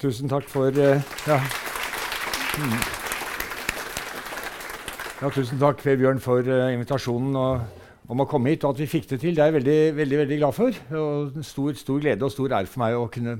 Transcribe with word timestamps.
Tusen 0.00 0.30
takk 0.32 0.46
for 0.48 0.72
uh, 0.72 0.96
ja. 1.28 1.36
Mm. 2.56 2.78
ja. 5.20 5.28
Tusen 5.28 5.60
takk, 5.60 5.82
Vebjørn, 5.84 6.22
for 6.24 6.46
uh, 6.48 6.70
invitasjonen 6.72 7.36
og, 7.36 7.82
om 8.08 8.24
å 8.24 8.26
komme 8.30 8.54
hit, 8.54 8.64
og 8.64 8.72
at 8.72 8.80
vi 8.80 8.88
fikk 8.88 9.10
det 9.10 9.18
til. 9.20 9.36
Det 9.36 9.44
er 9.44 9.50
jeg 9.50 9.58
veldig, 9.58 9.76
veldig, 9.98 10.18
veldig 10.22 10.40
glad 10.40 10.56
for. 10.56 10.80
Og 10.96 11.44
stor, 11.44 11.76
stor 11.76 12.00
glede 12.00 12.24
og 12.24 12.32
stor 12.32 12.56
ære 12.62 12.72
for 12.72 12.84
meg 12.86 12.96
å 12.96 13.04
kunne 13.12 13.36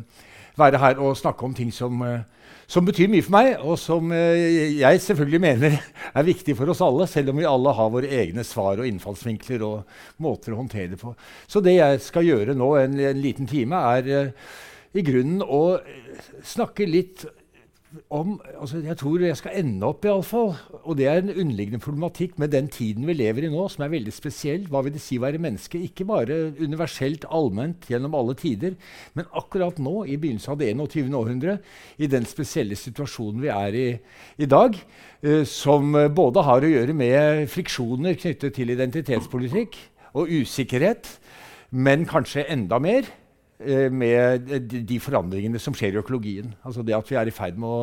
være 0.60 0.84
her 0.84 1.00
og 1.00 1.16
snakke 1.16 1.48
om 1.48 1.56
ting 1.56 1.72
som, 1.72 2.04
uh, 2.04 2.52
som 2.68 2.84
betyr 2.84 3.08
mye 3.08 3.24
for 3.24 3.38
meg, 3.40 3.54
og 3.64 3.80
som 3.80 4.12
jeg 4.12 5.04
selvfølgelig 5.08 5.44
mener 5.48 5.80
er 6.12 6.28
viktig 6.28 6.60
for 6.60 6.76
oss 6.76 6.84
alle, 6.84 7.08
selv 7.08 7.32
om 7.32 7.40
vi 7.40 7.48
alle 7.48 7.78
har 7.80 7.94
våre 7.96 8.16
egne 8.20 8.44
svar 8.44 8.84
og 8.84 8.92
innfallsvinkler 8.92 9.64
og 9.64 10.02
måter 10.20 10.52
å 10.52 10.60
håndtere 10.60 10.92
det 10.92 11.00
på. 11.00 11.16
Så 11.48 11.64
det 11.64 11.80
jeg 11.80 12.04
skal 12.04 12.34
gjøre 12.34 12.52
nå 12.52 12.74
en, 12.84 13.06
en 13.14 13.28
liten 13.30 13.48
time, 13.48 13.80
er 13.96 14.28
i 14.94 15.04
grunnen 15.06 15.42
å 15.44 15.78
snakke 16.46 16.88
litt 16.88 17.26
om 18.06 18.36
altså 18.54 18.80
Jeg 18.84 18.96
tror 19.00 19.22
jeg 19.24 19.38
skal 19.38 19.56
ende 19.58 19.86
opp, 19.88 20.04
i 20.06 20.10
alle 20.12 20.26
fall, 20.26 20.52
og 20.84 20.96
det 20.98 21.08
er 21.10 21.20
en 21.20 21.32
underliggende 21.32 21.82
problematikk 21.82 22.36
med 22.38 22.52
den 22.54 22.68
tiden 22.70 23.06
vi 23.08 23.16
lever 23.18 23.48
i 23.48 23.50
nå, 23.50 23.64
som 23.72 23.82
er 23.82 23.90
veldig 23.90 24.14
spesiell. 24.14 24.68
Hva 24.70 24.84
vil 24.86 24.94
det 24.94 25.02
si 25.02 25.18
å 25.18 25.24
være 25.24 25.40
menneske? 25.42 25.80
Ikke 25.88 26.06
bare 26.06 26.38
universelt, 26.60 27.26
allment, 27.26 27.88
gjennom 27.90 28.14
alle 28.14 28.36
tider, 28.38 28.76
men 29.18 29.26
akkurat 29.34 29.82
nå, 29.82 30.04
i 30.06 30.18
begynnelsen 30.22 30.54
av 30.54 30.62
det 30.62 30.70
21. 30.70 31.10
århundre, 31.18 31.58
i 31.98 32.10
den 32.10 32.28
spesielle 32.30 32.78
situasjonen 32.78 33.42
vi 33.42 33.50
er 33.54 33.78
i 33.80 33.88
i 34.38 34.50
dag, 34.50 34.78
eh, 35.26 35.42
som 35.42 35.90
både 36.14 36.46
har 36.46 36.62
å 36.62 36.74
gjøre 36.76 36.94
med 36.94 37.48
friksjoner 37.50 38.14
knyttet 38.22 38.54
til 38.54 38.70
identitetspolitikk 38.70 39.80
og 40.14 40.30
usikkerhet, 40.30 41.10
men 41.70 42.06
kanskje 42.06 42.46
enda 42.50 42.78
mer 42.82 43.10
Eh, 43.10 43.19
med 43.92 44.50
de 44.88 44.96
forandringene 45.02 45.60
som 45.60 45.74
skjer 45.76 45.96
i 45.96 46.00
økologien. 46.00 46.54
Altså 46.64 46.84
det 46.86 46.96
at 46.96 47.10
vi 47.10 47.18
er 47.20 47.28
i 47.28 47.34
ferd 47.34 47.60
med 47.60 47.68
å 47.68 47.80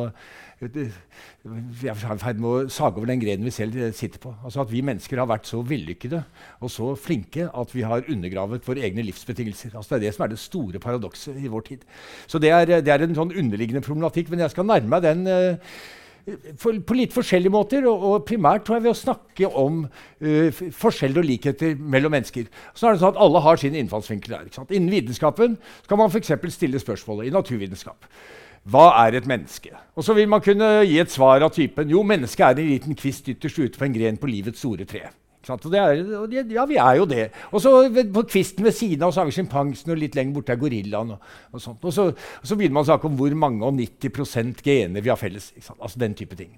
vi 0.58 1.86
er 1.86 1.94
i 1.94 2.18
ferd 2.18 2.40
med 2.42 2.48
å 2.48 2.70
sage 2.72 2.98
over 2.98 3.06
den 3.06 3.20
grenen 3.22 3.46
vi 3.46 3.52
selv 3.54 3.76
sitter 3.94 4.18
på. 4.18 4.32
Altså 4.42 4.64
At 4.64 4.72
vi 4.72 4.82
mennesker 4.82 5.20
har 5.20 5.28
vært 5.30 5.46
så 5.46 5.60
vellykkede 5.62 6.24
og 6.58 6.72
så 6.74 6.88
flinke 6.98 7.46
at 7.46 7.74
vi 7.76 7.84
har 7.86 8.08
undergravet 8.10 8.66
våre 8.66 8.82
egne 8.88 9.04
livsbetingelser. 9.06 9.76
Altså 9.78 9.94
Det 9.94 10.00
er 10.00 10.06
det 10.08 10.16
som 10.16 10.26
er 10.26 10.32
det 10.34 10.40
store 10.42 10.82
paradokset 10.82 11.38
i 11.38 11.52
vår 11.52 11.62
tid. 11.70 11.86
Så 12.26 12.42
det 12.42 12.50
er, 12.50 12.66
det 12.82 12.90
er 12.90 13.06
en 13.06 13.14
sånn 13.14 13.36
underliggende 13.36 13.84
problematikk. 13.86 14.32
Men 14.34 14.42
jeg 14.42 14.56
skal 14.56 14.66
nærme 14.66 14.90
meg 14.96 15.06
den 15.06 15.22
for, 16.60 16.78
på 16.84 16.96
litt 16.98 17.14
forskjellige 17.14 17.52
måter. 17.52 17.86
Og, 17.90 18.06
og, 18.08 18.24
primært 18.28 18.66
tror 18.66 18.78
jeg 18.78 18.86
ved 18.86 18.94
å 18.94 18.98
snakke 18.98 19.52
om 19.60 19.84
uh, 19.86 20.64
forskjeller 20.74 21.22
og 21.22 21.28
likheter 21.28 21.78
mellom 21.78 22.14
mennesker. 22.16 22.48
Så 22.74 22.88
er 22.88 22.96
det 22.96 23.02
sånn 23.04 23.14
at 23.14 23.22
Alle 23.24 23.44
har 23.44 23.60
sin 23.60 23.78
innfallsvinkel 23.78 24.36
der. 24.36 24.50
Innen 24.68 24.92
vitenskapen 24.92 25.56
kan 25.88 26.00
man 26.00 26.12
f.eks. 26.12 26.34
stille 26.54 26.82
spørsmålet 26.82 27.28
i 27.28 27.34
naturvitenskap. 27.34 28.10
Hva 28.68 28.90
er 29.06 29.16
et 29.16 29.28
menneske? 29.28 29.72
Og 29.96 30.04
så 30.04 30.16
vil 30.16 30.28
man 30.28 30.42
kunne 30.44 30.82
gi 30.84 30.98
et 31.00 31.12
svar 31.12 31.44
av 31.44 31.54
typen 31.54 31.88
jo, 31.88 32.02
mennesket 32.04 32.44
er 32.44 32.60
en 32.60 32.68
liten 32.74 32.98
kvist 32.98 33.30
ytterst 33.32 33.62
ute 33.62 33.80
på 33.80 33.86
en 33.86 33.94
gren 33.94 34.20
på 34.20 34.28
livets 34.28 34.60
store 34.60 34.84
tre. 34.88 35.06
Er, 35.48 36.02
ja, 36.52 36.64
vi 36.68 36.76
er 36.76 36.98
jo 36.98 37.06
det. 37.08 37.30
Og 37.52 37.62
så 37.64 37.72
På 38.14 38.22
kvisten 38.28 38.66
ved 38.66 38.76
siden 38.76 39.06
av 39.06 39.14
så 39.14 39.22
har 39.22 39.30
vi 39.30 39.36
sjimpansen, 39.38 39.92
og 39.94 40.00
litt 40.00 40.18
lenger 40.18 40.36
borte 40.36 40.52
er 40.52 40.60
gorillaen. 40.60 41.14
Og, 41.16 41.34
og, 41.52 41.62
sånt. 41.62 41.82
Og, 41.82 41.94
så, 41.94 42.10
og, 42.12 42.44
så, 42.44 42.56
begynner 42.56 42.78
man 42.78 42.86
å 42.86 42.90
snakke 42.90 43.08
om 43.08 43.18
hvor 43.18 43.34
mange 43.38 43.66
og 43.66 43.76
90% 43.78 44.62
gener 44.64 45.04
vi 45.04 45.12
har 45.12 45.20
felles. 45.20 45.50
Altså 45.78 46.00
den 46.02 46.16
type 46.18 46.38
ting. 46.38 46.54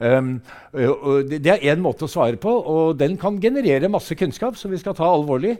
Um, 0.00 0.38
det, 0.72 1.42
det 1.44 1.52
er 1.52 1.66
én 1.74 1.82
måte 1.84 2.06
å 2.06 2.10
svare 2.10 2.40
på, 2.40 2.48
og 2.50 2.96
den 3.00 3.18
kan 3.20 3.36
generere 3.40 3.90
masse 3.92 4.16
kunnskap, 4.16 4.56
som 4.56 4.72
vi 4.72 4.80
skal 4.80 4.96
ta 4.96 5.08
alvorlig. 5.08 5.58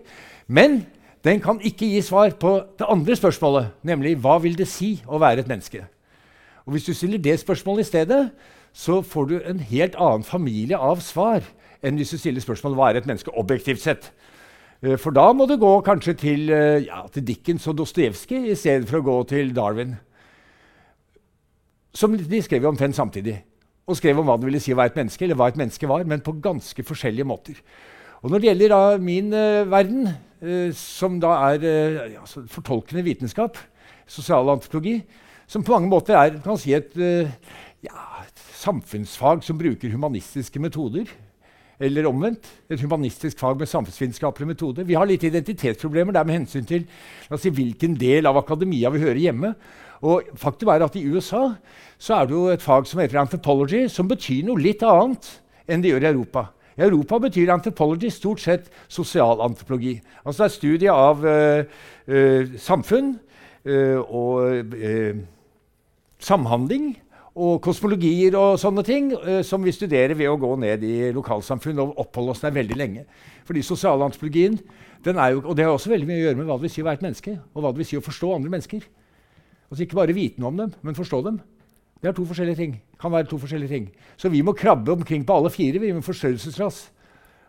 Men 0.49 0.83
den 1.25 1.41
kan 1.45 1.61
ikke 1.61 1.89
gi 1.91 2.01
svar 2.05 2.33
på 2.41 2.55
det 2.81 2.89
andre 2.89 3.17
spørsmålet, 3.17 3.75
nemlig 3.85 4.17
hva 4.25 4.39
vil 4.41 4.57
det 4.57 4.69
si 4.71 4.95
å 5.05 5.21
være 5.21 5.45
et 5.45 5.51
menneske? 5.51 5.85
Og 6.65 6.73
Hvis 6.73 6.87
du 6.89 6.95
stiller 6.95 7.19
det 7.19 7.41
spørsmålet 7.41 7.85
i 7.85 7.89
stedet, 7.89 8.23
så 8.73 9.01
får 9.03 9.25
du 9.29 9.41
en 9.41 9.61
helt 9.61 9.97
annen 9.99 10.25
familie 10.25 10.79
av 10.79 11.01
svar 11.05 11.43
enn 11.83 11.97
hvis 12.01 12.13
du 12.15 12.19
stiller 12.21 12.45
spørsmål 12.45 12.77
hva 12.77 12.91
er 12.91 13.01
et 13.01 13.09
menneske 13.09 13.33
objektivt 13.39 13.83
sett. 13.83 14.11
Eh, 14.83 14.97
for 15.01 15.15
da 15.17 15.31
må 15.37 15.47
du 15.49 15.57
gå 15.61 15.73
kanskje 15.85 16.15
til, 16.17 16.51
eh, 16.51 16.87
ja, 16.87 17.07
til 17.13 17.27
Dickens 17.27 17.67
og 17.67 17.77
Dostojevskij 17.77 18.51
i 18.51 18.57
stedet 18.57 18.89
for 18.89 19.01
å 19.01 19.05
gå 19.05 19.29
til 19.29 19.55
Darwin. 19.55 19.99
Som 21.93 22.17
de 22.17 22.43
skrev 22.43 22.67
omtrent 22.67 22.97
samtidig. 22.97 23.43
Og 23.87 23.97
skrev 23.97 24.19
om 24.19 24.27
hva 24.27 24.39
det 24.39 24.47
ville 24.47 24.61
si 24.61 24.73
å 24.73 24.77
være 24.77 24.93
et 24.93 24.97
menneske, 24.97 25.25
eller 25.25 25.35
hva 25.35 25.49
et 25.49 25.57
menneske 25.57 25.89
var, 25.89 26.05
men 26.05 26.21
på 26.21 26.41
ganske 26.41 26.83
forskjellige 26.83 27.27
måter. 27.27 27.55
Og 28.23 28.31
Når 28.31 28.39
det 28.39 28.49
gjelder 28.49 28.69
da, 28.69 28.99
min 28.99 29.33
uh, 29.33 29.71
verden, 29.71 30.07
uh, 30.43 30.71
som 30.73 31.19
da 31.19 31.51
er 31.51 31.59
uh, 31.59 32.13
ja, 32.13 32.21
fortolkende 32.47 33.03
vitenskap, 33.03 33.57
sosial 34.07 34.49
antropologi, 34.49 35.03
som 35.49 35.65
på 35.65 35.73
mange 35.73 35.89
måter 35.89 36.15
er 36.15 36.57
si 36.57 36.73
et, 36.73 36.95
ja, 37.83 38.23
et 38.23 38.43
samfunnsfag 38.55 39.43
som 39.43 39.59
bruker 39.59 39.91
humanistiske 39.91 40.61
metoder 40.61 41.09
eller 41.81 42.09
omvendt. 42.09 42.47
Et 42.71 42.81
humanistisk 42.81 43.39
fag 43.41 43.59
med 43.59 43.69
samfunnsvitenskapelig 43.69 44.49
metode. 44.53 44.85
Vi 44.87 44.95
har 44.99 45.09
litt 45.09 45.25
identitetsproblemer 45.25 46.13
der 46.13 46.27
med 46.29 46.43
hensyn 46.43 46.67
til 46.69 46.85
si, 47.33 47.51
hvilken 47.51 47.97
del 48.01 48.29
av 48.29 48.39
akademia 48.41 48.93
vi 48.93 49.03
hører 49.03 49.23
hjemme. 49.23 49.55
Og 50.05 50.29
faktum 50.41 50.71
er 50.73 50.85
at 50.85 50.97
I 50.97 51.07
USA 51.09 51.55
så 52.01 52.21
er 52.21 52.29
det 52.29 52.37
jo 52.37 52.47
et 52.53 52.65
fag 52.65 52.87
som 52.89 53.01
heter 53.01 53.21
anthropology, 53.21 53.87
som 53.89 54.09
betyr 54.09 54.45
noe 54.49 54.61
litt 54.61 54.85
annet 54.85 55.29
enn 55.69 55.83
det 55.83 55.93
gjør 55.93 56.07
i 56.07 56.11
Europa. 56.13 56.47
I 56.77 56.85
Europa 56.87 57.19
betyr 57.21 57.53
anthropology 57.53 58.09
stort 58.13 58.41
sett 58.41 58.71
sosialantropologi. 58.89 59.99
Altså 60.25 60.45
det 60.45 60.47
er 60.47 60.55
studie 60.55 60.95
av 60.95 61.25
uh, 61.25 61.65
uh, 62.09 62.57
samfunn 62.61 63.15
uh, 63.69 63.99
og 64.01 64.65
samhandling 66.21 66.95
og 67.41 67.61
kosmologier 67.65 68.37
og 68.37 68.59
sånne 68.61 68.85
ting 68.85 69.11
uh, 69.15 69.41
som 69.47 69.65
vi 69.65 69.73
studerer 69.73 70.13
ved 70.19 70.29
å 70.29 70.39
gå 70.41 70.51
ned 70.61 70.85
i 70.85 70.97
lokalsamfunn 71.17 71.81
og 71.83 72.01
oppholde 72.05 72.35
oss 72.35 72.45
der 72.45 72.55
veldig 72.55 72.77
lenge. 72.79 73.05
Fordi 73.49 73.65
sosialantropologien 73.65 74.59
den 75.05 75.17
er 75.17 75.33
jo, 75.33 75.43
og 75.47 75.57
det 75.57 75.65
har 75.65 75.73
også 75.73 75.93
veldig 75.95 76.09
mye 76.09 76.19
å 76.19 76.25
gjøre 76.27 76.41
med 76.43 76.51
hva 76.51 76.59
det 76.59 76.67
vil 76.67 76.75
si 76.75 76.83
å 76.83 76.89
være 76.89 77.01
et 77.01 77.07
menneske, 77.07 77.39
og 77.41 77.65
hva 77.65 77.73
det 77.73 77.81
vil 77.81 77.89
si 77.89 77.97
å 77.97 78.05
forstå 78.05 78.35
andre 78.35 78.53
mennesker. 78.53 78.85
Altså 79.71 79.87
Ikke 79.87 79.97
bare 79.97 80.17
vite 80.17 80.43
noe 80.43 80.53
om 80.53 80.61
dem, 80.61 80.75
men 80.85 80.99
forstå 80.99 81.23
dem. 81.25 81.41
Det 82.01 82.11
er 82.11 82.17
to 82.17 82.25
forskjellige 82.29 82.61
ting. 82.61 82.81
kan 83.01 83.13
være 83.13 83.29
to 83.31 83.39
forskjellige 83.41 83.69
ting. 83.69 83.91
Så 84.17 84.29
vi 84.29 84.43
må 84.43 84.53
krabbe 84.53 84.93
omkring 84.93 85.25
på 85.25 85.37
alle 85.37 85.51
fire 85.51 85.79
vi 85.81 85.93
med 85.93 86.05
forstørrelsesglass 86.05 86.91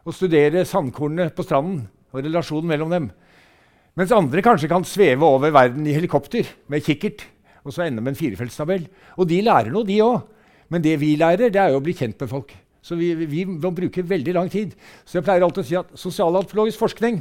og 0.05 0.15
studere 0.15 0.63
sandkornene 0.65 1.29
på 1.35 1.43
stranden 1.43 1.89
og 2.11 2.23
relasjonen 2.23 2.67
mellom 2.67 2.91
dem. 2.91 3.09
Mens 3.95 4.11
andre 4.15 4.41
kanskje 4.41 4.69
kan 4.71 4.85
sveve 4.87 5.27
over 5.27 5.51
verden 5.51 5.87
i 5.87 5.95
helikopter 5.95 6.47
med 6.71 6.83
kikkert 6.83 7.25
og 7.63 7.73
så 7.73 7.85
ender 7.85 8.03
med 8.03 8.13
en 8.13 8.19
firefeltstabell. 8.19 8.87
Og 9.17 9.29
de 9.29 9.41
lærer 9.45 9.71
noe, 9.73 9.87
de 9.87 9.99
òg. 10.03 10.21
Men 10.71 10.83
det 10.83 10.95
vi 11.01 11.15
lærer, 11.19 11.51
det 11.51 11.59
er 11.59 11.73
jo 11.73 11.81
å 11.81 11.83
bli 11.83 11.95
kjent 11.97 12.19
med 12.21 12.31
folk. 12.31 12.53
Så 12.81 12.97
vi, 12.97 13.11
vi 13.29 13.45
må 13.45 13.69
bruke 13.75 14.03
veldig 14.07 14.33
lang 14.33 14.49
tid. 14.49 14.73
Så 15.05 15.19
jeg 15.19 15.27
pleier 15.27 15.45
alltid 15.45 15.63
å 15.63 15.67
si 15.67 15.77
at 15.77 15.91
sosialantropologisk 15.99 16.81
forskning 16.81 17.19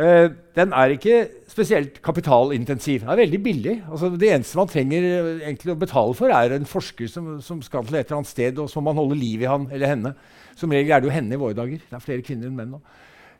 eh, 0.00 0.32
den 0.56 0.74
er 0.74 0.94
ikke 0.96 1.18
spesielt 1.52 2.00
kapitalintensiv. 2.02 3.04
Den 3.04 3.12
er 3.14 3.20
veldig 3.22 3.42
billig. 3.44 3.76
Altså, 3.86 4.10
det 4.18 4.32
eneste 4.32 4.58
man 4.58 4.72
trenger 4.72 5.06
egentlig 5.44 5.76
å 5.76 5.78
betale 5.78 6.18
for, 6.18 6.34
er 6.34 6.56
en 6.56 6.66
forsker 6.68 7.12
som, 7.12 7.36
som, 7.44 7.62
skal 7.62 7.86
til 7.86 8.00
et 8.00 8.08
eller 8.08 8.22
annet 8.22 8.32
sted, 8.32 8.58
og 8.58 8.72
så 8.72 8.80
må 8.80 8.90
man 8.90 9.04
holde 9.04 9.20
liv 9.20 9.44
i 9.44 9.50
han 9.50 9.68
eller 9.70 9.94
henne. 9.94 10.16
Som 10.58 10.74
regel 10.74 10.96
er 10.96 11.04
det 11.04 11.12
jo 11.12 11.14
henne 11.14 11.36
i 11.36 11.40
våre 11.44 11.56
dager. 11.56 11.84
Det 11.84 11.98
er 11.98 12.04
flere 12.08 12.26
kvinner 12.26 12.50
enn 12.50 12.58
menn 12.58 12.74
nå. 12.74 12.82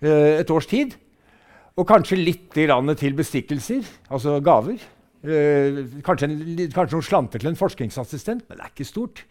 Eh, 0.05 0.39
et 0.45 0.55
års 0.55 0.71
tid. 0.71 0.95
Og 1.73 1.89
kanskje 1.89 2.21
litt 2.21 2.51
til 2.53 3.17
bestikkelser, 3.17 3.87
altså 4.13 4.37
gaver. 4.45 4.77
Uh, 5.23 5.85
kanskje, 6.03 6.27
en, 6.27 6.39
kanskje, 6.75 6.97
noen 6.97 7.07
slanter 7.07 7.43
til 7.43 7.53
en 7.53 7.59
forskningsassistent, 7.59 8.47
men 8.49 8.59
det 8.59 8.65
er 8.65 8.73
ikke 8.73 8.89
stort. 8.89 9.25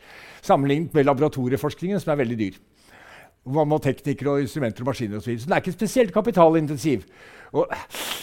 Sammenlignet 0.45 0.93
med 0.95 1.09
laboratorieforskningen, 1.09 1.99
som 1.99 2.13
er 2.13 2.21
veldig 2.23 2.37
dyr. 2.39 2.59
Hva 3.51 3.65
med 3.65 3.81
teknikere 3.83 4.35
og 4.35 4.43
instrumenter 4.45 4.85
og 4.85 4.91
maskiner 4.91 5.17
osv. 5.17 5.33
Så, 5.33 5.43
så 5.43 5.49
den 5.49 5.55
er 5.57 5.63
ikke 5.63 5.73
spesielt 5.75 6.13
kapitalintensiv. 6.13 7.03
Og 7.51 7.67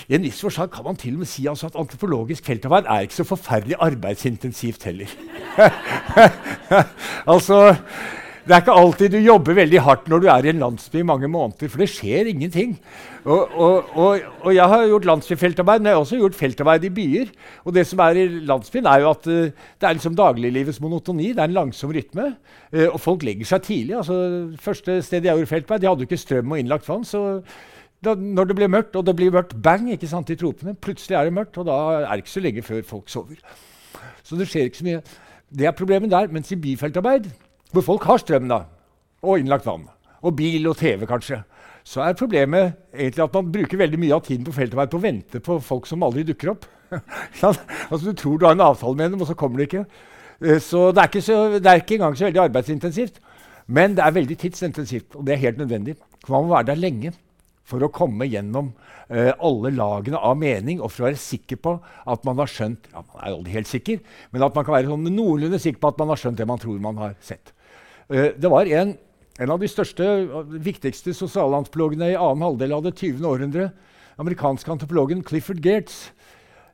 I 0.08 0.16
en 0.16 0.24
viss 0.24 0.40
forstand 0.40 0.70
kan 0.72 0.86
man 0.86 0.96
til 0.96 1.18
og 1.18 1.24
med 1.24 1.28
si 1.28 1.44
altså 1.50 1.68
at 1.68 1.76
antropologisk 1.76 2.46
feltarbeid 2.48 2.86
er 2.88 3.04
ikke 3.04 3.18
så 3.18 3.26
forferdelig 3.28 3.76
arbeidsintensivt 3.84 4.86
heller. 4.88 5.10
altså, 7.32 7.74
det 8.48 8.56
er 8.56 8.62
ikke 8.62 8.78
alltid 8.80 9.12
du 9.12 9.18
jobber 9.20 9.58
veldig 9.58 9.82
hardt 9.84 10.08
når 10.08 10.22
du 10.24 10.30
er 10.32 10.46
i 10.46 10.52
en 10.54 10.62
landsby 10.62 11.02
i 11.02 11.08
mange 11.10 11.28
måneder, 11.28 11.68
for 11.68 11.82
det 11.84 11.90
skjer 11.92 12.30
ingenting. 12.30 12.78
Og, 13.28 13.54
og, 13.60 13.88
og, 13.92 14.20
og 14.46 14.54
jeg 14.54 14.72
har 14.72 14.84
gjort 14.88 15.06
landsbyfeltarbeid, 15.08 15.82
men 15.82 15.90
jeg 15.90 15.96
har 15.98 16.04
også 16.04 16.18
gjort 16.20 16.36
feltarbeid 16.38 16.84
i 16.88 16.92
byer. 16.96 17.32
Og 17.68 17.74
det 17.76 17.84
som 17.86 18.00
er 18.00 18.20
i 18.22 18.26
landsbyen, 18.48 18.86
er 18.88 19.02
jo 19.02 19.10
at 19.10 19.26
uh, 19.28 19.72
det 19.80 19.88
er 19.88 19.96
liksom 19.98 20.16
dagliglivets 20.16 20.80
monotoni. 20.80 21.32
Det 21.34 21.42
er 21.42 21.50
en 21.50 21.58
langsom 21.58 21.92
rytme. 21.92 22.30
Uh, 22.72 22.86
og 22.86 23.00
folk 23.04 23.26
legger 23.28 23.50
seg 23.50 23.66
tidlig. 23.66 23.98
Altså, 23.98 24.16
første 24.62 25.00
stedet 25.04 25.28
jeg 25.28 25.36
gjorde 25.36 25.50
feltarbeid, 25.50 25.82
de 25.82 25.90
hadde 25.90 26.06
jo 26.06 26.08
ikke 26.08 26.22
strøm 26.24 26.56
og 26.56 26.62
innlagt 26.62 26.88
vann. 26.88 27.04
så 27.04 27.42
da, 28.04 28.14
når 28.14 28.44
det 28.44 28.56
blir 28.56 28.70
mørkt, 28.70 28.96
og 28.96 29.06
det 29.06 29.16
blir 29.18 29.32
mørkt 29.34 29.56
bang 29.62 29.88
ikke 29.90 30.06
sant, 30.06 30.30
i 30.30 30.36
tropene 30.38 30.76
Plutselig 30.78 31.16
er 31.18 31.26
det 31.26 31.34
mørkt, 31.34 31.58
og 31.58 31.66
da 31.66 31.78
er 31.98 32.12
det 32.12 32.22
ikke 32.22 32.36
så 32.36 32.42
lenge 32.44 32.62
før 32.62 32.84
folk 32.86 33.10
sover. 33.10 33.40
Så 34.22 34.38
det 34.38 34.46
skjer 34.48 34.68
ikke 34.70 34.78
så 34.78 34.86
mye. 34.86 35.00
Det 35.50 35.66
er 35.66 35.74
problemet 35.74 36.12
der. 36.12 36.30
Mens 36.30 36.52
i 36.54 36.60
byfeltarbeid 36.60 37.26
hvor 37.72 37.84
folk 37.84 38.06
har 38.08 38.20
strøm 38.22 38.48
da, 38.48 38.62
og 39.20 39.42
innlagt 39.42 39.66
vann, 39.66 39.88
og 40.24 40.36
bil 40.38 40.70
og 40.70 40.78
TV 40.78 41.04
kanskje, 41.10 41.42
så 41.88 42.02
er 42.04 42.18
problemet 42.18 42.74
egentlig 42.92 43.24
at 43.24 43.36
man 43.38 43.52
bruker 43.52 43.80
veldig 43.80 44.00
mye 44.00 44.16
av 44.16 44.26
tiden 44.26 44.44
på 44.44 44.52
feltarbeid 44.52 44.90
på 44.92 44.98
å 44.98 45.04
vente 45.06 45.40
på 45.44 45.56
folk 45.64 45.88
som 45.88 46.04
aldri 46.04 46.26
dukker 46.28 46.52
opp. 46.52 46.66
altså, 46.92 48.02
du 48.02 48.12
tror 48.16 48.36
du 48.36 48.44
har 48.44 48.56
en 48.56 48.66
avtale 48.66 48.98
med 48.98 49.14
dem, 49.14 49.22
og 49.24 49.30
så 49.30 49.36
kommer 49.38 49.62
de 49.62 49.68
ikke. 49.68 49.86
Uh, 50.42 50.58
så 50.60 50.90
det 50.92 51.02
er 51.02 51.10
ikke, 51.10 51.24
så, 51.24 51.38
det 51.56 51.70
er 51.70 51.80
ikke 51.80 51.96
engang 51.96 52.18
så 52.18 52.28
veldig 52.28 52.44
arbeidsintensivt. 52.44 53.22
Men 53.72 53.96
det 53.96 54.04
er 54.04 54.14
veldig 54.16 54.36
tidsintensivt, 54.40 55.16
og 55.16 55.24
det 55.26 55.34
er 55.34 55.42
helt 55.46 55.58
nødvendig. 55.60 55.96
Man 56.28 56.44
må 56.44 56.54
være 56.54 56.70
der 56.70 56.82
lenge 56.82 57.14
for 57.68 57.84
å 57.84 57.90
komme 57.92 58.28
gjennom 58.28 58.70
uh, 58.72 59.32
alle 59.32 59.72
lagene 59.76 60.20
av 60.20 60.38
mening 60.40 60.80
og 60.80 60.92
for 60.92 61.04
å 61.04 61.10
være 61.10 61.20
sikker 61.20 61.60
på 61.64 61.74
at 62.08 62.24
man 62.24 62.40
har 62.40 62.48
skjønt 62.48 62.88
ja, 62.92 63.02
Man 63.04 63.20
er 63.20 63.34
aldri 63.34 63.56
helt 63.58 63.68
sikker, 63.68 64.00
men 64.32 64.44
at 64.44 64.56
man 64.56 64.64
kan 64.64 64.76
være 64.76 64.92
sånn 64.92 65.10
noenlunde 65.12 65.60
sikker 65.60 65.82
på 65.82 65.92
at 65.92 66.00
man 66.00 66.12
har 66.12 66.20
skjønt 66.20 66.40
det 66.40 66.48
man 66.48 66.60
tror 66.60 66.80
man 66.84 67.00
har 67.00 67.16
sett. 67.24 67.52
Uh, 68.12 68.32
det 68.36 68.52
var 68.52 68.68
en, 68.76 68.96
en, 69.38 69.50
av 69.54 69.62
de 69.62 69.70
største 69.70 70.04
viktigste 70.64 71.14
sosialantropologene 71.14 72.12
i 72.12 72.18
annen 72.18 72.44
halvdel 72.46 72.74
av 72.76 72.84
det 72.86 72.96
20. 72.98 73.24
århundre, 73.26 73.70
amerikanske 74.18 74.72
antropologen 74.74 75.22
Clifford 75.26 75.62
Geertz, 75.64 76.10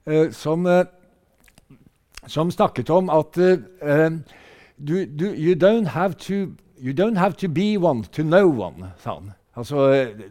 eh, 0.08 0.30
som, 0.32 0.66
som, 2.26 2.50
snakket 2.50 2.90
om 2.90 3.12
at 3.12 3.36
du, 3.36 4.96
du, 5.06 5.26
you 5.30 5.54
don't 5.54 5.92
to 6.26 6.54
You 6.84 6.92
don't 6.92 7.16
have 7.16 7.36
to 7.36 7.48
be 7.48 7.78
one 7.78 8.02
to 8.12 8.22
know 8.22 8.48
one, 8.48 8.92
sa 8.98 9.14
han. 9.14 9.32
Altså, 9.56 9.76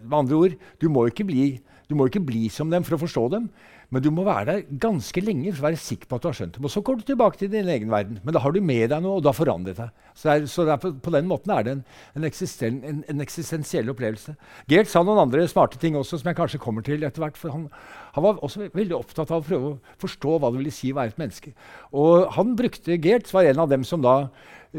med 0.03 0.17
andre 0.17 0.35
ord, 0.35 0.51
du 0.81 0.89
må, 0.89 1.07
bli, 1.25 1.61
du 1.89 1.95
må 1.95 2.05
ikke 2.05 2.19
bli 2.19 2.49
som 2.51 2.69
dem 2.69 2.83
for 2.83 2.97
å 2.97 2.99
forstå 3.01 3.23
dem, 3.31 3.47
men 3.93 4.01
du 4.01 4.09
må 4.09 4.23
være 4.25 4.45
der 4.47 4.79
ganske 4.81 5.21
lenge 5.21 5.51
for 5.53 5.61
å 5.61 5.67
være 5.67 5.77
sikker 5.77 6.09
på 6.09 6.17
at 6.17 6.23
du 6.23 6.27
har 6.31 6.37
skjønt 6.39 6.55
dem. 6.57 6.65
Og 6.65 6.71
så 6.73 6.81
går 6.81 6.97
du 6.97 7.03
tilbake 7.05 7.37
til 7.37 7.51
din 7.53 7.67
egen 7.69 7.91
verden. 7.93 8.17
Men 8.25 8.33
da 8.33 8.41
har 8.41 8.53
du 8.55 8.57
med 8.65 8.87
deg 8.89 9.03
noe, 9.05 9.19
og 9.19 9.27
har 9.29 9.37
forandret 9.37 9.77
deg. 9.77 9.91
Så, 10.17 10.29
er, 10.33 10.47
så 10.49 10.65
er 10.65 10.79
på, 10.81 10.89
på, 10.97 11.13
den 11.13 11.29
måten 11.29 11.53
er 11.53 11.65
det 11.65 11.75
en, 11.75 11.83
en, 12.17 12.25
eksisten, 12.25 12.79
en, 12.89 13.03
en 13.09 13.21
eksistensiell 13.21 13.93
opplevelse. 13.93 14.33
Gert 14.71 14.89
sa 14.89 15.03
noen 15.05 15.21
andre 15.27 15.45
smarte 15.49 15.77
ting 15.81 15.97
også, 15.99 16.17
som 16.21 16.31
jeg 16.31 16.39
kanskje 16.41 16.61
kommer 16.63 16.85
til 16.85 17.05
etter 17.05 17.21
hvert. 17.21 17.37
for 17.37 17.53
han, 17.53 17.69
han, 18.15 18.25
var 18.25 18.41
også 18.41 18.67
veldig 18.73 18.97
opptatt 18.97 19.29
av 19.29 19.43
å 19.43 19.47
prøve 19.47 19.71
å 19.75 19.95
forstå 20.01 20.35
hva 20.39 20.49
det 20.49 20.63
ville 20.63 20.73
si 20.73 20.89
å 20.93 20.97
være 20.97 21.13
et 21.13 21.21
menneske. 21.21 21.53
Og 21.93 22.27
han 22.33 22.57
brukte, 22.57 22.97
Gert 22.97 23.29
var 23.33 23.49
en 23.49 23.61
av 23.61 23.71
dem 23.73 23.85
som 23.85 24.01
da 24.01 24.17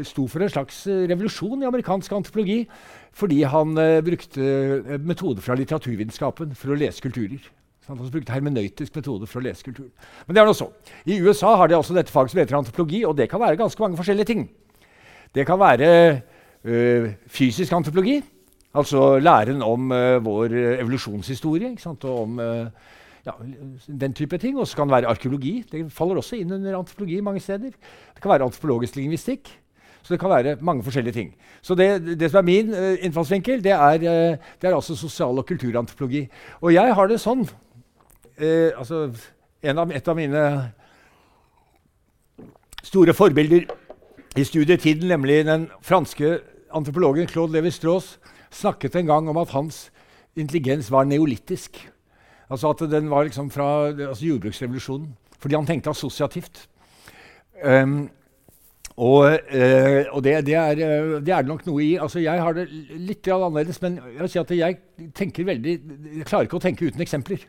sto 0.03 0.25
for 0.27 0.43
en 0.43 0.51
slags 0.51 0.81
eh, 0.91 1.05
revolusjon 1.07 1.63
i 1.63 1.67
amerikansk 1.69 2.11
antropologi 2.17 2.65
fordi 3.15 3.45
han 3.47 3.77
uh, 3.79 4.01
brukte 4.03 4.43
uh, 4.43 4.97
metoder 4.99 5.39
fra 5.39 5.55
litteraturvitenskapen 5.55 6.51
for 6.59 6.73
å 6.73 6.75
lese 6.75 6.99
kulturer. 6.99 7.39
Han 7.87 7.99
brukte 8.01 8.33
hermenøytisk 8.33 8.95
metode 8.97 9.27
for 9.29 9.41
å 9.41 9.45
lese 9.45 9.65
kulturen. 9.65 9.91
Men 10.25 10.35
det 10.35 10.41
er 10.41 10.49
noe 10.49 10.57
så. 10.57 10.69
I 11.05 11.19
USA 11.21 11.55
har 11.59 11.69
de 11.69 11.77
altså 11.77 11.93
dette 11.93 12.13
faget 12.13 12.33
som 12.33 12.41
heter 12.41 12.57
antropologi, 12.57 13.03
og 13.05 13.17
det 13.17 13.29
kan 13.29 13.41
være 13.43 13.59
ganske 13.59 13.81
mange 13.83 13.99
forskjellige 13.99 14.31
ting. 14.31 14.47
Det 15.35 15.45
kan 15.45 15.59
være 15.61 15.89
uh, 16.65 17.11
fysisk 17.27 17.75
antropologi, 17.77 18.21
altså 18.75 19.19
læren 19.19 19.61
om 19.63 19.93
vår 20.25 20.51
evolusjonshistorie 20.81 21.69
og 21.93 22.05
om 22.09 22.41
ja, 23.25 23.31
den 23.87 24.13
type 24.13 24.37
ting. 24.37 24.59
Og 24.59 24.67
så 24.67 24.75
kan 24.75 24.89
det 24.89 24.97
være 24.97 25.11
arkeologi. 25.13 25.63
Det 25.71 25.85
faller 25.93 26.19
også 26.19 26.35
inn 26.39 26.51
under 26.51 26.77
antropologi 26.77 27.21
mange 27.23 27.39
steder. 27.39 27.71
Det 27.71 28.21
kan 28.21 28.31
være 28.31 28.49
antropologisk 28.49 28.95
lingvistikk. 28.99 29.49
Så 30.05 30.13
det 30.13 30.19
kan 30.21 30.29
være 30.29 30.57
mange 30.61 30.83
forskjellige 30.83 31.13
ting. 31.13 31.35
Så 31.61 31.75
det, 31.75 32.19
det 32.19 32.29
som 32.31 32.37
er 32.37 32.45
min 32.45 32.73
uh, 32.73 32.93
innfallsvinkel, 33.01 33.63
det 33.63 33.71
er, 33.71 33.95
uh, 33.95 34.37
det 34.61 34.69
er, 34.69 34.75
altså 34.75 34.95
sosial- 34.95 35.37
og 35.37 35.45
kulturantropologi. 35.45 36.27
Og 36.61 36.73
jeg 36.73 36.93
har 36.93 37.07
det 37.09 37.17
sånn 37.19 37.41
uh, 38.41 38.71
altså 38.79 39.07
av, 39.65 39.91
Et 39.91 40.07
av 40.07 40.17
mine 40.17 40.43
store 42.85 43.13
forbilder 43.17 43.65
i 44.37 44.43
studietiden, 44.45 45.07
nemlig 45.09 45.45
den 45.47 45.69
franske 45.81 46.39
antropologen 46.75 47.27
Claude 47.27 47.55
Lévi-Strauss, 47.55 48.17
snakket 48.51 48.95
en 48.95 49.09
gang 49.09 49.29
om 49.29 49.37
at 49.41 49.55
hans 49.55 49.89
intelligens 50.35 50.91
var 50.91 51.07
neolittisk. 51.09 51.79
Altså 52.49 52.69
at 52.75 52.83
den 52.91 53.09
var 53.09 53.23
liksom 53.23 53.49
fra 53.51 53.87
altså 53.89 54.25
jordbruksrevolusjonen. 54.25 55.15
Fordi 55.39 55.55
han 55.55 55.65
tenkte 55.65 55.89
assosiativt. 55.89 56.67
Um, 57.63 58.09
og, 58.95 59.39
øh, 59.51 60.05
og 60.11 60.23
det, 60.23 60.45
det, 60.45 60.53
er, 60.55 60.69
eh, 60.71 61.25
det, 61.25 61.33
er, 61.33 61.41
det 61.41 61.47
nok 61.47 61.65
noe 61.65 61.83
i. 61.83 61.95
Altså, 61.95 62.19
jeg 62.19 62.41
har 62.41 62.53
det 62.55 62.69
litt 62.95 63.27
annerledes, 63.27 63.81
men 63.81 63.99
jeg 64.19 64.47
si 64.47 64.59
jeg 64.59 64.77
tenker 65.15 65.43
veldig 65.43 65.73
Jeg 66.15 66.27
klarer 66.29 66.47
ikke 66.47 66.61
å 66.61 66.63
tenke 66.63 66.87
uten 66.87 67.03
eksempler. 67.03 67.43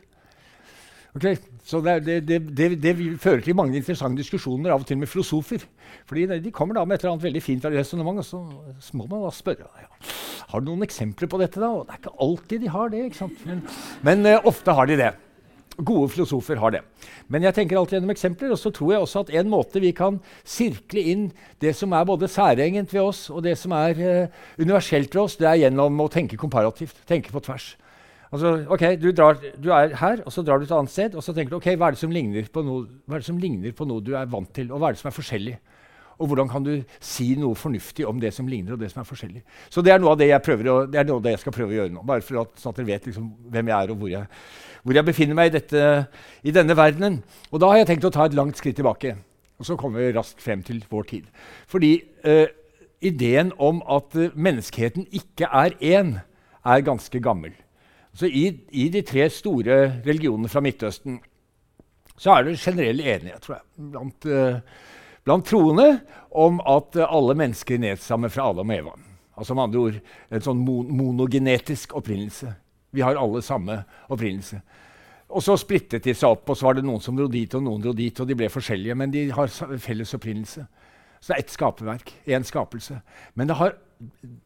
Okay? 1.17 1.37
Så 1.67 1.81
det, 1.83 2.21
det, 2.27 2.93
fører 3.19 3.41
til 3.43 3.57
mange 3.57 3.75
interessante 3.75 4.21
diskusjoner, 4.21 4.71
av 4.71 4.85
og 4.85 4.87
til 4.87 4.99
med 5.01 5.09
filosofer. 5.11 5.65
Fordi 6.07 6.39
De 6.39 6.53
kommer 6.53 6.77
da 6.77 6.85
med 6.85 6.97
et 6.97 7.03
eller 7.03 7.17
annet 7.17 7.27
veldig 7.27 7.43
fint 7.43 7.65
resonnement, 7.65 8.21
og 8.21 8.25
så 8.79 8.97
må 8.97 9.07
man 9.09 9.25
da 9.25 9.33
spørre 9.33 9.67
ja, 9.81 9.89
har 10.47 10.63
du 10.63 10.69
noen 10.69 10.85
eksempler 10.85 11.27
på 11.27 11.39
dette. 11.41 11.59
da? 11.59 11.69
Og 11.73 11.87
det 11.87 11.95
er 11.95 12.03
ikke 12.03 12.19
alltid 12.23 12.61
de 12.63 12.69
har 12.71 12.91
det. 12.93 13.05
ikke 13.07 13.19
sant? 13.23 13.39
Men, 13.47 13.63
men 14.07 14.27
uh, 14.29 14.47
ofte 14.47 14.75
har 14.77 14.87
de 14.87 14.99
det. 14.99 15.09
Gode 15.77 16.09
filosofer 16.09 16.57
har 16.57 16.73
det. 16.73 16.81
Men 17.27 17.43
jeg 17.45 17.53
tenker 17.53 17.77
alltid 17.77 17.97
gjennom 17.97 18.13
eksempler, 18.13 18.53
og 18.55 18.61
så 18.61 18.71
tror 18.73 18.93
jeg 18.93 19.03
også 19.03 19.25
at 19.25 19.33
en 19.41 19.51
måte 19.51 19.81
vi 19.83 19.91
kan 19.93 20.21
sirkle 20.47 21.03
inn 21.11 21.27
det 21.61 21.75
som 21.77 21.93
er 21.93 22.07
både 22.07 22.31
særegent 22.31 22.93
ved 22.95 23.03
oss, 23.03 23.27
og 23.29 23.43
det 23.45 23.57
som 23.59 23.75
er 23.77 23.99
uh, 23.99 24.39
universelt 24.61 25.11
ved 25.11 25.21
oss, 25.25 25.37
det 25.37 25.51
er 25.51 25.65
gjennom 25.65 25.99
å 26.05 26.09
tenke 26.13 26.39
komparativt. 26.39 27.03
Tenke 27.09 27.35
på 27.35 27.43
tvers. 27.43 27.75
Altså, 28.27 28.53
ok, 28.75 28.83
du, 28.99 29.09
drar, 29.15 29.39
du, 29.55 29.69
er 29.71 29.95
her, 29.95 30.21
og 30.25 30.33
så 30.35 30.43
drar 30.43 30.59
du 30.59 30.65
til 30.65 30.73
et 30.73 30.79
annet 30.81 30.91
sted, 30.91 31.15
og 31.15 31.23
så 31.23 31.33
tenker 31.35 31.53
du 31.53 31.59
ok, 31.61 31.69
hva 31.79 31.93
er, 31.93 31.99
noe, 32.67 32.83
hva 33.07 33.17
er 33.17 33.23
det 33.23 33.29
som 33.29 33.39
ligner 33.39 33.75
på 33.75 33.87
noe 33.87 34.03
du 34.03 34.13
er 34.19 34.27
vant 34.31 34.49
til, 34.53 34.71
og 34.71 34.81
hva 34.81 34.89
er 34.89 34.97
det 34.97 35.01
som 35.01 35.11
er 35.11 35.15
forskjellig? 35.15 35.55
Og 36.17 36.31
hvordan 36.31 36.49
kan 36.49 36.63
du 36.65 36.71
si 37.03 37.35
noe 37.37 37.55
fornuftig 37.55 38.05
om 38.09 38.17
det 38.19 38.31
som 38.33 38.47
ligner, 38.49 38.73
og 38.73 38.81
det 38.81 38.89
som 38.89 39.03
er 39.03 39.07
forskjellig? 39.07 39.43
Så 39.69 39.83
det 39.85 39.93
er 39.93 40.01
noe 40.01 40.15
av 40.15 40.19
det 40.19 40.31
jeg, 40.31 40.41
å, 40.41 40.79
det 40.89 41.05
noe 41.05 41.19
av 41.21 41.25
det 41.27 41.35
jeg 41.35 41.43
skal 41.43 41.55
prøve 41.55 41.75
å 41.75 41.77
gjøre 41.77 41.93
nå. 41.93 42.05
Bare 42.09 42.25
for 42.25 42.41
at, 42.41 42.55
sånn 42.57 42.73
at 42.73 42.79
dere 42.81 42.89
vet 42.89 43.09
liksom 43.11 43.27
hvem 43.53 43.69
jeg 43.69 43.77
er, 43.77 43.93
og 43.93 44.01
hvor 44.01 44.11
jeg, 44.11 44.31
hvor 44.81 44.97
jeg 44.97 45.07
befinner 45.11 45.37
meg 45.37 45.51
i, 45.51 45.55
dette, 45.59 45.83
i, 46.41 46.53
denne 46.55 46.77
verdenen. 46.77 47.19
Og 47.51 47.61
da 47.61 47.69
har 47.69 47.83
jeg 47.83 47.91
tenkt 47.91 48.09
å 48.09 48.13
ta 48.17 48.25
et 48.25 48.37
langt 48.37 48.57
skritt 48.57 48.79
tilbake. 48.81 49.13
Og 49.61 49.69
så 49.69 49.77
kommer 49.77 50.01
vi 50.01 50.15
raskt 50.17 50.41
frem 50.41 50.65
til 50.65 50.81
vår 50.89 51.05
tid. 51.11 51.29
Fordi 51.69 51.93
eh, 52.25 52.49
ideen 53.05 53.53
om 53.61 53.83
at 53.85 54.17
uh, 54.17 54.33
menneskeheten 54.33 55.05
ikke 55.13 55.49
er 55.53 55.77
én, 55.81 56.17
er 56.65 56.85
ganske 56.85 57.21
gammel. 57.21 57.53
Så 58.17 58.25
i, 58.25 58.47
i, 58.73 58.87
de 58.89 59.03
tre 59.05 59.27
store 59.29 59.79
religionene 60.05 60.49
fra 60.49 60.63
Midtøsten 60.65 61.19
så 62.17 62.33
er 62.33 62.47
det 62.47 62.57
generell 62.57 63.01
enighet 63.03 63.43
tror 63.43 63.59
jeg, 63.59 63.65
blant 63.93 64.25
uh, 64.25 64.85
blant 65.27 65.45
troende 65.45 65.99
om 66.31 66.61
at 66.63 66.95
alle 67.03 67.35
mennesker 67.35 67.81
nedstammer 67.83 68.31
fra 68.31 68.47
Adam 68.53 68.71
og 68.71 68.77
Eva. 68.77 68.93
Altså 69.37 69.53
med 69.53 69.67
andre 69.67 69.81
ord 69.83 69.97
en 70.31 70.45
sånn 70.45 70.61
monogenetisk 70.63 71.97
opprinnelse. 71.99 72.53
Vi 72.95 73.03
har 73.03 73.19
alle 73.19 73.41
samme 73.43 73.81
opprinnelse. 74.07 74.61
Og 75.27 75.43
så 75.43 75.57
splittet 75.59 76.05
de 76.07 76.13
seg 76.15 76.31
opp, 76.31 76.47
og 76.47 76.55
så 76.55 76.69
var 76.69 76.77
det 76.77 76.85
noen 76.87 77.03
som 77.03 77.17
dro 77.17 77.27
dit, 77.27 77.51
og 77.57 77.65
noen 77.65 77.83
dro 77.83 77.91
dit, 77.93 78.21
og 78.23 78.29
de 78.29 78.37
ble 78.39 78.47
forskjellige, 78.49 78.95
men 78.95 79.11
de 79.11 79.25
har 79.35 79.51
felles 79.83 80.15
opprinnelse. 80.15 80.63
Så 81.19 81.33
det 81.33 81.35
er 81.35 81.43
ett 81.43 81.51
skaperverk, 81.51 82.13
én 82.31 82.47
skapelse. 82.47 83.01
Men 83.35 83.51
det 83.51 83.57
har 83.59 83.75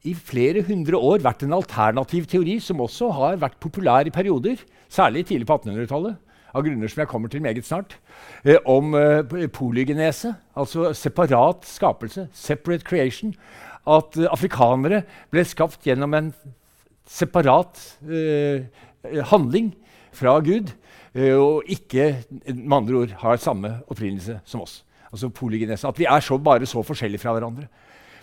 i 0.08 0.14
flere 0.16 0.64
hundre 0.68 0.98
år 0.98 1.24
vært 1.24 1.44
en 1.46 1.58
alternativ 1.58 2.28
teori 2.32 2.58
som 2.64 2.82
også 2.84 3.10
har 3.18 3.40
vært 3.42 3.60
populær 3.64 4.08
i 4.08 4.14
perioder, 4.14 4.62
særlig 4.92 5.26
tidlig 5.28 5.48
på 5.50 5.60
1800-tallet 5.60 6.20
av 6.52 6.66
grunner 6.66 6.92
som 6.92 7.02
jeg 7.02 7.10
kommer 7.12 7.32
til 7.32 7.44
meget 7.44 7.68
snart, 7.68 7.96
eh, 8.44 8.60
om 8.68 8.96
eh, 8.96 9.48
polygenese, 9.56 10.34
altså 10.56 10.92
separat 10.98 11.68
skapelse, 11.68 12.28
separate 12.36 12.88
creation. 12.88 13.34
At 13.88 14.18
eh, 14.20 14.28
afrikanere 14.32 15.04
ble 15.32 15.46
skapt 15.48 15.88
gjennom 15.88 16.14
en 16.18 16.32
separat 17.08 17.80
eh, 18.04 18.68
handling 19.32 19.72
fra 20.16 20.38
Gud, 20.44 20.74
eh, 21.16 21.36
og 21.36 21.68
ikke 21.72 22.14
med 22.52 22.78
andre 22.82 23.04
ord 23.06 23.16
har 23.24 23.42
samme 23.42 23.78
opprinnelse 23.88 24.42
som 24.46 24.66
oss. 24.66 24.82
Altså 25.12 25.32
polygenese. 25.36 25.88
At 25.88 26.00
vi 26.00 26.08
er 26.08 26.24
så, 26.24 26.38
bare 26.40 26.68
så 26.70 26.84
forskjellige 26.88 27.20
fra 27.20 27.34
hverandre. 27.36 27.68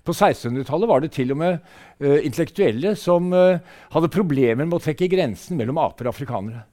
På 0.07 0.15
1600-tallet 0.15 0.91
var 0.91 1.03
det 1.03 1.13
til 1.17 1.35
og 1.35 1.41
med 1.41 1.59
uh, 1.59 2.19
intellektuelle 2.23 2.95
som 2.99 3.33
uh, 3.35 3.61
hadde 3.95 4.13
problemer 4.15 4.65
med 4.65 4.79
å 4.79 4.83
trekke 4.83 5.11
grensen 5.13 5.59
mellom 5.59 5.81
aper 5.83 6.09
og 6.09 6.15
afrikanere. 6.15 6.65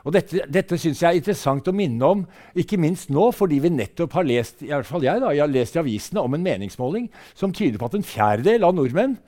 Og 0.00 0.14
Dette, 0.16 0.46
dette 0.48 0.78
syns 0.80 1.02
jeg 1.02 1.10
er 1.10 1.18
interessant 1.18 1.66
å 1.68 1.74
minne 1.76 2.06
om, 2.06 2.22
ikke 2.56 2.78
minst 2.80 3.10
nå, 3.12 3.26
fordi 3.36 3.58
vi 3.60 3.72
nettopp 3.74 4.16
har 4.16 4.24
lest 4.24 4.62
i 4.64 4.70
hvert 4.70 4.88
fall 4.88 5.04
jeg 5.04 5.20
da, 5.20 5.34
jeg 5.36 5.44
har 5.44 5.52
lest 5.52 5.76
i 5.76 5.82
avisene 5.82 6.22
om 6.24 6.36
en 6.36 6.46
meningsmåling 6.46 7.10
som 7.36 7.52
tyder 7.52 7.76
på 7.80 7.90
at 7.90 7.98
en 7.98 8.06
fjerdedel 8.06 8.64
av 8.64 8.78
nordmenn 8.78 9.18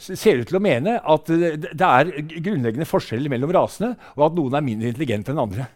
ser 0.00 0.40
ut 0.40 0.48
til 0.48 0.60
å 0.60 0.62
mene 0.64 0.96
at 1.02 1.28
det 1.28 1.74
er 1.88 2.12
grunnleggende 2.30 2.88
forskjeller 2.88 3.32
mellom 3.32 3.52
rasene, 3.58 3.92
og 4.16 4.30
at 4.30 4.38
noen 4.38 4.56
er 4.56 4.64
mindre 4.64 4.92
intelligente 4.92 5.34
enn 5.34 5.42
andre. 5.42 5.66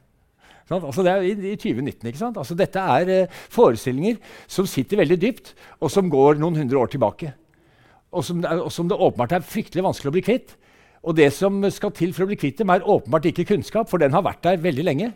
Altså 0.73 1.05
det 1.05 1.13
er 1.13 1.25
i, 1.29 1.33
i 1.53 1.57
2019. 1.61 2.09
ikke 2.09 2.21
sant? 2.21 2.39
Altså 2.41 2.57
dette 2.57 2.81
er 2.81 3.11
uh, 3.27 3.41
forestillinger 3.53 4.17
som 4.49 4.69
sitter 4.69 5.03
veldig 5.03 5.19
dypt, 5.21 5.53
og 5.81 5.93
som 5.93 6.09
går 6.11 6.41
noen 6.41 6.57
hundre 6.63 6.81
år 6.81 6.93
tilbake. 6.95 7.35
Og 8.15 8.25
som, 8.25 8.41
og 8.45 8.71
som 8.73 8.89
det 8.89 8.97
åpenbart 8.97 9.35
er 9.37 9.45
fryktelig 9.45 9.85
vanskelig 9.85 10.13
å 10.13 10.15
bli 10.15 10.25
kvitt. 10.25 10.55
Og 11.05 11.17
det 11.19 11.29
som 11.37 11.59
skal 11.69 11.93
til 11.93 12.15
for 12.17 12.25
å 12.25 12.31
bli 12.31 12.39
kvitt 12.41 12.63
dem, 12.63 12.73
er 12.73 12.87
åpenbart 12.87 13.29
ikke 13.29 13.45
kunnskap, 13.53 13.91
for 13.91 14.01
den 14.01 14.15
har 14.15 14.25
vært 14.25 14.45
der 14.47 14.63
veldig 14.63 14.87
lenge. 14.87 15.11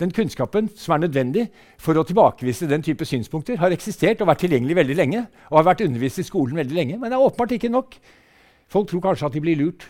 Den 0.00 0.10
kunnskapen 0.10 0.68
som 0.74 0.96
er 0.96 1.04
nødvendig 1.04 1.44
for 1.78 1.94
å 1.94 2.02
tilbakevise 2.06 2.66
den 2.66 2.82
type 2.82 3.06
synspunkter, 3.06 3.60
har 3.60 3.74
eksistert 3.74 4.24
og 4.24 4.30
vært 4.32 4.42
tilgjengelig 4.42 4.78
veldig 4.80 4.96
lenge. 4.98 5.26
og 5.50 5.58
har 5.60 5.68
vært 5.70 5.84
undervist 5.86 6.18
i 6.18 6.26
skolen 6.26 6.56
veldig 6.56 6.74
lenge, 6.74 6.98
Men 6.98 7.10
det 7.10 7.16
er 7.18 7.26
åpenbart 7.26 7.52
ikke 7.52 7.70
nok. 7.70 7.94
Folk 8.68 8.88
tror 8.88 9.00
kanskje 9.00 9.26
at 9.26 9.32
de 9.32 9.40
blir 9.40 9.56
lurt. 9.56 9.86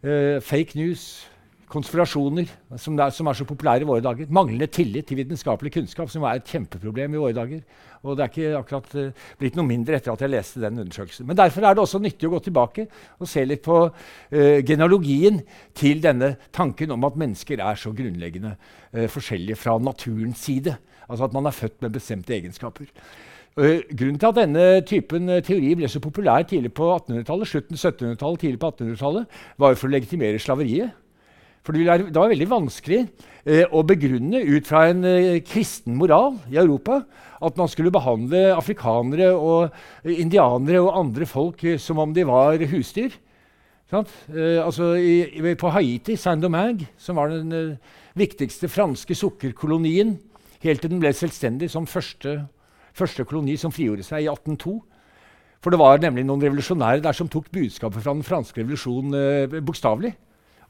Uh, 0.00 0.40
fake 0.40 0.72
news, 0.74 1.28
konspirasjoner, 1.70 2.50
som 2.80 2.98
er, 2.98 3.12
som 3.14 3.28
er, 3.30 3.36
så 3.38 3.46
populære 3.46 3.84
i 3.84 3.88
våre 3.88 4.02
dager. 4.02 4.30
Manglende 4.34 4.66
tillit 4.72 5.06
til 5.06 5.20
vitenskapelig 5.20 5.72
kunnskap, 5.76 6.10
som 6.10 6.24
er 6.26 6.40
et 6.40 6.50
kjempeproblem 6.50 7.14
i 7.14 7.20
våre 7.20 7.36
dager. 7.36 7.62
Og 8.02 8.16
det 8.16 8.24
er 8.24 8.32
ikke 8.32 8.58
akkurat 8.58 8.94
uh, 8.96 9.24
blitt 9.38 9.58
noe 9.58 9.68
mindre 9.68 9.98
etter 9.98 10.12
at 10.12 10.24
jeg 10.24 10.32
leste 10.32 10.62
den 10.62 10.80
undersøkelsen. 10.82 11.28
Men 11.28 11.38
derfor 11.38 11.66
er 11.66 11.76
det 11.76 11.84
også 11.84 12.00
nyttig 12.02 12.26
å 12.26 12.32
gå 12.34 12.40
tilbake 12.46 12.86
og 13.18 13.28
se 13.30 13.44
litt 13.46 13.62
på 13.66 13.80
uh, 13.86 14.58
genealogien 14.66 15.42
til 15.76 16.00
denne 16.02 16.32
tanken 16.56 16.96
om 16.96 17.06
at 17.06 17.18
mennesker 17.20 17.62
er 17.62 17.80
så 17.80 17.92
grunnleggende 17.96 18.54
uh, 18.56 19.06
forskjellige 19.12 19.60
fra 19.60 19.76
naturens 19.78 20.46
side. 20.48 20.74
Altså 21.06 21.28
at 21.28 21.36
man 21.36 21.46
er 21.50 21.54
født 21.54 21.82
med 21.84 21.94
bestemte 21.94 22.34
egenskaper. 22.34 22.88
Grunnen 23.60 24.16
til 24.16 24.28
at 24.28 24.36
denne 24.38 24.64
typen 24.86 25.26
teori 25.44 25.72
ble 25.76 25.88
så 25.90 25.98
populær 26.00 26.44
tidlig 26.48 26.70
på 26.72 26.86
1800-tallet, 26.94 27.48
slutten 27.50 27.76
1700-tallet, 27.76 28.40
tidlig 28.40 28.60
på 28.62 28.70
1800-tallet, 28.70 29.40
var 29.58 29.74
for 29.74 29.90
å 29.90 29.92
legitimere 29.96 30.40
slaveriet. 30.40 30.94
For 31.64 31.76
det 31.76 32.14
var 32.16 32.30
veldig 32.32 32.48
vanskelig 32.48 33.00
eh, 33.44 33.66
å 33.68 33.82
begrunne 33.86 34.40
ut 34.40 34.68
fra 34.68 34.86
en 34.88 35.04
kristen 35.44 35.98
moral 36.00 36.38
i 36.50 36.56
Europa 36.60 37.02
at 37.40 37.56
man 37.56 37.68
skulle 37.72 37.92
behandle 37.92 38.50
afrikanere 38.52 39.30
og 39.32 40.08
indianere 40.08 40.80
og 40.84 40.96
andre 40.98 41.28
folk 41.28 41.64
som 41.80 42.00
om 42.00 42.12
de 42.16 42.24
var 42.28 42.60
husdyr. 42.72 43.12
altså 43.92 44.94
i, 44.96 45.54
på 45.56 45.72
Haiti, 45.72 46.16
Saint-Domingue, 46.16 46.88
som 46.98 47.16
var 47.16 47.32
den 47.32 47.78
viktigste 48.14 48.68
franske 48.68 49.16
sukkerkolonien 49.16 50.18
helt 50.60 50.80
til 50.84 50.92
den 50.92 51.00
ble 51.00 51.12
selvstendig 51.16 51.70
som 51.72 51.88
første 51.88 52.42
første 52.96 53.26
koloni 53.28 53.56
som 53.60 53.72
frigjorde 53.74 54.06
seg 54.06 54.24
i 54.24 54.30
1802. 54.30 54.78
For 55.60 55.72
det 55.72 55.80
var 55.80 56.00
nemlig 56.00 56.24
noen 56.26 56.42
revolusjonære 56.42 57.04
der 57.04 57.16
som 57.16 57.28
tok 57.28 57.50
budskapet 57.52 58.02
fra 58.02 58.14
den 58.16 58.24
franske 58.26 58.62
revolusjonen 58.62 59.16
eh, 59.16 59.60
bokstavelig. 59.60 60.14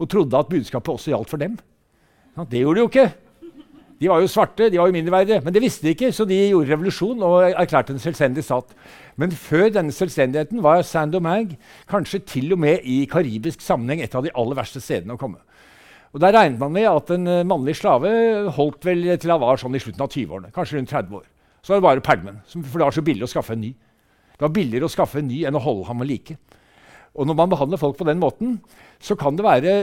Og 0.01 0.09
trodde 0.09 0.39
at 0.39 0.49
budskapet 0.49 0.95
også 0.95 1.13
gjaldt 1.13 1.31
for 1.31 1.41
dem. 1.41 1.59
Det 2.49 2.63
gjorde 2.63 2.79
de 2.79 2.85
jo 2.87 2.89
ikke. 2.89 3.11
De 4.01 4.09
var 4.09 4.23
jo 4.23 4.31
svarte, 4.33 4.71
de 4.73 4.79
var 4.81 4.89
jo 4.89 4.95
mindreverdige. 4.97 5.43
Men 5.45 5.53
det 5.53 5.61
visste 5.61 5.85
de 5.85 5.93
ikke, 5.93 6.09
så 6.17 6.25
de 6.25 6.39
gjorde 6.49 6.71
revolusjon 6.73 7.21
og 7.27 7.51
erklærte 7.51 7.93
en 7.93 8.01
selvstendig 8.01 8.45
stat. 8.47 8.73
Men 9.21 9.35
før 9.37 9.69
denne 9.75 9.93
selvstendigheten 9.93 10.63
var 10.65 10.81
Saint-Domingue 10.89 11.59
kanskje 11.91 12.23
til 12.25 12.55
og 12.57 12.63
med 12.65 12.87
i 12.89 13.05
karibisk 13.05 13.61
sammenheng 13.61 14.01
et 14.01 14.17
av 14.17 14.25
de 14.25 14.33
aller 14.33 14.57
verste 14.57 14.81
stedene 14.81 15.19
å 15.19 15.21
komme. 15.21 15.43
Og 16.15 16.21
Der 16.21 16.33
regnet 16.33 16.59
man 16.59 16.73
med 16.73 16.89
at 16.89 17.11
en 17.15 17.27
eh, 17.29 17.45
mannlig 17.47 17.77
slave 17.77 18.09
holdt 18.57 18.89
vel 18.89 19.05
til 19.21 19.31
han 19.31 19.43
var 19.43 19.61
sånn 19.61 19.77
i 19.77 19.83
slutten 19.83 20.03
av 20.03 20.11
20-årene. 20.11 20.51
Kanskje 20.55 20.79
rundt 20.79 20.91
30 20.91 21.21
år. 21.21 21.29
Så 21.63 21.75
var 21.75 21.79
det 21.79 21.87
bare 21.87 22.07
pælmen. 22.09 22.41
For 22.49 22.81
det 22.81 22.87
var 22.89 22.97
så 22.97 23.05
billig 23.05 23.29
å 23.29 23.31
skaffe 23.31 23.55
en 23.55 23.63
ny. 23.63 23.75
Det 24.33 24.47
var 24.47 24.57
billigere 24.57 24.89
å 24.89 24.91
skaffe 24.91 25.21
en 25.21 25.29
ny 25.29 25.45
enn 25.45 25.61
å 25.61 25.63
holde 25.63 25.85
ham 25.87 26.01
ved 26.01 26.09
like. 26.09 26.39
Og 27.19 27.27
når 27.27 27.37
man 27.39 27.51
behandler 27.51 27.81
folk 27.81 27.99
på 27.99 28.07
den 28.07 28.21
måten, 28.23 28.59
så 29.03 29.17
kan 29.19 29.37
det 29.37 29.47
være 29.47 29.75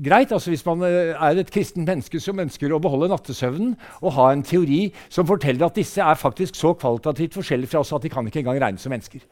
greit 0.00 0.32
altså 0.32 0.52
hvis 0.52 0.64
man 0.66 0.84
eh, 0.86 1.12
er 1.12 1.40
et 1.40 1.50
kristent 1.52 1.88
menneske 1.88 2.20
som 2.22 2.40
ønsker 2.40 2.72
å 2.72 2.80
beholde 2.82 3.10
nattesøvnen, 3.12 3.74
og 4.00 4.14
ha 4.16 4.30
en 4.32 4.44
teori 4.46 4.86
som 5.12 5.28
forteller 5.28 5.66
at 5.66 5.78
disse 5.78 6.02
er 6.02 6.18
faktisk 6.18 6.56
så 6.58 6.74
kvalitativt 6.78 7.36
forskjellige 7.38 7.72
fra 7.74 7.82
oss 7.82 7.92
at 7.96 8.04
de 8.04 8.12
kan 8.12 8.26
ikke 8.28 8.42
engang 8.44 8.60
regnes 8.62 8.84
som 8.84 8.94
mennesker. 8.94 9.24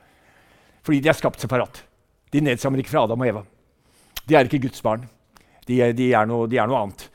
Fordi 0.87 1.01
de 1.05 1.13
er 1.13 1.19
skapt 1.19 1.43
separat. 1.43 1.83
De 2.33 2.43
nedstammer 2.45 2.83
ikke 2.83 2.93
fra 2.93 3.05
Adam 3.07 3.21
og 3.21 3.31
Eva. 3.31 3.45
De 4.27 4.37
er 4.37 4.49
ikke 4.49 4.63
Guds 4.67 4.83
barn. 4.85 5.05
De 5.69 5.81
er, 5.83 5.95
de 5.97 6.13
er, 6.13 6.29
noe, 6.29 6.49
de 6.51 6.59
er 6.59 6.69
noe, 6.71 6.85
annet. 6.85 7.09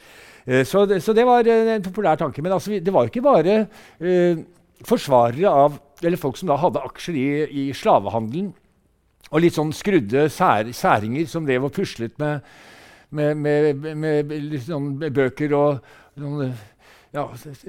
Uh, 0.46 0.62
så, 0.68 0.86
det, 0.90 1.02
så, 1.04 1.16
det, 1.18 1.26
var 1.28 1.48
en 1.48 1.86
populær 1.86 2.20
tanke. 2.20 2.44
Men 2.46 2.56
altså, 2.58 2.78
det 2.78 2.94
var 2.94 3.10
ikke 3.10 3.24
bare 3.26 3.64
uh, 3.66 4.44
forsvarere 4.86 5.50
av 5.50 5.82
eller 6.04 6.20
folk 6.20 6.38
som 6.38 6.50
da 6.52 6.58
hadde 6.60 6.84
aksjer 6.84 7.16
i, 7.18 7.28
i 7.48 7.64
slavehandelen, 7.74 8.52
og 9.32 9.42
litt 9.42 9.58
sånn 9.58 9.74
skrudde 9.76 10.28
sær, 10.34 10.70
særinger 10.76 11.28
som 11.30 11.46
drev 11.48 11.68
og 11.68 11.74
puslet 11.76 12.16
med, 12.22 12.46
med, 13.10 13.42
med, 13.42 13.86
med, 13.98 14.58
sånn 14.66 14.94
bøker 15.02 15.56
og 15.58 16.22
noen, 16.22 16.54
ja, 17.16 17.26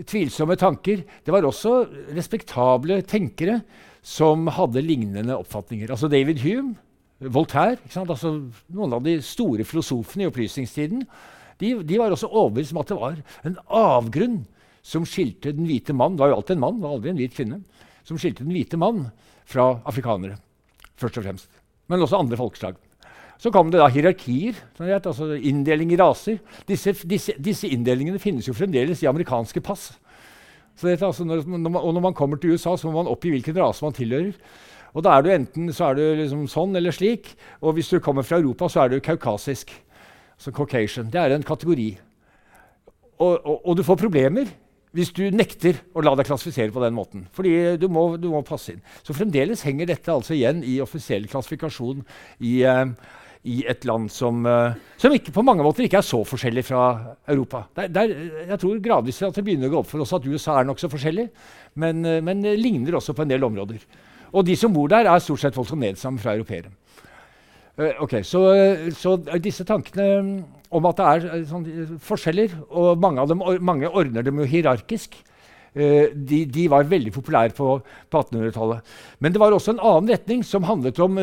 tvilsomme 0.07 0.57
tanker. 0.59 1.05
Det 1.25 1.35
var 1.35 1.47
også 1.47 1.79
respektable 2.17 3.01
tenkere 3.09 3.61
som 4.07 4.47
hadde 4.55 4.85
lignende 4.85 5.39
oppfatninger. 5.39 5.91
Altså 5.91 6.11
David 6.11 6.43
Hume, 6.45 6.77
Voltaire, 7.33 7.81
altså 7.97 8.35
noen 8.77 8.93
av 8.93 9.07
de 9.07 9.17
store 9.25 9.65
filosofene 9.65 10.27
i 10.27 10.29
opplysningstiden, 10.29 11.07
de, 11.57 11.73
de 11.89 11.97
var 11.97 12.13
også 12.13 12.29
overbevist 12.29 12.75
om 12.75 12.83
at 12.83 12.91
det 12.91 12.99
var 13.01 13.21
en 13.49 13.57
avgrunn 13.73 14.43
som 14.87 15.07
skilte 15.09 15.55
den 15.57 15.67
hvite 15.67 15.97
mann 15.97 16.15
det 16.15 16.23
var 16.23 16.35
jo 16.35 16.41
alltid 16.41 16.59
en 16.59 16.63
mann, 16.67 16.77
det 16.77 16.85
var 16.85 16.99
aldri 16.99 17.13
en 17.15 17.23
hvit 17.23 17.35
kvinne, 17.35 17.63
som 18.07 18.21
skilte 18.21 18.45
den 18.45 18.53
hvite 18.55 18.79
mann 18.79 19.07
fra 19.49 19.71
afrikanere. 19.89 20.37
Først 21.01 21.21
og 21.21 21.27
fremst. 21.27 21.63
Men 21.89 22.03
også 22.03 22.19
andre 22.19 22.39
folkeslag. 22.39 22.77
Så 23.39 23.53
kom 23.53 23.69
det 23.71 23.81
da 23.83 23.89
hierarkier, 23.93 24.57
altså 24.81 25.35
inndeling 25.37 25.93
i 25.93 25.99
raser. 26.01 26.39
Disse, 26.69 26.95
disse, 27.05 27.35
disse, 27.37 27.69
inndelingene 27.69 28.21
finnes 28.21 28.49
jo 28.49 28.57
fremdeles 28.57 29.03
i 29.05 29.11
amerikanske 29.11 29.61
pass. 29.61 29.91
Det, 30.81 30.97
altså 31.03 31.25
når, 31.25 31.45
når 31.45 31.71
man, 31.71 31.83
og 31.83 31.93
når 31.97 32.05
man 32.09 32.17
kommer 32.17 32.41
til 32.41 32.57
USA, 32.57 32.77
så 32.77 32.89
må 32.89 32.97
man 32.97 33.11
oppgi 33.13 33.35
hvilken 33.35 33.57
rase 33.61 33.85
man 33.85 33.97
tilhører. 33.97 34.33
Og 34.97 35.05
da 35.05 35.13
er 35.13 35.25
du 35.25 35.31
enten 35.33 35.69
så 35.77 35.91
er 35.91 35.99
du 35.99 36.05
liksom 36.17 36.47
sånn 36.49 36.77
eller 36.77 36.95
slik. 36.97 37.35
Og 37.61 37.77
hvis 37.77 37.93
du 37.93 38.01
kommer 38.01 38.25
fra 38.25 38.41
Europa, 38.41 38.71
så 38.73 38.85
er 38.85 38.95
du 38.95 39.05
kaukasisk. 39.05 39.73
Så 40.41 40.53
Caucasian. 40.53 41.11
Det 41.13 41.21
er 41.21 41.33
en 41.33 41.45
kategori. 41.45 41.91
Og, 43.21 43.35
og, 43.37 43.61
og 43.65 43.77
du 43.77 43.85
får 43.85 44.01
problemer 44.01 44.49
hvis 44.97 45.13
du 45.13 45.27
nekter 45.35 45.77
å 45.93 46.03
la 46.05 46.15
deg 46.17 46.29
klassifisere 46.29 46.73
på 46.73 46.81
den 46.81 46.97
måten. 46.97 47.27
Fordi 47.37 47.77
du 47.81 47.87
må, 47.93 48.09
du 48.21 48.31
må 48.33 48.41
passe 48.47 48.73
inn. 48.73 48.83
Så 49.05 49.17
fremdeles 49.17 49.65
henger 49.67 49.91
dette 49.91 50.13
altså 50.13 50.33
igjen 50.37 50.63
i 50.65 50.79
offisiell 50.85 51.29
klassifikasjon 51.29 52.01
i, 52.41 52.55
uh, 52.65 52.89
i 53.45 53.59
et 53.69 53.85
land 53.89 54.09
som, 54.13 54.41
uh, 54.49 54.73
som 55.01 55.13
på 55.13 55.45
mange 55.45 55.67
måter 55.67 55.85
ikke 55.85 56.01
er 56.01 56.09
så 56.09 56.23
forskjellig 56.27 56.65
fra 56.67 56.87
Europa. 57.29 57.67
Der, 57.77 57.93
der, 57.93 58.17
jeg 58.55 58.61
tror 58.63 58.81
gradvis 58.83 59.21
at 59.27 59.37
det 59.37 59.45
begynner 59.47 59.69
å 59.69 59.77
gå 59.77 59.85
opp 59.85 59.93
for 59.93 60.07
oss 60.07 60.17
at 60.17 60.27
USA 60.27 60.57
er 60.61 60.71
nokså 60.71 60.91
forskjellig, 60.93 61.29
men, 61.83 62.03
uh, 62.09 62.19
men 62.25 62.43
ligner 62.57 62.97
også 62.97 63.17
på 63.17 63.27
en 63.27 63.35
del 63.35 63.45
områder. 63.45 63.85
Og 64.33 64.49
de 64.49 64.57
som 64.59 64.73
bor 64.75 64.89
der, 64.91 65.11
er 65.11 65.23
stort 65.23 65.45
sett 65.45 65.57
folk 65.57 65.69
som 65.69 66.19
fra 66.19 66.35
europeere. 66.35 66.73
Uh, 67.77 67.93
okay, 68.01 68.25
så, 68.25 68.41
så, 68.97 69.19
disse 69.45 69.69
tankene 69.69 70.47
om 70.77 70.89
at 70.91 71.01
det 71.01 71.07
er 71.07 71.27
uh, 71.31 71.47
sånn, 71.49 71.65
forskjeller, 72.05 72.55
og 72.69 73.01
mange, 73.03 73.25
dem, 73.31 73.43
mange 73.65 73.91
ordner 73.91 74.27
dem 74.27 74.43
jo 74.43 74.49
hierarkisk, 74.49 75.17
uh, 75.77 76.07
de, 76.13 76.45
de, 76.45 76.67
var 76.73 76.89
veldig 76.91 77.13
populære 77.15 77.55
på, 77.57 77.79
på 78.11 78.23
1800-tallet. 78.25 78.97
Men 79.21 79.35
det 79.35 79.43
var 79.43 79.57
også 79.57 79.75
en 79.75 79.83
annen 79.83 80.13
retning 80.15 80.45
som 80.47 80.69
handlet 80.69 81.01
om 81.03 81.21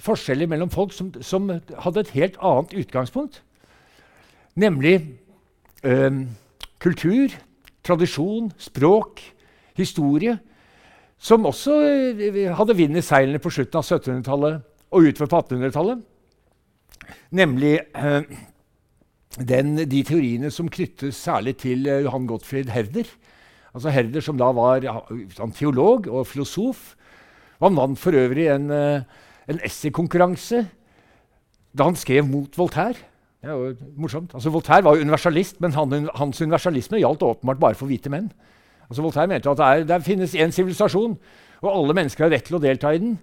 forskjeller 0.00 0.48
mellom 0.50 0.70
folk 0.70 0.94
som, 0.94 1.10
som, 1.24 1.50
hadde 1.84 2.04
et 2.04 2.14
helt 2.14 2.38
annet 2.46 2.76
utgangspunkt. 2.84 3.42
Nemlig 4.60 5.00
kultur, 6.82 7.32
tradisjon, 7.86 8.50
språk, 8.60 9.22
historie. 9.78 10.36
Som 11.20 11.46
også 11.48 11.74
hadde 12.56 12.76
vind 12.76 12.96
i 12.96 13.04
seilene 13.04 13.40
på 13.42 13.52
slutten 13.52 13.80
av 13.80 13.84
1700-tallet 13.84 14.60
og 14.90 15.06
utover 15.06 15.30
på 15.30 15.40
1800-tallet. 15.42 16.00
Nemlig 17.36 17.74
eh, 17.78 18.22
den, 19.38 19.76
de 19.86 20.02
teoriene 20.06 20.50
som 20.50 20.70
knyttes 20.72 21.18
særlig 21.22 21.56
til 21.62 21.86
eh, 21.86 22.02
Johan 22.02 22.26
Gottfried 22.26 22.70
Herder. 22.74 23.06
Altså 23.74 23.92
Herder 23.94 24.24
som 24.24 24.38
da 24.38 24.50
var 24.56 24.82
teolog 25.54 26.08
og 26.10 26.26
filosof. 26.26 26.94
Han 27.60 27.76
vant 27.76 27.98
for 27.98 28.16
øvrig 28.16 28.48
en, 28.50 28.70
eh, 28.74 29.02
en 29.48 29.60
essaykonkurranse 29.64 30.64
da 31.70 31.86
han 31.86 31.96
skrev 31.96 32.26
mot 32.26 32.58
Voltaire. 32.58 32.98
Det 33.40 33.48
er 33.48 33.54
jo 33.54 33.74
morsomt. 33.96 34.34
Altså, 34.34 34.50
Voltaire 34.50 34.84
var 34.84 34.96
jo 34.96 35.00
universalist, 35.06 35.60
men 35.60 35.72
han, 35.72 36.08
hans 36.14 36.42
universalisme 36.42 36.98
gjaldt 36.98 37.22
åpenbart 37.22 37.60
bare 37.60 37.78
for 37.78 37.86
hvite 37.86 38.10
menn. 38.10 38.26
Altså, 38.90 39.02
Voltaire 39.02 39.30
mente 39.30 39.50
at 39.50 39.56
det, 39.56 39.66
er, 39.66 39.84
det 39.86 40.04
finnes 40.04 40.34
én 40.34 40.50
sivilisasjon, 40.52 41.14
og 41.62 41.70
alle 41.70 41.94
mennesker 41.94 42.26
har 42.26 42.34
rett 42.34 42.44
til 42.50 42.58
å 42.58 42.60
delta 42.60 42.92
i 42.92 42.98
den. 43.00 43.14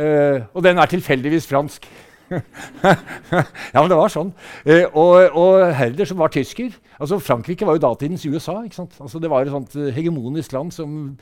Uh, 0.00 0.44
og 0.54 0.64
den 0.64 0.78
er 0.80 0.90
tilfeldigvis 0.90 1.48
fransk. 1.48 1.86
ja, 3.74 3.80
men 3.80 3.90
det 3.90 3.98
var 3.98 4.12
sånn. 4.12 4.30
Eh, 4.64 4.84
og, 4.92 5.34
og, 5.34 5.64
Herder, 5.74 6.06
som 6.08 6.20
var 6.20 6.32
tysker 6.34 6.76
altså 7.00 7.18
Frankrike 7.22 7.66
var 7.66 7.78
jo 7.78 7.82
datidens 7.84 8.26
USA. 8.28 8.60
ikke 8.64 8.78
sant? 8.82 8.96
Altså 9.00 9.18
Det 9.18 9.30
var 9.32 9.42
et 9.42 9.54
sånt 9.54 9.74
uh, 9.76 9.88
hegemonisk 9.94 10.52
land 10.52 10.72
som 10.74 11.16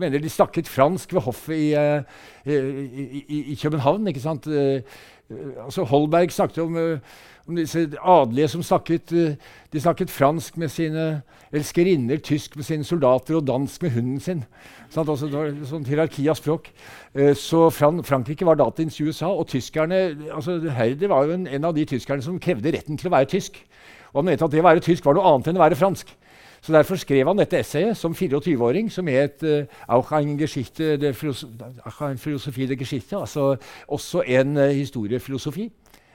mener 0.00 0.22
de 0.22 0.30
snakket 0.30 0.70
fransk 0.70 1.12
ved 1.14 1.26
hoffet 1.26 1.54
i, 1.58 1.68
i, 2.46 3.20
i, 3.28 3.38
i 3.52 3.58
København. 3.60 4.06
ikke 4.08 4.22
sant? 4.22 4.48
altså 5.64 5.84
Holberg 5.88 6.32
snakket 6.32 6.58
om 6.64 6.76
om 7.48 7.56
disse 7.56 7.88
adelige 8.00 8.48
som 8.48 8.62
snakket, 8.64 9.12
de 9.72 9.80
snakket 9.80 10.10
fransk 10.10 10.56
med 10.56 10.72
sine 10.72 11.22
elskerinner, 11.54 12.18
tysk 12.24 12.56
med 12.56 12.64
sine 12.66 12.84
soldater 12.84 13.36
og 13.38 13.46
dansk 13.46 13.82
med 13.82 13.94
hunden 13.94 14.20
sin. 14.22 14.42
Sånn, 14.90 15.06
altså, 15.06 15.28
det 15.28 15.38
var 15.38 15.52
sånn 15.68 15.86
hierarki 15.86 16.26
av 16.30 16.38
språk. 16.38 16.70
Eh, 17.14 17.32
så 17.38 17.68
Fran 17.74 18.02
Frankrike 18.06 18.46
var 18.46 18.58
datidens 18.58 18.98
USA, 19.00 19.30
og 19.30 19.48
tyskerne 19.52 20.00
altså 20.34 20.58
Herder 20.74 21.12
var 21.12 21.28
jo 21.28 21.36
en, 21.38 21.46
en, 21.46 21.68
av 21.68 21.76
de 21.76 21.86
tyskerne 21.94 22.24
som 22.24 22.40
krevde 22.42 22.74
retten 22.74 22.98
til 22.98 23.10
å 23.10 23.14
være 23.14 23.30
tysk. 23.36 23.60
Og 24.12 24.22
han 24.22 24.30
mente 24.30 24.46
at 24.46 24.54
det 24.54 24.62
å 24.62 24.68
være 24.68 24.84
tysk 24.84 25.06
var 25.06 25.18
noe 25.18 25.26
annet 25.30 25.50
enn 25.50 25.60
å 25.60 25.64
være 25.64 25.78
fransk. 25.78 26.10
Så 26.64 26.72
Derfor 26.72 26.96
skrev 26.96 27.28
han 27.28 27.36
dette 27.36 27.58
essayet 27.60 27.98
som 28.00 28.14
24-åring, 28.16 28.86
som 28.88 29.08
het 29.12 29.42
uh, 29.44 29.66
Auch 29.92 30.14
ein 30.16 30.38
Geschichte 30.40 30.94
de 30.96 31.10
Philosophie 31.12 32.70
de 32.70 32.78
Geschichte, 32.80 33.18
altså 33.18 33.58
også 33.92 34.22
en 34.24 34.56
uh, 34.56 34.70
historiefilosofi. 34.72 35.66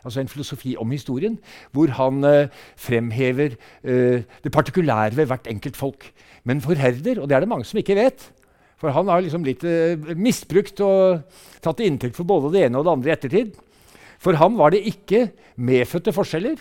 Altså 0.03 0.21
en 0.21 0.31
filosofi 0.31 0.75
om 0.79 0.91
historien, 0.91 1.37
hvor 1.71 1.91
han 1.97 2.23
eh, 2.27 2.49
fremhever 2.79 3.55
eh, 3.83 4.25
det 4.43 4.51
partikulære 4.51 5.17
ved 5.17 5.29
hvert 5.31 5.47
enkelt 5.51 5.77
folk. 5.77 6.11
Men 6.43 6.61
for 6.61 6.73
Herder, 6.79 7.21
og 7.21 7.29
det 7.29 7.35
er 7.35 7.43
det 7.43 7.51
mange 7.51 7.67
som 7.67 7.77
ikke 7.81 7.97
vet 7.99 8.31
For 8.79 8.93
han 8.95 9.09
har 9.11 9.19
liksom 9.19 9.43
blitt 9.43 9.63
eh, 9.67 9.99
misbrukt 10.15 10.79
og 10.79 11.25
tatt 11.59 11.81
til 11.81 11.89
inntekt 11.89 12.15
for 12.15 12.23
både 12.23 12.53
det 12.53 12.61
ene 12.65 12.79
og 12.79 12.85
det 12.87 12.93
andre 12.93 13.09
i 13.09 13.13
ettertid. 13.13 13.57
For 14.19 14.39
ham 14.39 14.55
var 14.55 14.71
det 14.71 14.85
ikke 14.87 15.29
medfødte 15.59 16.13
forskjeller. 16.15 16.55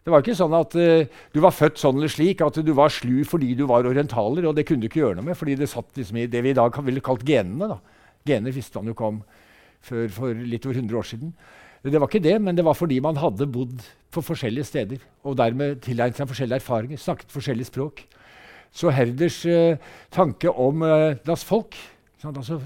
Det 0.00 0.10
var 0.10 0.24
ikke 0.24 0.34
sånn 0.34 0.54
at 0.56 0.74
uh, 0.74 1.20
du 1.34 1.38
var 1.44 1.54
født 1.54 1.78
sånn 1.78 1.98
eller 1.98 2.10
slik, 2.10 2.40
at 2.42 2.56
du 2.64 2.72
var 2.74 2.90
slu 2.90 3.20
fordi 3.28 3.52
du 3.58 3.66
var 3.68 3.86
orientaler. 3.86 4.48
og 4.48 4.56
Det 4.56 4.64
kunne 4.66 4.82
du 4.82 4.88
ikke 4.88 5.02
gjøre 5.02 5.18
noe 5.18 5.28
med, 5.28 5.38
fordi 5.38 5.58
det 5.60 5.68
satt 5.70 5.98
liksom 5.98 6.18
i 6.22 6.28
det 6.30 6.40
vi 6.42 6.54
i 6.54 6.56
dag 6.56 6.78
ville 6.86 7.02
kalt 7.04 7.22
genene. 7.26 7.68
Da. 7.74 7.78
Gener 8.26 8.54
visste 8.54 8.80
han 8.80 8.88
jo 8.88 8.96
ikke 8.96 9.10
om 9.10 9.20
før 9.84 10.08
for 10.14 10.36
litt 10.36 10.66
over 10.66 10.80
100 10.80 10.98
år 10.98 11.08
siden. 11.08 11.34
Det 11.84 12.00
var 12.00 12.10
ikke 12.10 12.20
det, 12.20 12.36
men 12.42 12.56
det 12.56 12.64
var 12.64 12.76
fordi 12.76 12.98
man 13.00 13.16
hadde 13.16 13.46
bodd 13.48 13.80
på 14.12 14.20
forskjellige 14.20 14.68
steder 14.68 14.98
og 15.24 15.38
dermed 15.38 15.78
tilegnet 15.80 16.18
seg 16.18 16.28
forskjellige 16.28 16.60
erfaringer, 16.60 17.00
snakket 17.00 17.32
forskjellige 17.32 17.70
språk. 17.70 18.02
Så 18.70 18.92
Herders 18.92 19.40
uh, 19.48 19.80
tanke 20.12 20.50
om 20.50 20.82
uh, 20.82 21.16
das 21.26 21.44
Folk, 21.44 21.76
altså, 22.24 22.60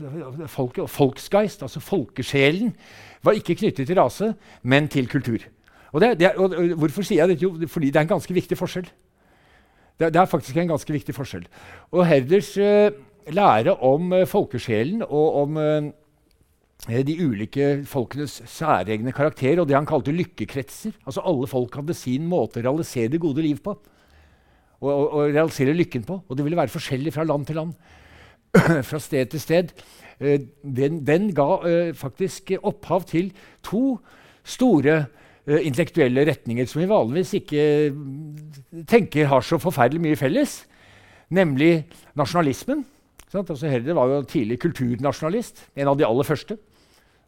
folk, 0.50 0.80
folksgeist, 0.90 1.62
altså 1.62 1.80
folkesjelen, 1.80 2.75
var 3.23 3.38
ikke 3.38 3.54
knyttet 3.54 3.87
til 3.87 4.00
rase, 4.00 4.35
men 4.62 4.88
til 4.88 5.09
kultur. 5.09 5.38
Og, 5.92 6.00
det, 6.00 6.18
det, 6.21 6.35
og, 6.35 6.50
og 6.50 6.75
Hvorfor 6.83 7.06
sier 7.06 7.23
jeg 7.23 7.28
dette? 7.28 7.47
Jo, 7.47 7.68
fordi 7.71 7.87
det 7.87 7.97
er 7.97 8.09
en 8.09 8.14
ganske 8.16 8.35
viktig 8.35 8.59
forskjell. 8.59 8.88
Det, 10.00 10.11
det 10.11 10.21
er 10.21 10.26
faktisk 10.26 10.56
en 10.59 10.73
ganske 10.75 10.92
viktig 10.92 11.14
forskjell. 11.14 11.47
Og 11.94 12.06
Herders 12.06 12.56
uh, 12.59 12.90
lære 13.30 13.76
om 13.78 14.12
uh, 14.12 14.26
folkesjelen 14.26 15.06
og 15.06 15.42
om 15.44 15.56
uh, 15.56 15.92
de 16.84 17.14
ulike 17.24 17.68
folkenes 17.88 18.42
særegne 18.50 19.12
karakter 19.16 19.62
og 19.62 19.68
det 19.68 19.76
han 19.76 19.88
kalte 19.88 20.12
lykkekretser. 20.12 20.92
Altså 21.06 21.24
Alle 21.24 21.48
folk 21.48 21.74
hadde 21.80 21.96
sin 21.96 22.26
måte 22.28 22.60
å 22.60 22.66
realisere 22.66 23.08
det 23.14 23.22
gode 23.22 23.40
liv 23.44 23.62
på. 23.64 23.72
Og, 24.84 24.90
og, 24.90 25.06
og 25.16 25.30
realisere 25.32 25.72
lykken 25.72 26.04
på. 26.04 26.18
Og 26.28 26.36
det 26.36 26.44
ville 26.44 26.58
være 26.58 26.72
forskjellig 26.74 27.14
fra 27.14 27.24
land 27.24 27.46
til 27.48 27.62
land. 27.62 27.72
fra 28.88 29.00
sted 29.02 29.32
til 29.32 29.42
sted. 29.42 29.72
Den, 30.20 31.00
den, 31.06 31.30
ga 31.34 31.58
faktisk 31.98 32.52
opphav 32.62 33.06
til 33.10 33.32
to 33.66 33.98
store 34.44 35.00
uh, 35.48 35.58
intellektuelle 35.58 36.26
retninger 36.28 36.68
som 36.70 36.82
vi 36.82 36.90
vanligvis 36.90 37.34
ikke 37.40 37.64
tenker 38.90 39.26
har 39.32 39.42
så 39.42 39.58
forferdelig 39.58 40.02
mye 40.04 40.20
felles, 40.20 40.60
nemlig 41.34 41.86
nasjonalismen. 42.14 42.84
Altså 43.34 43.66
Herder 43.66 43.96
var 43.98 44.12
jo 44.12 44.22
tidlig 44.30 44.60
kulturnasjonalist, 44.62 45.64
en 45.74 45.90
av 45.90 45.98
de 45.98 46.06
aller 46.06 46.28
første. 46.28 46.58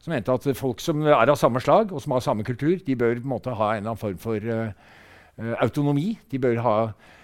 Som 0.07 0.13
mente 0.15 0.31
at 0.31 0.45
folk 0.55 0.79
som 0.79 1.01
er 1.03 1.17
av 1.19 1.35
samme 1.35 1.59
slag, 1.59 1.91
og 1.91 1.99
som 1.99 2.13
har 2.15 2.21
samme 2.23 2.45
kultur, 2.47 2.77
de 2.79 2.95
bør 2.95 3.17
på 3.19 3.25
en 3.27 3.33
måte 3.33 3.51
ha 3.59 3.73
en 3.73 3.81
eller 3.81 3.91
annen 3.91 3.99
form 3.99 4.19
for 4.23 4.39
uh, 4.39 4.69
autonomi. 5.59 6.13
De 6.31 6.39
bør 6.39 6.61
ha 6.63 6.75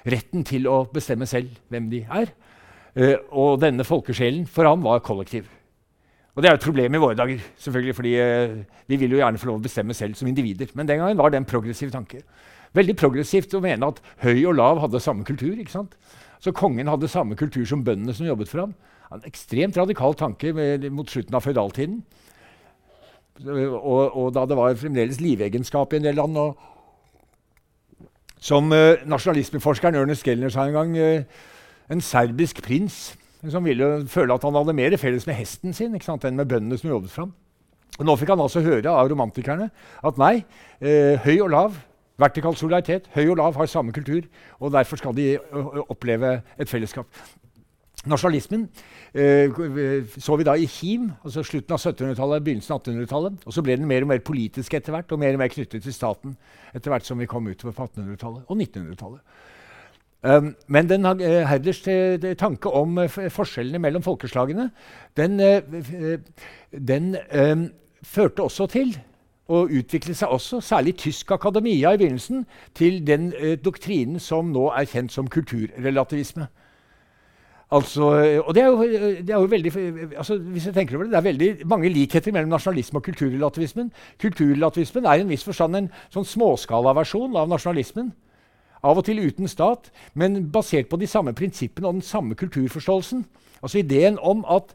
retten 0.02 0.42
til 0.42 0.66
å 0.66 0.80
bestemme 0.90 1.28
selv 1.30 1.52
hvem 1.70 1.86
de 1.92 2.00
er. 2.02 2.32
Uh, 2.98 3.14
og 3.30 3.60
denne 3.62 3.86
folkesjelen 3.86 4.48
for 4.50 4.66
ham 4.66 4.82
var 4.82 4.98
kollektiv. 5.06 5.46
Og 6.34 6.42
det 6.42 6.50
er 6.50 6.56
jo 6.56 6.58
et 6.58 6.64
problem 6.64 6.96
i 6.98 7.02
våre 7.04 7.14
dager, 7.20 7.44
selvfølgelig, 7.62 7.94
fordi 8.00 8.16
uh, 8.18 8.56
vi 8.90 8.98
vil 9.04 9.14
jo 9.14 9.20
gjerne 9.20 9.38
få 9.38 9.50
lov 9.52 9.60
å 9.60 9.64
bestemme 9.68 9.94
selv 9.94 10.18
som 10.18 10.32
individer. 10.32 10.74
Men 10.74 10.90
den 10.90 10.98
gangen 11.04 11.22
var 11.22 11.30
det 11.30 11.38
en 11.38 11.46
progressiv 11.52 11.94
tanke. 11.94 12.24
Veldig 12.74 12.98
progressivt 12.98 13.54
å 13.54 13.62
mene 13.62 13.92
at 13.92 14.02
høy 14.24 14.40
og 14.40 14.56
lav 14.58 14.82
hadde 14.82 15.04
samme 15.06 15.22
kultur. 15.28 15.54
ikke 15.54 15.76
sant? 15.76 15.94
Så 16.42 16.50
kongen 16.50 16.90
hadde 16.90 17.06
samme 17.06 17.38
kultur 17.38 17.62
som 17.62 17.86
bøndene 17.86 18.18
som 18.18 18.26
jobbet 18.26 18.50
for 18.50 18.64
ham. 18.64 18.74
En 19.14 19.22
ekstremt 19.30 19.78
radikal 19.78 20.18
tanke 20.18 20.50
med, 20.56 20.90
mot 20.90 21.06
slutten 21.06 21.38
av 21.38 21.46
føydaltiden. 21.46 22.02
Og, 23.40 24.16
og, 24.16 24.28
da 24.34 24.44
det 24.46 24.56
var 24.58 24.76
fremdeles 24.76 25.20
livegenskap 25.20 25.92
i 25.92 25.96
en 26.00 26.04
del 26.04 26.18
land. 26.20 26.36
Som 28.42 28.72
uh, 28.74 29.00
nasjonalismeforskeren 29.06 29.96
Ernest 29.96 30.26
Gellner 30.26 30.50
sa 30.52 30.66
en 30.66 30.74
gang 30.74 30.96
uh, 30.98 31.42
En 31.92 32.00
serbisk 32.00 32.62
prins 32.62 33.12
som 33.50 33.64
ville 33.66 34.06
føle 34.06 34.34
at 34.34 34.44
han 34.46 34.54
hadde 34.54 34.74
mer 34.76 34.96
felles 35.00 35.26
med 35.26 35.34
hesten 35.34 35.74
sin 35.74 35.96
enn 35.96 36.36
med 36.38 36.48
bøndene 36.48 36.78
som 36.78 36.90
jobbet 36.90 37.10
fram. 37.10 37.32
Og 37.98 38.06
nå 38.06 38.14
fikk 38.16 38.30
han 38.32 38.40
altså 38.40 38.62
høre 38.64 38.88
av 38.88 39.10
romantikerne 39.10 39.68
at 40.02 40.21
nei, 40.21 40.45
eh, 40.80 41.18
høy 41.25 41.42
og 41.42 41.50
lav, 41.50 41.76
vertikal 42.23 42.54
solidaritet, 42.56 43.10
høy 43.16 43.32
og 43.32 43.36
lav 43.40 43.58
har 43.58 43.66
samme 43.66 43.92
kultur, 43.92 44.23
og 44.60 44.73
derfor 44.73 44.97
skal 44.97 45.16
de 45.16 45.34
oppleve 45.88 46.40
et 46.58 46.71
fellesskap. 46.71 47.06
Nasjonalismen 48.10 48.65
eh, 49.15 49.52
så 50.19 50.36
vi 50.36 50.47
da 50.47 50.56
i 50.58 50.67
him, 50.67 51.12
altså 51.23 51.45
slutten 51.47 51.76
av 51.76 51.78
1700-tallet, 51.78 52.43
begynnelsen 52.43 52.75
av 52.75 52.80
1800-tallet. 52.82 53.45
Og 53.47 53.54
så 53.54 53.62
ble 53.62 53.76
den 53.78 53.86
mer 53.86 54.02
og 54.02 54.10
mer 54.10 54.25
politisk 54.26 54.75
etter 54.75 54.95
hvert, 54.95 55.12
og 55.15 55.21
mer 55.23 55.36
og 55.36 55.43
mer 55.45 55.52
knyttet 55.52 55.84
til 55.84 55.95
staten 55.95 56.34
etter 56.75 56.91
hvert 56.91 57.06
som 57.06 57.21
vi 57.23 57.30
kom 57.30 57.47
utover 57.47 57.76
på 57.76 57.86
1800-tallet 57.86 58.49
og 58.49 58.56
1900-tallet. 58.58 59.23
Um, 60.23 60.52
men 60.71 60.86
den, 60.86 61.06
uh, 61.06 61.43
Herders 61.50 61.80
uh, 61.88 62.34
tanke 62.38 62.71
om 62.71 62.99
uh, 62.99 63.08
forskjellene 63.10 63.80
mellom 63.82 64.04
folkeslagene 64.06 64.69
den, 65.19 65.41
den 66.71 67.17
um, 67.34 67.65
førte 68.06 68.45
også 68.47 68.69
til 68.71 68.95
og 69.50 69.75
utviklet 69.75 70.17
seg 70.17 70.30
også, 70.30 70.60
særlig 70.62 70.95
tysk 71.02 71.30
akademia 71.34 71.91
i 71.93 71.99
begynnelsen, 71.99 72.47
til 72.78 73.02
den 73.06 73.32
doktrinen 73.65 74.23
som 74.23 74.54
nå 74.54 74.69
er 74.71 74.86
kjent 74.88 75.12
som 75.12 75.26
kulturrelativisme. 75.28 76.47
Altså, 77.73 78.04
og 78.45 78.54
det 78.54 78.63
er 78.63 78.67
jo, 78.67 78.82
det 78.85 79.30
er 79.30 79.39
jo 79.39 79.49
veldig, 79.49 79.73
altså, 80.17 80.37
hvis 80.39 80.67
jeg 80.67 80.75
tenker 80.75 80.97
over 80.97 81.06
det, 81.06 81.13
det 81.13 81.19
er 81.19 81.28
veldig 81.30 81.69
mange 81.71 81.89
likheter 81.89 82.32
mellom 82.32 82.50
nasjonalisme 82.52 83.00
og 83.00 83.06
kulturrelativismen. 83.06 83.93
Kulturrelativismen 84.21 85.06
er 85.08 85.13
i 85.13 85.25
en 85.25 85.30
viss 85.32 85.45
forstand 85.47 85.78
en 85.78 85.89
sånn 86.13 86.28
småskalaversjon 86.28 87.39
av 87.41 87.49
nasjonalismen. 87.49 88.11
Av 88.85 88.99
og 88.99 89.06
til 89.06 89.23
uten 89.25 89.49
stat, 89.49 89.89
men 90.19 90.50
basert 90.52 90.91
på 90.91 90.99
de 91.00 91.08
samme 91.08 91.32
prinsippene 91.39 91.89
og 91.89 92.00
den 92.00 92.04
samme 92.04 92.37
kulturforståelsen. 92.37 93.25
Altså 93.63 93.80
ideen 93.80 94.19
om 94.21 94.45
at 94.45 94.75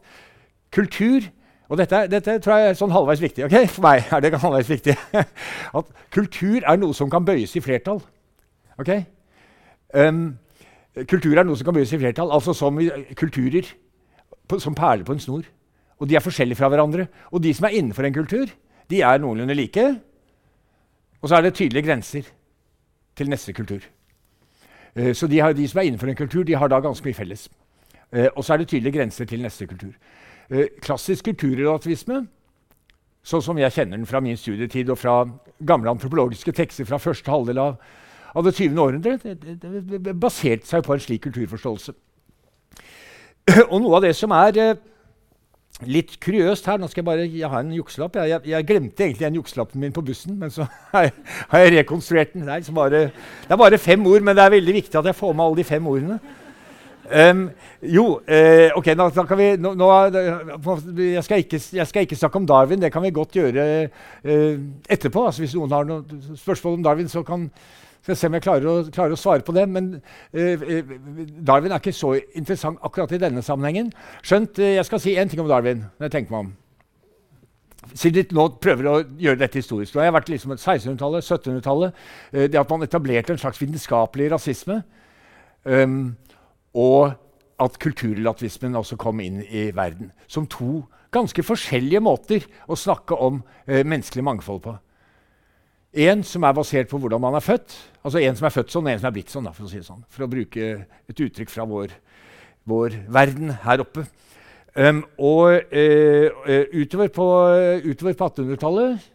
kultur 0.72 1.30
Og 1.68 1.76
dette, 1.76 2.06
dette 2.08 2.38
tror 2.40 2.56
jeg 2.56 2.68
er 2.70 2.76
sånn 2.78 2.92
halvveis 2.96 3.20
viktig. 3.20 3.44
ok? 3.44 3.54
For 3.68 3.84
meg 3.84 4.06
er 4.08 4.22
det 4.24 4.38
halvveis 4.40 4.70
viktig. 4.70 4.94
at 5.78 5.90
kultur 6.16 6.64
er 6.64 6.78
noe 6.80 6.96
som 6.96 7.10
kan 7.12 7.26
bøyes 7.28 7.52
i 7.56 7.60
flertall. 7.60 8.00
ok? 8.80 8.88
Um, 9.92 10.38
kultur 11.06 11.36
er 11.38 11.46
noe 11.46 11.58
som 11.58 11.68
kan 11.68 11.76
bøyes 11.76 11.92
i 11.92 12.00
flertall, 12.00 12.32
altså 12.34 12.54
som 12.56 12.78
kulturer 13.18 13.68
på, 14.48 14.58
som 14.58 14.74
perler 14.74 15.04
på 15.06 15.14
en 15.14 15.22
snor. 15.22 15.46
Og 15.98 16.08
de 16.08 16.16
er 16.16 16.24
forskjellige 16.24 16.58
fra 16.58 16.70
hverandre. 16.70 17.08
Og 17.32 17.42
de 17.42 17.52
som 17.54 17.66
er 17.68 17.76
innenfor 17.78 18.06
en 18.06 18.14
kultur, 18.14 18.50
de 18.90 19.02
er 19.02 19.18
noenlunde 19.18 19.54
like. 19.54 19.86
Og 21.20 21.28
så 21.28 21.36
er 21.36 21.46
det 21.46 21.54
tydelige 21.54 21.86
grenser 21.86 22.28
til 23.16 23.30
neste 23.30 23.52
kultur. 23.52 23.82
Uh, 24.96 25.12
så 25.12 25.26
de, 25.26 25.40
har, 25.40 25.52
de, 25.52 25.68
som 25.68 25.80
er 25.82 25.90
innenfor 25.90 26.08
en 26.08 26.16
kultur, 26.16 26.42
de 26.42 26.56
har 26.56 26.70
da 26.70 26.80
ganske 26.80 27.06
mye 27.06 27.18
felles. 27.18 27.48
Uh, 28.14 28.28
og 28.36 28.44
så 28.44 28.54
er 28.54 28.62
det 28.62 28.68
tydelige 28.68 28.98
grenser 28.98 29.24
til 29.24 29.42
neste 29.42 29.66
kultur. 29.66 29.92
Uh, 30.50 30.64
klassisk 30.82 31.24
kulturrelativisme, 31.28 32.22
sånn 33.28 33.44
som 33.44 33.58
jeg 33.58 33.74
kjenner 33.74 33.98
den 33.98 34.08
fra 34.08 34.22
min 34.24 34.38
studietid 34.38 34.88
og 34.88 34.98
fra 34.98 35.20
gamle 35.66 35.90
antropologiske 35.90 36.54
tekster 36.54 36.86
fra 36.88 37.00
første 37.02 37.30
halvdel 37.30 37.58
av, 37.60 37.74
av 38.34 38.44
det 38.44 38.54
20. 38.56 38.78
århundre, 38.82 39.16
det, 39.22 39.56
det, 39.62 40.04
det 40.04 40.20
baserte 40.20 40.68
seg 40.68 40.84
på 40.84 40.94
en 40.94 41.02
slik 41.02 41.24
kulturforståelse. 41.28 41.96
Og 43.72 43.78
noe 43.80 43.98
av 43.98 44.08
det 44.08 44.14
som 44.18 44.34
er 44.36 44.78
Litt 45.86 46.16
kuriøst 46.18 46.66
her. 46.66 46.78
Nå 46.80 46.88
skal 46.90 47.04
jeg 47.04 47.06
bare 47.06 47.50
har 47.52 47.60
en 47.62 47.70
jukselapp. 47.76 48.16
Jeg, 48.18 48.32
jeg, 48.32 48.50
jeg, 48.50 48.66
glemte 48.66 49.04
egentlig 49.04 49.26
den 49.28 49.36
jukselappen 49.38 49.80
min 49.80 49.94
på 49.94 50.02
bussen, 50.02 50.34
men 50.40 50.50
så 50.50 50.66
har 50.92 51.06
jeg, 51.06 51.76
rekonstruert 51.76 52.34
den. 52.34 52.48
Nei, 52.48 52.58
bare, 52.74 53.04
det 53.44 53.54
er 53.54 53.60
bare 53.60 53.78
fem 53.78 54.06
ord, 54.10 54.24
men 54.26 54.34
det 54.34 54.42
er 54.42 54.56
veldig 54.56 54.74
viktig 54.80 54.98
at 54.98 55.06
jeg 55.06 55.18
får 55.18 55.36
med 55.36 55.44
alle 55.44 55.60
de 55.60 55.66
fem 55.68 55.86
ordene. 55.86 56.18
Um, 57.08 57.44
jo, 57.80 58.04
uh, 58.26 58.74
ok, 58.76 58.90
da 58.98 59.24
kan 59.24 59.38
vi 59.38 59.46
nå, 59.56 59.70
nå, 59.78 59.86
jeg, 60.98 61.22
skal 61.24 61.44
ikke, 61.44 61.60
jeg, 61.72 61.86
skal 61.88 62.04
ikke, 62.04 62.18
snakke 62.20 62.42
om 62.42 62.48
Darwin. 62.50 62.82
Det 62.82 62.90
kan 62.92 63.06
vi 63.06 63.14
godt 63.14 63.38
gjøre 63.38 63.68
uh, 63.86 64.58
etterpå. 64.90 65.28
Altså, 65.30 65.46
hvis 65.46 65.54
noen 65.56 65.72
har 65.72 65.86
noen 65.86 66.34
spørsmål 66.42 66.80
om 66.80 66.84
Darwin, 66.84 67.08
så 67.08 67.22
kan, 67.22 67.46
skal 68.02 68.16
se 68.16 68.28
om 68.28 68.36
jeg 68.36 68.44
klarer 68.44 68.68
å, 68.70 68.76
klarer 68.92 69.14
å 69.14 69.20
svare 69.20 69.44
på 69.44 69.54
det. 69.56 69.66
Men 69.70 69.90
uh, 69.98 70.64
Darwin 71.44 71.72
er 71.72 71.82
ikke 71.82 71.96
så 71.96 72.14
interessant 72.16 72.80
akkurat 72.86 73.12
i 73.12 73.20
denne 73.22 73.44
sammenhengen. 73.44 73.92
Skjønt 74.22 74.60
uh, 74.62 74.70
jeg 74.78 74.88
skal 74.88 75.02
si 75.02 75.16
én 75.18 75.30
ting 75.30 75.42
om 75.42 75.50
Darwin. 75.50 75.84
når 75.98 76.08
jeg 76.08 76.16
tenker 76.16 76.34
meg 76.34 76.46
om. 76.46 76.54
Siden 77.94 78.26
de 78.28 78.36
nå 78.36 78.48
prøver 78.60 78.88
å 78.90 78.96
gjøre 79.20 79.40
dette 79.40 79.60
historisk. 79.60 79.94
Nå 79.94 80.02
har 80.02 80.10
jeg 80.10 80.18
vært 80.18 80.32
liksom 80.32 80.56
1600-tallet, 80.56 81.24
1700-tallet. 81.24 82.02
Uh, 82.34 82.44
det 82.46 82.60
at 82.60 82.74
man 82.74 82.86
etablerte 82.86 83.34
en 83.34 83.42
slags 83.44 83.62
vitenskapelig 83.62 84.32
rasisme. 84.34 84.82
Um, 85.68 86.16
og 86.78 87.16
at 87.58 87.74
kulturrelativismen 87.82 88.76
også 88.78 88.96
kom 89.00 89.20
inn 89.20 89.42
i 89.42 89.68
verden. 89.74 90.12
Som 90.30 90.46
to 90.46 90.86
ganske 91.12 91.42
forskjellige 91.42 92.00
måter 92.04 92.44
å 92.68 92.76
snakke 92.78 93.16
om 93.16 93.40
menneskelig 93.66 94.22
mangfold 94.22 94.60
på. 94.62 94.74
En 95.96 96.22
som 96.26 96.44
er 96.44 96.56
basert 96.56 96.90
på 96.90 96.98
hvordan 97.00 97.22
man 97.22 97.38
er 97.38 97.44
født. 97.44 97.74
Altså 98.04 98.20
en 98.20 98.36
som 98.36 98.46
er 98.46 98.54
født 98.54 98.72
sånn, 98.72 98.86
og 98.86 98.92
en 98.92 99.00
som 99.00 99.08
er 99.08 99.16
blitt 99.16 99.32
sånn. 99.32 99.48
Da, 99.48 99.54
for 99.56 99.64
å 99.66 99.70
si 99.70 99.80
det 99.80 99.88
sånn. 99.88 100.04
For 100.12 100.26
å 100.26 100.30
bruke 100.30 100.70
et 101.08 101.22
uttrykk 101.24 101.52
fra 101.52 101.64
vår, 101.68 101.94
vår 102.68 102.98
verden 103.08 103.54
her 103.64 103.84
oppe. 103.84 104.04
Um, 104.78 105.00
og 105.16 105.72
uh, 105.72 106.26
utover 106.76 107.08
på, 107.10 107.28
på 107.88 108.12
1800-tallet 108.28 109.08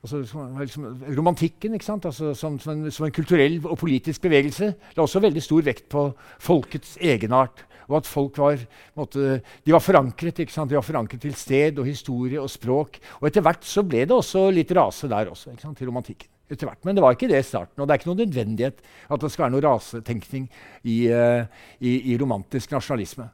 Altså, 0.00 0.22
liksom, 0.58 1.02
romantikken 1.16 1.74
altså, 1.74 2.32
som, 2.34 2.58
som, 2.58 2.72
en, 2.72 2.90
som, 2.90 3.04
en, 3.04 3.12
kulturell 3.12 3.58
og 3.66 3.76
politisk 3.78 4.22
bevegelse 4.24 4.70
la 4.96 5.02
også 5.04 5.20
veldig 5.20 5.42
stor 5.44 5.66
vekt 5.66 5.90
på 5.92 6.06
folkets 6.40 6.94
egenart. 6.96 7.66
Og 7.90 7.96
at 7.98 8.08
folk 8.08 8.38
var, 8.38 8.60
måtte, 8.98 9.40
de 9.66 9.74
var 9.74 9.82
forankret 9.82 10.38
De 10.38 10.76
var 10.76 10.86
forankret 10.86 11.22
til 11.24 11.34
sted 11.34 11.80
og 11.82 11.88
historie 11.88 12.40
og 12.40 12.50
språk. 12.50 13.00
Og 13.20 13.28
etter 13.28 13.44
hvert 13.44 13.66
så 13.66 13.82
ble 13.82 14.04
det 14.06 14.14
også 14.14 14.46
litt 14.54 14.70
rase 14.78 15.10
der 15.10 15.32
også, 15.32 15.50
ikke 15.52 15.66
sant? 15.66 15.78
til 15.78 15.90
romantikken. 15.90 16.30
Etter 16.50 16.66
hvert. 16.66 16.80
Men 16.86 16.96
det 16.96 17.02
var 17.02 17.14
ikke 17.14 17.28
det 17.30 17.42
i 17.42 17.46
starten. 17.46 17.78
Og 17.78 17.86
det 17.86 17.94
er 17.94 18.00
ikke 18.00 18.10
noen 18.10 18.24
nødvendighet 18.24 18.80
at 18.82 19.20
det 19.22 19.30
skal 19.30 19.46
være 19.46 19.54
noe 19.54 19.66
rasetenkning 19.66 20.48
i, 20.82 20.96
uh, 21.10 21.44
i, 21.78 21.92
i 22.10 22.16
romantisk 22.18 22.72
nasjonalisme. 22.74 23.28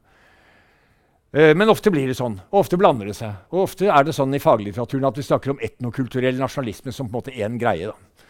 Eh, 1.36 1.52
men 1.56 1.68
ofte 1.68 1.90
blir 1.92 2.08
det 2.08 2.16
sånn, 2.16 2.38
og 2.48 2.62
ofte 2.62 2.78
blander 2.80 3.10
det 3.10 3.16
seg. 3.18 3.34
Og 3.52 3.66
ofte 3.66 3.90
er 3.92 4.06
det 4.06 4.14
sånn 4.16 4.34
i 4.36 4.40
faglitteraturen 4.40 5.08
at 5.08 5.18
vi 5.18 5.24
snakker 5.26 5.52
om 5.52 5.62
etnokulturell 5.64 6.38
nasjonalisme 6.40 6.94
som 6.94 7.10
på 7.10 7.12
en 7.12 7.18
måte 7.18 7.34
én 7.34 7.58
greie. 7.60 7.90
Da. 7.90 8.25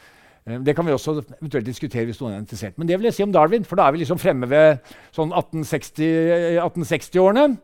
Eh, 0.47 0.61
det 0.63 0.77
kan 0.77 0.87
vi 0.87 0.95
også 0.95 1.19
eventuelt 1.41 1.67
diskutere 1.67 2.07
hvis 2.09 2.21
noen 2.23 2.35
er 2.37 2.43
interessert. 2.45 2.79
Men 2.79 2.89
det 2.89 2.99
vil 2.99 3.11
jeg 3.11 3.19
si 3.19 3.27
om 3.27 3.33
Darwin, 3.35 3.65
for 3.67 3.79
da 3.79 3.87
er 3.87 3.97
vi 3.97 4.03
liksom 4.05 4.21
fremme 4.23 4.49
ved 4.51 4.79
sånn 5.17 5.35
1860-årene. 5.35 6.61
1860 6.67 7.63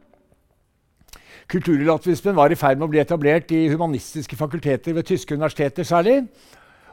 Kulturrelativismen 1.52 2.36
var 2.38 2.52
i 2.52 2.56
ferd 2.56 2.78
med 2.78 2.86
å 2.86 2.92
bli 2.92 3.00
etablert 3.02 3.50
i 3.52 3.66
humanistiske 3.72 4.38
fakulteter 4.38 4.94
ved 4.96 5.08
tyske 5.08 5.34
universiteter 5.36 5.84
særlig. 5.84 6.22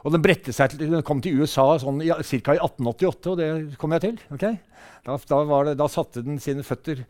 Og 0.04 0.14
den 0.14 0.22
bredte 0.24 0.52
seg 0.52 0.72
til, 0.72 0.90
den 0.90 1.04
kom 1.06 1.20
til 1.22 1.40
USA 1.40 1.74
sånn 1.80 2.00
ca. 2.00 2.56
i 2.56 2.60
1888, 2.60 3.30
og 3.30 3.38
det 3.40 3.78
kom 3.80 3.94
jeg 3.96 4.04
til. 4.04 4.20
Okay? 4.36 4.58
Da, 5.06 5.16
da, 5.16 5.40
det, 5.68 5.76
da, 5.80 5.88
satte 5.92 6.24
den 6.24 6.40
sine 6.42 6.64
føtter 6.64 7.02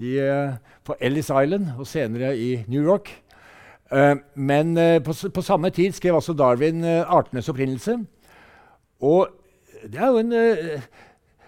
i, 0.00 0.16
uh, 0.20 0.56
på 0.84 0.96
Ellis 1.00 1.28
Island 1.28 1.74
og 1.76 1.88
senere 1.88 2.32
i 2.36 2.50
New 2.68 2.84
York. 2.84 3.12
Uh, 3.92 4.16
men 4.34 4.72
uh, 4.78 4.98
på, 5.04 5.16
på, 5.32 5.44
samme 5.44 5.72
tid 5.74 5.96
skrev 5.96 6.16
altså 6.16 6.36
Darwin 6.36 6.84
'Artenes 6.84 7.48
opprinnelse'. 7.52 8.00
Og 9.00 9.28
det 9.82 10.00
er 10.00 10.06
jo 10.06 10.18
en, 10.18 10.32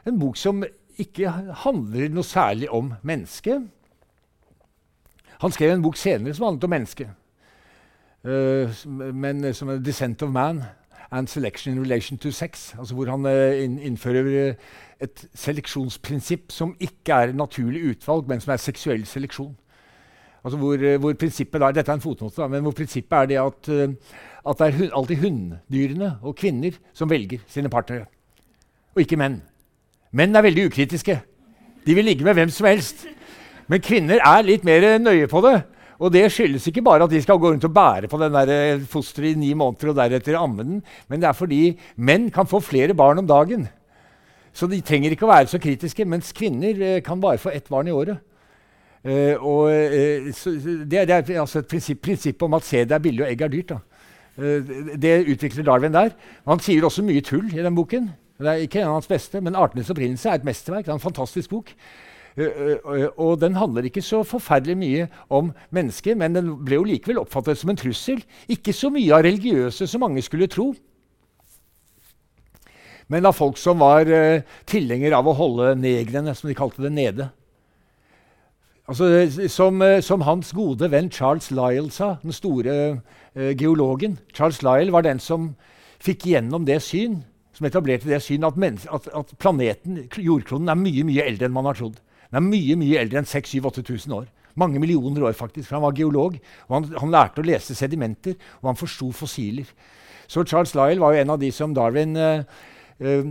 en, 0.07 0.19
bok 0.19 0.37
som 0.37 0.65
ikke 0.99 1.31
handler 1.65 2.13
noe 2.13 2.25
særlig 2.25 2.71
om 2.71 2.93
mennesket. 3.03 3.67
Han 5.43 5.53
skrev 5.53 5.75
en 5.75 5.83
bok 5.83 5.97
senere 5.97 6.35
som 6.35 6.47
handlet 6.47 6.65
om 6.65 6.71
mennesket, 6.71 7.09
men 8.95 9.55
som 9.55 9.69
er 9.69 9.83
'Descent 9.83 10.23
of 10.23 10.31
Man' 10.31 10.63
and 11.11 11.29
Selection 11.29 11.75
in 11.75 11.83
Relation 11.83 12.19
to 12.19 12.31
Sex', 12.31 12.79
altså 12.79 12.95
hvor 12.95 13.11
han 13.11 13.27
innfører 13.79 14.55
et 15.01 15.29
seleksjonsprinsipp 15.35 16.53
som 16.53 16.77
ikke 16.81 17.13
er 17.13 17.33
naturlig 17.33 17.91
utvalg, 17.91 18.29
men 18.29 18.41
som 18.41 18.53
er 18.53 18.57
seksuell 18.57 19.07
seleksjon. 19.07 19.57
Altså 20.43 20.59
hvor, 20.59 20.75
eh, 20.75 20.99
hvor 20.99 21.15
prinsippet 21.15 21.63
er, 21.63 21.73
Dette 21.73 21.93
er 21.93 21.99
en 21.99 22.03
fotnote, 22.03 22.49
men 22.51 22.63
hvor 22.63 22.75
prinsippet 22.77 23.19
er 23.19 23.27
det 23.31 23.39
at, 23.39 23.69
uh, 23.71 24.19
at 24.51 24.59
det 24.59 24.67
er 24.67 24.79
hun, 24.79 24.91
alltid 24.99 25.23
hunndyrene 25.23 26.17
og 26.23 26.37
kvinner 26.37 26.79
som 26.93 27.11
velger 27.11 27.45
sine 27.47 27.71
partnere, 27.71 28.09
og 28.95 29.05
ikke 29.05 29.19
menn. 29.21 29.41
Menn 30.13 30.35
er 30.37 30.45
veldig 30.45 30.67
ukritiske. 30.69 31.21
De 31.87 31.95
vil 31.95 32.05
ligge 32.05 32.25
med 32.27 32.35
hvem 32.35 32.51
som 32.53 32.67
helst. 32.67 33.07
Men 33.71 33.81
kvinner 33.81 34.21
er 34.21 34.43
litt 34.45 34.67
mer 34.67 34.99
nøye 35.01 35.29
på 35.31 35.41
det. 35.47 35.63
Og 36.03 36.11
det 36.11 36.25
skyldes 36.35 36.67
ikke 36.67 36.83
bare 36.83 37.07
at 37.07 37.13
de 37.13 37.21
skal 37.23 37.39
gå 37.39 37.53
rundt 37.53 37.65
og 37.69 37.75
bære 37.75 38.09
på 38.11 38.19
den 38.19 38.35
eh, 38.43 38.83
fosteret 38.91 39.37
i 39.37 39.39
ni 39.39 39.53
måneder 39.55 39.93
og 39.93 39.99
deretter 40.01 40.39
amme 40.39 40.65
den, 40.67 40.81
men 41.07 41.23
det 41.23 41.29
er 41.29 41.37
fordi 41.39 41.77
menn 41.95 42.27
kan 42.35 42.49
få 42.51 42.59
flere 42.65 42.97
barn 42.99 43.23
om 43.23 43.29
dagen. 43.29 43.69
Så 44.53 44.67
de 44.67 44.81
trenger 44.85 45.15
ikke 45.15 45.29
å 45.29 45.31
være 45.31 45.49
så 45.53 45.61
kritiske, 45.63 46.05
mens 46.05 46.35
kvinner 46.35 46.81
eh, 46.83 47.03
kan 47.07 47.23
bare 47.23 47.39
få 47.39 47.55
ett 47.55 47.71
barn 47.71 47.87
i 47.87 47.95
året. 47.95 48.19
Uh, 49.03 49.35
og, 49.43 49.63
uh, 49.67 50.29
så, 50.35 50.53
det, 50.55 51.09
det, 51.09 51.11
er 51.11 51.41
altså 51.41 51.59
et 51.59 51.67
prinsipp, 51.67 52.03
prinsipp, 52.03 52.43
om 52.43 52.55
at 52.55 52.67
sæd 52.67 52.93
er 52.95 53.03
billig 53.03 53.25
og 53.25 53.33
egg 53.33 53.41
er 53.43 53.51
dyrt. 53.51 53.73
Uh, 54.39 54.71
det 55.03 55.17
utvikler 55.33 55.67
Darwin 55.67 55.95
der. 55.95 56.15
Han 56.47 56.63
sier 56.63 56.87
også 56.87 57.03
mye 57.07 57.25
tull 57.27 57.51
i 57.51 57.65
den 57.65 57.75
boken. 57.75 58.13
Det 58.39 58.49
er 58.49 58.63
ikke 58.63 58.81
en 58.81 58.93
av 58.93 59.01
hans 59.01 59.11
beste, 59.11 59.41
men 59.41 59.55
'Artenes 59.59 59.91
opprinnelse' 59.91 60.31
er 60.31 60.41
et 60.41 60.47
mesterverk. 60.47 60.87
Det 60.87 60.95
er 60.95 61.01
en 61.01 61.09
fantastisk 61.09 61.51
bok. 61.51 61.75
og 63.17 63.41
den 63.41 63.55
handler 63.55 63.85
ikke 63.85 64.03
så 64.03 64.23
forferdelig 64.25 64.77
mye 64.77 65.09
om 65.29 65.53
mennesket, 65.71 66.17
men 66.17 66.35
den 66.35 66.65
ble 66.65 66.79
jo 66.79 66.87
likevel 66.89 67.19
oppfattet 67.21 67.59
som 67.59 67.71
en 67.71 67.77
trussel. 67.77 68.23
Ikke 68.49 68.73
så 68.73 68.89
mye 68.91 69.13
av 69.13 69.27
religiøse 69.27 69.87
som 69.87 70.01
mange 70.01 70.23
skulle 70.23 70.47
tro 70.47 70.73
men 73.13 73.27
av 73.27 73.37
folk 73.37 73.59
som 73.61 73.81
var 73.83 74.09
uh, 74.09 74.41
tilhenger 74.65 75.13
av 75.13 75.29
å 75.29 75.37
holde 75.37 75.75
negrene, 75.77 76.33
som 76.35 76.49
de 76.49 76.57
kalte 76.57 76.81
det, 76.81 76.93
nede. 76.95 77.29
Altså, 78.91 79.07
som, 79.49 79.83
uh, 79.83 80.01
som, 80.03 80.25
hans 80.27 80.53
gode 80.53 80.89
venn 80.91 81.11
Charles 81.11 81.51
Lyell 81.55 81.91
sa, 81.95 82.17
den 82.23 82.35
store 82.35 82.73
uh, 83.37 83.53
geologen 83.55 84.19
Charles 84.35 84.59
Lyell 84.63 84.91
var 84.91 85.05
den 85.07 85.21
som 85.23 85.53
fikk 86.03 86.27
gjennom 86.33 86.67
det 86.67 86.81
syn, 86.83 87.21
som 87.55 87.69
etablerte 87.69 88.11
det 88.11 88.19
syn 88.25 88.43
at, 88.45 88.59
at, 88.59 89.07
at 89.15 89.35
planeten, 89.39 90.01
jordkloden, 90.19 90.69
er 90.69 90.81
mye 90.81 91.05
mye 91.07 91.27
eldre 91.31 91.47
enn 91.47 91.55
man 91.55 91.69
har 91.71 91.79
trodd. 91.79 92.01
Den 92.33 92.41
er 92.41 92.49
mye 92.49 92.79
mye 92.81 92.99
eldre 93.05 93.21
enn 93.21 93.29
6000-8000 93.29 94.17
år. 94.17 94.27
Mange 94.59 94.81
millioner 94.83 95.29
år, 95.29 95.37
faktisk. 95.37 95.69
For 95.69 95.79
han 95.79 95.85
var 95.85 95.97
geolog, 95.97 96.37
og 96.67 96.75
han, 96.75 96.91
han 96.99 97.13
lærte 97.13 97.41
å 97.41 97.47
lese 97.47 97.77
sedimenter, 97.77 98.35
og 98.61 98.73
han 98.73 98.81
forsto 98.81 99.13
fossiler. 99.15 99.69
Så 100.27 100.45
Charles 100.49 100.75
Lyell 100.77 101.01
var 101.01 101.15
jo 101.15 101.23
en 101.23 101.35
av 101.35 101.41
de 101.41 101.53
som 101.55 101.75
Darwin 101.77 102.17
uh, 102.17 102.43
uh, 103.05 103.31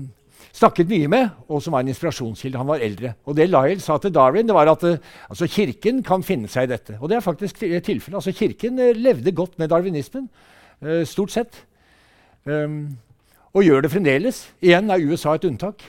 snakket 0.55 0.89
mye 0.89 1.09
med, 1.11 1.29
og 1.49 1.61
som 1.63 1.75
var 1.75 1.83
en 1.83 1.91
inspirasjonskilde. 1.91 2.59
Han 2.59 2.69
var 2.69 2.83
eldre. 2.83 3.13
Og 3.25 3.35
det 3.37 3.49
Lyle 3.49 3.79
sa 3.83 3.97
til 4.01 4.13
Darwin, 4.13 4.47
det 4.47 4.55
var 4.55 4.71
at 4.71 4.83
uh, 4.87 4.97
altså, 5.29 5.47
Kirken 5.47 6.03
kan 6.03 6.23
finne 6.23 6.49
seg 6.51 6.67
i 6.67 6.71
dette. 6.73 6.97
Og 6.99 7.09
det 7.09 7.17
er 7.17 7.25
faktisk 7.25 7.61
tilfellet. 7.61 8.17
Altså, 8.19 8.33
kirken 8.35 8.79
uh, 8.79 8.91
levde 8.95 9.31
godt 9.31 9.59
med 9.59 9.69
darwinismen, 9.69 10.29
uh, 10.81 11.03
stort 11.05 11.31
sett. 11.31 11.63
Um, 12.45 12.97
og 13.53 13.63
gjør 13.63 13.81
det 13.81 13.91
fremdeles. 13.91 14.45
Igjen 14.61 14.89
er 14.89 15.07
USA 15.07 15.35
et 15.35 15.45
unntak. 15.45 15.83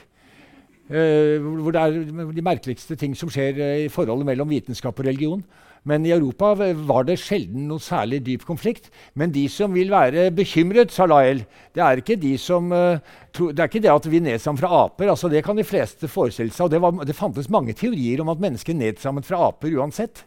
hvor 0.87 1.71
det 1.71 1.81
er 1.81 2.31
de 2.35 2.41
merkeligste 2.43 2.95
ting 2.95 3.15
som 3.17 3.29
skjer 3.31 3.85
i 3.85 3.89
forholdet 3.89 4.25
mellom 4.25 4.49
vitenskap 4.49 4.99
og 4.99 5.05
religion. 5.05 5.43
Men 5.83 6.05
i 6.07 6.13
Europa 6.15 6.53
var 6.55 7.03
det 7.07 7.17
sjelden 7.19 7.65
noe 7.67 7.83
særlig 7.83 8.21
dyp 8.23 8.45
konflikt. 8.47 8.87
Men 9.19 9.33
de 9.35 9.43
som 9.51 9.73
vil 9.75 9.91
være 9.91 10.29
bekymret, 10.35 10.93
sa 10.95 11.07
Lael, 11.09 11.43
det 11.75 11.83
er 11.83 11.99
ikke 11.99 12.19
de 12.19 12.37
som 12.39 12.71
uh, 12.71 13.01
tro, 13.35 13.49
det 13.51 13.59
er 13.59 13.71
ikke 13.71 13.83
det 13.83 13.91
at 13.91 14.07
vi 14.07 14.21
nedsammer 14.23 14.63
fra 14.63 14.83
aper. 14.85 15.11
altså 15.11 15.31
Det 15.31 15.43
kan 15.43 15.59
de 15.59 15.67
fleste 15.67 16.07
forestille 16.07 16.55
seg. 16.55 16.65
og 16.65 16.71
det, 16.71 16.81
var, 16.83 17.03
det, 17.03 17.17
fantes 17.17 17.51
mange 17.51 17.75
teorier 17.75 18.23
om 18.23 18.31
at 18.31 18.39
mennesker 18.43 18.77
nedsammet 18.79 19.27
fra 19.27 19.49
aper 19.49 19.75
uansett 19.75 20.23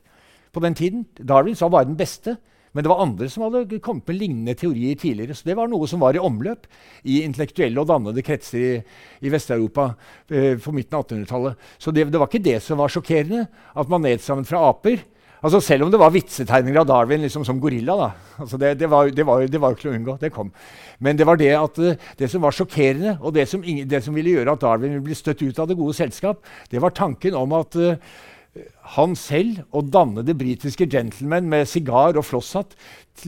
på 0.52 0.60
den 0.60 0.76
tiden. 0.76 1.08
Darwin 1.16 1.56
sa 1.56 1.72
bare 1.72 1.88
den 1.88 1.96
beste. 1.96 2.36
Men 2.76 2.84
det 2.84 2.90
var 2.92 3.00
andre 3.00 3.26
som 3.32 3.46
hadde 3.46 3.78
kommet 3.80 4.04
med 4.10 4.18
lignende 4.20 4.54
teorier 4.60 4.98
tidligere. 5.00 5.32
Så 5.32 5.48
det 5.48 5.54
var 5.56 5.70
noe 5.72 5.86
som 5.88 6.02
var 6.02 6.12
i 6.12 6.20
omløp 6.20 6.66
i 7.08 7.22
intellektuelle 7.24 7.80
og 7.80 7.88
dannede 7.88 8.20
kretser 8.20 8.60
i, 8.60 8.72
i 9.24 9.32
Vest-Europa 9.32 9.94
eh, 10.28 10.60
midten 10.76 10.98
av 10.98 11.06
1800-tallet. 11.06 11.62
Så 11.80 11.94
det, 11.96 12.10
det, 12.12 12.20
var 12.20 12.28
ikke 12.28 12.44
det 12.44 12.58
som 12.60 12.76
var 12.82 12.92
sjokkerende, 12.92 13.46
at 13.72 13.88
man 13.88 14.04
nedsammet 14.04 14.50
fra 14.50 14.60
aper. 14.68 15.00
Altså 15.44 15.60
Selv 15.60 15.84
om 15.84 15.90
det 15.92 16.00
var 16.00 16.14
vitsetegninger 16.14 16.80
av 16.80 16.86
Darwin 16.88 17.24
liksom 17.26 17.44
som 17.44 17.60
gorilla. 17.60 17.96
da. 17.96 18.10
Altså 18.40 18.58
det, 18.60 18.74
det, 18.80 18.88
var, 18.90 19.10
det, 19.10 19.26
var, 19.26 19.44
det 19.46 19.60
var 19.60 19.72
jo 19.72 19.78
ikke 19.78 19.90
å 19.90 19.96
unngå. 19.96 20.16
Det 20.20 20.32
kom. 20.32 20.52
Men 20.98 21.18
det 21.18 21.26
var 21.28 21.36
det, 21.36 21.52
at, 21.56 21.78
eh, 21.78 21.98
det 22.18 22.30
som 22.32 22.42
var 22.42 22.56
sjokkerende, 22.56 23.18
og 23.20 23.34
det 23.36 23.46
som, 23.50 23.62
det 23.62 24.02
som, 24.04 24.16
ville 24.16 24.38
gjøre 24.38 24.56
at 24.56 24.64
Darwin 24.64 24.96
ville 24.96 25.04
bli 25.04 25.18
støtt 25.18 25.44
ut 25.44 25.60
av 25.60 25.68
det 25.68 25.76
gode 25.76 25.96
selskap, 25.96 26.40
det 26.72 26.80
var 26.82 26.96
tanken 26.96 27.36
om 27.36 27.52
at 27.58 27.76
uh, 27.76 27.98
han 28.96 29.16
selv 29.18 29.60
og 29.76 29.90
dannede 29.92 30.34
britiske 30.38 30.88
gentlemen 30.88 31.48
med 31.52 31.68
sigar 31.68 32.16
og 32.16 32.24
flosshatt 32.24 32.72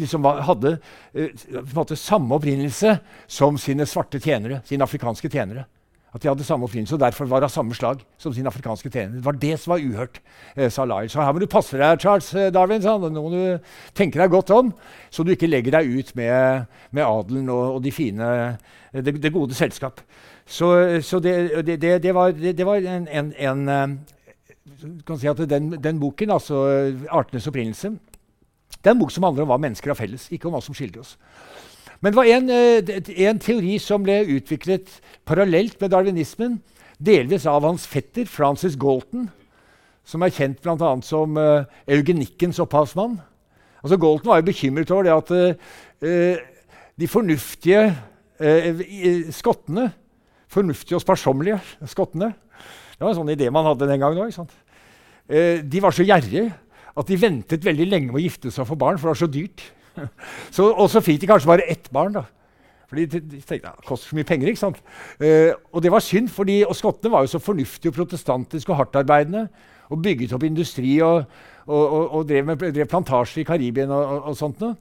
liksom 0.00 0.24
hadde 0.24 0.78
uh, 1.12 1.92
samme 1.92 2.38
opprinnelse 2.38 2.96
som 3.28 3.60
sine 3.60 3.86
svarte 3.88 4.20
tjenere, 4.22 4.62
sine 4.68 4.88
afrikanske 4.88 5.28
tjenere. 5.28 5.68
At 6.14 6.22
de 6.22 6.28
hadde 6.30 6.44
samme 6.46 6.64
opprinnelse 6.64 6.96
og 6.96 7.02
derfor 7.02 7.28
var 7.28 7.44
av 7.44 7.52
samme 7.52 7.76
slag 7.76 8.00
som 8.20 8.32
sin 8.32 8.46
afrikanske 8.48 8.88
tjener. 8.88 9.18
Det 9.18 9.24
var 9.26 9.36
det 9.36 9.58
som 9.60 9.74
var 9.74 9.82
uhørt, 9.84 10.20
eh, 10.56 10.70
sa 10.72 10.86
Lyle. 10.88 11.08
Så 11.08 11.20
her 11.20 11.32
må 11.32 11.42
du 11.42 11.46
passe 11.46 11.76
deg, 11.76 12.00
Charles 12.00 12.30
eh, 12.34 12.48
Darwin. 12.50 12.82
Sa. 12.82 12.96
Nå 12.96 13.10
må 13.12 13.30
du 13.34 13.58
tenke 13.94 14.18
deg 14.20 14.32
godt 14.32 14.50
om, 14.56 14.72
så 15.10 15.24
du 15.24 15.34
ikke 15.34 15.50
legger 15.50 15.76
deg 15.76 15.90
ut 15.98 16.14
med, 16.16 16.64
med 16.90 17.04
adelen 17.04 17.50
og, 17.52 17.76
og 17.76 17.82
de 17.84 17.92
fine, 17.92 18.24
eh, 18.24 19.02
det, 19.02 19.18
det, 19.20 19.32
gode 19.32 19.54
selskap. 19.54 20.00
Så, 20.48 21.00
så 21.04 21.20
det, 21.20 21.66
det, 21.66 22.02
det, 22.02 22.14
var, 22.14 22.32
var, 22.32 22.76
en, 22.80 23.08
en, 23.12 23.32
en 23.36 23.68
eh, 23.68 23.98
kan 25.04 25.20
si 25.20 25.28
at 25.28 25.44
den, 25.50 25.74
den, 25.76 26.00
boken, 26.00 26.30
altså 26.30 26.64
'Artenes 27.10 27.48
opprinnelse', 27.48 27.98
det 28.78 28.86
er 28.86 28.94
en 28.94 29.00
bok 29.00 29.10
som 29.10 29.24
handler 29.26 29.42
om 29.42 29.50
hva 29.50 29.58
mennesker 29.58 29.90
har 29.90 29.98
felles, 29.98 30.28
ikke 30.30 30.48
om 30.48 30.54
hva 30.54 30.60
som 30.62 30.76
skiller 30.76 31.02
oss. 31.02 31.16
Men 32.00 32.12
det 32.12 32.18
var 32.18 32.30
en, 32.30 32.50
eh, 32.50 33.28
en, 33.28 33.40
teori 33.42 33.78
som 33.82 34.04
ble 34.06 34.20
utviklet 34.36 34.90
parallelt 35.26 35.80
med 35.80 35.90
darwinismen, 35.90 36.60
delvis 36.98 37.46
av 37.46 37.66
hans 37.66 37.86
fetter 37.86 38.26
Francis 38.26 38.76
Galton, 38.78 39.28
som 40.06 40.22
er 40.22 40.32
kjent 40.32 40.62
bl.a. 40.62 40.92
som 41.04 41.36
uh, 41.36 41.66
eugenikkens 41.86 42.58
opphavsmann. 42.62 43.18
Altså 43.82 43.98
Galton 44.00 44.30
var 44.30 44.40
jo 44.40 44.46
bekymret 44.46 44.90
over 44.94 45.04
det 45.04 45.12
at 45.12 45.32
uh, 45.34 46.38
de 46.98 47.08
fornuftige 47.10 47.82
uh, 48.40 48.84
skottene 49.34 49.90
Fornuftige 50.48 50.96
og 50.96 51.02
sparsommelige 51.04 51.58
skottene 51.84 52.30
Det 52.32 53.02
var 53.02 53.10
en 53.10 53.18
sånn 53.18 53.34
idé 53.34 53.50
man 53.52 53.66
hadde 53.68 53.84
den 53.84 54.00
gangen 54.00 54.22
òg. 54.24 54.54
Uh, 55.28 55.60
de 55.60 55.82
var 55.84 55.92
så 55.92 56.06
gjerrige 56.08 56.46
at 56.98 57.10
de 57.10 57.20
ventet 57.20 57.66
veldig 57.66 57.86
lenge 57.90 58.08
med 58.08 58.22
å 58.22 58.24
gifte 58.24 58.50
seg 58.50 58.64
og 58.64 58.72
få 58.72 58.78
barn, 58.80 58.96
for 58.98 59.10
det 59.10 59.12
var 59.12 59.20
så 59.20 59.30
dyrt. 59.30 59.66
så, 60.56 60.68
og 60.68 60.90
så 60.92 61.02
fikk 61.04 61.22
de 61.22 61.30
kanskje 61.30 61.50
bare 61.50 61.68
ett 61.70 61.90
barn. 61.92 62.14
da. 62.16 62.24
Fordi 62.88 63.04
de, 63.04 63.20
de 63.20 63.40
tenkte 63.44 63.68
det 63.68 63.88
koster 63.88 64.10
så 64.10 64.16
mye 64.16 64.28
penger. 64.28 64.48
ikke 64.48 64.62
sant? 64.62 64.80
Eh, 65.20 65.52
og 65.72 65.82
det 65.84 65.92
var 65.92 66.04
synd, 66.04 66.30
fordi, 66.32 66.62
og 66.64 66.76
skottene 66.76 67.12
var 67.12 67.26
jo 67.26 67.34
så 67.34 67.42
fornuftige 67.42 67.92
og 67.92 67.98
protestantiske 67.98 68.72
og 68.72 68.80
hardtarbeidende. 68.80 69.48
Og 69.92 70.02
bygget 70.04 70.32
opp 70.36 70.44
industri 70.44 70.98
og, 71.04 71.22
og, 71.66 71.84
og, 71.84 72.14
og 72.14 72.28
drev, 72.28 72.44
med, 72.48 72.64
drev 72.72 72.88
plantasjer 72.88 73.42
i 73.42 73.48
Karibien 73.48 73.92
og, 73.92 74.34
sånt 74.36 74.60
noe. 74.60 74.76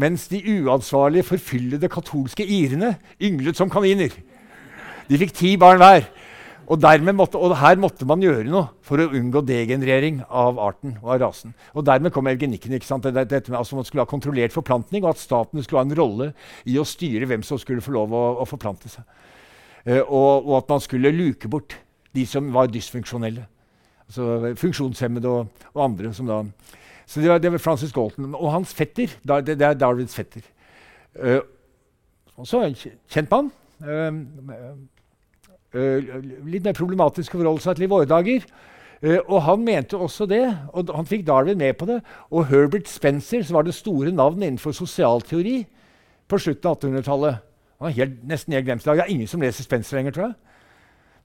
Mens 0.00 0.28
de 0.30 0.40
uansvarlige, 0.60 1.26
forfyllede 1.26 1.88
katolske 1.90 2.46
irene 2.46 2.94
ynglet 3.20 3.58
som 3.58 3.72
kaniner. 3.72 4.12
De 5.10 5.18
fikk 5.18 5.34
ti 5.34 5.56
barn 5.60 5.80
hver. 5.80 6.06
Og, 6.70 6.84
måtte, 7.18 7.38
og, 7.38 7.56
her 7.58 7.78
måtte 7.82 8.06
man 8.06 8.22
gjøre 8.22 8.46
noe 8.46 8.68
for 8.86 9.02
å 9.02 9.08
unngå 9.10 9.40
degenerering 9.42 10.20
av 10.28 10.58
arten 10.62 10.92
og 11.00 11.08
av 11.16 11.20
rasen. 11.24 11.54
Og 11.74 11.82
dermed 11.82 12.12
kom 12.14 12.28
eugenikken. 12.30 12.76
ikke 12.76 12.86
sant? 12.86 13.02
Dette, 13.02 13.24
det, 13.26 13.48
med, 13.48 13.58
altså 13.58 13.74
Man 13.74 13.84
skulle 13.84 14.04
ha 14.04 14.10
kontrollert 14.10 14.54
forplantning, 14.54 15.02
og 15.02 15.16
at 15.16 15.18
staten 15.18 15.62
skulle 15.64 15.82
ha 15.82 15.88
en 15.88 15.96
rolle 15.98 16.28
i 16.70 16.76
å 16.78 16.86
styre 16.86 17.26
hvem 17.26 17.42
som 17.42 17.58
skulle 17.58 17.82
få 17.82 17.96
lov 17.96 18.14
å, 18.14 18.22
å 18.38 18.46
forplante 18.46 18.90
seg. 18.92 19.02
Uh, 19.82 19.98
og, 20.04 20.46
og, 20.46 20.52
at 20.60 20.70
man 20.70 20.84
skulle 20.84 21.10
luke 21.10 21.50
bort 21.50 21.74
de 22.14 22.26
som 22.26 22.52
var 22.54 22.70
dysfunksjonelle. 22.70 23.48
Altså 24.06 24.54
funksjonshemmede 24.60 25.26
og, 25.26 25.66
og 25.74 25.84
andre. 25.88 26.14
som 26.14 26.30
da... 26.30 26.44
Så 27.10 27.18
det 27.18 27.32
var, 27.32 27.42
det 27.42 27.50
var, 27.50 27.58
Francis 27.58 27.90
Galton. 27.90 28.30
Og 28.38 28.52
hans 28.54 28.70
fetter. 28.74 29.10
Da, 29.26 29.40
det, 29.42 29.58
det, 29.58 29.66
er 29.66 29.74
Darwins 29.74 30.14
fetter. 30.14 30.46
Uh, 31.18 31.42
også 32.38 32.62
en 32.62 32.78
kjent 32.78 33.34
mann. 33.34 33.50
Uh, 33.82 34.70
litt 35.72 36.64
mer 36.64 36.74
problematisk 36.74 37.34
å 37.34 37.40
forholde 37.40 37.62
seg 37.62 37.78
til 37.78 37.86
i 37.86 37.90
våre 37.90 38.08
dager. 38.10 38.46
Uh, 39.00 39.16
og 39.32 39.38
han 39.46 39.62
mente 39.64 39.96
også 39.96 40.26
det, 40.28 40.42
og 40.76 40.90
han 40.92 41.06
fikk 41.08 41.24
Darwin 41.28 41.58
med 41.58 41.78
på 41.80 41.88
det. 41.88 42.00
Og 42.30 42.50
Herbert 42.50 42.88
Spencer, 42.88 43.42
som 43.42 43.56
var 43.56 43.64
det 43.64 43.74
store 43.74 44.12
navnet 44.12 44.50
innenfor 44.50 44.76
sosialteori 44.76 45.62
på 46.28 46.38
slutten 46.38 46.68
av 46.68 46.76
1800-tallet 46.76 47.46
Han 47.80 47.88
er 47.88 47.96
helt, 47.96 48.18
nesten 48.28 48.52
helt 48.52 48.66
glemt 48.66 48.84
i 48.84 48.90
dag. 48.90 48.98
Det 48.98 49.04
er 49.06 49.14
ingen 49.14 49.30
som 49.30 49.40
leser 49.40 49.64
Spencer 49.64 49.96
lenger, 49.96 50.12
tror 50.12 50.26
jeg. 50.26 50.34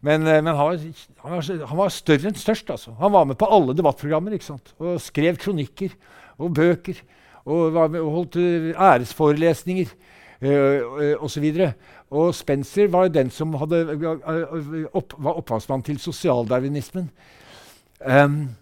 Men, 0.08 0.24
uh, 0.24 0.40
men 0.40 0.54
han, 0.56 0.70
var, 0.70 0.80
han, 1.26 1.34
var, 1.34 1.68
han, 1.68 1.78
var, 1.82 1.92
større 1.92 2.32
enn 2.32 2.40
størst. 2.40 2.72
Altså. 2.72 2.96
Han 3.02 3.12
var 3.12 3.28
med 3.28 3.40
på 3.42 3.50
alle 3.52 3.76
debattprogrammer 3.76 4.38
og 4.80 5.02
skrev 5.04 5.36
kronikker 5.42 5.98
og 6.38 6.54
bøker. 6.56 7.04
Og, 7.46 7.76
med, 7.92 8.00
og 8.00 8.12
holdt 8.12 8.40
æresforelesninger 8.40 9.92
uh, 10.48 11.12
osv. 11.28 11.52
Og 12.12 12.36
Spencer 12.36 12.88
var 12.92 13.08
den 13.10 13.32
som 13.34 13.54
hadde, 13.58 13.80
opp, 14.94 15.16
var 15.18 15.40
opphavsmann 15.40 15.84
til 15.84 15.98
sosialdarwinismen. 16.00 17.10
Um, 18.06 18.56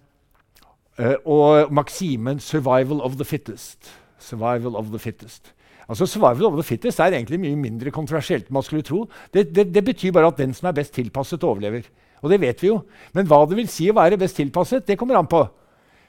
og 1.25 1.73
maksimen 1.73 2.39
'survival 2.39 3.01
of 3.01 3.17
the 3.17 3.25
fittest'. 3.25 3.89
Survival 4.19 4.75
of 4.75 4.85
the 4.85 4.99
fittest. 4.99 5.53
Altså 5.89 6.05
Survival 6.05 6.45
of 6.45 6.53
the 6.53 6.63
fittest 6.63 6.99
er 6.99 7.11
egentlig 7.11 7.39
mye 7.39 7.55
mindre 7.55 7.91
kontroversielt 7.91 8.47
enn 8.47 8.53
man 8.53 8.63
skulle 8.63 8.81
tro. 8.81 9.09
Det, 9.33 9.55
det, 9.55 9.73
det, 9.73 9.83
betyr 9.83 10.11
bare 10.11 10.27
at 10.27 10.37
den 10.37 10.53
som 10.53 10.67
er 10.67 10.71
best 10.77 10.93
tilpasset, 10.93 11.43
overlever. 11.43 11.81
Og 12.21 12.29
det 12.29 12.39
vet 12.41 12.61
vi 12.61 12.67
jo. 12.67 12.79
Men 13.13 13.27
hva 13.27 13.43
det 13.49 13.57
vil 13.57 13.67
si 13.67 13.89
å 13.91 13.97
være 13.97 14.17
best 14.17 14.35
tilpasset, 14.39 14.87
det 14.87 14.97
kommer 14.97 15.19
an 15.19 15.27
på. 15.27 15.43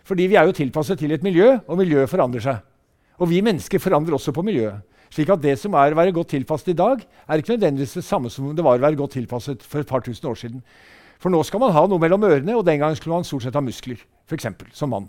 Fordi 0.05 0.29
vi 0.31 0.35
er 0.39 0.47
jo 0.47 0.53
tilpasset 0.53 0.99
til 0.99 1.13
et 1.13 1.23
miljø, 1.23 1.59
og 1.67 1.79
miljøet 1.79 2.11
forandrer 2.11 2.41
seg. 2.45 2.57
Og 3.19 3.31
vi 3.31 3.41
mennesker 3.43 3.83
forandrer 3.83 4.15
også 4.15 4.33
på 4.33 4.43
miljøet. 4.47 4.83
Slik 5.15 5.31
at 5.31 5.43
det 5.45 5.55
som 5.61 5.77
er 5.79 5.95
å 5.95 5.99
være 5.99 6.15
godt 6.15 6.33
tilpasset 6.35 6.73
i 6.73 6.79
dag, 6.79 7.03
er 7.03 7.39
ikke 7.39 7.55
nødvendigvis 7.55 8.01
det 8.01 8.07
samme 8.07 8.33
som 8.33 8.49
det 8.51 8.65
var 8.67 8.81
å 8.81 8.83
være 8.83 8.99
godt 8.99 9.15
tilpasset 9.15 9.63
for 9.63 9.85
et 9.85 9.91
par 9.91 10.03
tusen 10.03 10.27
år 10.27 10.41
siden. 10.41 10.65
For 11.23 11.31
nå 11.31 11.39
skal 11.47 11.63
man 11.63 11.75
ha 11.77 11.85
noe 11.87 12.03
mellom 12.03 12.27
ørene, 12.27 12.57
og 12.59 12.65
den 12.67 12.81
gangen 12.83 12.99
skulle 12.99 13.21
man 13.21 13.27
stort 13.27 13.47
sett 13.47 13.55
ha 13.55 13.63
muskler. 13.63 14.01
For 14.27 14.35
eksempel, 14.37 14.73
som 14.75 14.91
mann. 14.91 15.07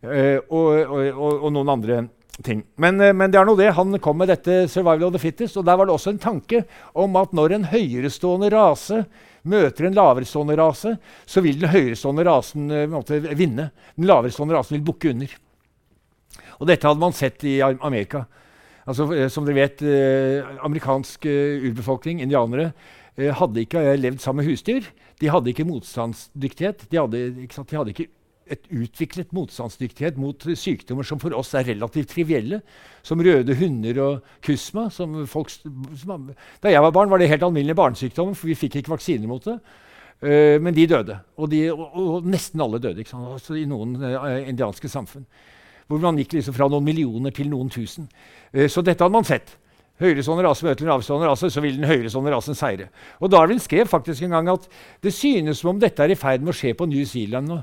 Uh, 0.00 0.40
og, 0.48 0.68
og, 0.80 1.02
og, 1.10 1.34
og, 1.34 1.50
noen 1.52 1.72
andre 1.74 1.98
ting. 2.40 2.62
Men, 2.80 2.96
uh, 3.02 3.10
men, 3.12 3.28
det 3.28 3.36
er 3.36 3.44
nå 3.44 3.58
det. 3.58 3.68
Han 3.76 3.98
kom 4.00 4.16
med 4.22 4.32
dette 4.32 4.64
'Survival 4.64 5.10
of 5.10 5.18
the 5.18 5.20
Fittest', 5.20 5.58
og 5.60 5.68
der 5.68 5.76
var 5.76 5.86
det 5.86 5.94
også 5.94 6.14
en 6.14 6.22
tanke 6.22 6.64
om 6.94 7.20
at 7.20 7.36
når 7.36 7.58
en 7.58 7.68
høyerestående 7.68 8.48
rase 8.56 9.04
møter 9.44 9.86
en 9.86 10.00
laverestående 10.00 10.56
rase, 10.56 10.96
så 11.26 11.44
vil 11.44 11.60
den 11.60 11.68
høyerestående 11.68 12.24
rasen 12.24 12.72
uh, 12.72 13.36
vinne. 13.36 13.70
Den 13.96 14.08
laverestående 14.08 14.56
rasen 14.56 14.78
vil 14.78 14.86
bukke 14.88 15.12
under. 15.12 15.36
Og 16.60 16.66
dette 16.66 16.88
hadde 16.88 17.04
man 17.04 17.12
sett 17.12 17.44
i 17.44 17.60
Amerika. 17.60 18.24
Altså, 18.88 19.08
eh, 19.14 19.28
som 19.28 19.44
dere 19.44 19.58
vet, 19.58 19.82
eh, 19.82 20.46
Amerikansk 20.64 21.26
eh, 21.28 21.66
urbefolkning, 21.68 22.22
indianere, 22.24 22.72
hadde 23.20 23.60
ikke 23.66 23.82
levd 23.98 24.22
sammen 24.22 24.44
med 24.44 24.54
husdyr. 24.54 24.86
De 25.20 25.28
hadde 25.28 25.50
ikke 25.50 25.66
motstandsdyktighet. 25.68 26.86
De 26.88 26.96
hadde 26.96 27.18
ikke, 27.42 27.64
de 27.68 27.76
hadde 27.76 27.92
ikke 27.92 28.06
et 28.50 28.70
utviklet 28.72 29.34
motstandsdyktighet 29.36 30.16
mot 30.16 30.46
sykdommer 30.56 31.04
som 31.04 31.20
for 31.20 31.34
oss 31.36 31.52
er 31.58 31.66
relativt 31.68 32.14
trivielle, 32.14 32.62
som 33.04 33.20
røde 33.20 33.58
hunder 33.60 34.00
og 34.00 34.32
kusma. 34.46 34.86
Folk, 35.28 35.52
som, 35.52 36.30
da 36.62 36.72
jeg 36.72 36.86
var 36.86 36.94
barn, 36.96 37.12
var 37.12 37.20
det 37.20 37.28
helt 37.28 37.44
alminnelige 37.44 37.76
barnesykdommer, 37.82 38.38
for 38.38 38.48
vi 38.48 38.56
fikk 38.56 38.80
ikke 38.80 38.94
vaksiner 38.94 39.28
mot 39.28 39.44
det. 39.44 39.58
Uh, 40.20 40.56
men 40.60 40.74
de 40.76 40.88
døde. 40.88 41.18
Og, 41.36 41.50
de, 41.50 41.66
og, 41.72 41.86
og, 41.96 42.26
nesten 42.28 42.60
alle 42.60 42.80
døde 42.80 43.04
altså 43.04 43.54
i 43.56 43.68
noen 43.68 43.94
uh, 44.00 44.48
indianske 44.48 44.88
samfunn 44.88 45.24
hvor 45.90 45.98
man 46.02 46.18
gikk 46.20 46.36
liksom 46.38 46.54
fra 46.54 46.68
noen 46.70 46.86
millioner 46.86 47.34
til 47.34 47.50
noen 47.50 47.70
tusen. 47.72 48.06
Eh, 48.54 48.68
så 48.70 48.84
dette 48.86 49.02
hadde 49.02 49.16
man 49.16 49.26
sett. 49.26 49.56
Høyresående 50.00 50.46
rase 50.46 50.64
møter 50.64 50.86
en 50.86 50.94
avstående 50.94 51.28
rase, 51.28 51.50
så 51.52 51.60
vil 51.60 51.76
den 51.76 51.88
høyresående 51.90 52.32
rasen 52.32 52.56
seire. 52.56 52.86
Og 53.20 53.28
Darwin 53.32 53.60
skrev 53.60 53.90
faktisk 53.90 54.24
en 54.24 54.36
gang 54.38 54.48
at 54.54 54.64
det 55.04 55.12
synes 55.12 55.60
som 55.60 55.74
om 55.74 55.82
dette 55.82 56.00
er 56.00 56.14
i 56.14 56.16
ferd 56.16 56.40
med 56.46 56.54
å 56.54 56.56
skje 56.56 56.72
på 56.78 56.86
New 56.88 57.02
Zealand 57.04 57.50
nå. 57.50 57.58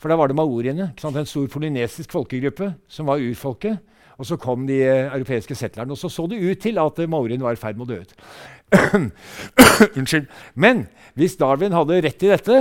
For 0.00 0.10
da 0.10 0.16
var 0.16 0.32
det 0.32 0.38
maoriene, 0.38 0.88
en 0.96 1.28
stor 1.28 1.46
polynesisk 1.52 2.10
folkegruppe, 2.16 2.72
som 2.88 3.06
var 3.06 3.20
urfolket. 3.20 3.78
Og 4.20 4.26
så 4.28 4.36
kom 4.40 4.66
de 4.68 4.80
eh, 4.82 5.12
europeiske 5.14 5.54
settlerne, 5.56 5.94
og 5.94 6.00
så 6.00 6.10
så 6.12 6.26
det 6.28 6.40
ut 6.40 6.60
til 6.60 6.80
at 6.80 6.98
eh, 6.98 7.08
maoriene 7.08 7.44
var 7.44 7.56
i 7.56 7.60
ferd 7.60 7.78
med 7.78 7.86
å 7.86 7.92
dø 7.92 8.00
ut. 8.02 8.16
Unnskyld. 10.00 10.26
Men 10.54 10.88
hvis 11.16 11.38
Darwin 11.40 11.76
hadde 11.76 12.02
rett 12.04 12.26
i 12.26 12.32
dette, 12.32 12.58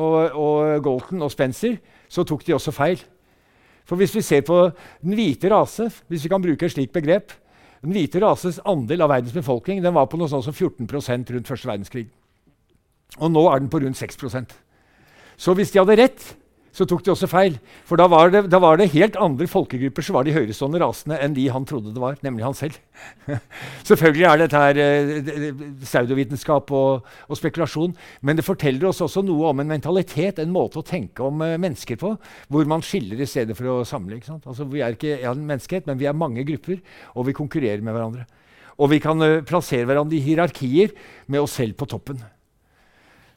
og, 0.00 0.16
og 0.32 0.84
Galton 0.84 1.26
og 1.26 1.32
Spencer, 1.32 1.76
så 2.08 2.24
tok 2.24 2.46
de 2.46 2.54
også 2.56 2.72
feil. 2.72 3.02
For 3.84 4.00
hvis 4.00 4.14
vi 4.16 4.22
ser 4.24 4.44
på 4.46 4.58
den 5.04 5.16
hvite 5.16 5.50
rase, 5.52 5.90
hvis 6.08 6.24
vi 6.24 6.30
kan 6.32 6.42
bruke 6.42 6.66
et 6.66 6.72
slikt 6.72 6.94
begrep 6.94 7.34
Den 7.84 7.92
hvite 7.92 8.20
rases 8.22 8.62
andel 8.64 9.04
av 9.04 9.10
verdens 9.12 9.34
befolkning 9.36 9.82
den 9.84 9.92
var 9.92 10.06
på 10.08 10.16
noe 10.16 10.30
sånt 10.32 10.46
som 10.46 10.54
14% 10.56 11.34
rundt 11.34 11.50
første 11.50 11.68
verdenskrig. 11.68 12.06
Og 13.20 13.28
nå 13.28 13.42
er 13.50 13.60
den 13.60 13.68
på 13.68 13.82
rundt 13.82 14.00
6% 14.00 14.54
Så 15.36 15.52
hvis 15.52 15.74
de 15.74 15.82
hadde 15.82 15.98
rett, 16.00 16.24
så 16.74 16.86
tok 16.90 17.04
de 17.06 17.12
også 17.12 17.28
feil. 17.30 17.56
For 17.86 18.00
da 18.00 18.08
var, 18.10 18.32
det, 18.34 18.44
da 18.50 18.58
var 18.62 18.78
det 18.80 18.90
helt 18.94 19.14
andre 19.20 19.46
folkegrupper 19.50 20.04
som 20.04 20.16
var 20.16 20.26
de 20.26 20.34
høyrestående 20.34 20.80
rasene 20.82 21.18
enn 21.22 21.36
de 21.36 21.46
han 21.54 21.66
trodde 21.68 21.92
det 21.94 22.02
var, 22.02 22.16
nemlig 22.26 22.46
han 22.46 22.56
selv. 22.58 22.80
Selvfølgelig 23.88 24.26
er 24.26 24.42
dette 24.42 24.62
her 24.64 24.80
eh, 24.82 25.62
pseudovitenskap 25.84 26.72
og, 26.74 27.06
og, 27.28 27.38
spekulasjon, 27.38 27.94
men 28.26 28.38
det 28.38 28.46
forteller 28.46 28.90
oss 28.90 29.04
også 29.06 29.22
noe 29.22 29.52
om 29.52 29.62
en 29.62 29.70
mentalitet, 29.70 30.42
en 30.42 30.54
måte 30.54 30.82
å 30.82 30.86
tenke 30.86 31.22
om 31.26 31.46
eh, 31.46 31.54
mennesker 31.62 32.00
på, 32.00 32.14
hvor 32.50 32.70
man 32.70 32.82
skiller 32.82 33.22
i 33.22 33.30
stedet 33.30 33.54
for 33.58 33.70
å 33.70 33.78
samle. 33.86 34.18
Altså, 34.34 34.66
vi 34.70 34.82
er 34.82 34.98
ikke 34.98 35.20
en 35.22 35.46
menneskehet, 35.46 35.86
men 35.86 36.00
vi 36.00 36.10
er 36.10 36.18
mange 36.18 36.42
grupper, 36.48 36.82
og 37.14 37.30
vi 37.30 37.38
konkurrerer 37.38 37.86
med 37.86 37.94
hverandre. 37.94 38.26
Og 38.82 38.90
vi 38.90 38.98
kan 38.98 39.20
uh, 39.22 39.38
plassere 39.46 39.86
hverandre 39.86 40.18
i 40.18 40.22
hierarkier 40.24 40.90
med 41.30 41.44
oss 41.44 41.54
selv 41.60 41.76
på 41.78 41.86
toppen. 41.86 42.18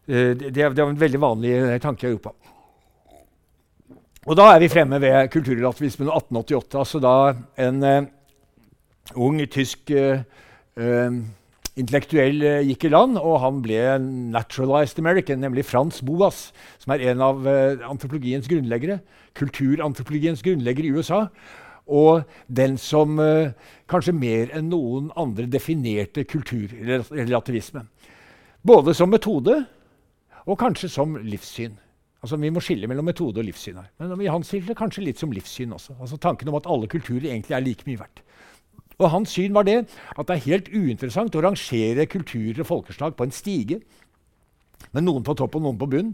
Uh, 0.10 0.34
det, 0.34 0.50
det, 0.56 0.64
er 0.66 0.82
en 0.88 0.98
veldig 0.98 1.22
vanlig 1.22 1.58
tanke 1.84 2.08
i 2.08 2.10
Europa. 2.10 2.34
Og 4.28 4.36
da 4.36 4.50
er 4.52 4.60
vi 4.60 4.68
fremme 4.68 4.98
ved 5.00 5.30
kulturrelativismen 5.32 6.10
1888. 6.12 6.76
altså 6.76 7.00
da 7.00 7.12
en 7.64 7.78
uh, 7.84 8.08
ung 9.16 9.40
tysk 9.48 9.88
uh, 9.96 10.20
uh, 10.76 11.14
intellektuell 11.80 12.44
gikk 12.68 12.84
i 12.90 12.92
land, 12.92 13.16
og 13.22 13.40
han 13.40 13.62
ble 13.64 13.80
naturalized 14.34 15.00
American, 15.00 15.40
nemlig 15.40 15.64
Frans 15.70 16.02
Boas, 16.04 16.50
som 16.84 16.92
er 16.92 17.06
en 17.08 17.24
av 17.24 17.48
antropologiens 17.88 18.50
grunnleggere, 18.50 19.00
kulturantropologiens 19.38 20.44
grunnlegger 20.44 20.90
i 20.90 20.92
USA. 20.98 21.22
Og 21.88 22.26
den 22.50 22.76
som 22.82 23.16
kanskje 23.88 24.18
mer 24.18 24.50
enn 24.58 24.74
noen 24.74 25.12
andre 25.16 25.46
definerte 25.48 26.26
kulturrelativisme. 26.28 27.86
Både 28.66 28.98
som 28.98 29.14
metode 29.14 29.62
og 30.44 30.58
kanskje 30.60 30.90
som 30.92 31.16
livssyn. 31.22 31.78
Altså, 32.24 32.38
Vi 32.38 32.50
må 32.50 32.60
skille 32.60 32.88
mellom 32.88 33.06
metode 33.06 33.40
og 33.40 33.46
livssyn 33.46 33.78
her. 33.78 33.92
Men 34.00 34.22
i 34.22 34.32
hans 34.32 34.50
tilfelle 34.50 34.76
kanskje 34.76 35.04
litt 35.06 35.20
som 35.20 35.32
livssyn 35.32 35.74
også. 35.74 35.98
Altså 36.02 36.18
Tanken 36.18 36.50
om 36.50 36.56
at 36.56 36.70
alle 36.70 36.88
kulturer 36.88 37.30
egentlig 37.30 37.56
er 37.56 37.66
like 37.66 37.86
mye 37.86 38.00
verdt. 38.00 38.24
Og 38.98 39.12
Hans 39.14 39.30
syn 39.30 39.54
var 39.54 39.68
det 39.68 39.84
at 40.18 40.26
det 40.28 40.36
er 40.36 40.48
helt 40.48 40.70
uinteressant 40.74 41.36
å 41.38 41.44
rangere 41.46 42.08
kulturer 42.10 42.64
og 42.64 42.70
folkeslag 42.72 43.14
på 43.14 43.28
en 43.28 43.36
stige, 43.36 43.82
med 44.94 45.06
noen 45.06 45.26
på 45.26 45.36
topp 45.38 45.58
og 45.58 45.66
noen 45.66 45.78
på 45.78 45.90
bunn. 45.90 46.12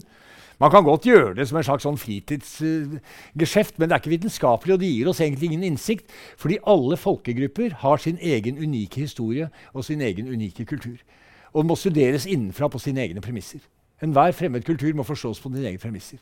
Man 0.60 0.70
kan 0.70 0.84
godt 0.84 1.06
gjøre 1.08 1.34
det 1.34 1.48
som 1.48 1.58
en 1.58 1.66
slags 1.66 1.82
sånn 1.86 1.98
fritidsgeskjeft, 1.98 3.74
uh, 3.74 3.80
men 3.80 3.88
det 3.88 3.96
er 3.96 4.02
ikke 4.02 4.12
vitenskapelig, 4.12 4.76
og 4.76 4.82
det 4.84 4.90
gir 4.92 5.10
oss 5.10 5.20
egentlig 5.24 5.50
ingen 5.50 5.66
innsikt. 5.70 6.12
Fordi 6.38 6.60
alle 6.70 6.98
folkegrupper 7.00 7.80
har 7.82 8.02
sin 8.04 8.20
egen 8.22 8.60
unike 8.60 9.02
historie 9.02 9.48
og 9.72 9.84
sin 9.88 10.04
egen 10.04 10.28
unike 10.30 10.68
kultur. 10.68 11.00
Og 11.54 11.66
må 11.66 11.76
studeres 11.78 12.28
innenfra 12.28 12.68
på 12.70 12.78
sine 12.82 13.02
egne 13.02 13.24
premisser. 13.24 13.64
Enhver 14.04 14.34
fremmed 14.36 14.66
kultur 14.66 14.92
må 14.94 15.06
forstås 15.06 15.40
på 15.40 15.50
dine 15.54 15.70
egne 15.70 15.80
premisser. 15.80 16.20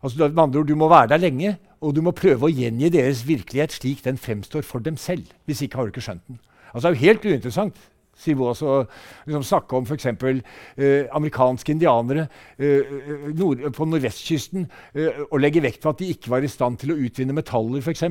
Altså, 0.00 0.28
med 0.28 0.42
andre 0.42 0.60
ord, 0.62 0.68
Du 0.68 0.76
må 0.76 0.88
være 0.88 1.08
der 1.12 1.16
lenge, 1.20 1.56
og 1.80 1.94
du 1.96 2.00
må 2.02 2.14
prøve 2.16 2.46
å 2.46 2.52
gjengi 2.52 2.88
deres 2.88 3.26
virkelighet 3.26 3.74
slik 3.74 4.04
den 4.04 4.16
fremstår 4.16 4.62
for 4.62 4.78
dem 4.78 4.96
selv. 4.96 5.26
Hvis 5.44 5.62
ikke 5.62 5.76
har 5.76 5.88
du 5.88 5.92
ikke 5.92 6.04
skjønt 6.04 6.26
den. 6.28 6.38
Altså, 6.72 6.88
det 6.88 6.96
er 6.96 7.00
jo 7.00 7.06
helt 7.08 7.24
uinteressant 7.24 7.80
sier 8.20 8.38
Boas, 8.38 8.60
å 8.62 8.82
liksom 9.26 9.44
snakke 9.46 9.78
om 9.78 9.86
f.eks. 9.88 10.08
Eh, 10.10 11.08
amerikanske 11.16 11.74
indianere 11.74 12.26
eh, 12.60 12.96
nord, 13.36 13.62
på 13.76 13.86
nordvestkysten 13.88 14.66
eh, 14.94 15.22
og 15.28 15.38
legge 15.40 15.62
vekt 15.64 15.82
på 15.84 15.92
at 15.92 16.02
de 16.02 16.10
ikke 16.14 16.32
var 16.34 16.44
i 16.44 16.50
stand 16.50 16.80
til 16.82 16.94
å 16.94 16.98
utvinne 17.00 17.36
metaller, 17.36 17.80
f.eks. 17.80 18.04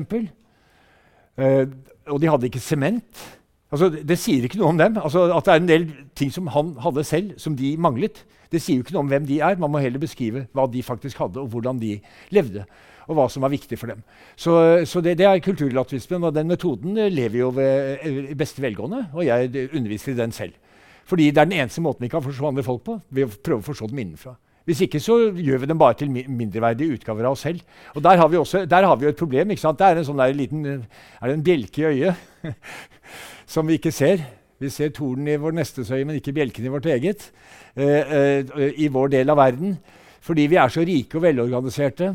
Eh, 1.40 1.62
og 2.10 2.22
de 2.22 2.32
hadde 2.32 2.50
ikke 2.50 2.62
sement. 2.62 3.26
Altså, 3.70 3.88
det 3.90 4.18
sier 4.18 4.44
ikke 4.46 4.58
noe 4.58 4.72
om 4.72 4.78
dem. 4.80 4.98
Altså, 4.98 5.28
at 5.30 5.46
det 5.46 5.54
er 5.54 5.62
en 5.62 5.70
del 5.70 5.88
ting 6.18 6.32
som 6.34 6.50
han 6.50 6.74
hadde 6.82 7.06
selv, 7.06 7.34
som 7.38 7.54
de 7.56 7.76
manglet. 7.78 8.24
Det 8.50 8.58
sier 8.62 8.80
jo 8.80 8.84
ikke 8.84 8.96
noe 8.96 9.04
om 9.04 9.12
hvem 9.12 9.28
de 9.28 9.38
er. 9.46 9.60
Man 9.62 9.70
må 9.70 9.82
heller 9.82 10.02
beskrive 10.02 10.48
hva 10.56 10.66
de 10.70 10.82
faktisk 10.82 11.22
hadde, 11.22 11.42
og 11.42 11.52
hvordan 11.52 11.78
de 11.82 11.96
levde. 12.34 12.64
Og 13.06 13.16
hva 13.18 13.28
som 13.30 13.46
var 13.46 13.52
viktig 13.54 13.78
for 13.78 13.92
dem. 13.92 14.02
Så, 14.38 14.52
så 14.86 15.02
det, 15.02 15.16
det, 15.18 15.26
er 15.26 15.42
kulturlatvismen. 15.42 16.26
og 16.26 16.34
den 16.34 16.50
metoden 16.50 16.98
lever 17.14 17.38
jo 17.38 17.54
ved, 17.54 18.04
i 18.30 18.38
beste 18.38 18.62
velgående. 18.62 19.06
Og 19.14 19.24
jeg 19.26 19.70
underviser 19.70 20.12
i 20.12 20.18
den 20.18 20.34
selv. 20.34 20.58
Fordi 21.06 21.30
det 21.30 21.42
er 21.42 21.48
den 21.48 21.58
eneste 21.58 21.82
måten 21.82 22.06
vi 22.06 22.10
kan 22.10 22.22
forstå 22.22 22.50
andre 22.50 22.66
folk 22.66 22.84
på. 22.86 23.00
ved 23.10 23.26
å 23.26 23.34
prøve 23.38 23.62
å 23.62 23.70
forstå 23.70 23.90
dem 23.90 24.02
innenfra. 24.02 24.34
Hvis 24.68 24.82
ikke 24.84 25.00
så 25.02 25.16
gjør 25.34 25.62
vi 25.62 25.68
dem 25.70 25.78
bare 25.80 25.96
til 25.98 26.10
mindreverdige 26.12 26.98
utgaver 26.98 27.26
av 27.26 27.34
oss 27.34 27.46
selv. 27.46 27.62
Og 27.94 28.02
der 28.04 28.18
har 28.20 28.28
vi, 28.30 28.38
også, 28.38 28.66
der 28.68 28.86
har 28.86 28.98
vi 28.98 29.06
jo 29.06 29.14
et 29.14 29.18
problem. 29.18 29.50
ikke 29.50 29.62
sant? 29.62 29.78
Det 29.78 29.86
er 29.86 29.98
en 29.98 30.06
sånn 30.06 30.20
der 30.20 30.36
liten, 30.36 30.66
er 30.66 31.26
det 31.26 31.38
en 31.38 31.46
bjelke 31.46 31.82
i 31.82 31.88
øyet 31.88 32.44
som 33.50 33.66
vi 33.66 33.78
ikke 33.80 33.92
ser. 33.94 34.22
Vi 34.60 34.70
ser 34.70 34.92
tornen 34.94 35.28
i 35.32 35.38
vår 35.40 35.56
nestes 35.56 35.90
øye, 35.90 36.04
men 36.04 36.18
ikke 36.20 36.34
bjelken 36.36 36.66
i 36.66 36.72
vårt 36.72 36.86
eget. 36.86 37.30
Eh, 37.74 38.12
eh, 38.14 38.74
I 38.76 38.90
vår 38.92 39.14
del 39.16 39.32
av 39.32 39.40
verden. 39.40 39.78
Fordi 40.20 40.46
vi 40.52 40.58
er 40.60 40.68
så 40.68 40.84
rike 40.84 41.16
og 41.16 41.24
velorganiserte. 41.24 42.12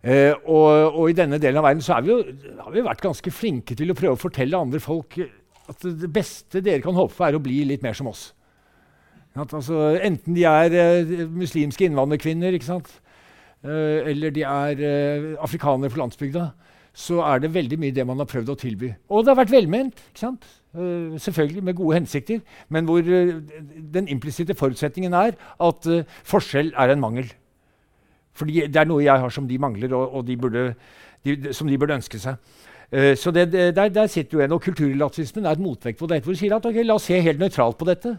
Eh, 0.00 0.32
og, 0.48 0.96
og, 0.96 1.10
i 1.10 1.16
denne 1.16 1.38
delen 1.38 1.60
av 1.60 1.66
verden 1.68 1.84
så 1.84 1.98
vi 2.00 2.08
jo, 2.08 2.22
har 2.64 2.72
vi 2.72 2.84
vært 2.86 3.04
ganske 3.04 3.30
flinke 3.30 3.76
til 3.76 3.92
å 3.92 3.96
prøve 3.98 4.16
å 4.16 4.20
fortelle 4.22 4.56
andre 4.56 4.80
folk 4.80 5.18
at 5.70 5.84
det 5.84 6.08
beste 6.10 6.62
dere 6.64 6.80
kan 6.82 6.96
håpe 6.96 7.12
på, 7.12 7.26
er 7.26 7.36
å 7.36 7.42
bli 7.44 7.60
litt 7.68 7.84
mer 7.84 7.94
som 7.94 8.08
oss. 8.10 8.30
At, 9.36 9.52
altså, 9.54 9.92
enten 10.02 10.34
de 10.34 10.46
er 10.48 10.72
uh, 11.04 11.28
muslimske 11.30 11.86
innvandrerkvinner 11.86 12.56
uh, 12.56 12.88
eller 14.10 14.32
de 14.34 14.42
er 14.42 14.80
uh, 14.80 15.28
afrikanere 15.44 15.92
fra 15.92 16.02
landsbygda, 16.02 16.48
så 16.92 17.20
er 17.22 17.42
det 17.42 17.52
veldig 17.54 17.78
mye 17.80 17.94
det 17.94 18.06
man 18.06 18.18
har 18.18 18.28
prøvd 18.28 18.52
å 18.52 18.58
tilby. 18.58 18.90
Og 19.10 19.24
det 19.24 19.32
har 19.32 19.40
vært 19.42 19.52
velment. 19.52 20.00
selvfølgelig 21.18 21.62
med 21.64 21.74
gode 21.74 21.96
hensikter, 21.96 22.40
men 22.68 22.84
hvor 22.84 23.02
den 23.02 24.08
implisitte 24.08 24.54
forutsetningen 24.54 25.12
er 25.12 25.32
at 25.60 25.88
forskjell 26.24 26.72
er 26.76 26.90
en 26.90 27.00
mangel. 27.00 27.32
Fordi 28.32 28.66
det 28.66 28.76
er 28.76 28.86
noe 28.86 29.02
jeg 29.02 29.20
har 29.20 29.30
som 29.30 29.48
de 29.48 29.58
mangler, 29.58 29.94
og, 29.94 30.14
og 30.14 30.26
de 30.26 30.36
burde, 30.36 30.74
de, 31.24 31.52
som 31.52 31.68
de 31.68 31.78
burde 31.78 31.94
ønske 31.94 32.18
seg. 32.18 32.36
så 33.16 33.30
det, 33.30 33.52
der, 33.52 33.88
der, 33.88 34.06
sitter 34.06 34.38
jo 34.38 34.44
en, 34.44 34.52
og 34.52 34.62
Kulturrelativismen 34.62 35.44
er 35.46 35.52
et 35.52 35.62
motvekt 35.62 35.98
på 35.98 36.06
dette. 36.06 36.24
hvor 36.24 36.32
de 36.32 36.38
sier 36.38 36.54
at 36.56 36.66
okay, 36.66 36.82
La 36.82 36.94
oss 36.94 37.06
se 37.10 37.20
helt 37.20 37.38
nøytralt 37.38 37.78
på 37.78 37.86
dette. 37.86 38.16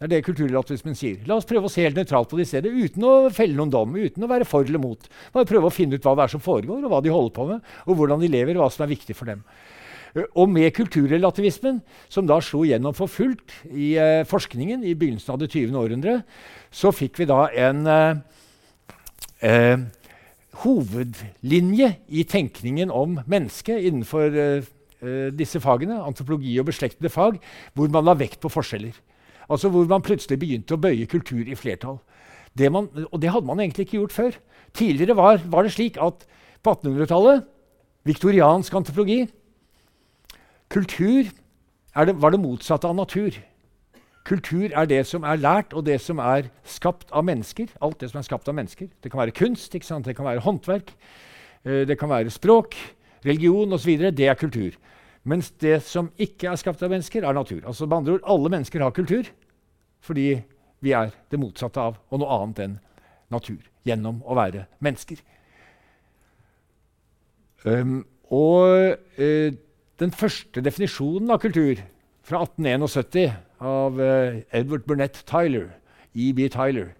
Det 0.00 0.06
er 0.06 0.12
det 0.14 0.24
kulturrelativismen 0.24 0.94
sier. 0.96 1.18
La 1.28 1.36
oss 1.36 1.44
prøve 1.44 1.68
å 1.68 1.70
se 1.72 1.82
helt 1.84 1.98
nøytralt 1.98 2.30
på 2.30 2.38
det 2.38 2.46
i 2.46 2.48
stedet, 2.48 2.70
uten 2.72 3.04
å 3.04 3.10
felle 3.36 3.52
noen 3.52 3.72
dom, 3.74 3.98
uten 4.00 4.24
å 4.24 4.30
være 4.30 4.46
for 4.48 4.64
eller 4.64 4.80
mot. 4.80 5.02
Bare 5.34 5.48
prøve 5.48 5.68
å 5.68 5.74
finne 5.76 5.98
ut 5.98 6.06
hva 6.06 6.14
det 6.16 6.24
er 6.24 6.32
som 6.32 6.40
foregår, 6.40 6.78
og 6.80 6.88
hva 6.88 7.02
de 7.04 7.12
holder 7.12 7.34
på 7.36 7.44
med, 7.50 7.66
og 7.84 7.98
hvordan 7.98 8.24
de 8.24 8.30
lever, 8.32 8.56
og 8.56 8.64
hva 8.64 8.68
som 8.72 8.86
er 8.86 8.94
viktig 8.94 9.16
for 9.18 9.28
dem. 9.28 9.42
Eh, 10.14 10.24
og 10.32 10.48
med 10.48 10.72
kulturrelativismen, 10.78 11.82
som 12.08 12.24
da 12.30 12.38
slo 12.40 12.62
gjennom 12.64 12.96
for 12.96 13.12
fullt 13.12 13.52
i 13.68 13.90
eh, 14.00 14.22
forskningen 14.30 14.88
i 14.88 14.96
begynnelsen 14.96 15.34
av 15.34 15.42
det 15.42 15.50
20. 15.52 15.76
århundre, 15.82 16.16
så 16.72 16.94
fikk 16.96 17.20
vi 17.20 17.28
da 17.28 17.42
en 17.66 17.84
eh, 17.92 18.24
eh, 19.52 19.84
hovedlinje 20.64 21.92
i 22.08 22.24
tenkningen 22.24 22.88
om 22.88 23.20
mennesket 23.28 23.84
innenfor 23.84 24.32
eh, 24.32 24.72
eh, 25.04 25.28
disse 25.36 25.60
fagene, 25.60 26.00
antropologi 26.08 26.56
og 26.56 26.72
beslektede 26.72 27.12
fag, 27.12 27.36
hvor 27.76 27.92
man 27.92 28.08
la 28.08 28.16
vekt 28.16 28.40
på 28.40 28.56
forskjeller. 28.56 28.96
Altså 29.50 29.68
Hvor 29.68 29.84
man 29.90 30.02
plutselig 30.02 30.38
begynte 30.38 30.76
å 30.76 30.80
bøye 30.80 31.08
kultur 31.10 31.42
i 31.42 31.58
flertall. 31.58 31.98
Det 32.58 32.70
man, 32.72 32.88
og 33.10 33.22
det 33.22 33.30
hadde 33.30 33.46
man 33.46 33.60
egentlig 33.60 33.86
ikke 33.86 33.98
gjort 33.98 34.14
før. 34.14 34.38
Tidligere 34.74 35.16
var, 35.16 35.42
var 35.50 35.66
det 35.66 35.72
slik 35.74 35.98
at 35.98 36.26
på 36.62 36.74
1800-tallet 36.74 37.46
Viktoriansk 38.04 38.74
antropologi 38.74 39.26
Kultur 40.70 41.30
det, 42.06 42.14
var 42.22 42.30
det 42.30 42.38
motsatte 42.38 42.86
av 42.86 42.94
natur. 42.94 43.34
Kultur 44.24 44.70
er 44.70 44.86
det 44.86 45.00
som 45.08 45.24
er 45.26 45.40
lært, 45.40 45.72
og 45.74 45.82
det 45.88 45.96
som 46.00 46.20
er 46.22 46.46
skapt 46.62 47.10
av 47.10 47.24
mennesker. 47.26 47.66
Alt 47.82 47.98
det 48.00 48.12
som 48.12 48.20
er 48.20 48.28
skapt 48.28 48.48
av 48.48 48.54
mennesker. 48.54 48.86
Det 49.02 49.10
kan 49.10 49.18
være 49.18 49.34
kunst, 49.34 49.72
det 49.72 50.14
kan 50.14 50.28
være 50.28 50.44
håndverk, 50.44 50.92
eh, 51.64 51.82
det 51.88 51.98
kan 51.98 52.08
være 52.08 52.30
språk, 52.30 52.76
religion 53.26 53.72
osv. 53.72 53.98
Det 54.14 54.28
er 54.28 54.38
kultur. 54.38 54.78
Mens 55.24 55.50
det 55.50 55.82
som 55.82 56.12
ikke 56.16 56.48
er 56.48 56.56
skapt 56.56 56.82
av 56.82 56.90
mennesker, 56.90 57.24
er 57.26 57.32
natur. 57.32 57.66
Altså 57.66 57.86
med 57.86 57.96
andre 57.96 58.12
ord, 58.12 58.20
Alle 58.24 58.48
mennesker 58.48 58.82
har 58.82 58.90
kultur 58.90 59.24
fordi 60.00 60.42
vi 60.80 60.94
er 60.96 61.10
det 61.30 61.40
motsatte 61.40 61.80
av 61.80 61.98
og 62.10 62.22
noe 62.22 62.38
annet 62.40 62.62
enn 62.64 62.78
natur 63.30 63.60
gjennom 63.86 64.20
å 64.26 64.36
være 64.38 64.66
mennesker. 64.82 65.20
Um, 67.64 68.06
og 68.32 68.96
uh, 69.20 69.50
den 70.00 70.12
første 70.16 70.62
definisjonen 70.64 71.30
av 71.30 71.42
kultur, 71.42 71.82
fra 72.24 72.42
1871, 72.44 73.34
av 73.60 74.00
uh, 74.00 74.40
Edward 74.56 74.86
Burnett 74.88 75.22
Tyler, 75.28 75.68
E.B. 76.14 76.48
Tyler, 76.48 76.94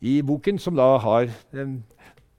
i 0.00 0.20
boken 0.22 0.58
som 0.58 0.76
da 0.76 0.96
har 1.02 1.28
um, 1.52 1.82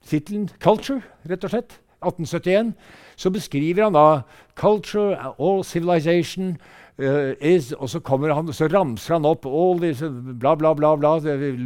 tittelen 0.07 0.49
'Culture', 0.59 1.03
rett 1.29 1.43
og 1.43 1.53
slett, 1.53 1.79
1871, 2.01 2.73
så 3.15 3.29
beskriver 3.29 3.83
han 3.83 3.93
da 3.93 4.21
'culture, 4.55 5.17
all 5.39 5.63
civilization'. 5.63 6.57
Uh, 6.97 7.35
is, 7.45 7.73
og 7.77 7.89
så, 7.89 7.99
han, 8.09 8.47
så, 8.53 8.65
ramser 8.73 9.13
han 9.13 9.25
opp 9.29 9.45
all 9.45 9.77
disse 9.83 10.07
bla, 10.09 10.55
bla, 10.57 10.71
bla, 10.73 10.95
bla, 10.97 11.11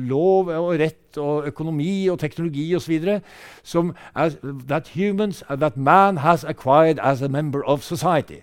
lov 0.09 0.49
og 0.51 0.73
rett 0.81 1.19
og 1.23 1.47
økonomi 1.47 2.09
og 2.11 2.19
teknologi 2.19 2.65
osv. 2.75 3.21
som 3.63 3.93
as, 4.13 4.35
that 4.67 4.91
humans, 4.91 5.39
uh, 5.49 5.55
that 5.55 5.77
man 5.77 6.17
has 6.17 6.43
acquired 6.43 6.99
as 6.99 7.21
a 7.21 7.29
member 7.29 7.63
of 7.63 7.81
society. 7.81 8.41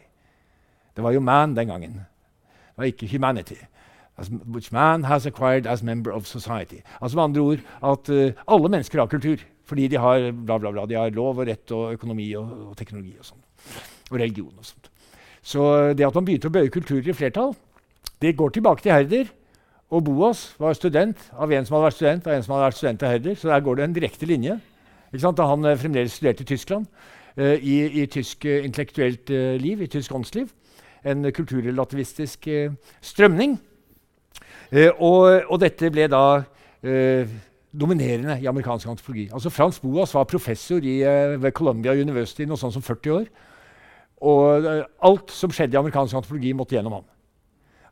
Det 0.97 1.05
var 1.05 1.13
jo 1.13 1.21
man 1.21 1.57
den 1.57 1.69
gangen. 1.69 1.93
Det 1.93 2.77
var 2.77 2.85
ikke 2.85 3.07
humanity. 3.13 3.61
As, 4.17 4.31
which 4.31 4.73
man 4.73 5.05
has 5.05 5.27
acquired 5.27 5.67
as 5.67 5.83
member 5.83 6.13
of 6.13 6.25
society. 6.27 6.81
Altså 7.03 7.17
Med 7.17 7.25
andre 7.25 7.41
ord 7.41 7.59
at 7.85 8.09
uh, 8.09 8.33
alle 8.49 8.69
mennesker 8.69 8.99
har 8.99 9.07
kultur. 9.07 9.37
Fordi 9.65 9.89
de 9.89 9.97
har 9.97 10.33
bla, 10.33 10.59
bla, 10.59 10.71
bla. 10.71 10.87
De 10.87 10.95
har 10.95 11.11
lov 11.11 11.39
og 11.39 11.47
rett 11.47 11.71
og 11.71 11.93
økonomi 11.93 12.33
og, 12.35 12.71
og 12.71 12.77
teknologi 12.77 13.13
og 13.19 13.25
sånn. 13.25 13.43
Og 14.11 14.17
religion 14.17 14.55
og 14.57 14.65
sånt. 14.65 14.88
Så 15.49 15.65
det 15.97 16.05
at 16.05 16.17
man 16.17 16.27
begynte 16.29 16.51
å 16.51 16.53
bøye 16.53 16.73
kulturer 16.73 17.09
i 17.09 17.17
flertall, 17.17 17.55
det 18.21 18.37
går 18.37 18.53
tilbake 18.53 18.85
til 18.85 18.93
Herder. 18.93 19.31
Og 19.89 20.03
Boas 20.05 20.43
var 20.61 20.75
student 20.77 21.21
av 21.33 21.53
en 21.53 21.65
som 21.65 21.79
hadde 21.79 21.87
vært 21.87 21.97
student 21.97 22.27
av 22.27 22.35
en 22.35 22.43
som 22.45 22.55
hadde 22.55 22.67
vært 22.67 22.77
student 22.77 23.05
av 23.05 23.15
Herder. 23.15 23.39
Så 23.39 23.49
der 23.49 23.63
går 23.65 23.79
det 23.79 23.87
en 23.87 23.95
direkte 23.97 24.29
linje. 24.29 24.59
Da 25.13 25.47
han 25.49 25.65
eh, 25.65 25.79
fremdeles 25.81 26.13
studerte 26.13 26.45
i 26.45 26.51
Tyskland, 26.51 26.87
eh, 27.37 27.57
i, 27.57 27.77
i, 28.03 28.07
tysk 28.07 28.45
eh, 28.45 28.65
intellektuelt 28.67 29.31
eh, 29.33 29.57
liv, 29.57 29.81
i 29.81 29.89
tysk 29.89 30.13
åndsliv. 30.13 30.51
En 31.09 31.25
kulturrelativistisk 31.33 32.49
eh, 32.53 32.77
strømning. 33.01 33.57
Eh, 34.71 34.91
og, 34.99 35.49
og, 35.49 35.57
dette 35.65 35.89
ble 35.91 36.11
da 36.13 36.25
dominerende 37.79 38.37
i 38.39 38.47
amerikansk 38.47 38.87
antropologi. 38.87 39.31
Altså 39.35 39.51
Frans 39.51 39.81
Boas 39.81 40.13
var 40.15 40.29
professor 40.31 40.85
i, 40.85 41.01
ved 41.41 41.51
Columbia 41.53 41.97
University 41.97 42.45
noe 42.47 42.61
sånt 42.61 42.77
som 42.77 42.85
40 42.85 43.17
år. 43.17 43.25
Og 44.25 44.67
uh, 44.67 44.85
alt 45.07 45.33
som 45.35 45.53
skjedde 45.55 45.77
i 45.77 45.81
amerikansk 45.81 46.19
antropologi, 46.19 46.55
måtte 46.57 46.77
gjennom 46.77 46.99
ham. 46.99 47.07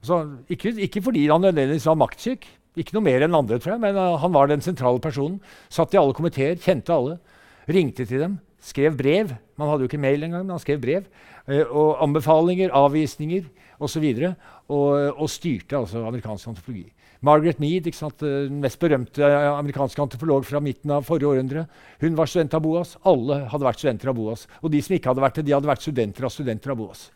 Altså, 0.00 0.20
ikke, 0.52 0.74
ikke, 0.86 1.02
fordi 1.02 1.26
han 1.28 1.44
nødvendigvis 1.46 1.86
var 1.88 2.00
maktsyk, 2.00 2.46
ikke 2.76 2.96
noe 2.96 3.06
mer 3.06 3.24
enn 3.24 3.36
andre, 3.38 3.58
tror 3.62 3.76
jeg, 3.76 3.82
men 3.86 3.98
uh, 3.98 4.16
han 4.22 4.34
var 4.34 4.50
den 4.50 4.64
sentrale 4.64 5.02
personen. 5.02 5.38
Satt 5.72 5.94
i 5.94 6.00
alle 6.00 6.16
komiteer, 6.16 6.58
kjente 6.60 6.94
alle. 6.94 7.20
Ringte 7.66 8.06
til 8.06 8.22
dem, 8.22 8.36
skrev 8.62 8.98
brev. 8.98 9.32
Man 9.58 9.70
hadde 9.70 9.86
jo 9.86 9.90
ikke 9.90 10.02
mail 10.02 10.26
engang, 10.26 10.44
men 10.46 10.54
han 10.54 10.62
skrev 10.62 10.82
brev. 10.82 11.08
og 11.46 12.02
anbefalinger, 12.02 12.72
avvisninger 12.74 13.46
osv. 13.78 14.04
Og, 14.04 14.34
og, 14.68 15.20
og 15.22 15.30
styrte 15.30 15.78
altså 15.78 16.02
amerikansk 16.06 16.48
antropologi. 16.48 16.88
Margaret 17.26 17.58
Mead, 17.62 17.88
den 18.20 18.60
mest 18.62 18.78
berømte 18.82 19.26
amerikanske 19.26 20.02
antropolog 20.02 20.46
fra 20.46 20.60
midten 20.62 20.92
av 20.94 21.06
forrige 21.08 21.32
århundre, 21.32 21.66
hun 22.02 22.16
var 22.18 22.30
student 22.30 22.54
av 22.54 22.62
Boas. 22.62 22.94
Alle 23.08 23.42
hadde 23.50 23.66
vært 23.66 23.82
studenter 23.82 24.12
av 24.12 24.18
Boas. 24.18 24.46
Og 24.62 24.70
de 24.72 24.82
som 24.84 24.94
ikke 24.96 25.10
hadde 25.10 25.24
vært 25.24 25.40
det, 25.40 25.46
de 25.48 25.54
hadde 25.56 25.70
vært 25.70 25.84
studenter 25.84 26.28
av 26.28 26.34
studenter 26.34 26.74
av 26.74 26.80
Boas. 26.80 27.08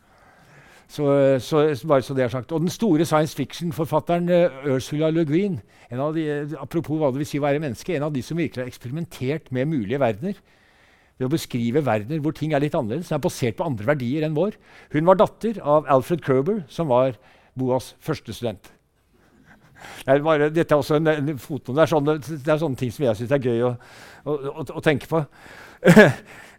Så, 0.91 1.05
så, 1.39 1.61
bare 1.87 2.03
så 2.03 2.15
det 2.17 2.25
er 2.25 2.33
sagt. 2.33 2.51
Og 2.51 2.65
den 2.65 2.73
store 2.73 3.05
science 3.07 3.37
fiction-forfatteren 3.37 4.27
Ursula 4.73 5.07
Le 5.13 5.23
Guin, 5.27 5.61
en 5.87 6.01
av 6.03 6.17
de, 6.17 6.25
apropos 6.59 6.99
hva 6.99 7.13
det 7.13 7.21
vil 7.21 7.29
si 7.29 7.39
å 7.39 7.45
være 7.45 7.61
menneske, 7.63 7.95
en 7.95 8.09
av 8.09 8.11
de 8.11 8.23
som 8.25 8.39
virkelig 8.39 8.65
har 8.65 8.73
eksperimentert 8.73 9.47
med 9.55 9.71
mulige 9.71 10.01
verdener, 10.01 10.41
ved 11.15 11.29
å 11.29 11.31
beskrive 11.31 11.85
verdener 11.85 12.19
hvor 12.19 12.35
ting 12.35 12.51
er 12.51 12.63
litt 12.63 12.75
annerledes, 12.75 13.13
er 13.13 13.23
basert 13.23 13.59
på 13.59 13.69
andre 13.69 13.87
verdier 13.93 14.27
enn 14.27 14.35
vår. 14.35 14.59
Hun 14.91 15.07
var 15.07 15.21
datter 15.21 15.61
av 15.63 15.87
Alfred 15.95 16.25
Kerber, 16.25 16.63
som 16.67 16.91
var 16.91 17.15
Boas 17.55 17.93
første 18.03 18.35
student. 18.35 18.73
Er 20.05 20.21
bare, 20.25 20.49
dette 20.53 20.75
er 20.75 20.81
også 20.81 20.99
en, 20.99 21.07
en 21.11 21.41
foto. 21.41 21.73
Det, 21.73 21.83
er 21.83 21.91
sånne, 21.91 22.17
det 22.21 22.53
er 22.53 22.61
sånne 22.61 22.79
ting 22.79 22.93
som 22.93 23.05
jeg 23.05 23.19
syns 23.19 23.35
er 23.35 23.49
gøy 23.49 23.65
å, 23.67 23.73
å, 24.25 24.37
å, 24.51 24.65
å 24.79 24.85
tenke 24.85 25.09
på. 25.11 25.25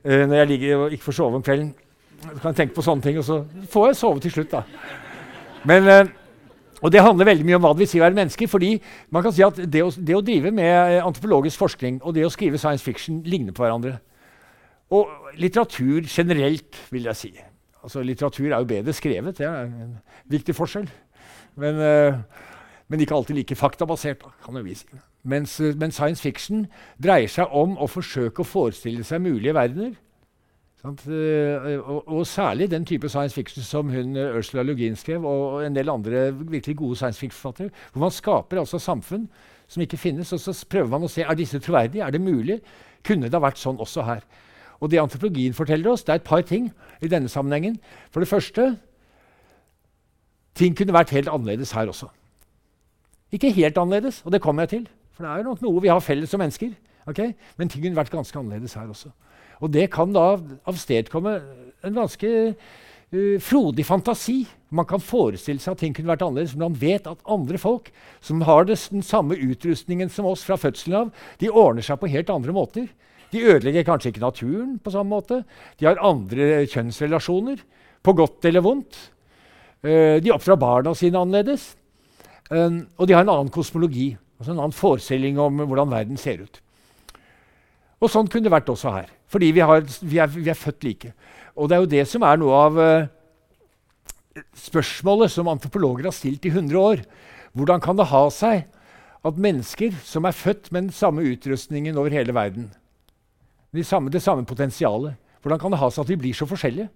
Eh, 0.02 0.24
når 0.26 0.40
jeg 0.40 0.48
ligger 0.50 0.80
og 0.80 0.94
ikke 0.96 1.04
får 1.04 1.14
sove 1.14 1.38
om 1.38 1.42
kvelden, 1.46 1.68
kan 2.40 2.48
jeg 2.48 2.56
tenke 2.58 2.74
på 2.74 2.82
sånne 2.82 3.04
ting, 3.04 3.20
og 3.20 3.22
så 3.22 3.36
får 3.70 3.84
jeg 3.86 3.98
sove 4.00 4.22
til 4.24 4.32
slutt. 4.34 4.50
da. 4.50 4.62
Men, 5.62 5.86
eh, 5.86 6.08
og 6.82 6.90
Det 6.90 7.00
handler 7.00 7.24
veldig 7.24 7.46
mye 7.46 7.54
om 7.54 7.62
hva 7.62 7.70
det 7.70 7.78
vil 7.84 7.88
si 7.88 8.00
å 8.00 8.02
være 8.02 8.18
menneske. 8.18 8.48
fordi 8.48 8.82
man 9.10 9.22
kan 9.22 9.32
si 9.32 9.42
at 9.42 9.54
det 9.54 9.82
å, 9.82 9.90
det 9.90 10.16
å 10.16 10.20
drive 10.20 10.50
med 10.50 10.66
eh, 10.66 11.06
antropologisk 11.06 11.58
forskning 11.58 12.00
og 12.02 12.14
det 12.14 12.26
å 12.26 12.30
skrive 12.30 12.58
science 12.58 12.82
fiction 12.82 13.22
ligner 13.22 13.52
på 13.52 13.62
hverandre. 13.62 14.00
Og 14.90 15.08
litteratur 15.38 16.02
generelt, 16.02 16.76
vil 16.90 17.04
jeg 17.04 17.16
si. 17.16 17.32
Altså, 17.82 18.02
litteratur 18.02 18.52
er 18.52 18.58
jo 18.58 18.68
bedre 18.68 18.92
skrevet. 18.92 19.38
Det 19.38 19.46
er 19.46 19.62
en 19.64 19.98
viktig 20.28 20.54
forskjell. 20.54 20.90
Men, 21.56 21.78
uh, 21.78 22.18
men 22.88 23.00
ikke 23.00 23.14
alltid 23.14 23.36
like 23.36 23.56
faktabasert, 23.56 24.24
kan 24.44 24.64
vi 24.64 24.74
si. 24.74 24.86
Mens, 25.22 25.60
men 25.60 25.92
science 25.94 26.22
fiction 26.22 26.66
dreier 27.02 27.30
seg 27.30 27.52
om 27.54 27.76
å 27.78 27.86
forsøke 27.86 28.42
å 28.42 28.48
forestille 28.48 29.04
seg 29.06 29.22
mulige 29.22 29.54
verdener. 29.54 29.94
Uh, 30.82 31.78
og, 31.78 32.08
og, 32.08 32.24
særlig 32.26 32.66
den 32.70 32.84
type 32.84 33.06
science 33.08 33.36
fiction 33.38 33.62
som 33.62 33.90
hun 33.94 34.16
Ursula 34.18 34.64
Lugin 34.66 34.96
skrev, 34.98 35.22
og 35.24 35.62
en 35.62 35.76
del 35.76 35.90
andre 35.92 36.32
virkelig 36.34 36.76
gode 36.76 36.98
science 36.98 37.22
fiction-forfattere. 37.22 37.70
Hvor 37.92 38.02
man 38.02 38.10
skaper 38.10 38.58
altså 38.58 38.82
samfunn 38.82 39.28
som 39.70 39.82
ikke 39.82 40.00
finnes, 40.00 40.32
og 40.34 40.40
så 40.42 40.56
prøver 40.68 40.90
man 40.90 41.06
å 41.06 41.10
se 41.10 41.22
er 41.22 41.38
disse 41.38 41.60
troverdige. 41.62 42.02
Er 42.02 42.10
det 42.10 42.20
mulig? 42.20 42.58
Kunne 43.06 43.30
det 43.30 43.38
ha 43.38 43.44
vært 43.46 43.62
sånn 43.62 43.78
også 43.78 44.02
her? 44.08 44.26
Og 44.82 44.90
det 44.90 44.98
antropologien 44.98 45.54
forteller 45.54 45.92
oss, 45.92 46.02
det 46.02 46.16
er 46.16 46.20
et 46.20 46.26
par 46.26 46.42
ting 46.42 46.72
i 47.00 47.10
denne 47.10 47.30
sammenhengen. 47.30 47.78
For 48.10 48.24
det 48.24 48.30
første 48.30 48.72
Ting 50.52 50.74
kunne 50.76 50.92
vært 50.92 51.14
helt 51.16 51.30
annerledes 51.32 51.70
her 51.72 51.88
også. 51.88 52.10
Ikke 53.32 53.52
helt 53.56 53.78
annerledes, 53.80 54.20
og 54.26 54.32
det 54.34 54.42
kommer 54.44 54.66
jeg 54.66 54.74
til. 54.76 54.88
For 55.16 55.24
det 55.24 55.32
er 55.32 55.42
jo 55.42 55.50
nok 55.50 55.62
noe 55.64 55.82
vi 55.84 55.90
har 55.92 56.00
felles 56.04 56.32
som 56.32 56.40
mennesker. 56.42 56.72
Okay? 57.08 57.32
Men 57.58 57.70
ting 57.70 57.84
kunne 57.84 57.98
vært 57.98 58.12
ganske 58.12 58.38
annerledes 58.38 58.76
her 58.78 58.90
også. 58.92 59.12
Og 59.62 59.70
det 59.72 59.88
kan 59.94 60.12
da 60.14 60.36
avstedkomme 60.68 61.36
en 61.86 61.96
ganske 61.96 62.30
uh, 62.52 63.36
frodig 63.42 63.86
fantasi. 63.86 64.42
Man 64.74 64.88
kan 64.88 65.02
forestille 65.02 65.62
seg 65.62 65.76
at 65.76 65.82
ting 65.84 65.96
kunne 65.96 66.10
vært 66.12 66.24
annerledes, 66.26 66.56
men 66.56 66.68
man 66.70 66.80
vet 66.80 67.06
at 67.10 67.22
andre 67.30 67.60
folk 67.60 67.92
som 68.24 68.42
har 68.48 68.66
det, 68.68 68.78
den 68.92 69.04
samme 69.06 69.38
utrustningen 69.38 70.10
som 70.12 70.28
oss 70.30 70.44
fra 70.46 70.58
fødselen 70.60 70.98
av, 71.04 71.12
de 71.40 71.50
ordner 71.50 71.86
seg 71.86 72.00
på 72.00 72.10
helt 72.12 72.32
andre 72.32 72.56
måter. 72.56 72.88
De 73.32 73.44
ødelegger 73.48 73.86
kanskje 73.88 74.12
ikke 74.12 74.26
naturen 74.26 74.76
på 74.82 74.92
samme 74.92 75.14
måte. 75.14 75.40
De 75.80 75.88
har 75.88 76.02
andre 76.04 76.66
kjønnsrelasjoner, 76.68 77.62
på 78.02 78.16
godt 78.18 78.44
eller 78.50 78.64
vondt. 78.64 78.98
Uh, 79.82 80.18
de 80.22 80.34
oppdrar 80.34 80.58
barna 80.60 80.94
sine 80.98 81.22
annerledes. 81.22 81.72
Um, 82.52 82.82
og 83.00 83.08
de 83.08 83.16
har 83.16 83.24
en 83.24 83.32
annen 83.32 83.52
kosmologi, 83.52 84.10
altså 84.38 84.52
en 84.52 84.60
annen 84.60 84.76
forestilling 84.76 85.38
om 85.40 85.62
hvordan 85.64 85.92
verden 85.92 86.20
ser 86.20 86.42
ut. 86.44 86.60
Og 88.02 88.10
sånn 88.12 88.28
kunne 88.28 88.44
det 88.44 88.52
vært 88.52 88.68
også 88.68 88.92
her. 88.92 89.08
Fordi 89.32 89.48
vi, 89.56 89.62
har, 89.64 89.86
vi, 90.02 90.18
er, 90.20 90.28
vi 90.34 90.50
er, 90.50 90.58
født 90.58 90.84
like. 90.84 91.12
Og 91.56 91.70
det 91.70 91.76
er 91.76 91.84
jo 91.84 91.92
det 91.94 92.04
som 92.10 92.26
er 92.26 92.40
noe 92.42 92.60
av 92.66 92.78
uh, 92.82 94.42
spørsmålet 94.58 95.32
som 95.32 95.48
antropologer 95.48 96.10
har 96.10 96.16
stilt 96.16 96.44
i 96.44 96.52
100 96.52 96.78
år. 96.78 97.04
Hvordan 97.56 97.80
kan 97.84 97.96
det 97.96 98.10
ha 98.12 98.26
seg 98.34 98.66
at 99.22 99.38
mennesker 99.38 99.94
som 100.04 100.26
er 100.26 100.34
født 100.34 100.72
med 100.72 100.88
den 100.88 100.94
samme 100.94 101.22
utrustningen 101.22 101.98
over 101.98 102.10
hele 102.10 102.34
verden, 102.34 102.72
det 103.72 103.86
samme, 103.86 104.10
det 104.10 104.22
samme 104.22 104.44
potensialet. 104.44 105.14
Hvordan 105.42 105.58
kan 105.58 105.72
det 105.72 105.78
ha 105.80 105.88
seg 105.90 106.04
at 106.04 106.10
vi 106.10 106.18
blir 106.20 106.36
så 106.36 106.46
forskjellige? 106.46 106.90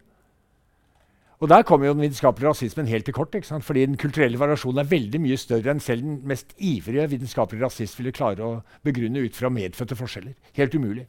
Og 1.41 1.49
Der 1.49 1.62
kommer 1.62 1.87
jo 1.87 1.93
den 1.93 2.01
vitenskapelige 2.01 2.49
rasismen 2.49 2.87
helt 2.87 3.05
til 3.05 3.14
kort. 3.14 3.37
Fordi 3.62 3.87
den 3.87 3.97
kulturelle 3.97 4.39
variasjonen 4.39 4.78
er 4.78 4.91
veldig 4.91 5.20
mye 5.20 5.37
større 5.37 5.70
enn 5.70 5.80
selv 5.80 6.03
den 6.03 6.20
mest 6.24 6.55
ivrige 6.59 7.11
vitenskapelige 7.11 7.64
rasist 7.64 7.99
ville 7.99 8.12
klare 8.12 8.43
å 8.43 8.62
begrunne 8.84 9.20
ut 9.20 9.37
fra 9.37 9.49
medfødte 9.49 9.97
forskjeller. 9.97 10.32
Helt 10.57 10.74
umulig. 10.74 11.07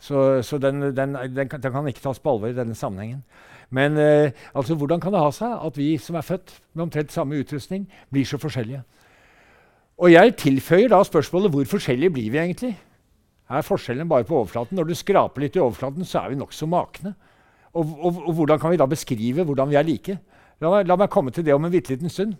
Så, 0.00 0.42
så 0.42 0.58
den, 0.58 0.80
den, 0.80 1.14
den, 1.14 1.36
den, 1.36 1.72
kan 1.72 1.88
ikke 1.88 2.00
tas 2.00 2.18
på 2.18 2.30
alvor 2.30 2.48
i 2.48 2.56
denne 2.56 2.74
sammenhengen. 2.74 3.22
Men 3.70 3.98
eh, 3.98 4.30
altså, 4.54 4.74
hvordan 4.74 5.00
kan 5.00 5.12
det 5.12 5.20
ha 5.20 5.30
seg 5.30 5.52
at 5.66 5.76
vi 5.76 5.98
som 5.98 6.16
er 6.16 6.24
født 6.24 6.54
med 6.72 6.86
omtrent 6.86 7.12
samme 7.12 7.36
utrustning, 7.36 7.88
blir 8.10 8.24
så 8.24 8.38
forskjellige? 8.40 8.82
Og 9.98 10.12
jeg 10.12 10.36
tilføyer 10.38 10.88
da 10.88 11.02
spørsmålet 11.04 11.52
hvor 11.52 11.64
forskjellige 11.76 12.14
blir 12.14 12.30
vi 12.30 12.38
egentlig? 12.38 12.76
er 13.48 13.64
forskjellen 13.64 14.08
bare 14.08 14.26
på 14.28 14.36
overflaten. 14.36 14.76
Når 14.76 14.90
du 14.90 14.94
skraper 14.96 15.44
litt 15.44 15.56
i 15.56 15.62
overflaten, 15.62 16.04
så 16.04 16.20
er 16.22 16.32
vi 16.32 16.40
nokså 16.40 16.68
makne. 16.68 17.14
Og, 17.78 17.94
og, 17.94 18.20
og, 18.26 18.32
hvordan 18.34 18.58
kan 18.58 18.72
vi 18.72 18.80
da 18.80 18.88
beskrive 18.90 19.44
hvordan 19.46 19.70
vi 19.70 19.78
er 19.78 19.86
like? 19.86 20.18
La 20.62 20.82
la 20.82 20.96
meg 20.98 21.10
komme 21.12 21.30
til 21.30 21.46
det 21.46 21.54
om 21.54 21.64
en 21.64 21.72
bitte 21.72 21.94
liten 21.94 22.10
stund. 22.10 22.34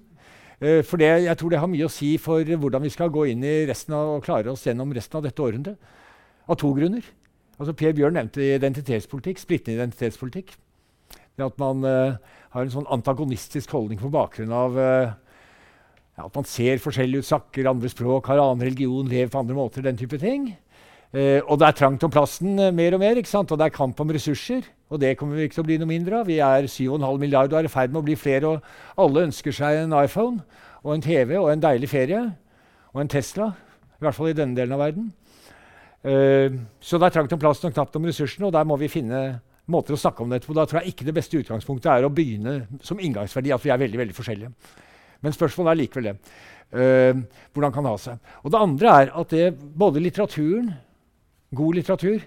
Uh, 0.58 0.82
for 0.82 0.98
det, 0.98 1.10
jeg 1.28 1.38
tror 1.38 1.54
det 1.54 1.60
har 1.62 1.70
mye 1.70 1.86
å 1.86 1.92
si 1.92 2.16
for 2.18 2.42
hvordan 2.42 2.82
vi 2.82 2.90
skal 2.90 3.12
gå 3.14 3.28
inn 3.30 3.44
i 3.46 3.60
resten 3.68 3.94
av, 3.94 4.16
og 4.16 4.24
klare 4.26 4.50
oss 4.50 4.66
gjennom 4.66 4.92
resten 4.96 5.20
av 5.20 5.28
dette 5.28 5.44
århundret. 5.44 5.78
Av 6.48 6.58
to 6.58 6.72
grunner. 6.74 7.04
Altså 7.58 7.74
Per 7.74 7.94
Bjørn 7.94 8.16
nevnte 8.18 8.42
identitetspolitikk, 8.56 9.38
splittende 9.42 9.78
identitetspolitikk. 9.78 10.52
Det 11.38 11.46
at 11.46 11.58
man 11.62 11.86
uh, 11.86 12.18
har 12.54 12.66
en 12.66 12.74
sånn 12.74 12.90
antagonistisk 12.90 13.70
holdning 13.76 14.00
på 14.02 14.10
bakgrunn 14.10 14.54
av 14.54 14.78
uh, 14.78 15.14
at 16.18 16.34
man 16.34 16.46
ser 16.50 16.80
forskjellige 16.82 17.22
ut, 17.22 17.28
snakker 17.28 17.68
andre 17.70 17.90
språk, 17.92 18.26
har 18.26 18.40
annen 18.42 18.66
religion, 18.66 19.06
lever 19.06 19.30
på 19.30 19.38
andre 19.38 19.54
måter, 19.54 19.84
den 19.86 19.98
type 20.00 20.18
ting. 20.18 20.50
Eh, 21.08 21.40
og 21.40 21.56
det 21.56 21.70
er 21.70 21.76
trangt 21.76 22.02
om 22.04 22.12
plassen 22.12 22.58
eh, 22.60 22.74
mer 22.74 22.96
og 22.96 23.00
mer, 23.00 23.16
ikke 23.16 23.30
sant? 23.30 23.52
og 23.52 23.60
det 23.60 23.68
er 23.68 23.76
kamp 23.76 24.00
om 24.00 24.10
ressurser. 24.12 24.66
Og 24.92 25.00
det 25.00 25.14
kommer 25.20 25.36
vi 25.36 25.46
ikke 25.48 25.58
til 25.58 25.64
å 25.64 25.68
bli 25.68 25.78
noe 25.80 25.88
mindre 25.88 26.20
av. 26.20 26.28
Vi 26.28 26.38
er 26.44 26.68
7,5 26.68 27.20
milliarder 27.20 27.56
og 27.56 27.62
er 27.62 27.68
i 27.68 27.72
ferd 27.72 27.92
med 27.94 28.02
å 28.02 28.06
bli 28.06 28.16
flere. 28.16 28.54
Og 28.54 29.04
alle 29.04 29.26
ønsker 29.28 29.54
seg 29.56 29.84
en 29.84 29.96
iPhone 29.96 30.42
og 30.84 30.94
en 30.94 31.04
TV 31.04 31.36
og 31.40 31.50
en 31.52 31.64
deilig 31.64 31.90
ferie. 31.92 32.22
Og 32.94 33.02
en 33.02 33.12
Tesla. 33.12 33.52
I 33.98 34.04
hvert 34.04 34.16
fall 34.16 34.30
i 34.30 34.36
denne 34.36 34.56
delen 34.56 34.76
av 34.76 34.84
verden. 34.84 35.10
Eh, 36.08 36.56
så 36.80 37.00
det 37.00 37.08
er 37.08 37.16
trangt 37.16 37.34
om 37.34 37.40
plassen 37.40 37.68
og 37.70 37.76
knapt 37.76 37.96
om 37.98 38.08
ressursene, 38.08 38.48
og 38.48 38.54
der 38.54 38.68
må 38.68 38.76
vi 38.80 38.90
finne 38.92 39.22
måter 39.68 39.96
å 39.96 40.00
snakke 40.00 40.24
om 40.24 40.32
dette 40.32 40.48
på. 40.48 40.56
Da 40.56 40.66
tror 40.68 40.82
jeg 40.82 40.94
ikke 40.94 41.08
det 41.08 41.16
beste 41.16 41.40
utgangspunktet 41.40 41.90
er 41.92 42.06
å 42.06 42.12
begynne 42.12 42.60
som 42.84 43.00
inngangsverdi 43.00 43.52
at 43.52 43.64
vi 43.64 43.72
er 43.74 43.80
veldig 43.80 44.00
veldig 44.00 44.16
forskjellige. 44.16 44.52
Men 45.24 45.34
spørsmålet 45.34 45.72
er 45.72 45.80
likevel 45.82 46.10
det. 46.10 46.16
Uh, 46.68 47.20
hvordan 47.56 47.72
kan 47.72 47.86
det 47.86 47.92
ha 47.94 48.00
seg? 48.00 48.32
Og 48.44 48.52
det 48.52 48.60
andre 48.60 48.94
er 49.02 49.10
at 49.16 49.30
det, 49.32 49.46
både 49.56 50.02
litteraturen 50.04 50.68
god 51.56 51.78
litteratur 51.78 52.24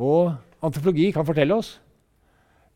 og 0.00 0.32
antropologi 0.64 1.10
kan 1.12 1.26
fortelle 1.28 1.56
oss, 1.56 1.74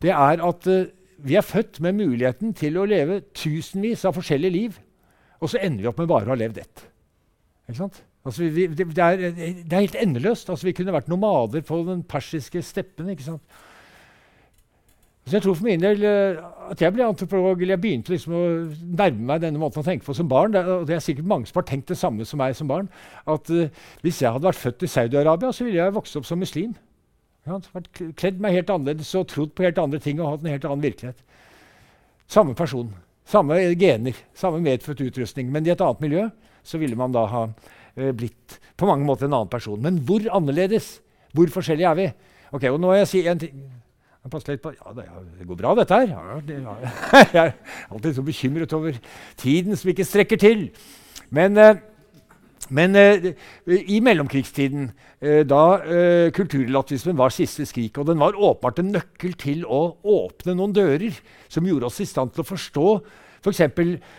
det 0.01 0.11
er 0.13 0.41
at 0.45 0.67
uh, 0.69 0.89
vi 1.25 1.37
er 1.39 1.45
født 1.45 1.79
med 1.81 1.95
muligheten 1.97 2.53
til 2.57 2.77
å 2.77 2.87
leve 2.89 3.21
tusenvis 3.33 4.03
av 4.05 4.17
forskjellige 4.17 4.53
liv, 4.53 4.81
og 5.39 5.49
så 5.49 5.61
ender 5.63 5.85
vi 5.85 5.89
opp 5.89 6.01
med 6.01 6.11
bare 6.11 6.27
å 6.27 6.33
ha 6.33 6.37
levd 6.39 6.59
ett. 6.61 6.83
Altså, 8.25 8.43
vi, 8.43 8.65
det, 8.67 8.87
det, 8.89 9.03
er, 9.03 9.21
det, 9.31 9.71
er, 9.71 9.79
helt 9.79 9.97
endeløst. 10.01 10.49
Altså, 10.49 10.67
vi 10.67 10.73
kunne 10.77 10.93
vært 10.93 11.09
nomader 11.11 11.61
på 11.65 11.83
den 11.87 12.01
persiske 12.09 12.61
steppen. 12.65 13.11
Så 15.25 15.39
jeg 15.39 15.41
tror 15.41 15.55
for 15.57 15.65
min 15.65 15.81
del 15.81 16.03
uh, 16.05 16.41
at 16.69 16.81
jeg 16.81 16.93
ble 16.93 17.05
antropolog, 17.05 17.57
eller 17.57 17.73
jeg 17.73 17.81
begynte 17.81 18.11
liksom 18.13 18.33
å 18.37 18.41
nærme 18.99 19.23
meg 19.25 19.39
denne 19.41 19.57
måten 19.57 19.81
å 19.81 19.85
tenke 19.85 20.05
på 20.05 20.13
som 20.13 20.27
barn. 20.29 20.51
Det, 20.53 20.61
og 20.69 20.83
det 20.85 20.99
er 20.99 21.01
sikkert 21.01 21.29
mange 21.31 21.49
som 21.49 21.57
har 21.57 21.65
tenkt 21.65 21.89
det 21.89 21.97
samme 21.97 22.27
som 22.29 22.37
meg 22.37 22.53
som 22.57 22.69
barn. 22.69 22.91
At 23.25 23.49
uh, 23.49 23.63
hvis 24.05 24.19
jeg 24.21 24.29
hadde 24.35 24.45
vært 24.45 24.61
født 24.61 24.85
i 24.85 24.89
Saudi-Arabia, 24.93 25.49
så 25.49 25.65
ville 25.65 25.79
jeg 25.79 25.95
vokst 25.95 26.19
opp 26.19 26.27
som 26.29 26.37
muslim. 26.41 26.75
Ja, 27.49 27.57
vært 27.73 27.89
kledd 28.21 28.37
meg 28.41 28.53
helt 28.53 28.69
annerledes 28.73 29.09
og 29.17 29.25
trodd 29.31 29.55
på 29.57 29.65
helt 29.65 29.81
andre 29.81 30.01
ting 30.01 30.21
og 30.21 30.29
hatt 30.29 30.45
en 30.45 30.53
helt 30.53 30.67
annen 30.69 30.85
virkelighet. 30.85 31.23
Samme 32.29 32.53
person. 32.57 32.91
Samme 33.25 33.57
gener. 33.81 34.19
Samme 34.37 34.61
medfødt 34.61 35.01
utrustning. 35.07 35.49
Men 35.53 35.65
i 35.65 35.73
et 35.73 35.81
annet 35.81 36.03
miljø 36.05 36.27
så 36.65 36.77
ville 36.81 36.97
man 36.99 37.17
da 37.17 37.23
ha 37.31 37.47
uh, 37.49 38.11
blitt 38.13 38.59
på 38.77 38.85
mange 38.85 39.09
måter 39.09 39.25
en 39.25 39.39
annen 39.39 39.49
person. 39.49 39.81
Men 39.81 39.97
hvor 40.05 40.21
annerledes? 40.37 40.99
Hvor 41.33 41.49
forskjellige 41.57 41.89
er 41.89 41.97
vi? 41.97 42.07
Ok, 42.53 42.69
og 42.69 42.77
nå 42.77 42.91
må 42.91 42.99
jeg 42.99 43.09
si 43.09 43.23
en 43.25 43.41
ting 43.41 43.65
jeg 44.25 44.31
passer 44.33 44.55
litt 44.55 44.63
på 44.63 44.71
Ja, 44.73 44.91
det, 44.97 45.45
går 45.45 45.57
bra, 45.59 45.71
dette 45.77 45.97
her. 46.01 46.07
Ja, 46.09 46.37
det, 46.41 46.55
ja. 46.65 46.71
Jeg 47.35 47.51
er 47.51 47.91
alltid 47.93 48.15
så 48.17 48.23
bekymret 48.25 48.71
over 48.73 48.95
tiden 49.37 49.77
som 49.77 49.91
ikke 49.91 50.07
strekker 50.07 50.39
til. 50.41 50.63
Men, 51.29 51.59
eh, 51.61 51.77
men 52.73 52.97
eh, 52.97 53.27
i 53.69 53.99
mellomkrigstiden, 54.01 54.87
eh, 55.21 55.43
da 55.45 55.59
kulturrelativismen 56.33 57.19
var 57.19 57.35
siste 57.35 57.67
skrik, 57.69 57.99
og 58.01 58.07
den 58.09 58.17
var 58.23 58.33
åpenbart 58.33 58.81
en 58.81 58.89
nøkkel 58.95 59.37
til 59.37 59.61
å 59.69 59.83
åpne 60.01 60.57
noen 60.57 60.73
dører 60.73 61.21
som 61.45 61.69
gjorde 61.69 61.91
oss 61.91 62.01
i 62.01 62.09
stand 62.09 62.33
til 62.33 62.41
å 62.41 62.49
forstå 62.49 62.87
F.eks. 63.45 63.61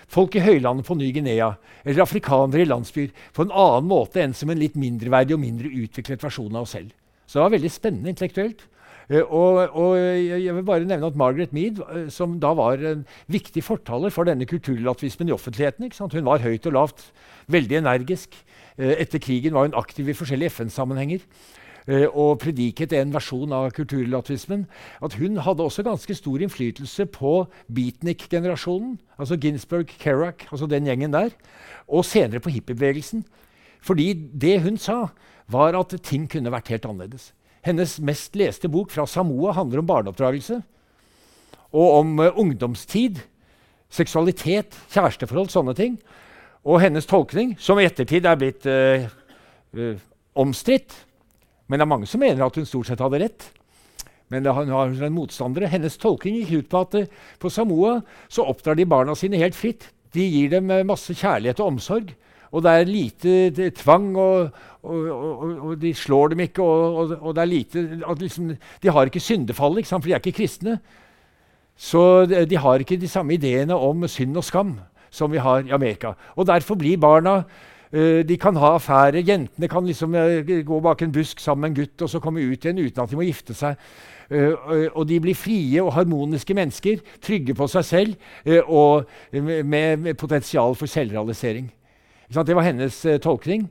folk 0.06 0.38
i 0.38 0.44
høylandet 0.44 0.86
på 0.86 0.94
Ny-Guinea 0.94 1.50
eller 1.82 2.04
afrikanere 2.04 2.62
i 2.62 2.70
landsbyer 2.70 3.10
på 3.34 3.42
en 3.42 3.50
annen 3.50 3.90
måte 3.90 4.22
enn 4.22 4.36
som 4.38 4.54
en 4.54 4.62
litt 4.62 4.78
mindreverdig 4.78 5.34
og 5.34 5.42
mindre 5.42 5.72
utviklet 5.82 6.22
versjon 6.22 6.54
av 6.54 6.62
oss 6.62 6.76
selv. 6.78 6.94
Så 7.26 7.40
det 7.40 7.42
var 7.48 7.54
veldig 7.56 7.74
spennende 7.74 8.14
intellektuelt. 8.14 8.68
Eh, 9.06 9.22
og, 9.22 9.70
og, 9.70 9.94
jeg 9.96 10.54
vil 10.54 10.64
bare 10.66 10.86
nevne 10.86 11.06
at 11.06 11.18
Margaret 11.18 11.52
Mead, 11.54 11.78
eh, 11.94 12.08
som 12.10 12.38
da 12.42 12.52
var 12.58 12.82
en 12.82 13.04
viktig 13.30 13.62
fortaler 13.62 14.10
for 14.10 14.26
denne 14.26 14.46
kulturlatvismen 14.46 15.30
i 15.30 15.34
offentligheten 15.34 15.92
Hun 16.12 16.24
var 16.24 16.42
høyt 16.42 16.66
og 16.66 16.72
lavt, 16.72 17.12
veldig 17.46 17.78
energisk. 17.78 18.34
Eh, 18.78 18.96
etter 18.98 19.18
krigen 19.18 19.54
var 19.54 19.68
hun 19.68 19.78
aktiv 19.78 20.08
i 20.08 20.12
forskjellige 20.14 20.50
FN-sammenhenger. 20.50 21.20
og 21.86 22.40
prediket 22.42 22.92
en 22.92 23.12
versjon 23.14 23.52
av 23.52 23.70
kulturlatvismen. 23.70 24.66
at 25.00 25.14
hun 25.14 25.36
hadde 25.36 25.62
også 25.62 25.84
ganske 25.84 26.14
stor 26.14 26.38
innflytelse 26.38 27.06
på 27.06 27.46
beatnik-generasjonen, 27.72 28.98
altså 29.16 29.36
Ginsberg, 29.36 29.86
Kerak, 29.86 30.48
altså 30.50 30.66
den 30.66 30.84
gjengen 30.84 31.12
der, 31.12 31.30
og 31.86 32.04
senere 32.04 32.40
på 32.40 32.50
hippiebevegelsen. 32.50 33.24
Fordi 33.80 34.14
det 34.14 34.62
hun 34.62 34.76
sa, 34.76 35.06
var 35.48 35.78
at 35.78 35.94
ting 36.02 36.26
kunne 36.28 36.50
vært 36.50 36.68
helt 36.68 36.86
annerledes. 36.86 37.35
Hennes 37.66 37.96
mest 37.98 38.36
leste 38.38 38.70
bok 38.70 38.92
fra 38.94 39.06
Samoa 39.10 39.54
handler 39.56 39.82
om 39.82 39.88
barneoppdragelse 39.88 40.60
og 41.76 41.96
om 41.98 42.20
uh, 42.22 42.38
ungdomstid, 42.38 43.18
seksualitet, 43.92 44.76
kjæresteforhold, 44.94 45.50
sånne 45.52 45.74
ting. 45.76 45.96
Og 46.66 46.80
hennes 46.82 47.06
tolkning, 47.06 47.54
som 47.62 47.78
i 47.78 47.86
ettertid 47.86 48.26
er 48.26 48.38
blitt 48.38 48.66
uh, 48.70 49.06
uh, 49.76 49.98
omstridt 50.38 51.02
Men 51.66 51.80
det 51.80 51.84
er 51.84 51.90
mange 51.90 52.06
som 52.06 52.22
mener 52.22 52.44
at 52.46 52.54
hun 52.54 52.66
stort 52.68 52.86
sett 52.86 53.00
hadde 53.02 53.18
rett. 53.18 53.48
Men 54.30 54.44
det 54.44 54.52
har 54.54 54.66
hun 54.70 55.02
en 55.02 55.16
motstandere. 55.16 55.66
Hennes 55.66 55.96
tolkning 55.98 56.36
gikk 56.38 56.62
ut 56.62 56.68
på 56.70 56.82
at 56.84 56.94
på 57.42 57.50
Samoa 57.50 57.96
så 58.30 58.46
oppdrar 58.46 58.78
de 58.78 58.86
barna 58.86 59.16
sine 59.18 59.40
helt 59.40 59.58
fritt. 59.58 59.88
De 60.14 60.22
gir 60.22 60.52
dem 60.52 60.70
masse 60.86 61.10
kjærlighet 61.10 61.58
og 61.58 61.72
omsorg. 61.72 62.12
Og 62.54 62.62
det 62.62 62.70
er 62.72 62.86
lite 62.86 63.70
tvang, 63.74 64.12
og, 64.14 64.54
og, 64.86 65.08
og, 65.10 65.54
og, 65.68 65.72
de 65.82 65.92
slår 65.94 66.34
dem 66.34 66.44
ikke. 66.46 66.62
Og, 66.62 67.34
det 67.34 67.42
er 67.42 67.50
lite, 67.50 67.82
liksom, 68.20 68.54
De 68.82 68.90
har 68.90 69.10
ikke 69.10 69.20
syndefall, 69.20 69.84
for 69.84 70.06
de 70.06 70.14
er 70.14 70.22
ikke 70.22 70.38
kristne. 70.42 70.78
Så 71.76 72.26
de, 72.26 72.56
har 72.56 72.80
ikke 72.80 72.96
de 72.96 73.08
samme 73.08 73.34
ideene 73.34 73.74
om 73.74 74.06
synd 74.08 74.36
og 74.36 74.44
skam 74.44 74.78
som 75.10 75.32
vi 75.32 75.40
har 75.40 75.64
i 75.66 75.74
Amerika. 75.74 76.14
Og 76.36 76.46
derfor 76.46 76.74
blir 76.74 76.96
barna 77.00 77.42
uh, 77.92 78.20
De 78.24 78.36
kan 78.36 78.56
ha 78.56 78.74
affære. 78.76 79.24
Jentene 79.26 79.68
kan 79.68 79.86
liksom 79.86 80.14
uh, 80.14 80.64
gå 80.66 80.80
bak 80.80 81.02
en 81.02 81.12
busk 81.12 81.40
sammen 81.40 81.62
med 81.62 81.70
en 81.70 81.82
gutt 81.82 82.02
og 82.02 82.10
så 82.10 82.20
komme 82.20 82.44
ut 82.44 82.64
igjen 82.64 82.80
uten 82.80 83.02
at 83.02 83.10
de 83.10 83.16
må 83.16 83.28
gifte 83.28 83.54
seg. 83.54 83.76
Uh, 84.30 84.88
og 84.94 85.06
de 85.08 85.20
blir 85.20 85.38
frie 85.38 85.82
og 85.82 85.92
harmoniske 85.94 86.54
mennesker, 86.54 87.04
trygge 87.22 87.54
på 87.54 87.68
seg 87.70 87.84
selv 87.84 88.14
og 88.66 89.06
med 89.36 90.14
potensial 90.18 90.74
for 90.74 90.90
selvrealisering. 90.90 91.70
Det 92.32 92.56
var 92.56 92.66
hennes 92.66 92.98
uh, 93.06 93.18
tolkning. 93.22 93.68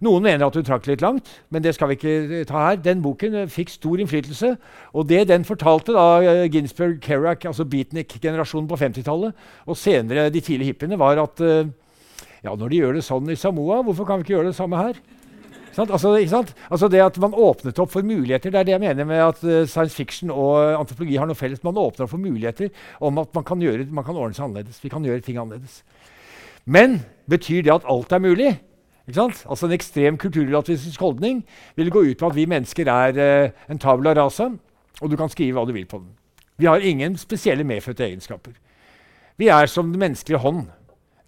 Noen 0.00 0.22
mener 0.24 0.46
at 0.46 0.54
hun 0.56 0.64
trakk 0.64 0.86
litt 0.88 1.02
langt, 1.04 1.28
men 1.52 1.62
det 1.64 1.74
skal 1.76 1.90
vi 1.90 1.98
ikke 1.98 2.14
uh, 2.30 2.46
ta 2.48 2.62
her. 2.68 2.78
Den 2.80 3.02
boken 3.04 3.42
uh, 3.42 3.50
fikk 3.50 3.74
stor 3.74 4.00
innflytelse. 4.00 4.54
Og 4.94 5.08
det 5.10 5.26
den 5.28 5.44
fortalte 5.44 5.96
da 5.96 6.46
Ginsberg 6.48 7.02
Kerak, 7.04 7.44
altså 7.50 7.68
beatnik-generasjonen 7.68 8.70
på 8.70 8.80
50-tallet, 8.80 9.46
og 9.66 9.76
senere 9.76 10.30
de 10.32 10.40
tidlige 10.40 10.72
hippiene, 10.72 10.98
var 10.98 11.20
at 11.20 11.42
ja, 11.42 12.54
når 12.54 12.68
de 12.70 12.80
gjør 12.80 12.98
det 12.98 13.04
sånn 13.04 13.30
i 13.32 13.36
Samoa, 13.36 13.82
hvorfor 13.84 14.06
kan 14.06 14.20
vi 14.20 14.28
ikke 14.28 14.36
gjøre 14.38 14.52
det 14.52 14.58
samme 14.58 14.78
her? 14.80 14.98
Altså, 15.78 16.44
altså, 16.70 16.88
det 16.88 17.00
at 17.00 17.18
Man 17.18 17.34
åpnet 17.34 17.78
opp 17.78 17.92
for 17.92 18.02
muligheter. 18.02 18.50
Det 18.50 18.58
er 18.58 18.64
det 18.64 18.72
jeg 18.72 18.80
mener 18.80 19.04
med 19.04 19.22
at 19.22 19.44
uh, 19.44 19.66
science 19.66 19.94
fiction 19.94 20.30
og 20.30 20.80
antropologi 20.80 21.16
har 21.16 21.26
noe 21.26 21.38
felles. 21.38 21.62
Man 21.62 21.78
åpner 21.78 22.06
opp 22.06 22.10
for 22.10 22.18
muligheter 22.18 22.70
om 23.00 23.18
at 23.18 23.34
man 23.34 23.44
kan, 23.44 23.62
gjøre, 23.62 23.86
man 23.90 24.04
kan 24.04 24.16
ordne 24.16 24.34
seg 24.34 24.48
annerledes. 24.48 24.80
Vi 24.82 24.90
kan 24.90 25.04
gjøre 25.04 25.22
ting 25.22 25.38
annerledes. 25.38 25.82
Men 26.68 27.00
betyr 27.30 27.64
det 27.64 27.72
at 27.72 27.86
alt 27.88 28.12
er 28.12 28.20
mulig? 28.20 28.52
Altså 29.08 29.66
En 29.66 29.72
ekstrem 29.72 30.18
kulturrelativistisk 30.20 31.00
holdning 31.00 31.40
vil 31.76 31.90
gå 31.90 32.02
ut 32.10 32.18
på 32.20 32.28
at 32.28 32.36
vi 32.36 32.44
mennesker 32.44 32.90
er 32.92 33.18
eh, 33.18 33.50
en 33.72 33.80
tavla 33.80 34.12
rasa, 34.12 34.50
og 35.00 35.10
du 35.10 35.16
kan 35.16 35.32
skrive 35.32 35.56
hva 35.56 35.64
du 35.64 35.72
vil 35.72 35.86
på 35.88 36.02
den. 36.02 36.10
Vi 36.58 36.66
har 36.66 36.84
ingen 36.84 37.16
spesielle 37.16 37.64
medfødte 37.64 38.04
egenskaper. 38.04 38.52
Vi 39.38 39.48
er 39.48 39.66
som 39.66 39.92
den 39.92 40.00
menneskelige 40.00 40.42
hånd. 40.42 40.66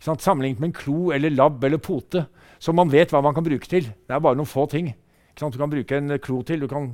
Sammenlignet 0.01 0.61
med 0.61 0.69
en 0.69 0.77
klo 0.77 1.11
eller 1.15 1.31
labb 1.31 1.65
eller 1.65 1.79
pote, 1.79 2.27
som 2.59 2.77
man 2.77 2.91
vet 2.93 3.13
hva 3.13 3.23
man 3.23 3.35
kan 3.35 3.45
bruke 3.47 3.69
til. 3.69 3.87
Det 3.89 4.13
er 4.13 4.21
bare 4.21 4.37
noen 4.37 4.49
få 4.49 4.67
ting. 4.67 4.93
Du 5.39 5.57
kan 5.57 5.71
bruke 5.71 5.97
en 5.97 6.19
klo 6.19 6.43
til. 6.43 6.61
Du 6.61 6.69
kan 6.69 6.91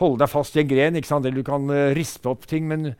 holde 0.00 0.18
deg 0.24 0.30
fast 0.30 0.56
i 0.56 0.62
en 0.62 0.70
gren, 0.70 0.96
eller 0.96 1.36
du 1.36 1.44
kan 1.44 1.70
uh, 1.70 1.92
rispe 1.94 2.30
opp 2.32 2.46
ting. 2.46 2.66
men 2.66 2.94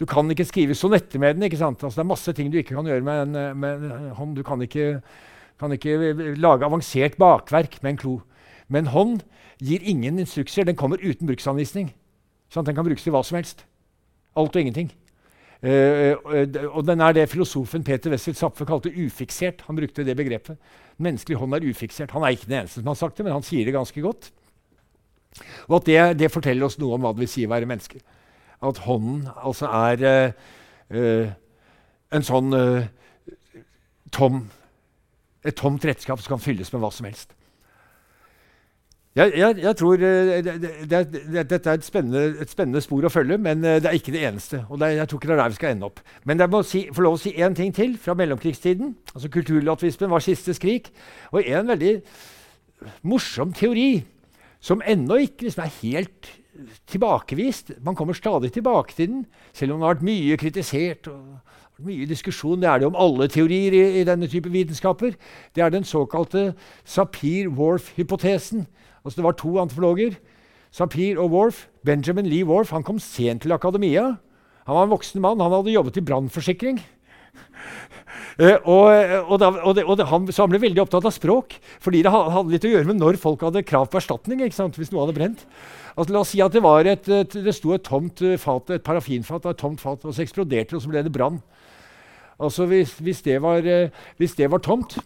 du 0.00 0.06
kan 0.08 0.30
ikke 0.32 0.46
skrive 0.48 0.74
sonetter 0.76 1.20
med 1.20 1.36
den. 1.36 1.44
ikke 1.44 1.60
sant? 1.60 1.82
Altså, 1.84 2.00
det 2.00 2.06
er 2.06 2.08
masse 2.08 2.32
ting 2.32 2.48
du 2.48 2.56
ikke 2.58 2.72
kan 2.72 2.86
gjøre 2.88 3.04
med 3.04 3.36
en, 3.36 3.58
med 3.60 3.82
en 3.84 4.12
hånd. 4.16 4.32
Du 4.36 4.42
kan 4.42 4.60
ikke, 4.64 5.02
kan 5.60 5.72
ikke, 5.76 6.14
lage 6.40 6.64
avansert 6.64 7.18
bakverk 7.20 7.82
med 7.82 7.92
en 7.92 8.00
klo. 8.00 8.14
Men 8.72 8.88
hånd 8.94 9.20
gir 9.60 9.84
ingen 9.84 10.22
instrukser. 10.22 10.64
Den 10.64 10.78
kommer 10.80 11.02
uten 11.04 11.28
bruksanvisning. 11.28 11.90
Sånn, 12.48 12.64
den 12.64 12.78
kan 12.78 12.86
brukes 12.86 13.04
til 13.04 13.12
hva 13.12 13.20
som 13.26 13.36
helst. 13.36 13.66
Alt 14.40 14.56
og 14.56 14.62
ingenting. 14.62 14.88
Uh, 15.60 16.16
og 16.70 16.86
den 16.88 17.02
er 17.04 17.12
det 17.12 17.26
filosofen 17.28 17.84
Peter 17.84 18.14
Wessel 18.14 18.32
Zapfe 18.38 18.64
kalte 18.64 18.88
ufiksert. 18.94 19.66
Han 19.66 19.76
brukte 19.76 20.06
det 20.06 20.14
begrepet. 20.16 20.56
Menneskelig 20.96 21.36
hånd 21.42 21.58
er 21.58 21.66
ufiksert. 21.68 22.14
Han 22.16 22.24
er 22.24 22.32
ikke 22.38 22.48
den 22.48 22.62
eneste 22.62 22.80
som 22.80 22.88
har 22.88 22.96
sagt 22.96 23.20
det, 23.20 23.28
men 23.28 23.36
han 23.36 23.44
sier 23.44 23.68
det 23.68 23.76
ganske 23.76 24.06
godt. 24.06 24.30
Og 25.68 25.76
at 25.82 25.90
det, 25.90 26.00
det 26.24 26.32
forteller 26.32 26.64
oss 26.64 26.80
noe 26.80 26.96
om 26.96 27.04
hva 27.04 27.12
det 27.12 27.26
vil 27.26 27.32
si 27.34 27.44
å 27.44 27.52
være 27.52 27.68
menneske 27.68 28.00
at 28.62 28.78
hånden 28.84 29.28
altså 29.44 29.66
er 29.66 30.32
uh, 30.94 31.28
en 32.12 32.24
sånn 32.26 32.54
uh, 32.56 32.88
tom 34.12 34.48
Et 35.40 35.56
tomt 35.56 35.84
redskap 35.88 36.20
som 36.20 36.34
kan 36.34 36.42
fylles 36.44 36.68
med 36.68 36.82
hva 36.82 36.90
som 36.92 37.06
helst. 37.08 37.30
Jeg, 39.16 39.32
jeg, 39.40 39.54
jeg 39.62 39.76
tror 39.80 39.94
uh, 39.94 40.32
det, 40.44 40.52
det, 40.60 40.72
det, 40.90 41.44
Dette 41.48 41.70
er 41.70 41.78
et 41.78 41.86
spennende, 41.86 42.24
et 42.44 42.52
spennende, 42.52 42.82
spor 42.84 43.06
å 43.08 43.12
følge, 43.12 43.38
men 43.40 43.62
det 43.64 43.88
er 43.88 43.96
ikke 43.96 44.12
det 44.12 44.26
eneste. 44.28 44.60
og 44.68 44.84
jeg 44.84 45.08
tror 45.08 45.18
ikke 45.22 45.30
det 45.30 45.36
er 45.38 45.40
der 45.40 45.54
vi 45.54 45.58
skal 45.60 45.72
ende 45.72 45.88
opp. 45.88 46.02
Men 46.28 46.44
jeg 46.44 46.52
må 46.52 46.60
si, 46.62 46.82
få 46.92 47.06
lov 47.06 47.16
å 47.16 47.22
si 47.22 47.32
én 47.40 47.56
ting 47.56 47.72
til 47.74 47.96
fra 47.98 48.14
mellomkrigstiden. 48.20 48.92
altså 49.14 49.32
Kulturlatvismen 49.32 50.12
var 50.12 50.26
siste 50.26 50.54
skrik. 50.54 50.92
Og 51.32 51.48
en 51.48 51.72
veldig 51.72 51.94
morsom 53.02 53.56
teori 53.56 54.04
som 54.60 54.84
ennå 54.84 55.22
ikke 55.24 55.48
liksom 55.48 55.64
er 55.64 55.76
helt 55.80 56.32
tilbakevist. 56.90 57.72
Man 57.84 57.94
kommer 57.94 58.16
stadig 58.16 58.52
tilbake 58.52 58.94
til 58.96 59.08
den, 59.08 59.26
selv 59.52 59.72
om 59.72 59.80
den 59.80 59.86
har 59.86 59.94
vært 59.94 60.08
mye 60.08 60.36
kritisert. 60.40 61.08
og 61.08 61.40
mye 61.84 62.06
diskusjon. 62.08 62.60
Det 62.60 62.68
er 62.68 62.78
det 62.80 62.88
om 62.90 62.98
alle 62.98 63.28
teorier 63.32 63.72
i, 63.72 63.82
i 64.00 64.04
denne 64.04 64.28
type 64.28 64.50
vitenskaper. 64.52 65.14
Det 65.56 65.64
er 65.64 65.72
den 65.72 65.84
såkalte 65.84 66.54
Sapir-Whorf-hypotesen. 66.84 68.66
Altså 69.04 69.16
Det 69.16 69.24
var 69.24 69.32
to 69.32 69.58
antropologer, 69.58 70.18
Sapir 70.70 71.18
og 71.18 71.30
Worf. 71.30 71.66
Benjamin 71.84 72.26
Lee 72.26 72.44
Worf 72.44 72.70
han 72.70 72.84
kom 72.86 72.98
sent 72.98 73.42
til 73.42 73.52
akademia. 73.52 74.16
Han 74.66 74.76
var 74.76 74.84
en 74.84 74.92
voksen 74.92 75.20
mann. 75.20 75.40
Han 75.40 75.52
hadde 75.52 75.72
jobbet 75.72 75.96
i 75.96 76.04
brannforsikring. 76.04 76.80
Uh, 78.40 78.56
og, 78.64 78.86
og, 79.26 79.36
da, 79.42 79.50
og, 79.60 79.74
det, 79.76 79.84
og 79.84 79.98
det, 80.00 80.06
han, 80.10 80.30
så 80.32 80.46
han 80.46 80.52
ble 80.52 80.62
veldig 80.62 80.84
opptatt 80.84 81.08
av 81.08 81.14
språk, 81.14 81.58
fordi 81.82 82.04
det 82.06 82.12
hadde 82.14 82.48
litt 82.52 82.66
å 82.66 82.72
gjøre 82.72 82.88
med 82.88 83.00
når 83.02 83.20
folk 83.20 83.44
hadde 83.46 83.66
krav 83.66 83.90
på 83.92 84.00
erstatning. 84.00 84.40
hvis 84.40 84.92
noe 84.92 85.04
hadde 85.04 85.18
brent. 85.18 85.46
Altså, 85.96 86.12
la 86.14 86.22
oss 86.22 86.30
si 86.32 86.40
at 86.42 86.54
det, 86.54 86.62
var 86.64 86.86
et, 86.86 87.08
et, 87.10 87.34
det 87.44 87.54
sto 87.56 87.74
et 87.74 87.84
tomt 87.84 88.22
eh, 88.22 88.38
fat, 88.40 88.70
et 88.72 88.84
parafinfat 88.84 89.48
et 89.50 89.58
tomt 89.58 89.80
fat, 89.80 90.04
og 90.04 90.14
så 90.14 90.22
eksploderte 90.24 90.72
det, 90.72 90.78
og 90.78 90.84
så 90.84 90.92
ble 90.92 91.02
det 91.04 91.12
brann. 91.12 91.40
Altså, 92.40 92.66
hvis, 92.70 92.94
hvis, 93.04 93.22
det 93.26 93.40
var, 93.42 93.66
eh, 93.66 93.90
hvis, 94.16 94.36
det 94.38 94.50
var, 94.50 94.62
tomt, 94.64 94.96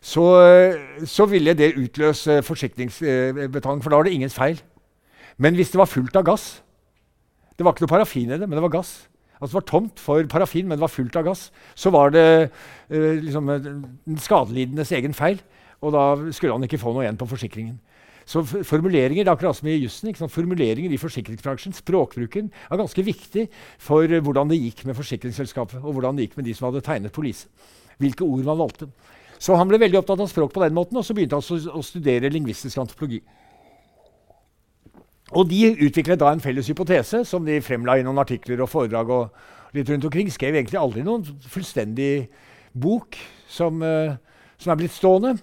så, 0.00 0.26
eh, 0.44 1.02
så 1.08 1.26
ville 1.26 1.56
det 1.58 1.74
utløse 1.80 2.42
forsikringsbetaling, 2.46 3.82
for 3.82 3.90
da 3.90 3.98
var 3.98 4.06
det 4.06 4.14
ingens 4.14 4.36
feil. 4.36 4.60
Men 5.38 5.58
hvis 5.58 5.72
det 5.72 5.78
var 5.78 5.86
fullt 5.86 6.16
av 6.18 6.24
gass 6.26 6.62
Det 7.54 7.62
var 7.62 7.70
ikke 7.74 7.84
noe 7.84 7.90
parafin 7.90 8.30
i 8.30 8.38
det, 8.38 8.46
men 8.46 8.54
det 8.54 8.62
var 8.62 8.70
gass. 8.70 9.07
Altså 9.38 9.52
Det 9.52 9.60
var 9.60 9.68
tomt 9.70 10.00
for 10.02 10.30
parafin, 10.30 10.66
men 10.68 10.78
det 10.78 10.84
var 10.84 10.92
fullt 10.92 11.16
av 11.16 11.24
gass. 11.30 11.48
Så 11.74 11.90
var 11.94 12.10
det 12.14 12.24
uh, 12.90 13.18
liksom, 13.22 13.46
den 13.46 14.18
skadelidendes 14.18 14.92
egen 14.92 15.14
feil, 15.14 15.40
og 15.80 15.94
da 15.94 16.32
skulle 16.34 16.56
han 16.56 16.66
ikke 16.66 16.80
få 16.82 16.92
noe 16.92 17.06
igjen 17.06 17.20
på 17.20 17.30
forsikringen. 17.30 17.78
Så 18.28 18.42
formuleringer 18.44 19.24
det 19.24 19.30
er 19.30 19.32
akkurat 19.32 19.56
som 19.56 19.70
i 19.70 19.78
jussen, 19.78 20.12
formuleringer 20.28 20.92
i 20.92 21.00
forsikringsbransjen, 21.00 21.72
språkbruken, 21.72 22.50
er 22.68 22.80
ganske 22.82 23.04
viktig 23.06 23.46
for 23.78 24.04
uh, 24.04 24.20
hvordan 24.20 24.50
det 24.50 24.60
gikk 24.60 24.84
med 24.88 24.98
forsikringsselskapet, 24.98 25.80
og 25.82 25.96
hvordan 25.96 26.18
det 26.18 26.28
gikk 26.28 26.40
med 26.40 26.50
de 26.50 26.56
som 26.58 26.68
hadde 26.68 26.84
tegnet 26.84 27.14
polise. 27.14 27.46
Hvilke 27.98 28.26
ord 28.26 28.44
man 28.46 28.58
valgte. 28.58 28.90
Så 29.38 29.54
han 29.54 29.70
ble 29.70 29.78
veldig 29.78 30.00
opptatt 30.00 30.20
av 30.20 30.30
språk 30.30 30.52
på 30.54 30.62
den 30.64 30.74
måten, 30.74 30.98
og 30.98 31.06
så 31.06 31.14
begynte 31.14 31.38
han 31.38 31.70
å, 31.70 31.82
studere 31.86 32.30
lingvistisk 32.32 32.80
antropologi. 32.82 33.20
Og 35.36 35.48
de 35.50 35.74
utviklet 35.84 36.20
da 36.20 36.32
en 36.32 36.40
felles 36.40 36.70
hypotese 36.70 37.24
som 37.28 37.44
de 37.44 37.60
fremla 37.64 37.98
i 37.98 38.06
noen 38.06 38.20
artikler 38.22 38.62
og 38.64 38.70
foredrag. 38.72 39.10
og 39.10 39.30
litt 39.76 39.90
rundt 39.90 40.04
omkring. 40.08 40.30
Skrev 40.32 40.56
egentlig 40.56 40.78
aldri 40.80 41.02
noen 41.04 41.26
fullstendig 41.44 42.30
bok 42.72 43.18
som, 43.48 43.82
uh, 43.82 44.16
som 44.56 44.72
er 44.72 44.78
blitt 44.80 44.94
stående 44.96 45.34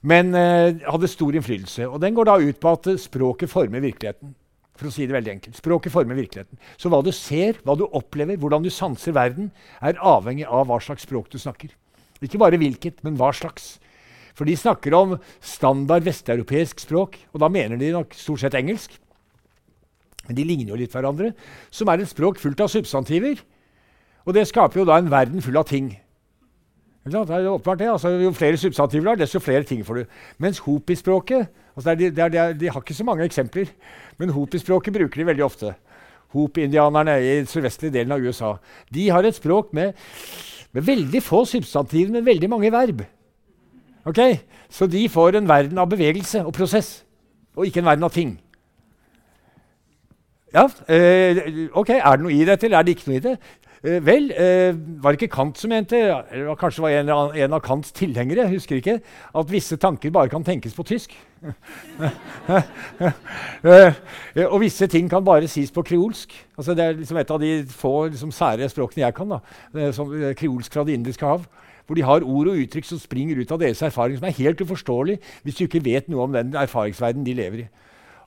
men 0.00 0.32
eh, 0.36 0.80
hadde 0.88 1.10
stor 1.12 1.36
innflytelse. 1.36 1.88
Og 1.88 2.00
Den 2.00 2.16
går 2.16 2.28
da 2.28 2.38
ut 2.40 2.60
på 2.60 2.72
at 2.72 2.88
språket 3.00 3.52
former 3.52 3.82
virkeligheten. 3.84 4.34
For 4.80 4.88
å 4.88 4.94
si 4.94 5.04
det 5.04 5.12
veldig 5.12 5.34
enkelt. 5.34 5.58
Språket 5.60 5.92
former 5.92 6.16
virkeligheten. 6.16 6.56
Så 6.80 6.88
hva 6.88 7.02
du 7.04 7.12
ser, 7.12 7.58
hva 7.66 7.76
du 7.76 7.84
opplever, 7.84 8.38
hvordan 8.40 8.64
du 8.64 8.70
sanser 8.72 9.12
verden, 9.12 9.50
er 9.84 10.00
avhengig 10.00 10.46
av 10.48 10.70
hva 10.70 10.78
slags 10.80 11.04
språk 11.04 11.28
du 11.28 11.36
snakker. 11.40 11.74
Ikke 12.24 12.40
bare 12.40 12.60
hvilket, 12.60 13.02
men 13.04 13.18
hva 13.20 13.28
slags. 13.36 13.74
For 14.36 14.48
de 14.48 14.56
snakker 14.58 14.94
om 14.96 15.16
standard 15.40 16.06
vesteuropeisk 16.06 16.82
språk, 16.84 17.18
og 17.34 17.42
da 17.42 17.50
mener 17.52 17.80
de 17.80 17.92
nok 17.94 18.14
stort 18.16 18.42
sett 18.44 18.58
engelsk. 18.58 18.94
Men 20.28 20.38
de 20.38 20.46
ligner 20.46 20.74
jo 20.74 20.78
litt 20.78 20.94
hverandre. 20.94 21.32
Som 21.74 21.90
er 21.90 22.02
et 22.02 22.10
språk 22.10 22.38
fullt 22.38 22.60
av 22.62 22.70
substantiver. 22.70 23.40
Og 24.28 24.36
det 24.36 24.46
skaper 24.50 24.82
jo 24.82 24.86
da 24.88 25.00
en 25.00 25.10
verden 25.10 25.42
full 25.42 25.58
av 25.58 25.66
ting. 25.66 25.94
Det 27.04 27.16
er 27.16 27.48
åpenbart 27.48 27.80
det. 27.80 27.88
Altså, 27.90 28.12
jo 28.20 28.32
flere 28.36 28.60
substantiver 28.60 29.08
du 29.08 29.10
har, 29.14 29.20
desto 29.20 29.40
flere 29.40 29.64
ting 29.66 29.82
får 29.86 30.02
du. 30.02 30.18
Mens 30.38 30.60
hopispråket 30.66 31.48
altså 31.74 31.94
de, 31.96 32.10
de, 32.10 32.26
de, 32.30 32.42
de, 32.60 32.68
har 32.68 32.82
ikke 32.82 32.94
så 32.94 33.06
mange 33.08 33.24
eksempler, 33.24 33.70
men 34.18 34.34
hopi-språket 34.34 34.94
bruker 34.94 35.22
de 35.22 35.26
veldig 35.30 35.44
ofte. 35.46 35.74
Hopi-indianerne 36.34 37.16
i 37.24 37.30
den 37.40 37.48
sørvestlige 37.50 37.94
delen 37.94 38.12
av 38.14 38.20
USA 38.22 38.52
de 38.92 39.08
har 39.10 39.26
et 39.26 39.38
språk 39.38 39.72
med, 39.74 39.96
med 40.76 40.86
veldig 40.86 41.22
få 41.24 41.44
substantiver, 41.48 42.12
men 42.12 42.26
veldig 42.26 42.50
mange 42.52 42.72
verb. 42.74 43.02
Okay? 44.06 44.38
Så 44.70 44.86
de 44.86 45.08
får 45.08 45.36
en 45.36 45.48
verden 45.48 45.78
av 45.78 45.90
bevegelse 45.90 46.44
og 46.44 46.54
prosess, 46.56 47.04
og 47.56 47.66
ikke 47.66 47.82
en 47.82 47.90
verden 47.90 48.04
av 48.04 48.14
ting. 48.14 48.38
Ja, 50.54 50.66
eh, 50.88 51.68
ok, 51.72 51.90
Er 51.90 52.16
det 52.16 52.24
noe 52.24 52.32
i 52.34 52.44
dette, 52.44 52.66
eller 52.66 52.78
er 52.78 52.82
det 52.82 52.96
ikke 52.96 53.10
noe 53.10 53.16
i 53.16 53.20
det? 53.22 53.36
Eh, 53.84 54.06
vel, 54.06 54.32
eh, 54.36 54.74
var 55.00 55.12
det 55.12 55.22
ikke 55.22 55.32
Kant 55.32 55.58
som 55.58 55.70
mente, 55.70 55.96
eller 55.96 56.54
kanskje 56.54 56.82
var 56.82 56.90
en, 56.90 57.08
en 57.08 57.52
av 57.56 57.62
Kants 57.64 57.92
tilhengere, 57.96 58.48
husker 58.50 58.76
ikke, 58.76 58.98
at 59.34 59.52
visse 59.52 59.76
tanker 59.80 60.10
bare 60.12 60.28
kan 60.28 60.44
tenkes 60.44 60.74
på 60.76 60.84
tysk? 60.84 61.14
eh, 63.64 63.94
og 64.44 64.60
visse 64.60 64.86
ting 64.86 65.08
kan 65.08 65.24
bare 65.24 65.48
sies 65.48 65.72
på 65.72 65.82
kreolsk. 65.82 66.34
Altså, 66.58 66.74
det 66.74 66.84
er 66.84 66.98
liksom 66.98 67.16
et 67.22 67.30
av 67.30 67.40
de 67.40 67.64
få 67.72 67.94
liksom, 68.10 68.34
sære 68.36 68.68
språkene 68.68 69.06
jeg 69.06 69.16
kan. 69.16 69.32
da, 69.32 69.38
som, 69.96 70.12
eh, 70.12 70.34
Kreolsk 70.36 70.72
fra 70.76 70.84
Det 70.84 70.98
indiske 70.98 71.24
hav. 71.24 71.48
Hvor 71.90 71.98
de 71.98 72.06
har 72.06 72.22
ord 72.22 72.48
og 72.52 72.58
uttrykk 72.62 72.86
som 72.86 72.98
springer 73.02 73.40
ut 73.42 73.50
av 73.50 73.58
deres 73.58 73.80
erfaring, 73.82 74.14
som 74.14 74.28
er 74.28 74.36
helt 74.36 74.60
uforståelig 74.62 75.16
hvis 75.42 75.56
du 75.58 75.64
ikke 75.64 75.80
vet 75.82 76.06
noe 76.06 76.28
om 76.28 76.36
den 76.36 76.52
erfaringsverdenen 76.54 77.24
de 77.26 77.34
lever 77.34 77.64
i. 77.64 77.70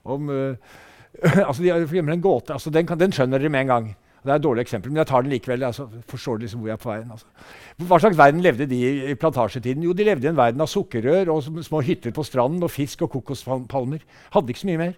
Om, 0.04 0.28
uh, 0.28 0.74
altså, 1.48 1.62
de, 1.62 1.70
har 1.72 2.10
en 2.12 2.20
gåte, 2.20 2.52
altså, 2.52 2.68
den, 2.74 2.84
kan, 2.84 3.00
den 3.00 3.14
skjønner 3.16 3.40
dere 3.40 3.52
med 3.54 3.64
en 3.64 3.72
gang. 3.72 3.86
Det 4.20 4.32
er 4.34 4.36
et 4.36 4.44
dårlig 4.44 4.66
eksempel, 4.66 4.92
men 4.92 5.00
jeg 5.00 5.08
tar 5.08 5.24
den 5.24 5.32
likevel. 5.32 5.64
Altså, 5.64 5.86
forstår 6.12 6.42
liksom 6.42 6.60
hvor 6.60 6.68
jeg 6.68 6.76
er 6.76 6.82
på 6.82 6.90
veien. 6.90 7.08
Altså. 7.16 7.48
Hva 7.88 8.02
slags 8.04 8.20
verden 8.20 8.44
levde 8.44 8.68
de 8.68 8.82
i 9.12 9.16
plantasjetiden? 9.20 9.88
Jo, 9.88 9.96
de 9.96 10.10
levde 10.10 10.28
i 10.28 10.30
en 10.34 10.36
verden 10.36 10.60
av 10.60 10.68
sukkerrør 10.68 11.32
og 11.32 11.64
små 11.64 11.80
hytter 11.88 12.12
på 12.12 12.24
stranden 12.28 12.68
og 12.68 12.72
fisk 12.72 13.04
og 13.04 13.16
kokospalmer. 13.16 14.04
Hadde 14.36 14.52
ikke 14.52 14.66
så 14.66 14.70
mye 14.70 14.80
mer. 14.80 14.94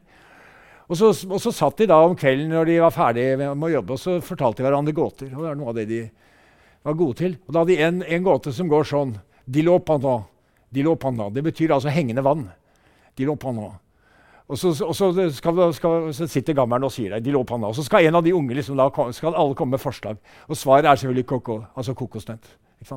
Og 0.86 0.98
så, 0.98 1.14
og 1.30 1.40
så, 1.42 1.54
satt 1.54 1.78
de 1.78 1.88
da 1.90 2.02
om 2.06 2.14
kvelden 2.18 2.50
når 2.54 2.68
de 2.70 2.82
var 2.82 2.94
ferdige 2.94 3.38
med 3.38 3.66
å 3.66 3.72
jobbe, 3.72 3.94
og 3.94 4.02
så 4.02 4.20
fortalte 4.22 4.62
de 4.62 4.68
hverandre 4.68 4.94
gåter. 4.94 5.30
og 5.34 5.42
Det 5.42 5.50
er 5.50 5.58
noe 5.58 5.72
av 5.72 5.80
det 5.80 5.88
de 5.90 6.04
var 6.86 6.98
gode 6.98 7.18
til. 7.18 7.36
Og 7.46 7.54
da 7.54 7.62
hadde 7.62 7.74
de 7.74 7.82
en, 7.82 8.02
en 8.02 8.26
gåte 8.26 8.52
som 8.54 8.70
går 8.70 8.86
sånn 8.86 9.16
Dilopana. 9.46 9.98
pendant. 9.98 10.30
Dilo 10.70 10.94
pendant. 10.94 11.34
Det 11.34 11.42
betyr 11.42 11.74
altså 11.74 11.88
hengende 11.88 12.24
vann. 12.24 12.48
Dilopana. 13.18 13.72
Og 14.48 14.58
så, 14.58 14.70
og 14.84 14.94
så, 14.94 15.08
skal, 15.34 15.72
skal, 15.74 16.12
så 16.14 16.26
sitter 16.30 16.54
gammelen 16.54 16.86
og 16.86 16.92
sier 16.94 17.18
det. 17.18 17.32
På 17.46 17.56
Og 17.56 17.74
så 17.74 17.82
skal 17.82 18.06
en 18.06 18.14
av 18.14 18.22
de 18.22 18.34
unge 18.34 18.54
liksom, 18.54 18.76
da, 18.78 18.90
skal 19.12 19.34
alle 19.34 19.54
komme 19.54 19.70
med 19.70 19.82
forslag. 19.82 20.16
Og 20.48 20.56
svaret 20.56 20.84
er 20.84 20.94
selvfølgelig 20.94 21.26
koko, 21.26 21.64
altså 21.76 21.94
kokosnøtt. 21.94 22.46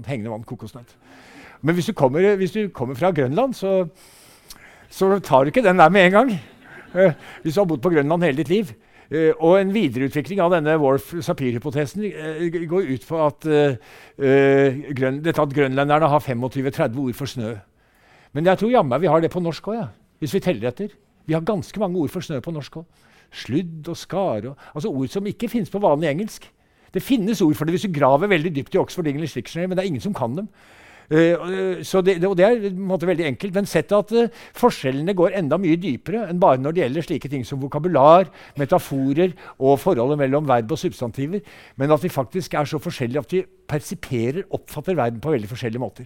Hengende 0.05 0.29
vann, 0.29 0.43
kokosnøtt. 0.43 0.95
Men 1.61 1.75
hvis 1.75 1.85
du 1.85 1.93
kommer, 1.93 2.35
hvis 2.35 2.51
du 2.51 2.69
kommer 2.69 2.95
fra 2.95 3.11
Grønland, 3.11 3.53
så, 3.53 3.87
så, 4.89 5.19
tar 5.19 5.43
du 5.43 5.49
ikke 5.49 5.63
den 5.63 5.79
der 5.79 5.89
med 5.89 6.05
en 6.05 6.11
gang. 6.11 6.31
Uh, 6.93 7.11
hvis 7.41 7.53
du 7.53 7.61
har 7.61 7.65
bodd 7.65 7.81
på 7.81 7.89
Grønland 7.89 8.23
hele 8.23 8.37
ditt 8.37 8.49
liv. 8.49 8.73
Uh, 9.09 9.31
og 9.41 9.55
en 9.57 9.73
videreutvikling 9.73 10.41
av 10.43 10.53
denne 10.53 10.75
Wolf-Sapir-hypotesen 10.81 12.05
uh, 12.05 12.43
går 12.69 12.91
ut 12.93 13.07
på 13.09 13.21
at, 13.25 13.49
grøn, 14.99 15.21
dette 15.25 15.41
at 15.41 15.55
grønlenderne 15.55 16.11
har 16.11 16.25
25-30 16.25 16.99
ord 17.01 17.17
for 17.17 17.31
snø. 17.31 17.55
Men 18.37 18.45
jeg 18.45 18.61
tror 18.61 18.73
jammen 18.73 19.01
vi 19.01 19.09
har 19.09 19.21
det 19.23 19.31
på 19.33 19.41
norsk 19.41 19.71
òg, 19.71 19.79
ja, 19.79 19.87
hvis 20.21 20.35
vi 20.37 20.43
teller 20.45 20.69
etter. 20.69 20.93
Vi 21.25 21.33
har 21.33 21.45
ganske 21.45 21.81
mange 21.81 21.97
ord 22.01 22.13
for 22.13 22.25
snø 22.25 22.39
på 22.41 22.53
norsk 22.53 22.81
òg. 22.81 23.07
Sludd 23.29 23.89
og 23.89 23.97
skare. 23.97 24.55
Altså 24.73 24.89
ord 24.89 25.09
som 25.13 25.27
ikke 25.29 25.49
finnes 25.49 25.69
på 25.69 25.81
vanlig 25.81 26.09
engelsk. 26.09 26.47
Det 26.93 27.03
finnes 27.05 27.41
ord 27.45 27.53
for 27.57 27.69
det 27.69 27.75
hvis 27.75 27.85
du 27.85 27.93
graver 27.93 28.31
veldig 28.31 28.51
dypt 28.55 28.75
i 28.75 28.79
Oxford 28.81 29.07
English 29.07 29.37
Dictionary, 29.37 29.67
men 29.69 29.77
det 29.77 29.83
er 29.83 29.91
ingen 29.91 30.01
som 30.01 30.15
kan 30.17 30.35
dem. 30.37 30.47
Uh, 31.09 31.81
så 31.81 32.03
det, 32.05 32.19
og 32.27 32.35
det 32.37 32.45
er 32.45 32.75
måte, 32.77 33.07
veldig 33.09 33.25
enkelt. 33.31 33.55
Men 33.55 33.69
sett 33.69 33.93
at 33.95 34.11
uh, 34.13 34.29
forskjellene 34.57 35.15
går 35.17 35.37
enda 35.39 35.57
mye 35.61 35.79
dypere 35.81 36.27
enn 36.29 36.41
bare 36.41 36.61
når 36.61 36.75
det 36.75 36.83
gjelder 36.83 37.07
slike 37.07 37.31
ting 37.31 37.45
som 37.47 37.61
vokabular, 37.61 38.29
metaforer 38.59 39.33
og 39.57 39.79
forholdet 39.81 40.19
mellom 40.21 40.47
verb 40.49 40.75
og 40.75 40.81
substantiver. 40.81 41.41
Men 41.81 41.95
at 41.95 42.03
vi 42.05 42.13
faktisk 42.13 42.53
er 42.53 42.69
så 42.69 42.81
forskjellige 42.81 43.25
at 43.25 43.33
vi 43.33 43.45
persiperer, 43.69 44.45
oppfatter 44.53 44.97
verden 44.97 45.21
på 45.21 45.33
veldig 45.33 45.49
forskjellige 45.49 45.81
måter. 45.81 46.05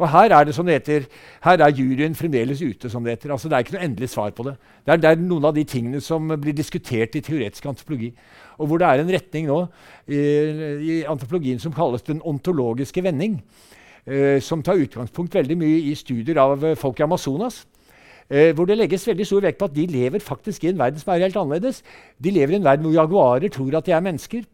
Og 0.00 0.08
her 0.12 0.32
er 0.32 0.46
det 0.48 0.54
som 0.56 0.66
det 0.66 0.78
heter, 0.78 1.08
her 1.44 1.60
er 1.60 1.74
juryen 1.76 2.14
fremdeles 2.16 2.62
ute. 2.62 2.90
som 2.90 3.04
Det 3.04 3.16
heter. 3.16 3.32
Altså, 3.32 3.48
det 3.48 3.56
er 3.56 3.64
ikke 3.64 3.76
noe 3.76 3.84
endelig 3.84 4.08
svar 4.08 4.30
på 4.30 4.46
det. 4.46 4.56
Det 4.84 4.92
er, 4.92 4.96
det 4.96 5.10
er, 5.10 5.16
noen 5.20 5.44
av 5.44 5.54
de 5.54 5.64
tingene 5.64 6.00
som 6.00 6.28
blir 6.28 6.56
diskutert 6.56 7.16
i 7.16 7.20
teoretisk 7.20 7.66
antropologi. 7.66 8.12
Og 8.58 8.68
hvor 8.68 8.78
det 8.78 8.88
er 8.88 9.02
en 9.02 9.12
retning 9.12 9.46
nå 9.48 9.60
i, 10.08 10.18
i 10.18 10.96
antropologien 11.08 11.60
som 11.60 11.72
kalles 11.72 12.04
den 12.08 12.22
ontologiske 12.24 13.04
vending. 13.04 13.40
Eh, 14.02 14.40
som 14.42 14.62
tar 14.66 14.80
utgangspunkt 14.82 15.34
veldig 15.34 15.56
mye 15.60 15.82
i 15.90 15.92
studier 15.94 16.40
av 16.42 16.64
eh, 16.66 16.78
folk 16.78 16.98
i 16.98 17.04
Amazonas. 17.06 17.60
Eh, 18.26 18.50
hvor 18.56 18.66
det 18.66 18.78
legges 18.80 19.04
veldig 19.06 19.26
stor 19.28 19.44
vekt 19.44 19.60
på 19.60 19.68
at 19.68 19.76
de 19.76 19.84
lever 19.90 20.22
faktisk 20.22 20.64
i 20.64 20.72
en 20.72 20.80
verden 20.80 20.98
som 20.98 21.12
er 21.12 21.22
helt 21.26 21.38
annerledes. 21.38 21.82
De 22.18 22.32
lever 22.34 22.56
i 22.56 22.58
en 22.58 22.66
verden 22.66 22.88
hvor 22.88 22.96
jaguarer 22.96 23.52
tror 23.52 23.76
at 23.78 23.86
de 23.86 23.94
er 23.94 24.02
mennesker. 24.02 24.46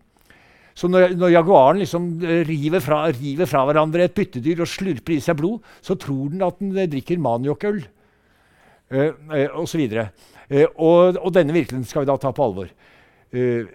Så 0.78 0.86
når, 0.86 1.16
når 1.18 1.32
jaguaren 1.32 1.80
liksom 1.82 2.10
eh, 2.22 2.42
river 2.46 2.82
fra, 2.84 3.00
river 3.10 3.48
fra, 3.50 3.64
hverandre 3.66 4.04
et 4.06 4.14
byttedyr 4.14 4.60
og 4.62 4.70
slurper 4.70 5.16
i 5.16 5.22
seg 5.24 5.38
blod, 5.40 5.64
så 5.82 5.96
tror 5.98 6.28
den 6.34 6.44
at 6.46 6.60
den 6.60 6.76
eh, 6.76 6.90
drikker 6.90 7.18
maniokøl 7.22 7.80
uh, 8.92 9.10
uh, 9.32 9.74
videre. 9.74 10.10
Uh, 10.46 10.68
og, 10.76 11.18
og 11.18 11.34
denne 11.34 11.56
virkeligheten 11.56 11.88
skal 11.88 12.04
vi 12.04 12.10
da 12.12 12.16
ta 12.20 12.30
på 12.36 12.46
alvor. 12.46 12.70
Uh, 13.34 13.66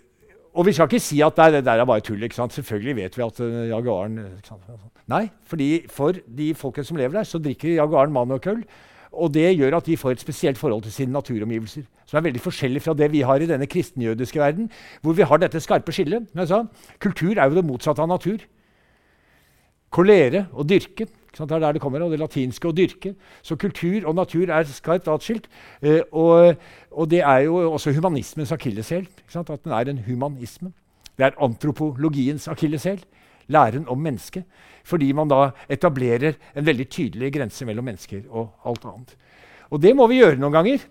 og 0.54 0.68
vi 0.68 0.74
skal 0.76 0.86
ikke 0.90 1.02
si 1.02 1.20
at 1.26 1.38
det, 1.38 1.66
der 1.66 1.82
er 1.82 1.86
bare 1.86 2.04
tull. 2.06 2.24
ikke 2.24 2.36
sant? 2.36 2.54
Selvfølgelig 2.54 2.96
vet 2.96 3.18
vi 3.18 3.24
at 3.26 3.40
uh, 3.40 3.68
jaguaren 3.70 4.20
Nei, 5.10 5.28
fordi 5.50 5.86
for 5.90 6.14
de 6.38 6.54
folkene 6.56 6.86
som 6.88 6.98
lever 6.98 7.18
der, 7.18 7.24
så 7.28 7.42
drikker 7.42 7.74
jaguaren 7.74 8.14
maniokøl. 8.14 8.62
Og 9.14 9.34
det 9.34 9.58
gjør 9.58 9.78
at 9.78 9.86
de 9.86 9.98
får 9.98 10.12
et 10.16 10.22
spesielt 10.22 10.58
forhold 10.58 10.84
til 10.84 10.94
sine 10.94 11.14
naturomgivelser. 11.14 11.84
Som 12.06 12.18
er 12.18 12.28
veldig 12.30 12.42
forskjellig 12.42 12.82
fra 12.82 12.96
det 12.98 13.12
vi 13.14 13.22
har 13.22 13.42
i 13.42 13.50
denne 13.50 13.68
kristenjødiske 13.70 14.40
verden, 14.40 14.70
hvor 15.02 15.14
vi 15.14 15.26
har 15.28 15.38
dette 15.38 15.62
skarpe 15.62 15.94
skillet. 15.94 16.30
Kultur 17.00 17.38
er 17.38 17.50
jo 17.50 17.56
det 17.60 17.66
motsatte 17.66 18.02
av 18.02 18.10
natur. 18.10 18.42
Kolere 19.94 20.48
og 20.52 20.70
dyrke. 20.70 21.08
Det 21.34 21.52
er 21.52 21.60
der 21.60 21.74
det 21.74 21.82
kommer, 21.82 22.04
og 22.06 22.12
det 22.14 22.20
latinske 22.22 22.70
å 22.70 22.76
dyrke. 22.76 23.16
Så 23.42 23.58
kultur 23.58 24.06
og 24.06 24.16
natur 24.16 24.52
er 24.54 24.68
skarpt 24.70 25.10
atskilt. 25.10 25.48
Eh, 25.82 26.04
og, 26.12 26.60
og, 26.92 27.10
det 27.10 27.24
er 27.26 27.48
jo 27.48 27.58
også 27.74 27.94
humanismens 27.96 28.54
akilleshæl. 28.54 29.08
At 29.34 29.50
den 29.64 29.74
er 29.74 29.90
en 29.90 30.04
humanisme. 30.06 30.72
Det 31.18 31.26
er 31.26 31.40
antropologiens 31.42 32.48
akilleshæl. 32.48 33.02
Læren 33.50 33.88
om 33.90 33.98
mennesket. 33.98 34.46
Fordi 34.86 35.12
man 35.12 35.28
da 35.28 35.50
etablerer 35.70 36.38
en 36.56 36.66
veldig 36.66 36.90
tydelig 36.90 37.32
grense 37.34 37.66
mellom 37.66 37.86
mennesker 37.90 38.28
og 38.30 38.54
alt 38.66 38.86
annet. 38.86 39.16
Og 39.72 39.82
det 39.82 39.96
må 39.98 40.06
vi 40.12 40.20
gjøre 40.22 40.38
noen 40.38 40.54
ganger. 40.54 40.86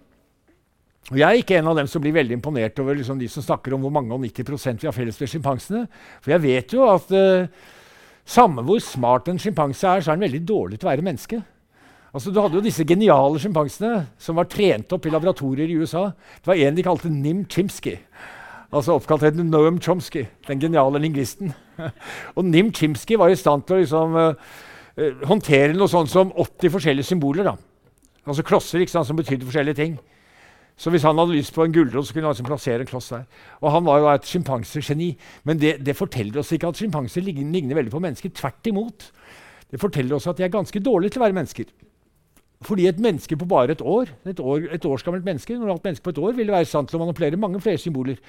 Og 1.11 1.18
Jeg 1.18 1.26
er 1.28 1.38
ikke 1.38 1.59
en 1.59 1.70
av 1.70 1.76
dem 1.76 1.88
som 1.90 2.03
blir 2.03 2.14
veldig 2.14 2.34
imponert 2.38 2.78
over 2.78 2.95
liksom 2.95 3.18
de 3.18 3.28
som 3.30 3.43
snakker 3.43 3.74
om 3.74 3.82
hvor 3.82 3.95
mange 3.95 4.14
og 4.14 4.22
90% 4.22 4.82
vi 4.82 4.88
har 4.88 4.95
felles 4.95 5.18
med 5.20 5.30
sjimpansene. 5.30 5.86
For 6.22 6.34
jeg 6.34 6.43
vet 6.43 6.74
jo 6.74 6.86
at 6.86 7.11
uh, 7.11 7.47
samme 8.28 8.64
hvor 8.66 8.80
smart 8.82 9.28
en 9.28 9.40
sjimpanse 9.40 9.88
er, 9.88 10.02
så 10.02 10.12
er 10.12 10.18
den 10.18 10.26
veldig 10.28 10.42
dårlig 10.48 10.78
til 10.78 10.88
å 10.88 10.92
være 10.92 11.06
menneske. 11.06 11.40
Altså, 12.12 12.28
du 12.28 12.42
hadde 12.42 12.58
jo 12.58 12.64
disse 12.64 12.84
geniale 12.84 13.40
sjimpansene 13.40 14.04
som 14.20 14.36
var 14.36 14.50
trent 14.52 14.92
opp 14.92 15.06
i 15.08 15.12
laboratorier 15.12 15.70
i 15.70 15.78
USA. 15.80 16.10
Det 16.42 16.50
var 16.50 16.60
en 16.60 16.76
de 16.76 16.84
kalte 16.84 17.10
Nim 17.12 17.46
Chimsky. 17.48 17.96
Altså 18.72 18.96
oppkalt 18.96 19.24
etter 19.28 19.44
Noam 19.44 19.78
Chomsky, 19.84 20.26
den 20.48 20.60
geniale 20.60 21.00
lingvisten. 21.00 21.52
og 22.36 22.46
Nim 22.48 22.70
Chimsky 22.72 23.18
var 23.20 23.32
i 23.32 23.36
stand 23.36 23.66
til 23.68 23.76
å 23.76 23.80
liksom, 23.82 24.16
uh, 24.16 25.18
håndtere 25.28 25.76
noe 25.76 25.92
sånt 25.92 26.12
som 26.12 26.32
80 26.32 26.72
forskjellige 26.72 27.10
symboler. 27.10 27.50
Da. 27.50 27.56
Altså 28.24 28.44
klosser 28.46 28.84
sant, 28.88 29.08
som 29.08 29.18
betydde 29.18 29.48
forskjellige 29.48 29.80
ting. 29.80 29.98
Så 30.76 30.90
hvis 30.90 31.04
han 31.06 31.18
hadde 31.18 31.36
lyst 31.36 31.54
på 31.54 31.64
en 31.64 31.72
gulrot, 31.74 32.06
så 32.06 32.14
kunne 32.14 32.26
han 32.26 32.32
altså 32.32 32.46
plassere 32.46 32.80
en 32.82 32.88
kloss 32.88 33.12
der. 33.12 33.24
Og 33.60 33.72
Han 33.72 33.84
var 33.86 33.98
jo 33.98 34.10
et 34.10 34.26
sjimpansegeni. 34.26 35.12
Men 35.44 35.60
det, 35.60 35.76
det, 35.86 35.96
forteller 35.96 36.40
oss 36.40 36.52
ikke 36.52 36.72
at 36.72 36.80
sjimpanser 36.80 37.22
ligner, 37.22 37.52
ligner 37.52 37.78
veldig 37.78 37.92
på 37.92 38.02
mennesker. 38.02 38.32
Tvert 38.34 38.66
imot. 38.66 39.10
Det 39.70 39.80
forteller 39.80 40.16
oss 40.16 40.26
at 40.26 40.36
de 40.36 40.44
er 40.44 40.52
ganske 40.52 40.80
dårlige 40.80 41.14
til 41.14 41.22
å 41.22 41.26
være 41.26 41.38
mennesker. 41.38 41.70
Fordi 42.62 42.86
et 42.86 43.00
menneske 43.02 43.36
på 43.36 43.46
bare 43.48 43.74
et 43.74 43.80
år, 43.80 44.10
et, 44.26 44.40
år, 44.40 44.68
et 44.72 44.84
årsgammelt 44.84 45.24
menneske 45.24 45.56
normalt 45.58 45.84
menneske 45.84 46.04
på 46.04 46.10
et 46.10 46.18
år, 46.18 46.32
ville 46.32 46.52
være 46.52 46.68
sant 46.68 46.88
til 46.88 46.98
å 46.98 47.02
manipulere 47.02 47.40
mange 47.40 47.60
flere 47.60 47.80
symboler. 47.80 48.20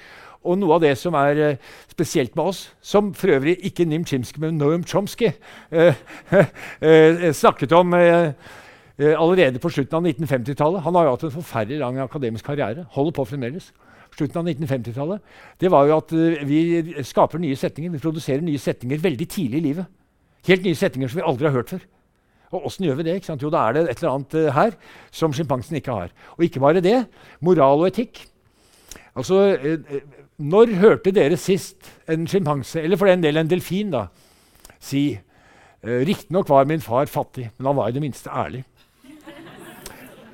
Og 0.44 0.58
noe 0.58 0.74
av 0.76 0.82
det 0.82 0.94
som 0.98 1.14
er 1.18 1.40
eh, 1.42 1.70
spesielt 1.92 2.34
med 2.36 2.50
oss, 2.50 2.64
som 2.82 3.12
for 3.14 3.32
øvrig 3.36 3.56
ikke 3.64 3.86
Nim 3.88 4.04
Chimsky, 4.04 4.40
men 4.42 4.58
Noam 4.58 4.84
Chomsky 4.84 5.30
eh, 5.70 5.94
eh, 6.80 7.30
snakket 7.32 7.72
om 7.78 7.94
allerede 8.98 9.58
på 9.58 9.70
slutten 9.74 9.96
av 9.98 10.04
1950-tallet 10.06 10.84
Han 10.84 10.94
har 10.94 11.08
jo 11.08 11.14
hatt 11.16 11.24
en 11.26 11.32
forferdelig 11.34 11.80
lang 11.80 11.98
akademisk 11.98 12.46
karriere. 12.46 12.84
Holder 12.94 13.16
på 13.16 13.24
fremdeles. 13.26 13.72
Slutten 14.14 14.38
av 14.38 14.46
1950-tallet. 14.46 15.24
Det 15.58 15.70
var 15.74 15.88
jo 15.88 15.96
at 15.96 16.14
vi 16.46 16.60
skaper 17.02 17.42
nye 17.42 17.58
setninger. 17.58 17.90
Vi 17.90 18.02
produserer 18.02 18.44
nye 18.46 18.60
setninger 18.62 19.02
veldig 19.02 19.26
tidlig 19.26 19.58
i 19.58 19.64
livet. 19.64 19.90
Helt 20.46 20.62
nye 20.62 20.78
setninger 20.78 21.10
som 21.10 21.18
vi 21.18 21.26
aldri 21.26 21.48
har 21.48 21.56
hørt 21.56 21.74
før. 21.74 21.82
Og 22.54 22.68
åssen 22.68 22.86
gjør 22.86 23.00
vi 23.00 23.08
det? 23.08 23.16
Jo, 23.26 23.50
da 23.50 23.64
er 23.66 23.74
det 23.74 23.82
et 23.88 23.98
eller 23.98 24.12
annet 24.12 24.36
uh, 24.38 24.52
her 24.54 24.76
som 25.10 25.34
sjimpansen 25.34 25.80
ikke 25.80 25.96
har. 25.96 26.14
Og 26.36 26.46
ikke 26.46 26.62
bare 26.62 26.84
det. 26.84 27.00
Moral 27.42 27.82
og 27.82 27.88
etikk. 27.90 28.22
Altså, 29.14 29.56
Når 30.38 30.74
hørte 30.80 31.12
dere 31.14 31.36
sist 31.38 31.90
en 32.10 32.26
sjimpanse, 32.26 32.82
eller 32.82 32.98
for 32.98 33.06
den 33.06 33.22
del 33.22 33.38
en 33.38 33.50
delfin, 33.50 33.92
da, 33.94 34.08
si 34.82 35.12
Riktignok 35.84 36.48
var 36.48 36.64
min 36.64 36.80
far 36.80 37.06
fattig, 37.06 37.50
men 37.58 37.66
han 37.66 37.76
var 37.76 37.90
i 37.90 37.94
det 37.94 38.02
minste 38.02 38.30
ærlig. 38.32 38.64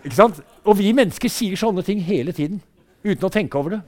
Ikke 0.04 0.16
sant? 0.16 0.40
Og 0.64 0.78
vi 0.78 0.92
mennesker 0.96 1.32
sier 1.32 1.58
sånne 1.60 1.84
ting 1.86 2.00
hele 2.04 2.32
tiden 2.36 2.60
uten 3.04 3.26
å 3.26 3.32
tenke 3.32 3.58
over 3.60 3.76
det. 3.76 3.80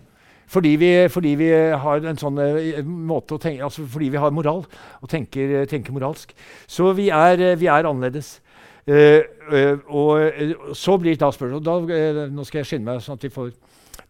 Fordi 0.52 0.74
vi, 0.76 0.90
fordi 1.08 1.34
vi 1.40 1.48
har 1.84 2.06
en 2.08 2.18
sånn 2.20 2.40
uh, 2.40 2.80
måte 2.84 3.36
å 3.36 3.40
tenke, 3.40 3.64
altså 3.64 3.86
fordi 3.88 4.10
vi 4.12 4.20
har 4.20 4.34
moral 4.34 4.64
og 4.66 5.08
tenker, 5.08 5.62
tenker 5.70 5.94
moralsk. 5.94 6.34
Så 6.68 6.90
vi 6.98 7.08
er, 7.14 7.54
vi 7.56 7.70
er 7.72 7.88
annerledes. 7.88 8.34
Uh, 8.82 9.22
uh, 9.48 9.78
og 9.94 10.74
så 10.76 10.96
blir 10.98 11.14
da 11.14 11.28
spørsmålet 11.30 12.32
Nå 12.34 12.44
skal 12.48 12.60
jeg 12.60 12.68
skynde 12.72 12.88
meg, 12.90 13.04
sånn 13.04 13.20
at 13.20 13.24
vi 13.28 13.30
får 13.32 13.52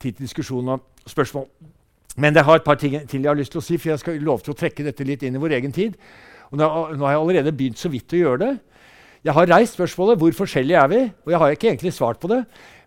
tid 0.01 0.17
til 0.17 0.25
diskusjon 0.25 0.73
og 0.75 1.07
spørsmål. 1.07 1.47
Men 2.17 2.35
jeg 2.37 2.45
har 2.45 2.59
et 2.59 2.67
par 2.67 2.81
ting 2.81 2.97
til 3.09 3.23
jeg 3.23 3.31
har 3.31 3.39
lyst 3.39 3.55
til 3.55 3.63
å 3.63 3.65
si, 3.65 3.79
for 3.79 3.93
jeg 3.93 4.03
skal 4.03 4.19
love 4.25 4.45
til 4.45 4.57
å 4.57 4.59
trekke 4.59 4.85
dette 4.89 5.07
litt 5.07 5.23
inn 5.25 5.37
i 5.39 5.43
vår 5.43 5.59
egen 5.61 5.73
tid. 5.73 5.95
Og 6.51 6.59
nå, 6.61 6.67
nå 6.97 7.07
har 7.07 7.15
jeg 7.15 7.23
allerede 7.23 7.55
begynt 7.57 7.81
så 7.81 7.93
vidt 7.93 8.13
å 8.13 8.21
gjøre 8.21 8.43
det. 8.43 8.53
Jeg 9.23 9.37
har 9.37 9.51
reist 9.53 9.77
spørsmålet 9.77 10.19
hvor 10.19 10.35
forskjellige 10.35 10.79
er 10.79 10.89
vi, 10.91 11.01
og 11.07 11.31
jeg 11.31 11.39
har 11.39 11.55
ikke 11.55 11.69
egentlig 11.71 11.93
svart 11.95 12.19
på 12.23 12.31
det. 12.33 12.41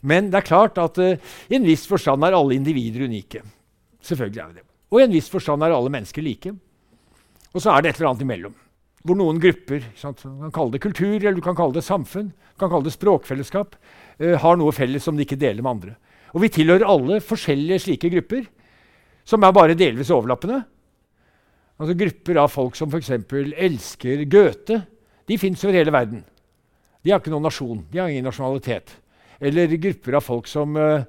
Men 0.03 0.27
det 0.31 0.41
er 0.41 0.47
klart 0.49 0.77
at 0.81 0.99
uh, 0.99 1.15
i 1.47 1.55
en 1.55 1.67
viss 1.67 1.85
forstand 1.87 2.25
er 2.27 2.35
alle 2.35 2.57
individer 2.57 3.05
unike. 3.07 3.41
Selvfølgelig 4.03 4.41
er 4.41 4.49
vi 4.49 4.59
det. 4.59 4.65
Og 4.91 4.99
i 4.99 5.05
en 5.05 5.15
viss 5.15 5.31
forstand 5.31 5.63
er 5.63 5.75
alle 5.75 5.93
mennesker 5.93 6.25
like. 6.25 6.51
Og 7.55 7.63
så 7.63 7.71
er 7.71 7.81
det 7.81 7.93
et 7.93 8.01
eller 8.01 8.11
annet 8.11 8.25
imellom. 8.27 8.57
Hvor 9.05 9.17
noen 9.17 9.39
grupper 9.39 9.85
sant, 9.99 10.25
du 10.25 10.43
kan 10.43 10.53
kalle 10.53 10.75
det 10.75 10.83
kultur, 10.83 11.15
eller 11.15 11.37
du 11.39 11.45
kan 11.45 11.55
kalle 11.57 11.77
det 11.77 11.85
samfunn, 11.85 12.33
du 12.33 12.59
kan 12.59 12.71
kalle 12.73 12.89
det 12.89 12.95
språkfellesskap, 12.97 13.79
uh, 14.19 14.35
har 14.43 14.59
noe 14.59 14.75
felles 14.75 15.07
som 15.07 15.15
de 15.15 15.23
ikke 15.23 15.39
deler 15.39 15.63
med 15.63 15.77
andre. 15.77 15.95
Og 16.35 16.43
vi 16.43 16.51
tilhører 16.51 16.83
alle 16.91 17.21
forskjellige 17.23 17.85
slike 17.85 18.11
grupper 18.11 18.43
som 19.25 19.43
er 19.45 19.55
bare 19.55 19.77
delvis 19.77 20.11
overlappende. 20.13 20.59
Altså 21.79 21.95
Grupper 21.99 22.37
av 22.39 22.51
folk 22.51 22.75
som 22.77 22.91
f.eks. 22.91 23.09
elsker 23.11 24.21
Goethe, 24.31 24.83
de 25.29 25.37
fins 25.41 25.63
over 25.65 25.77
hele 25.77 25.93
verden. 25.93 26.23
De 27.05 27.13
har 27.13 27.21
ikke 27.21 27.33
noen 27.33 27.45
nasjon, 27.45 27.83
de 27.91 28.01
har 28.01 28.09
ingen 28.09 28.25
nasjonalitet. 28.25 28.95
Eller 29.41 29.77
grupper 29.77 30.17
av 30.17 30.25
folk 30.25 30.49
som, 30.49 30.77
uh, 30.77 31.05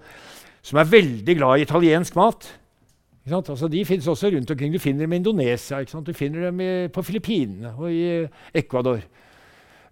som 0.64 0.80
er 0.80 0.92
veldig 0.92 1.36
glad 1.38 1.58
i 1.58 1.66
italiensk 1.66 2.16
mat. 2.18 2.48
Altså, 3.26 3.66
de 3.68 3.82
fins 3.84 4.06
også 4.06 4.30
rundt 4.30 4.50
omkring. 4.50 4.72
Du 4.72 4.78
finner 4.78 5.06
dem 5.06 5.16
i 5.16 5.18
Indonesia, 5.22 5.80
du 5.82 6.12
finner 6.14 6.46
dem 6.46 6.60
i, 6.62 6.70
på 6.92 7.02
Filippinene 7.02 7.72
og 7.74 7.90
i 7.90 8.02
uh, 8.22 8.44
Ecuador. 8.54 9.00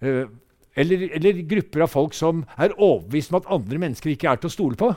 Uh, 0.03 0.27
eller, 0.77 1.09
eller, 1.15 1.43
grupper 1.49 1.85
av 1.87 1.91
folk 1.91 2.15
som 2.19 2.43
er 2.59 2.75
overbevist 2.75 3.31
om 3.31 3.39
at 3.41 3.51
andre 3.55 3.79
mennesker 3.79 4.13
ikke 4.13 4.31
er 4.31 4.41
til 4.43 4.51
å 4.51 4.55
stole 4.55 4.79
på. 4.79 4.91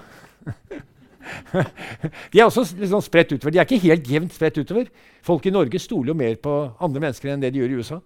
de 2.34 2.40
er 2.40 2.46
også 2.46 2.66
liksom 2.80 3.04
spredt 3.06 3.36
utover. 3.36 3.54
De 3.54 3.62
er 3.62 3.68
ikke 3.68 3.86
helt 3.86 4.10
jevnt 4.10 4.34
spredt 4.34 4.58
utover. 4.58 4.90
Folk 5.26 5.46
i 5.46 5.54
Norge 5.54 5.82
stoler 5.82 6.14
jo 6.14 6.18
mer 6.18 6.38
på 6.42 6.56
andre 6.84 7.04
mennesker 7.04 7.34
enn 7.34 7.44
det 7.44 7.54
de 7.54 7.62
gjør 7.62 7.76
i 7.76 7.82
USA. 7.82 8.00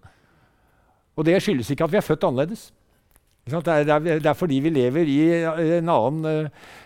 Og 1.18 1.28
det 1.28 1.42
skyldes 1.44 1.72
ikke 1.74 1.88
at 1.88 1.94
vi 1.94 2.00
er 2.00 2.06
født 2.06 2.24
annerledes. 2.28 2.70
Det 3.42 3.58
er, 3.68 3.84
det, 4.06 4.26
er, 4.26 4.36
fordi 4.38 4.60
vi 4.62 4.70
lever 4.70 5.08
i 5.10 5.18
en 5.80 5.90
annen 5.90 6.26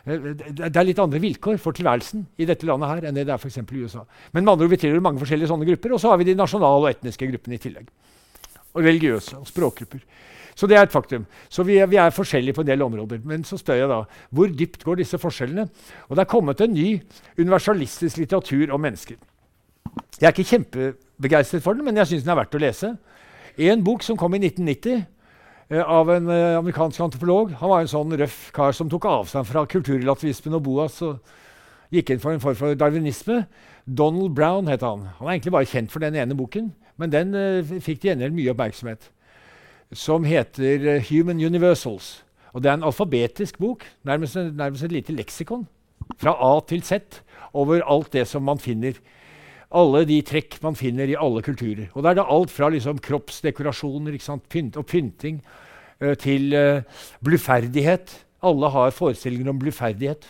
uh, 0.07 0.21
Det 0.55 0.69
er 0.71 0.87
litt 0.87 1.01
andre 1.03 1.19
vilkår 1.19 1.57
for 1.59 1.75
tilværelsen 1.75 2.23
i 2.39 2.47
dette 2.47 2.65
landet 2.65 2.93
her 2.93 3.09
enn 3.09 3.17
det 3.17 3.25
det 3.27 3.33
er 3.35 3.41
f.eks. 3.41 3.59
i 3.59 3.81
USA. 3.83 4.05
Men 4.31 4.45
med 4.45 4.53
andre 4.53 4.65
ord, 4.65 4.71
vi 4.71 4.79
tilhører 4.79 5.03
mange 5.03 5.19
forskjellige 5.19 5.51
sånne 5.51 5.67
grupper, 5.67 5.93
og 5.97 5.99
så 5.99 6.13
har 6.13 6.21
vi 6.21 6.29
de 6.29 6.37
nasjonale 6.39 6.85
og 6.85 6.87
etniske 6.93 7.27
gruppene 7.27 7.59
i 7.59 7.61
tillegg. 7.61 7.91
Og 8.71 8.87
religiøse 8.87 9.41
og 9.41 9.49
språkgrupper. 9.51 10.05
Så 10.55 10.67
det 10.71 10.77
er 10.79 10.87
et 10.87 10.95
faktum. 10.95 11.25
Så 11.51 11.65
vi 11.67 11.75
er, 11.83 11.89
vi 11.91 11.99
er, 11.99 12.15
forskjellige 12.15 12.55
på 12.55 12.63
en 12.63 12.69
del 12.69 12.83
områder. 12.85 13.19
Men 13.27 13.43
så 13.43 13.59
spør 13.59 13.81
jeg 13.81 13.91
da 13.91 14.01
hvor 14.31 14.53
dypt 14.61 14.85
går 14.87 15.01
disse 15.01 15.19
forskjellene? 15.19 15.67
Og 16.07 16.15
det 16.15 16.23
er 16.23 16.31
kommet 16.31 16.63
en 16.63 16.73
ny 16.73 17.01
universalistisk 17.37 18.21
litteratur 18.23 18.71
om 18.71 18.81
mennesker. 18.87 19.19
Jeg 20.21 20.29
er 20.29 20.31
ikke 20.31 20.47
kjempebegeistret 20.53 21.63
for 21.63 21.75
den, 21.75 21.83
men 21.83 21.99
jeg 21.99 22.13
syns 22.13 22.23
den 22.23 22.31
er 22.31 22.39
verdt 22.39 22.55
å 22.55 22.63
lese. 22.63 22.93
En 23.57 23.83
bok 23.83 24.03
som 24.03 24.17
kom 24.19 24.35
i 24.35 24.41
1990 24.43 25.05
eh, 25.69 25.81
av 25.81 26.11
en 26.11 26.29
eh, 26.29 26.57
amerikansk 26.57 26.99
antropolog. 26.99 27.53
Han 27.61 27.71
var 27.71 27.83
en 27.83 27.91
sånn 27.91 28.17
røff 28.19 28.49
kar 28.55 28.75
som 28.75 28.91
tok 28.91 29.07
avstand 29.07 29.47
fra 29.47 29.65
kulturrelativismen 29.69 30.57
og 30.57 30.65
Boas 30.65 30.99
og 31.05 31.21
gikk 31.95 32.11
inn 32.11 32.23
for 32.23 32.35
en 32.35 32.43
form 32.43 32.57
for 32.59 32.75
darwinisme. 32.75 33.45
Donald 33.85 34.35
Brown 34.35 34.67
het 34.67 34.83
han. 34.83 35.07
Han 35.19 35.27
er 35.27 35.37
egentlig 35.37 35.55
bare 35.55 35.69
kjent 35.69 35.93
for 35.93 36.03
den 36.03 36.17
ene 36.19 36.35
boken, 36.35 36.73
men 36.99 37.13
den 37.13 37.35
eh, 37.37 37.75
fikk 37.79 38.01
til 38.01 38.11
gjengjeld 38.11 38.35
mye 38.35 38.55
oppmerksomhet 38.55 39.11
som 39.95 40.25
heter 40.25 40.97
uh, 40.97 41.03
Human 41.09 41.39
Universals. 41.39 42.23
Og 42.53 42.63
Det 42.63 42.69
er 42.71 42.77
en 42.79 42.87
alfabetisk 42.87 43.59
bok, 43.59 43.83
nærmest, 44.03 44.35
nærmest 44.35 44.83
et 44.83 44.91
lite 44.91 45.13
leksikon. 45.13 45.67
Fra 46.17 46.35
A 46.39 46.59
til 46.67 46.81
Z 46.83 47.21
over 47.53 47.81
alt 47.83 48.13
det 48.13 48.27
som 48.27 48.43
man 48.43 48.59
finner. 48.59 48.93
Alle 49.75 50.05
de 50.07 50.21
trekk 50.23 50.57
man 50.63 50.77
finner 50.79 51.09
i 51.11 51.17
alle 51.19 51.43
kulturer. 51.43 51.89
Og 51.93 52.03
Da 52.03 52.11
er 52.11 52.19
det 52.19 52.29
alt 52.31 52.51
fra 52.53 52.69
liksom, 52.71 53.01
kroppsdekorasjoner 53.03 54.15
Pynt 54.49 54.77
og 54.77 54.85
pynting 54.85 55.41
uh, 56.01 56.13
til 56.15 56.53
uh, 56.55 56.81
bluferdighet. 57.23 58.25
Alle 58.43 58.69
har 58.69 58.95
forestillinger 58.95 59.49
om 59.49 59.59
bluferdighet. 59.59 60.29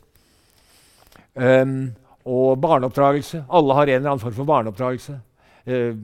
Um, 1.35 1.93
og 2.25 2.61
barneoppdragelse. 2.61 3.43
Alle 3.51 3.73
har 3.73 3.83
en 3.83 3.95
eller 3.95 4.09
annen 4.09 4.23
form 4.23 4.33
for 4.33 4.49
barneoppdragelse. 4.49 5.19
Uh, 5.67 5.95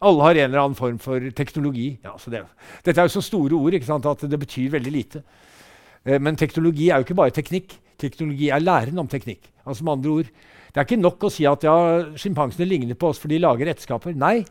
alle 0.00 0.22
har 0.22 0.30
en 0.30 0.44
eller 0.50 0.62
annen 0.62 0.78
form 0.78 0.98
for 0.98 1.30
teknologi. 1.36 1.98
Ja, 2.04 2.14
det, 2.30 2.44
dette 2.84 3.00
er 3.00 3.06
jo 3.06 3.18
så 3.18 3.22
store 3.22 3.54
ord 3.54 3.74
at 3.74 4.30
det 4.30 4.38
betyr 4.38 4.70
veldig 4.70 4.92
lite. 4.92 5.22
Uh, 6.06 6.18
men 6.20 6.36
teknologi 6.36 6.90
er 6.90 6.98
jo 6.98 7.06
ikke 7.06 7.14
bare 7.14 7.30
teknikk. 7.30 7.78
Teknologi 7.98 8.48
er 8.48 8.62
læren 8.62 8.98
om 8.98 9.08
teknikk. 9.08 9.50
Altså 9.66 9.84
med 9.84 9.92
andre 9.92 10.10
ord, 10.10 10.26
Det 10.68 10.80
er 10.80 10.86
ikke 10.86 11.00
nok 11.00 11.24
å 11.24 11.32
si 11.32 11.46
at 11.48 11.64
ja, 11.64 11.74
sjimpansene 12.18 12.68
ligner 12.68 12.98
på 12.98 13.10
oss 13.12 13.20
for 13.22 13.32
de 13.32 13.40
lager 13.40 13.70
redskaper. 13.70 14.16
Nei, 14.18 14.42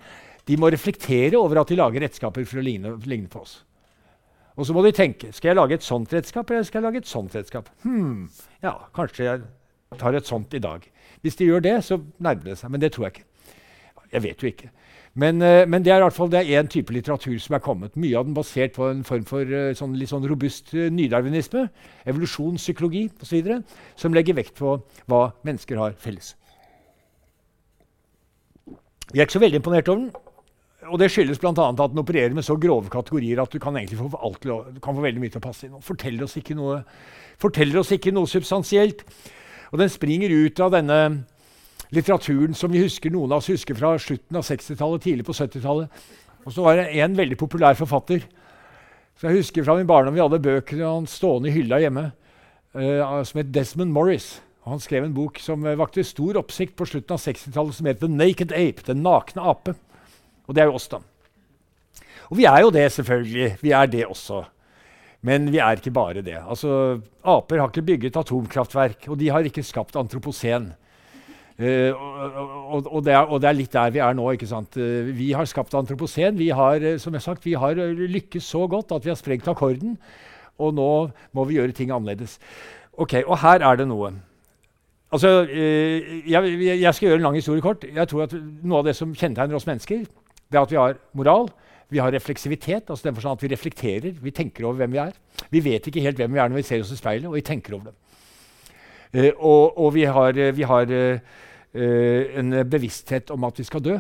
de 0.48 0.58
må 0.60 0.72
reflektere 0.74 1.38
over 1.40 1.62
at 1.62 1.72
de 1.72 1.78
lager 1.78 2.04
redskaper 2.06 2.48
for 2.48 2.62
å 2.62 2.66
ligne, 2.66 2.96
ligne 3.06 3.30
på 3.32 3.44
oss. 3.44 3.60
Og 4.58 4.66
så 4.66 4.74
må 4.74 4.82
de 4.86 4.94
tenke 4.96 5.30
skal 5.36 5.52
jeg 5.52 5.60
lage 5.60 5.78
et 5.78 5.86
sånt 5.86 6.14
redskap 6.14 6.50
eller 6.50 6.66
skal 6.66 6.82
jeg 6.82 6.88
lage 6.88 7.04
et 7.04 7.10
sånt 7.10 7.36
redskap. 7.38 7.70
Hmm, 7.84 8.26
ja, 8.64 8.74
kanskje 8.96 9.28
jeg 9.28 9.44
tar 10.02 10.18
et 10.18 10.30
sånt 10.30 10.54
i 10.58 10.62
dag. 10.64 10.86
Hvis 11.22 11.38
de 11.38 11.50
gjør 11.50 11.64
det, 11.66 11.76
så 11.86 12.00
nærmer 12.18 12.52
det 12.52 12.58
seg. 12.60 12.74
Men 12.74 12.82
det 12.82 12.92
tror 12.96 13.08
jeg 13.08 13.18
ikke. 13.18 13.28
Jeg 14.14 14.24
vet 14.24 14.44
jo 14.44 14.50
ikke. 14.50 14.72
Men, 15.18 15.42
uh, 15.42 15.64
men, 15.66 15.82
det 15.82 15.92
er 15.92 15.98
i 15.98 16.06
hvert 16.06 16.14
fall 16.14 16.34
én 16.38 16.70
type 16.70 16.94
litteratur 16.94 17.38
som 17.42 17.58
er 17.58 17.64
kommet. 17.66 17.96
Mye 17.98 18.18
av 18.20 18.28
den 18.28 18.36
basert 18.38 18.76
på 18.76 18.86
en 18.92 19.04
form 19.08 19.26
for 19.26 19.42
uh, 19.50 19.74
sånn, 19.78 19.96
litt 19.98 20.12
sånn 20.12 20.28
robust 20.30 20.70
uh, 20.78 20.88
nydarwinisme, 20.94 21.68
evolusjonspsykologi 22.06 23.08
osv., 23.26 23.56
som 23.98 24.14
legger 24.14 24.38
vekt 24.38 24.60
på 24.60 24.78
hva 25.10 25.24
mennesker 25.48 25.82
har 25.82 25.98
felles. 26.02 26.36
Jeg 29.14 29.24
er 29.24 29.26
ikke 29.26 29.40
så 29.40 29.46
veldig 29.46 29.62
imponert 29.62 29.90
over 29.90 30.04
den. 30.04 30.12
Og 30.88 31.00
det 31.02 31.10
skyldes 31.12 31.40
bl.a. 31.42 31.52
at 31.52 31.80
den 31.92 32.00
opererer 32.00 32.36
med 32.36 32.46
så 32.46 32.56
grove 32.62 32.92
kategorier 32.92 33.42
at 33.42 33.52
du 33.52 33.60
kan 33.60 33.76
egentlig 33.76 33.98
få, 33.98 34.12
alt, 34.24 34.44
du 34.44 34.80
kan 34.84 34.96
få 34.96 35.04
veldig 35.04 35.24
mye 35.24 35.34
til 35.34 35.42
å 35.42 35.48
passe 35.48 35.66
inn. 35.68 35.80
Forteller 35.84 36.28
oss 36.28 36.38
ikke 36.40 36.56
noe, 36.56 36.84
forteller 37.42 37.82
oss 37.82 37.92
ikke 37.96 38.14
noe 38.16 38.30
substansielt. 38.30 39.02
Og 39.74 39.82
den 39.82 39.92
springer 39.92 40.32
ut 40.32 40.62
av 40.64 40.76
denne 40.78 41.00
litteraturen 41.96 42.56
som 42.58 42.72
vi 42.72 42.82
husker, 42.84 43.12
noen 43.14 43.32
av 43.32 43.42
oss 43.42 43.52
husker 43.52 43.78
fra 43.78 43.94
slutten 44.02 44.40
av 44.40 44.46
60-tallet, 44.48 45.04
tidlig 45.04 45.28
på 45.28 45.36
70-tallet. 45.38 46.08
Og 46.48 46.56
så 46.56 46.64
var 46.64 46.80
det 46.80 46.90
en 47.04 47.16
veldig 47.18 47.38
populær 47.40 47.78
forfatter. 47.80 48.26
Så 49.18 49.28
Jeg 49.28 49.42
husker 49.42 49.66
fra 49.66 49.76
min 49.78 49.88
barndom 49.90 50.16
vi 50.16 50.22
hadde 50.22 50.44
bøkene 50.44 50.86
han 50.86 51.08
stående 51.10 51.50
i 51.50 51.56
hylla 51.56 51.80
hjemme, 51.82 52.10
uh, 52.78 53.24
som 53.26 53.42
het 53.42 53.54
Desmond 53.54 53.92
Morris. 53.92 54.38
Og 54.66 54.76
han 54.76 54.84
skrev 54.84 55.08
en 55.08 55.16
bok 55.16 55.40
som 55.42 55.66
uh, 55.66 55.76
vakte 55.80 56.06
stor 56.06 56.40
oppsikt 56.44 56.76
på 56.78 56.88
slutten 56.88 57.16
av 57.16 57.24
60-tallet, 57.24 57.80
som 57.80 57.90
het 57.90 58.02
The 58.04 58.12
Naked 58.12 58.54
Ape, 58.56 58.86
Den 58.88 59.04
nakne 59.04 59.48
ape. 59.50 59.76
Og 60.48 60.56
det 60.56 60.64
er 60.64 60.72
jo 60.72 60.78
oss, 60.80 60.88
da. 60.92 61.02
Og 62.28 62.40
vi 62.40 62.46
er 62.48 62.62
jo 62.64 62.72
det, 62.76 62.86
selvfølgelig. 62.92 63.50
Vi 63.64 63.74
er 63.76 63.90
det 63.92 64.06
også. 64.08 64.44
Men 65.28 65.50
vi 65.52 65.60
er 65.64 65.80
ikke 65.80 65.96
bare 65.96 66.22
det. 66.24 66.38
Altså, 66.38 67.00
Aper 67.26 67.60
har 67.60 67.72
ikke 67.72 67.88
bygget 67.88 68.20
atomkraftverk, 68.20 69.08
og 69.10 69.18
de 69.20 69.32
har 69.34 69.48
ikke 69.48 69.66
skapt 69.66 69.98
antropocen. 70.00 70.70
Uh, 71.58 71.90
og, 72.70 72.86
og, 72.86 73.00
det 73.02 73.16
er, 73.16 73.24
og, 73.26 73.40
det 73.42 73.48
er, 73.50 73.56
litt 73.58 73.74
der 73.74 73.94
vi 73.96 74.02
er 74.06 74.14
nå. 74.14 74.28
ikke 74.36 74.50
sant? 74.50 74.78
Uh, 74.78 75.10
vi 75.18 75.32
har 75.34 75.48
skapt 75.50 75.74
antroposen. 75.74 76.38
Vi 76.38 76.52
har 76.54 76.84
uh, 76.84 76.98
som 77.02 77.16
jeg 77.18 77.26
sagt, 77.26 77.46
vi 77.48 77.56
har 77.58 77.74
lykkes 77.74 78.46
så 78.54 78.68
godt 78.70 78.94
at 78.94 79.06
vi 79.06 79.10
har 79.10 79.18
sprengt 79.18 79.50
akkorden. 79.50 79.96
Og 80.62 80.76
nå 80.78 80.90
må 81.34 81.46
vi 81.50 81.58
gjøre 81.58 81.74
ting 81.74 81.90
annerledes. 81.94 82.38
Ok, 82.94 83.24
Og 83.26 83.40
her 83.42 83.66
er 83.66 83.78
det 83.78 83.88
noe. 83.90 84.14
Altså, 85.14 85.48
jeg, 85.48 86.48
jeg, 86.82 86.94
skal 86.94 87.08
gjøre 87.08 87.22
en 87.22 87.28
lang 87.30 87.38
historie 87.38 87.64
kort. 87.64 87.86
Jeg 87.96 88.10
tror 88.12 88.26
at 88.26 88.34
Noe 88.36 88.82
av 88.82 88.90
det 88.90 88.96
som 88.98 89.14
kjennetegner 89.16 89.56
oss 89.56 89.68
mennesker, 89.70 90.02
det 90.04 90.58
er 90.58 90.66
at 90.66 90.74
vi 90.74 90.80
har 90.82 90.98
moral. 91.16 91.48
Vi 91.88 92.02
har 92.04 92.12
refleksivitet, 92.12 92.90
altså 92.90 93.08
den 93.08 93.16
forstand 93.16 93.38
at 93.38 93.46
vi 93.46 93.54
reflekterer. 93.54 94.18
Vi 94.20 94.34
tenker 94.36 94.66
over 94.66 94.82
hvem 94.82 94.92
vi 94.92 95.00
er. 95.00 95.14
Vi 95.50 95.64
vet 95.64 95.88
ikke 95.88 96.04
helt 96.04 96.20
hvem 96.20 96.34
vi 96.34 96.42
er 96.44 96.52
når 96.52 96.60
vi 96.60 96.68
ser 96.68 96.84
oss 96.84 96.92
i 96.92 97.00
speilet, 97.00 97.30
og 97.30 97.38
vi 97.38 97.46
tenker 97.48 97.78
over 97.78 97.94
det. 99.14 99.34
og, 99.38 99.78
og 99.78 99.94
vi 99.96 100.04
har, 100.04 100.52
vi 100.52 100.68
har 100.68 100.92
uh, 100.92 101.38
en 101.74 102.56
bevissthet 102.70 103.30
om 103.34 103.44
at 103.44 103.60
vi 103.60 103.66
skal 103.68 103.84
dø. 103.84 103.98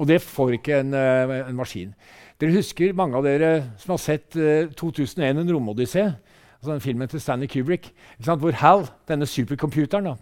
Og 0.00 0.08
det 0.08 0.20
får 0.24 0.56
ikke 0.56 0.80
en, 0.80 0.94
uh, 0.96 1.36
en, 1.44 1.56
maskin. 1.56 1.92
Dere 2.40 2.56
husker 2.56 2.96
mange 2.96 3.18
av 3.18 3.26
dere 3.26 3.52
som 3.80 3.94
har 3.94 4.00
sett 4.00 4.36
uh, 4.38 4.70
2001 4.78 5.42
En 5.42 5.52
romodyssé, 5.52 6.06
altså 6.60 6.72
den 6.72 6.80
filmen 6.84 7.08
til 7.08 7.20
Stanley 7.20 7.50
Kubrick, 7.50 7.90
hvor 8.24 8.56
Hal, 8.62 8.86
denne 9.08 9.28
supercomputeren, 9.28 10.12
da, 10.12 10.16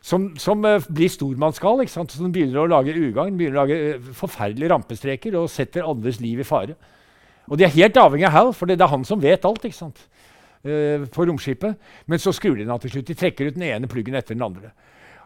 som, 0.00 0.30
som 0.38 0.62
blir 0.62 1.10
stormannsgal. 1.10 1.82
Som 1.90 2.32
begynner 2.32 2.62
å 2.62 2.68
lage 2.70 2.94
ugagn, 2.94 3.36
begynner 3.36 3.58
å 3.58 3.64
lage 3.64 4.14
forferdelige 4.14 4.70
rampestreker 4.72 5.36
og 5.36 5.50
setter 5.50 5.88
andres 5.88 6.20
liv 6.22 6.40
i 6.40 6.46
fare. 6.46 6.76
Og 7.50 7.58
de 7.58 7.66
er 7.66 7.74
helt 7.74 7.98
avhengig 7.98 8.28
av 8.28 8.36
Hal, 8.36 8.52
for 8.54 8.70
det 8.70 8.78
er 8.78 8.92
han 8.92 9.04
som 9.06 9.20
vet 9.22 9.44
alt. 9.44 9.64
ikke 9.64 9.76
sant? 9.76 10.06
På 10.62 11.26
romskipet. 11.26 11.76
Men 12.06 12.22
så 12.22 12.32
skrur 12.34 12.54
de 12.54 12.64
den 12.64 12.72
av 12.74 12.80
til 12.82 12.94
slutt. 12.94 13.10
De 13.10 13.18
trekker 13.18 13.50
ut 13.50 13.58
den 13.58 13.66
ene 13.66 13.90
pluggen 13.90 14.14
etter 14.18 14.34
den 14.34 14.46
andre. 14.46 14.72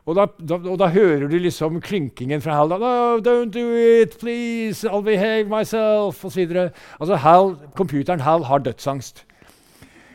Og 0.06 0.16
da, 0.16 0.26
da, 0.48 0.54
og 0.54 0.78
da, 0.80 0.88
hører 0.88 1.28
du 1.28 1.36
liksom 1.38 1.80
klynkingen 1.84 2.40
fra 2.40 2.56
Hal. 2.56 2.68
No, 2.68 3.18
'Don't 3.18 3.52
do 3.52 3.66
it, 3.76 4.16
please, 4.20 4.88
I'll 4.88 5.04
behave 5.04 5.48
myself', 5.48 6.24
osv. 6.24 6.56
Altså 7.00 7.16
Hal, 7.16 7.56
computeren 7.76 8.20
Hal 8.20 8.44
har 8.44 8.58
dødsangst. 8.58 9.26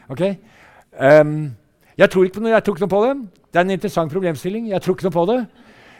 Ok? 0.09 0.21
Um, 1.21 1.55
jeg 1.97 2.09
tror 2.09 2.23
ikke 2.23 2.39
noe, 2.39 2.51
jeg 2.51 2.57
ikke 2.67 2.79
noe 2.79 2.89
på 2.89 3.03
det. 3.05 3.15
Det 3.53 3.59
er 3.59 3.63
en 3.63 3.69
interessant 3.69 4.11
problemstilling. 4.11 4.69
Jeg 4.69 4.81
tror 4.81 4.93
ikke 4.93 5.03
noe 5.03 5.11
på 5.11 5.25
det. 5.31 5.45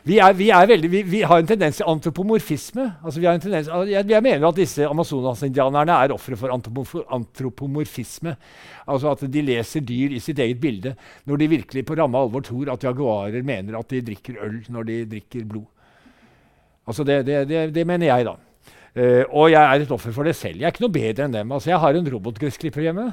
Vi, 0.06 0.20
er, 0.22 0.36
vi, 0.38 0.52
er 0.54 0.68
veldig, 0.70 0.90
vi, 0.92 1.00
vi 1.10 1.20
har 1.26 1.40
en 1.42 1.48
tendens 1.50 1.80
til 1.80 1.88
antropomorfisme. 1.90 2.84
Altså 3.02 3.24
tendens, 3.42 3.70
jeg, 3.90 4.06
jeg, 4.06 4.22
mener 4.22 4.48
at 4.48 4.60
disse 4.60 4.86
amazonas-indianerne 4.86 5.96
er 5.98 6.14
ofre 6.14 6.38
for 6.38 6.54
antropomorfisme. 6.54 8.36
Altså 8.86 9.16
at 9.16 9.24
de 9.34 9.42
leser 9.42 9.82
dyr 9.82 10.14
i 10.14 10.22
sitt 10.22 10.40
eget 10.40 10.62
bilde 10.62 10.94
når 11.26 11.42
de 11.42 11.50
virkelig 11.56 11.86
på 11.90 11.98
ramme 11.98 12.22
alvor 12.22 12.46
tror 12.46 12.70
at 12.76 12.86
jaguarer 12.86 13.42
mener 13.42 13.80
at 13.80 13.90
de 13.90 14.04
drikker 14.12 14.38
øl 14.46 14.60
når 14.70 14.92
de 14.92 15.00
drikker 15.16 15.48
blod. 15.50 15.66
Altså 16.86 17.04
det, 17.04 17.24
det, 17.26 17.48
det, 17.50 17.64
det 17.74 17.88
mener 17.88 18.12
jeg, 18.12 18.30
da. 18.30 18.38
Uh, 18.96 19.24
og 19.42 19.50
jeg 19.52 19.60
er 19.60 19.82
et 19.82 19.92
offer 19.92 20.14
for 20.14 20.24
det 20.24 20.36
selv. 20.38 20.62
Jeg 20.62 20.70
er 20.70 20.76
ikke 20.76 20.86
noe 20.86 20.94
bedre 20.94 21.26
enn 21.26 21.34
dem. 21.34 21.50
Altså 21.52 21.74
jeg 21.74 21.82
har 21.82 21.98
en 21.98 22.14
robotgressklipper 22.14 22.86
hjemme 22.86 23.10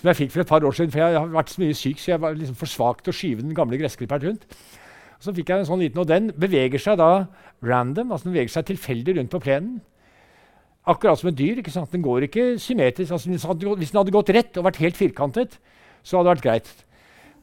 som 0.00 0.08
jeg 0.08 0.16
fikk 0.16 0.34
for 0.34 0.42
et 0.42 0.50
par 0.50 0.64
år 0.64 0.74
siden. 0.74 0.90
For 0.90 1.02
jeg 1.02 1.14
har 1.14 1.30
vært 1.30 1.54
så 1.54 1.62
mye 1.62 1.78
syk, 1.78 2.00
så 2.00 2.14
jeg 2.14 2.20
var 2.26 2.36
liksom 2.36 2.58
for 2.58 2.74
svak 2.74 3.02
til 3.04 3.12
å 3.12 3.16
skyve 3.16 3.44
den 3.44 3.56
gamle 3.56 3.78
gressklipperen 3.80 4.32
rundt. 4.32 4.46
Så 5.20 5.34
fikk 5.36 5.52
jeg 5.52 5.62
en 5.62 5.68
sånn 5.68 5.82
liten, 5.82 6.00
og 6.00 6.08
Den 6.08 6.30
beveger 6.32 6.80
seg 6.80 6.98
da 7.00 7.26
random, 7.62 8.12
altså 8.12 8.28
den 8.28 8.34
beveger 8.34 8.54
seg 8.54 8.68
tilfeldig 8.70 9.18
rundt 9.18 9.32
på 9.34 9.42
plenen. 9.44 9.80
Akkurat 10.88 11.20
som 11.20 11.28
et 11.28 11.38
dyr. 11.38 11.58
ikke 11.60 11.72
sant? 11.72 11.92
Den 11.92 12.02
går 12.02 12.24
ikke 12.24 12.58
symmetrisk. 12.58 13.12
Altså, 13.12 13.28
hvis 13.28 13.90
den 13.92 14.00
hadde 14.00 14.14
gått 14.14 14.32
rett 14.32 14.56
og 14.56 14.64
vært 14.64 14.80
helt 14.80 14.96
firkantet, 14.96 15.58
så 16.02 16.16
hadde 16.16 16.30
det 16.30 16.36
vært 16.38 16.46
greit. 16.46 16.70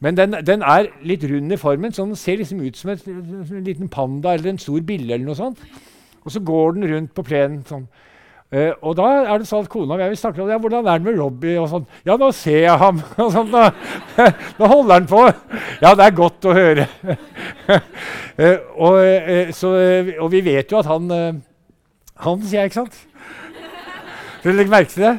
Men 0.00 0.16
den, 0.18 0.34
den 0.46 0.62
er 0.62 0.90
litt 1.06 1.24
rund 1.26 1.52
i 1.54 1.58
formen, 1.58 1.92
så 1.94 2.04
den 2.06 2.18
ser 2.18 2.38
liksom 2.38 2.60
ut 2.62 2.76
som, 2.78 2.90
et, 2.90 3.06
en 3.06 3.64
liten 3.66 3.88
panda 3.88 4.34
eller 4.34 4.52
en 4.52 4.60
stor 4.62 4.82
bille. 4.86 5.14
eller 5.14 5.26
noe 5.26 5.38
sånt. 5.38 5.62
Og 6.24 6.34
så 6.34 6.42
går 6.42 6.76
den 6.76 6.90
rundt 6.92 7.14
på 7.14 7.24
plenen 7.26 7.62
sånn. 7.66 7.86
Uh, 8.48 8.72
og 8.80 8.94
da 8.96 9.06
er 9.28 9.42
det 9.42 9.44
sånn 9.44 9.66
at 9.66 9.68
kona 9.68 9.92
og 9.92 10.00
jeg 10.00 10.14
vi 10.14 10.18
snakker 10.22 10.40
om 10.40 10.48
ja, 10.48 10.56
hvordan 10.56 10.86
er 10.88 11.00
det 11.02 11.04
med 11.04 11.18
Robbie. 11.20 11.58
og 11.60 11.66
sånn. 11.68 11.82
Ja, 12.08 12.14
nå 12.16 12.30
ser 12.32 12.62
jeg 12.62 12.80
ham. 12.80 13.02
og 13.20 13.28
sånn, 13.34 13.50
da, 13.52 13.66
nå 14.58 14.70
holder 14.72 14.94
han 14.94 15.08
på. 15.10 15.20
Ja, 15.82 15.92
det 15.92 16.06
er 16.06 16.16
godt 16.16 16.48
å 16.48 16.54
høre. 16.56 16.86
uh, 17.68 17.76
og, 18.86 18.96
uh, 18.96 19.52
så, 19.52 19.74
og, 20.16 20.30
vi 20.32 20.40
vet 20.48 20.72
jo 20.72 20.80
at 20.80 20.88
han 20.88 21.12
Han, 22.18 22.40
sier 22.42 22.64
jeg, 22.64 22.70
ikke 22.72 22.80
sant? 22.80 22.96
Dere 24.42 24.56
legger 24.56 24.72
merke 24.72 24.94
til 24.94 25.04
det? 25.06 25.16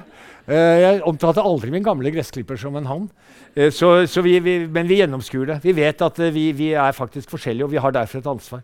jeg 0.50 1.04
omtalte 1.06 1.44
aldri 1.46 1.70
min 1.70 1.84
gamle 1.86 2.10
gressklipper 2.10 2.58
som 2.58 2.74
en 2.80 2.88
han. 2.90 3.04
Så, 3.70 3.92
så 4.10 4.24
vi, 4.26 4.40
vi, 4.42 4.56
men 4.66 4.88
vi 4.90 4.98
gjennomskuer 4.98 5.46
det. 5.46 5.58
Vi 5.62 5.76
vet 5.78 6.02
at 6.02 6.18
vi, 6.34 6.48
vi 6.58 6.72
er 6.74 6.96
faktisk 6.98 7.30
forskjellige, 7.30 7.68
og 7.68 7.76
vi 7.76 7.84
har 7.84 7.94
derfor 7.94 8.18
et 8.18 8.32
ansvar. 8.32 8.64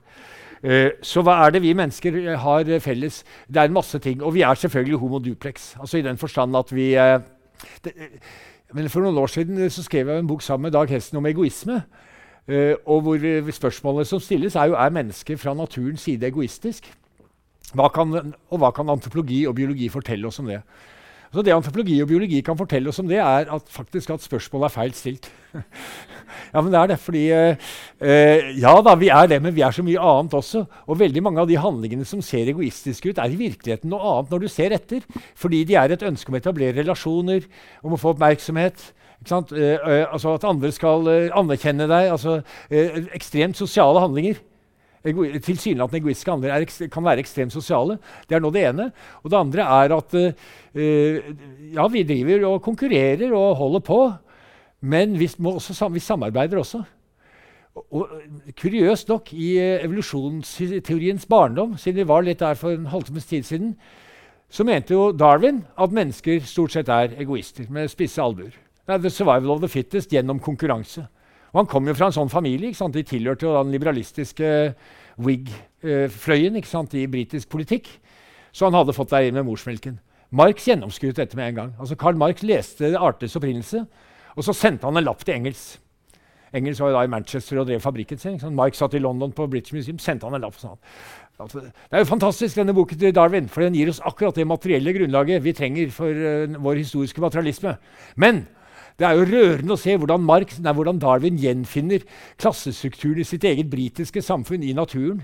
Eh, 0.66 0.96
så 1.06 1.22
hva 1.22 1.36
er 1.46 1.54
det 1.54 1.62
vi 1.62 1.76
mennesker 1.78 2.16
eh, 2.24 2.40
har 2.42 2.70
felles? 2.82 3.22
Det 3.46 3.62
er 3.62 3.70
en 3.70 3.76
masse 3.76 4.00
ting. 4.02 4.24
Og 4.24 4.34
vi 4.34 4.42
er 4.42 4.58
selvfølgelig 4.58 4.98
homo 4.98 5.20
duplex. 5.22 5.76
Altså 5.80 6.00
i 6.00 6.06
den 6.06 6.18
forstand 6.18 6.58
at 6.58 6.74
vi 6.74 6.94
eh, 6.98 7.20
det, 7.86 7.94
men 8.74 8.90
For 8.90 9.06
noen 9.06 9.18
år 9.22 9.30
siden 9.30 9.70
så 9.70 9.84
skrev 9.86 10.10
jeg 10.10 10.20
en 10.20 10.28
bok 10.28 10.42
sammen 10.42 10.68
med 10.68 10.74
Dag 10.74 10.90
Hesten 10.90 11.18
om 11.18 11.26
egoisme. 11.26 11.84
og 12.86 13.02
hvor 13.02 13.52
Spørsmålet 13.52 14.08
som 14.08 14.20
stilles, 14.20 14.56
er 14.56 14.66
jo 14.66 14.74
er 14.74 14.90
mennesket 14.90 15.40
fra 15.40 15.54
naturens 15.54 16.02
side 16.02 16.28
egoistisk. 16.28 16.92
Hva 17.74 17.88
kan, 17.90 18.34
og 18.50 18.60
hva 18.60 18.72
kan 18.72 18.90
antropologi 18.90 19.46
og 19.48 19.56
biologi 19.56 19.90
fortelle 19.90 20.28
oss 20.28 20.40
om 20.40 20.46
det? 20.46 20.62
Så 21.36 21.44
Det 21.44 21.52
antropologi 21.52 21.98
og 22.00 22.08
biologi 22.08 22.40
kan 22.46 22.56
fortelle 22.56 22.88
oss 22.88 23.02
om 23.02 23.10
det, 23.10 23.18
er 23.20 23.50
at 23.52 23.68
faktisk 23.68 24.14
at 24.14 24.24
spørsmålet 24.24 24.70
er 24.70 24.72
feil 24.72 24.94
stilt. 24.96 25.28
ja, 26.54 26.62
men 26.62 26.72
det 26.72 26.80
er 26.80 26.92
det. 26.94 27.00
Fordi 27.04 27.24
uh, 27.28 27.58
Ja 28.62 28.76
da, 28.86 28.96
vi 28.96 29.10
er 29.12 29.28
det, 29.28 29.42
men 29.44 29.56
vi 29.56 29.66
er 29.66 29.76
så 29.76 29.84
mye 29.84 30.00
annet 30.00 30.38
også. 30.40 30.64
Og 30.88 31.00
veldig 31.00 31.24
mange 31.26 31.44
av 31.44 31.52
de 31.52 31.60
handlingene 31.60 32.08
som 32.08 32.24
ser 32.24 32.48
egoistiske 32.48 33.12
ut, 33.12 33.20
er 33.20 33.36
i 33.36 33.42
virkeligheten 33.42 33.92
noe 33.92 34.14
annet 34.14 34.32
når 34.32 34.46
du 34.46 34.48
ser 34.54 34.78
etter. 34.78 35.04
Fordi 35.36 35.66
de 35.68 35.76
er 35.76 35.92
et 35.92 36.08
ønske 36.08 36.32
om 36.32 36.40
å 36.40 36.40
etablere 36.40 36.80
relasjoner, 36.80 37.52
om 37.84 37.98
å 37.98 38.00
få 38.00 38.16
oppmerksomhet. 38.16 38.94
Uh, 39.28 39.36
uh, 39.52 40.08
altså 40.08 40.38
At 40.38 40.48
andre 40.48 40.72
skal 40.72 41.12
anerkjenne 41.36 41.92
deg. 41.92 42.14
altså 42.16 42.40
Ekstremt 42.72 43.60
sosiale 43.60 44.08
handlinger 44.08 44.40
tilsynelatende 45.06 46.02
egoistiske 46.02 46.32
handlinger 46.34 46.90
kan 46.94 47.06
være 47.06 47.22
ekstremt 47.24 47.54
sosiale. 47.54 47.98
Det 48.28 48.38
er 48.38 48.44
nå 48.44 48.52
det 48.54 48.66
ene. 48.70 48.90
Og 49.24 49.32
det 49.32 49.40
andre 49.40 49.68
er 49.84 49.96
at 49.96 50.18
uh, 50.18 51.30
ja, 51.76 51.88
vi 51.92 52.04
driver 52.08 52.48
og 52.50 52.62
konkurrerer 52.66 53.34
og 53.34 53.56
holder 53.62 53.86
på, 53.86 54.00
men 54.82 55.18
vi, 55.20 55.30
også, 55.40 55.90
vi 55.94 56.00
samarbeider 56.00 56.58
også. 56.58 56.84
Og, 57.76 57.86
og, 57.92 58.10
kuriøst 58.62 59.10
nok, 59.12 59.34
i 59.34 59.56
uh, 59.60 59.86
evolusjonsteoriens 59.86 61.26
barndom, 61.30 61.78
siden 61.78 62.02
vi 62.04 62.10
var 62.10 62.26
litt 62.26 62.42
der 62.42 62.58
for 62.60 62.74
en 62.74 62.90
halvtimes 62.90 63.26
tid 63.30 63.44
siden, 63.44 63.76
så 64.50 64.64
mente 64.64 64.94
jo 64.94 65.12
Darwin 65.12 65.64
at 65.82 65.92
mennesker 65.92 66.46
stort 66.48 66.76
sett 66.76 66.90
er 66.90 67.18
egoister 67.20 67.66
med 67.70 67.90
spisse 67.92 68.22
albuer. 68.22 68.54
Er 68.88 69.02
the 69.02 69.10
survival 69.10 69.56
of 69.56 69.62
the 69.64 69.70
fittest 69.70 70.14
gjennom 70.14 70.40
konkurranse. 70.40 71.08
Og 71.56 71.62
han 71.62 71.70
kom 71.72 71.88
jo 71.88 71.96
fra 71.96 72.10
en 72.12 72.18
sånn 72.18 72.32
familie. 72.32 72.68
ikke 72.68 72.82
sant? 72.82 72.94
De 72.98 73.04
tilhørte 73.08 73.48
jo 73.48 73.54
den 73.56 73.72
liberalistiske 73.72 74.50
Whig-fløyen 75.24 76.60
i 76.60 77.06
britisk 77.08 77.48
politikk. 77.50 77.88
Så 78.52 78.68
han 78.68 78.76
hadde 78.76 78.96
fått 78.96 79.14
deg 79.16 79.30
inn 79.30 79.40
med 79.40 79.48
morsmelken. 79.48 80.02
Marx 80.36 80.68
gjennomskuet 80.68 81.16
dette 81.16 81.38
med 81.40 81.54
en 81.54 81.56
gang. 81.56 81.72
Altså 81.80 81.96
Karl 81.96 82.20
Marx 82.20 82.44
leste 82.44 82.92
Artes 83.00 83.38
opprinnelse, 83.40 83.86
og 84.36 84.44
så 84.44 84.52
sendte 84.52 84.84
han 84.84 84.98
en 85.00 85.06
lapp 85.06 85.24
til 85.24 85.38
Engels. 85.38 85.78
Engels 86.56 86.80
var 86.80 86.92
jo 86.92 86.98
da 86.98 87.04
i 87.08 87.12
Manchester 87.12 87.62
og 87.62 87.70
drev 87.70 87.80
fabrikken 87.84 88.20
sin. 88.20 88.40
Marx 88.56 88.80
satt 88.80 88.96
i 88.96 89.00
London 89.00 89.32
på 89.36 89.48
British 89.48 89.76
Museum, 89.76 90.00
sendte 90.00 90.28
han 90.28 90.36
en 90.36 90.44
lapp. 90.44 90.60
Sånn. 90.60 90.76
Det 91.40 91.72
er 91.92 92.04
jo 92.04 92.10
fantastisk, 92.10 92.56
denne 92.60 92.76
boken 92.76 93.00
til 93.00 93.16
Darwin, 93.16 93.48
for 93.52 93.64
den 93.64 93.76
gir 93.76 93.92
oss 93.92 94.04
akkurat 94.04 94.36
det 94.36 94.48
materielle 94.48 94.94
grunnlaget 94.96 95.44
vi 95.44 95.56
trenger 95.56 95.92
for 95.96 96.12
uh, 96.12 96.60
vår 96.68 96.84
historiske 96.84 97.24
materialisme. 97.24 97.76
Men 98.20 98.46
det 98.96 99.08
er 99.08 99.18
jo 99.18 99.28
rørende 99.28 99.76
å 99.76 99.80
se 99.80 99.96
hvordan, 100.00 100.24
Marx, 100.24 100.60
nei, 100.64 100.72
hvordan 100.76 101.00
Darwin 101.02 101.40
gjenfinner 101.40 102.04
klassestrukturen 102.40 103.20
i 103.20 103.28
sitt 103.28 103.44
eget 103.48 103.68
britiske 103.72 104.24
samfunn 104.24 104.64
i 104.64 104.76
naturen. 104.76 105.20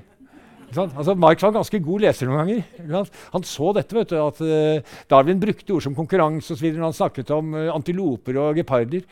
Altså, 0.71 1.15
Marx 1.19 1.43
var 1.43 1.51
en 1.51 1.59
ganske 1.59 1.79
god 1.83 2.03
leser 2.03 2.27
noen 2.27 2.41
ganger. 2.41 3.07
Han 3.33 3.45
så 3.47 3.71
dette, 3.75 3.95
vet 3.95 4.11
du, 4.11 4.17
at 4.19 4.41
uh, 4.43 4.97
Darwin 5.11 5.39
brukte 5.39 5.75
ord 5.75 5.83
som 5.83 5.95
konkurranse 5.95 6.55
osv. 6.55 6.69
når 6.71 6.87
han 6.89 6.95
snakket 6.95 7.31
om 7.35 7.55
uh, 7.55 7.69
antiloper 7.75 8.39
og 8.39 8.59
geparder, 8.59 9.03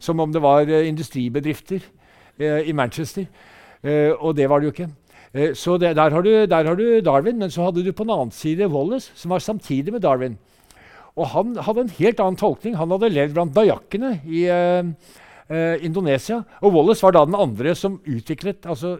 som 0.00 0.20
om 0.20 0.32
det 0.32 0.44
var 0.44 0.68
uh, 0.68 0.80
industribedrifter 0.84 1.84
i 2.36 2.72
Manchester. 2.76 3.24
og 4.20 4.34
det 4.36 4.44
var 4.50 4.60
det 4.60 4.66
jo 4.66 4.72
ikke. 4.74 5.54
så 5.56 5.78
det, 5.78 5.94
der, 5.96 6.10
har 6.10 6.20
du, 6.20 6.44
der, 6.44 6.66
har 6.68 6.74
du, 6.76 7.00
Darwin, 7.00 7.38
men 7.38 7.50
så 7.50 7.64
hadde 7.64 7.84
du 7.84 7.92
på 7.92 8.04
den 8.04 8.12
annen 8.12 8.30
side 8.30 8.68
Wallace, 8.68 9.10
som 9.14 9.30
var 9.30 9.38
samtidig 9.38 9.92
med 9.92 10.02
Darwin. 10.02 10.36
Og 11.16 11.30
han 11.32 11.54
hadde 11.64 11.86
en 11.86 11.94
helt 11.96 12.20
annen 12.20 12.38
tolkning. 12.40 12.76
Han 12.76 12.92
hadde 12.92 13.12
levd 13.12 13.36
blant 13.36 13.54
dajakkene 13.56 14.18
i 14.28 14.44
eh, 14.52 14.88
eh, 15.48 15.84
Indonesia. 15.86 16.42
Og 16.60 16.74
Wallace 16.76 17.04
var 17.04 17.16
da 17.16 17.24
den 17.24 17.38
andre 17.38 17.72
som 17.78 17.96
utviklet 18.04 18.68
altså, 18.68 18.98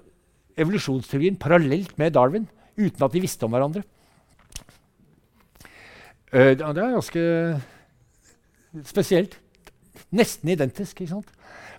evolusjonsteorien 0.57 1.37
parallelt 1.41 1.93
med 2.01 2.15
Darwin, 2.17 2.49
uten 2.81 3.05
at 3.05 3.13
de 3.13 3.23
visste 3.25 3.45
om 3.45 3.53
hverandre. 3.53 3.85
Uh, 6.33 6.53
det 6.59 6.65
er 6.65 6.97
ganske 6.97 7.23
spesielt. 8.89 9.37
Nesten 10.17 10.51
identisk. 10.53 11.01
ikke 11.01 11.13
sant? 11.13 11.31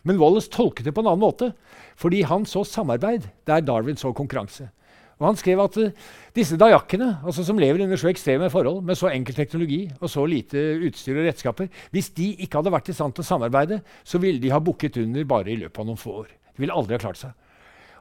Men 0.07 0.21
Wallace 0.21 0.49
tolket 0.53 0.85
det 0.85 0.93
på 0.95 1.01
en 1.03 1.09
annen 1.11 1.25
måte, 1.25 1.51
fordi 1.97 2.21
han 2.29 2.45
så 2.45 2.63
samarbeid 2.63 3.25
der 3.49 3.65
Darwin 3.65 3.97
så 3.97 4.13
konkurranse. 4.13 4.69
Og 5.18 5.26
Han 5.26 5.39
skrev 5.39 5.61
at 5.63 5.78
uh, 5.82 6.07
disse 6.38 6.57
dajakkene, 6.59 7.09
altså 7.26 7.45
som 7.45 7.57
lever 7.57 7.82
under 7.84 7.97
så 7.97 8.11
ekstreme 8.11 8.51
forhold, 8.53 8.84
med 8.86 8.97
så 8.99 9.09
enkel 9.09 9.36
teknologi 9.36 9.80
og 9.99 10.11
så 10.13 10.26
lite 10.30 10.61
utstyr 10.86 11.18
og 11.18 11.26
redskaper 11.26 11.72
Hvis 11.91 12.11
de 12.18 12.36
ikke 12.43 12.59
hadde 12.59 12.74
vært 12.74 12.91
i 12.91 12.97
stand 12.97 13.15
til 13.18 13.26
å 13.26 13.30
samarbeide, 13.32 13.82
så 14.05 14.22
ville 14.22 14.41
de 14.43 14.53
ha 14.53 14.61
bukket 14.61 14.99
under 15.01 15.26
bare 15.26 15.53
i 15.53 15.59
løpet 15.63 15.82
av 15.82 15.89
noen 15.89 16.01
få 16.01 16.22
år. 16.24 16.32
De 16.53 16.63
ville 16.63 16.74
aldri 16.74 16.97
ha 16.97 17.01
klart 17.01 17.22
seg. 17.22 17.34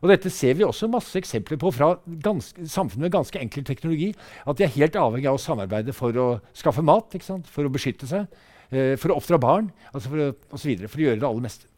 Og 0.03 0.11
Dette 0.13 0.31
ser 0.33 0.59
vi 0.59 0.67
også 0.67 0.91
masse 0.93 1.17
eksempler 1.17 1.57
på 1.61 1.71
fra 1.73 1.95
ganske, 2.05 2.67
samfunn 2.69 3.07
med 3.07 3.15
ganske 3.15 3.41
enkel 3.41 3.65
teknologi. 3.65 4.11
At 4.45 4.59
de 4.59 4.67
er 4.67 4.75
helt 4.77 4.99
avhengig 5.01 5.31
av 5.31 5.39
å 5.39 5.41
samarbeide 5.41 5.95
for 5.97 6.21
å 6.21 6.27
skaffe 6.57 6.85
mat, 6.85 7.17
for 7.49 7.65
å 7.65 7.73
beskytte 7.73 8.09
seg, 8.11 8.29
uh, 8.75 8.93
for 9.01 9.13
å 9.13 9.17
oppdra 9.23 9.41
barn 9.41 9.73
altså 9.93 10.13
for, 10.13 10.35
og 10.53 10.61
så 10.61 10.69
videre, 10.69 10.93
for 10.93 11.01
å 11.01 11.09
gjøre 11.09 11.23
det 11.23 11.31
aller 11.31 11.49
meste. 11.49 11.71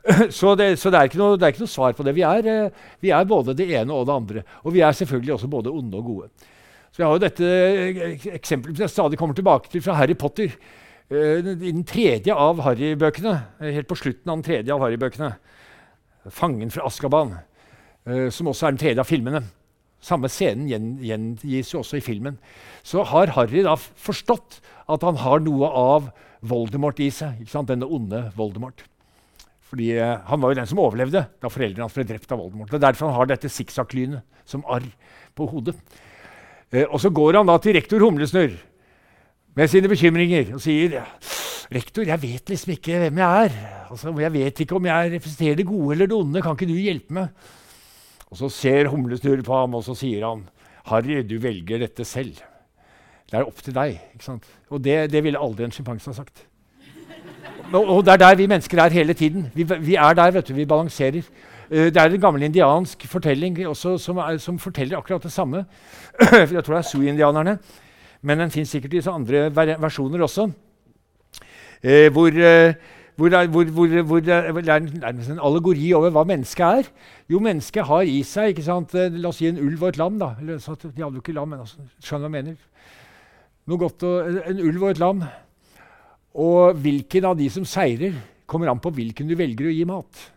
Så, 0.30 0.54
det, 0.56 0.78
så 0.80 0.90
det, 0.90 0.98
er 0.98 1.18
noe, 1.20 1.36
det, 1.36 1.44
er 1.44 1.52
ikke 1.52 1.64
noe, 1.64 1.70
svar 1.70 1.92
på 1.96 2.04
det. 2.06 2.14
Vi 2.16 2.24
er, 2.24 2.46
eh, 2.48 2.86
vi 3.04 3.12
er, 3.12 3.26
både 3.28 3.54
det 3.56 3.66
ene 3.68 3.92
og 3.92 4.06
det 4.08 4.14
andre. 4.14 4.42
Og 4.64 4.74
vi 4.74 4.80
er 4.80 4.96
selvfølgelig 4.96 5.34
også 5.34 5.50
både 5.52 5.72
onde 5.72 5.98
og 5.98 6.04
gode. 6.04 6.28
Så 6.90 7.02
jeg 7.02 7.06
har 7.06 7.18
jo 7.18 7.22
dette 7.22 7.50
eksempelet 8.32 8.78
som 8.78 8.86
jeg 8.86 8.94
stadig 8.94 9.18
kommer 9.20 9.36
tilbake 9.36 9.70
til 9.70 9.84
fra 9.84 9.98
Harry 10.00 10.16
Potter. 10.18 10.56
Uh, 11.10 11.42
I 11.42 11.72
den 11.72 11.84
tredje 11.84 12.34
av 12.34 12.60
Harry-bøkene, 12.62 13.34
helt 13.60 13.88
på 13.90 13.98
slutten 13.98 14.30
av 14.30 14.38
den 14.38 14.46
tredje 14.46 14.74
av 14.74 14.82
Harry-bøkene, 14.84 15.30
fangen 16.30 16.70
fra 16.70 16.84
Askaban, 16.86 17.32
som 18.30 18.50
også 18.50 18.66
er 18.66 18.74
den 18.74 18.82
tredje 18.82 19.02
av 19.02 19.08
filmene. 19.08 19.40
Samme 20.00 20.30
scenen 20.32 20.68
gjengis 21.02 21.74
jo 21.74 21.82
også 21.82 21.98
i 21.98 22.04
filmen. 22.04 22.38
Så 22.86 23.02
har 23.10 23.34
Harry 23.36 23.64
da 23.66 23.74
forstått 23.76 24.60
at 24.90 25.04
han 25.06 25.18
har 25.20 25.42
noe 25.44 25.68
av 25.68 26.10
Voldemort 26.40 27.00
i 27.02 27.10
seg. 27.12 27.42
Denne 27.68 27.88
onde 27.88 28.28
Voldemort. 28.38 28.86
Fordi 29.70 29.92
uh, 29.98 30.18
Han 30.26 30.42
var 30.42 30.52
jo 30.52 30.58
den 30.60 30.70
som 30.70 30.82
overlevde 30.82 31.24
da 31.40 31.50
foreldrene 31.52 31.86
hans 31.86 31.96
ble 31.96 32.06
drept 32.08 32.32
av 32.34 32.42
Voldemort. 32.42 32.72
Det 32.72 32.80
er 32.80 32.86
derfor 32.88 33.10
han 33.10 33.18
har 33.20 33.30
dette 33.30 33.52
sikksakk-lynet 33.52 34.42
som 34.48 34.64
arr 34.66 34.88
på 35.38 35.46
hodet. 35.50 35.76
Uh, 36.74 36.86
og 36.88 36.98
så 37.02 37.12
går 37.14 37.38
han 37.38 37.50
da 37.50 37.58
til 37.62 37.78
rektor 37.78 38.02
Humlesnurr 38.02 38.58
med 39.58 39.70
sine 39.70 39.90
bekymringer 39.90 40.54
og 40.56 40.62
sier 40.62 41.00
Rektor, 41.70 42.02
jeg 42.02 42.18
vet 42.18 42.50
liksom 42.50 42.72
ikke 42.74 42.96
hvem 42.98 43.18
jeg 43.20 43.44
er. 43.46 43.58
Altså, 43.94 44.10
jeg 44.18 44.32
vet 44.34 44.60
ikke 44.64 44.74
om 44.74 44.86
jeg 44.88 45.10
representerer 45.12 45.58
det 45.60 45.66
gode 45.68 45.92
eller 45.94 46.08
det 46.10 46.16
onde. 46.16 46.42
Kan 46.42 46.56
ikke 46.56 46.66
du 46.66 46.74
hjelpe 46.74 47.14
meg? 47.14 47.44
Og 48.26 48.40
Så 48.40 48.48
ser 48.50 48.90
Humlesnurr 48.90 49.44
på 49.46 49.54
ham 49.54 49.76
og 49.78 49.84
så 49.86 49.94
sier 49.94 50.26
han, 50.26 50.42
Harry, 50.90 51.20
du 51.22 51.36
velger 51.38 51.78
dette 51.84 52.02
selv. 52.02 52.42
Det 53.30 53.38
er 53.38 53.46
opp 53.46 53.62
til 53.62 53.76
deg. 53.76 54.00
ikke 54.16 54.26
sant? 54.26 54.46
Og 54.70 54.82
det, 54.82 55.12
det 55.12 55.22
ville 55.22 55.38
aldri 55.38 55.68
en 55.68 55.74
sjimpanse 55.74 56.10
ha 56.10 56.16
sagt. 56.16 56.42
Og, 57.72 58.04
det 58.04 58.12
er 58.12 58.16
der 58.16 58.34
vi 58.34 58.46
mennesker 58.50 58.82
er 58.82 58.90
hele 58.90 59.14
tiden. 59.14 59.46
Vi, 59.54 59.62
vi 59.62 59.94
er 59.94 60.12
der, 60.14 60.30
vet 60.30 60.48
du, 60.48 60.54
vi 60.54 60.66
balanserer. 60.66 61.22
Uh, 61.70 61.86
det 61.86 61.96
er 61.96 62.10
en 62.10 62.20
gammel 62.20 62.42
indiansk 62.42 63.06
fortelling 63.06 63.60
også, 63.68 63.98
som, 63.98 64.16
er, 64.16 64.36
som, 64.42 64.58
forteller 64.58 64.98
akkurat 64.98 65.22
det 65.22 65.32
samme. 65.32 65.64
jeg 66.20 66.64
tror 66.64 66.74
det 66.74 66.78
er 66.78 66.88
Sioux-indianerne. 66.88 67.58
Men 68.22 68.40
den 68.40 68.50
fins 68.50 68.68
sikkert 68.68 68.94
i 68.94 69.08
andre 69.08 69.48
versjoner 69.80 70.22
også. 70.22 70.50
Eh, 71.82 72.12
hvor, 72.12 72.26
eh, 72.26 72.74
hvor, 73.16 73.46
hvor, 73.46 74.02
hvor, 74.02 74.20
det 74.20 74.34
er 74.34 74.78
nærmest 75.00 75.30
en 75.30 75.40
allegori 75.42 75.92
over 75.92 76.10
hva 76.10 76.24
mennesket 76.24 76.64
er. 76.66 76.90
Jo, 77.30 77.38
mennesket 77.38 77.86
har 77.86 78.00
i 78.00 78.22
seg 78.22 78.52
ikke 78.52 78.64
sant? 78.66 78.94
Eh, 78.94 79.12
La 79.16 79.28
oss 79.28 79.40
si 79.40 79.48
en 79.48 79.58
ulv 79.58 79.82
og 79.82 79.88
et 79.88 79.96
lam. 79.96 80.18
da. 80.18 80.34
Eller, 80.40 80.58
de 80.58 81.02
hadde 81.02 81.14
jo 81.14 81.22
ikke 81.22 81.32
lam, 81.32 81.48
men 81.48 81.60
altså, 81.60 81.80
skjønner 82.04 82.28
hva 82.28 82.36
jeg 82.36 82.44
mener. 82.44 82.58
Noe 83.66 83.78
godt 83.78 84.02
og, 84.02 84.42
En 84.50 84.60
ulv 84.60 84.82
og 84.82 84.90
et 84.90 85.00
lam. 85.00 85.24
Og 86.38 86.76
hvilken 86.78 87.26
av 87.26 87.38
de 87.38 87.48
som 87.50 87.64
seirer, 87.66 88.14
kommer 88.50 88.70
an 88.70 88.82
på 88.82 88.90
hvilken 88.90 89.30
du 89.30 89.36
velger 89.38 89.70
å 89.70 89.74
gi 89.74 89.86
mat. 89.86 90.28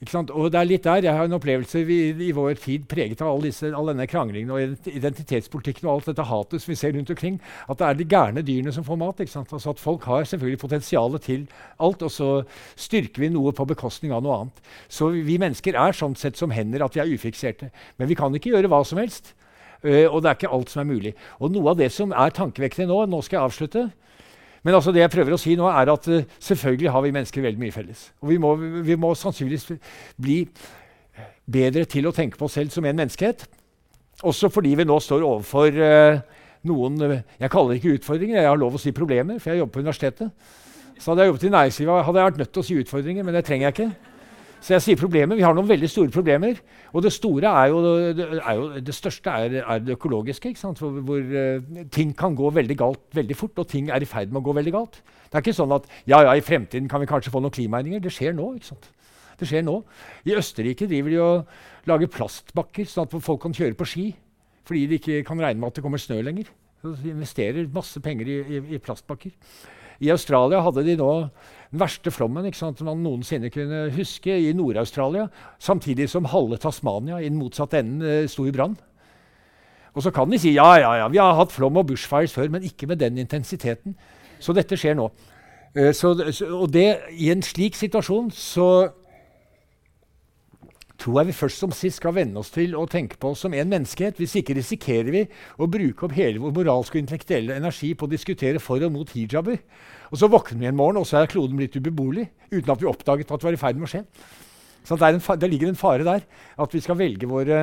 Og 0.00 0.46
det 0.48 0.56
er 0.56 0.64
litt 0.64 0.84
der, 0.84 1.02
Jeg 1.04 1.12
har 1.12 1.24
en 1.24 1.36
opplevelse 1.36 1.82
i, 1.84 2.28
i 2.28 2.32
vår 2.32 2.54
tid 2.56 2.86
preget 2.88 3.20
av 3.20 3.34
all, 3.34 3.42
disse, 3.44 3.68
all, 3.68 3.90
denne 3.90 4.06
kranglingen 4.08 4.48
og 4.48 4.88
identitetspolitikken 4.88 5.84
og 5.84 5.92
alt 5.92 6.08
dette 6.08 6.24
hatet 6.24 6.62
som 6.62 6.72
vi 6.72 6.76
ser 6.80 6.94
rundt 6.96 7.10
omkring, 7.12 7.36
at 7.68 7.78
det 7.78 7.86
er 7.86 7.98
de 7.98 8.06
gærne 8.08 8.40
dyrene 8.40 8.72
som 8.72 8.84
får 8.84 8.96
mat. 8.96 9.20
Altså 9.20 9.74
at 9.74 9.82
Folk 9.82 10.08
har 10.08 10.24
selvfølgelig 10.24 10.62
potensialet 10.62 11.22
til 11.22 11.46
alt, 11.78 12.00
og 12.00 12.10
så 12.10 12.30
styrker 12.80 13.20
vi 13.20 13.28
noe 13.28 13.52
på 13.52 13.68
bekostning 13.68 14.16
av 14.16 14.24
noe 14.24 14.38
annet. 14.38 14.64
Så 14.88 15.12
vi 15.12 15.36
mennesker 15.36 15.76
er 15.76 15.92
sånn 15.92 16.16
sett 16.16 16.40
som 16.40 16.50
hender 16.50 16.86
at 16.86 16.96
vi 16.96 17.04
er 17.04 17.12
ufikserte. 17.12 17.68
Men 18.00 18.08
vi 18.08 18.16
kan 18.16 18.32
ikke 18.32 18.54
gjøre 18.54 18.72
hva 18.72 18.80
som 18.88 19.02
helst. 19.04 19.34
Uh, 19.84 20.08
og 20.08 20.22
det 20.22 20.30
er 20.30 20.40
ikke 20.40 20.56
alt 20.56 20.72
som 20.72 20.80
er 20.80 20.92
mulig. 20.94 21.12
Og 21.40 21.52
noe 21.52 21.74
av 21.74 21.76
det 21.76 21.92
som 21.92 22.12
er 22.12 22.32
tankevekkende 22.36 22.88
nå 22.88 23.04
Nå 23.08 23.20
skal 23.24 23.42
jeg 23.42 23.50
avslutte. 23.50 23.90
Men 24.62 24.76
altså 24.76 24.92
det 24.92 25.00
jeg 25.00 25.12
prøver 25.12 25.34
å 25.34 25.40
si 25.40 25.54
nå 25.56 25.68
er 25.70 25.92
at 25.92 26.08
uh, 26.12 26.26
selvfølgelig 26.42 26.92
har 26.92 27.04
vi 27.04 27.14
mennesker 27.16 27.44
veldig 27.46 27.62
mye 27.62 27.74
felles. 27.74 28.10
Og 28.20 28.32
vi 28.32 28.36
må, 28.42 28.52
vi 28.84 28.96
må, 29.00 29.14
sannsynligvis 29.16 29.70
bli 30.20 30.42
bedre 31.50 31.86
til 31.88 32.08
å 32.08 32.14
tenke 32.14 32.38
på 32.38 32.48
oss 32.48 32.58
selv 32.58 32.74
som 32.74 32.84
en 32.84 33.00
menneskehet. 33.00 33.46
Også 34.28 34.50
fordi 34.52 34.74
vi 34.76 34.84
nå 34.84 34.98
står 35.00 35.24
overfor 35.24 35.80
uh, 35.80 36.20
noen 36.68 37.00
uh, 37.00 37.16
Jeg 37.40 37.52
kaller 37.52 37.72
det 37.72 37.80
ikke 37.80 37.96
utfordringer, 38.00 38.42
jeg 38.42 38.52
har 38.52 38.60
lov 38.60 38.76
å 38.76 38.82
si 38.82 38.92
problemer, 38.96 39.40
for 39.40 39.54
jeg 39.54 39.62
jobber 39.62 39.78
på 39.78 39.84
universitetet. 39.86 40.56
Så 41.00 41.12
hadde 41.12 41.24
jeg 41.24 41.32
jobbet 41.32 41.48
i 41.48 41.54
næringslivet, 41.56 42.04
hadde 42.04 42.20
jeg 42.20 42.28
vært 42.28 42.40
nødt 42.42 42.52
til 42.52 42.60
å 42.60 42.68
si 42.68 42.80
utfordringer, 42.82 43.24
men 43.24 43.36
det 43.38 43.46
trenger 43.48 43.70
jeg 43.70 43.78
ikke. 43.78 44.09
Så 44.60 44.74
jeg 44.74 44.84
sier 44.84 44.98
problemer. 45.00 45.38
Vi 45.38 45.44
har 45.44 45.54
noen 45.56 45.68
veldig 45.68 45.88
store 45.88 46.12
problemer. 46.12 46.58
Og 46.92 47.04
det 47.04 47.12
store 47.14 47.48
er 47.48 47.70
jo, 47.72 47.80
det, 48.16 48.26
er 48.38 48.58
jo, 48.58 48.66
det 48.84 48.94
største 48.94 49.32
er, 49.32 49.56
er, 49.62 49.80
det 49.80 49.96
økologiske. 49.96 50.52
Hvor, 50.60 51.00
hvor 51.06 51.32
uh, 51.32 51.80
ting 51.92 52.12
kan 52.16 52.36
gå 52.36 52.50
veldig 52.58 52.76
galt 52.76 53.16
veldig 53.16 53.36
fort, 53.36 53.58
og 53.62 53.70
ting 53.72 53.88
er 53.88 54.04
i 54.04 54.08
ferd 54.08 54.32
med 54.32 54.42
å 54.42 54.46
gå 54.50 54.56
veldig 54.60 54.74
galt. 54.76 55.00
Det 55.30 55.38
er 55.38 55.46
ikke 55.46 55.56
sånn 55.56 55.72
at 55.72 55.88
ja, 56.04 56.20
ja, 56.26 56.34
i 56.36 56.44
fremtiden 56.44 56.90
kan 56.90 57.00
vi 57.00 57.08
kanskje 57.08 57.32
få 57.32 57.40
noen 57.40 57.56
klimaendringer. 57.56 58.04
Det 58.04 58.12
skjer 58.12 58.36
nå. 58.36 58.52
ikke 58.58 58.72
sant? 58.74 58.90
Det 59.40 59.48
skjer 59.48 59.64
nå. 59.64 59.78
I 60.28 60.36
Østerrike 60.36 60.88
driver 60.90 61.14
de 61.14 61.20
og 61.24 61.88
lager 61.88 62.12
plastbakker, 62.12 62.88
sånn 62.88 63.08
at 63.08 63.16
folk 63.24 63.40
kan 63.46 63.56
kjøre 63.56 63.78
på 63.78 63.88
ski. 63.88 64.08
Fordi 64.68 64.86
de 64.90 65.00
ikke 65.00 65.22
kan 65.26 65.40
regne 65.40 65.62
med 65.62 65.72
at 65.72 65.80
det 65.80 65.86
kommer 65.86 66.02
snø 66.02 66.20
lenger. 66.26 66.50
Så 66.80 66.92
de 67.00 67.14
investerer 67.14 67.70
masse 67.72 68.00
penger 68.04 68.28
i, 68.28 68.40
i, 68.44 68.60
i 68.76 68.82
plastbakker. 68.82 69.32
I 70.00 70.12
Australia 70.12 70.62
hadde 70.64 70.84
de 70.86 70.96
nå 70.96 71.10
den 71.70 71.80
verste 71.80 72.10
flommen 72.10 72.48
som 72.52 72.74
man 72.82 73.02
noensinne 73.04 73.50
kunne 73.50 73.88
huske 73.94 74.34
i 74.34 74.52
Nord-Australia. 74.52 75.28
Samtidig 75.58 76.08
som 76.10 76.24
halve 76.24 76.58
Tasmania 76.58 77.20
i 77.20 77.28
den 77.28 77.38
motsatte 77.38 77.78
enden 77.78 78.02
eh, 78.02 78.28
sto 78.28 78.46
i 78.46 78.52
brann. 78.52 78.76
Og 79.94 80.02
så 80.02 80.10
kan 80.14 80.30
de 80.30 80.38
si 80.38 80.54
ja, 80.54 80.66
ja, 80.78 80.94
ja, 80.98 81.08
vi 81.08 81.18
har 81.18 81.34
hatt 81.38 81.52
flom 81.52 81.78
og 81.78 81.86
bushfires 81.86 82.34
før, 82.34 82.48
men 82.50 82.66
ikke 82.66 82.86
med 82.86 82.98
den 82.98 83.18
intensiteten. 83.18 83.96
Så 84.40 84.54
dette 84.54 84.78
skjer 84.78 84.96
nå. 84.98 85.10
Uh, 85.76 85.92
så, 85.94 86.14
og 86.50 86.72
det, 86.72 86.88
i 87.14 87.30
en 87.30 87.42
slik 87.42 87.78
situasjon 87.78 88.30
så 88.34 88.70
tror 91.00 91.20
jeg 91.20 91.30
vi 91.30 91.36
først 91.36 91.62
som 91.62 91.72
sist 91.72 92.00
skal 92.00 92.14
venne 92.16 92.36
oss 92.40 92.50
til 92.52 92.74
å 92.76 92.84
tenke 92.90 93.16
på 93.20 93.32
oss 93.32 93.44
som 93.46 93.54
en 93.56 93.70
menneskehet. 93.70 94.18
Hvis 94.20 94.36
ikke 94.40 94.58
risikerer 94.58 95.10
vi 95.14 95.22
å 95.58 95.68
bruke 95.70 96.06
opp 96.06 96.16
hele 96.16 96.42
vår 96.42 96.52
moralske 96.58 96.98
og 96.98 97.04
intellektuelle 97.04 97.56
energi 97.56 97.94
på 97.94 98.06
å 98.06 98.10
diskutere 98.10 98.60
for 98.62 98.82
og 98.84 98.92
mot 98.94 99.14
hijaber. 99.14 99.62
Og 100.10 100.18
så 100.18 100.28
våkner 100.30 100.58
vi 100.58 100.68
en 100.70 100.78
morgen, 100.78 101.00
og 101.00 101.06
så 101.06 101.20
er 101.20 101.30
kloden 101.30 101.58
blitt 101.58 101.76
ubeboelig 101.78 102.28
uten 102.50 102.72
at 102.72 102.80
vi 102.80 102.88
oppdaget 102.90 103.30
at 103.30 103.40
det 103.40 103.48
var 103.48 103.56
i 103.56 103.60
ferd 103.60 103.78
med 103.78 103.88
å 103.88 103.92
skje. 103.92 104.04
Så 104.84 104.96
det, 104.96 105.10
det, 105.42 105.50
ligger 105.50 105.68
en 105.68 105.78
fare 105.78 106.04
der, 106.06 106.24
at 106.58 106.74
vi 106.74 106.80
skal 106.80 106.96
velge 106.98 107.28
våre, 107.28 107.60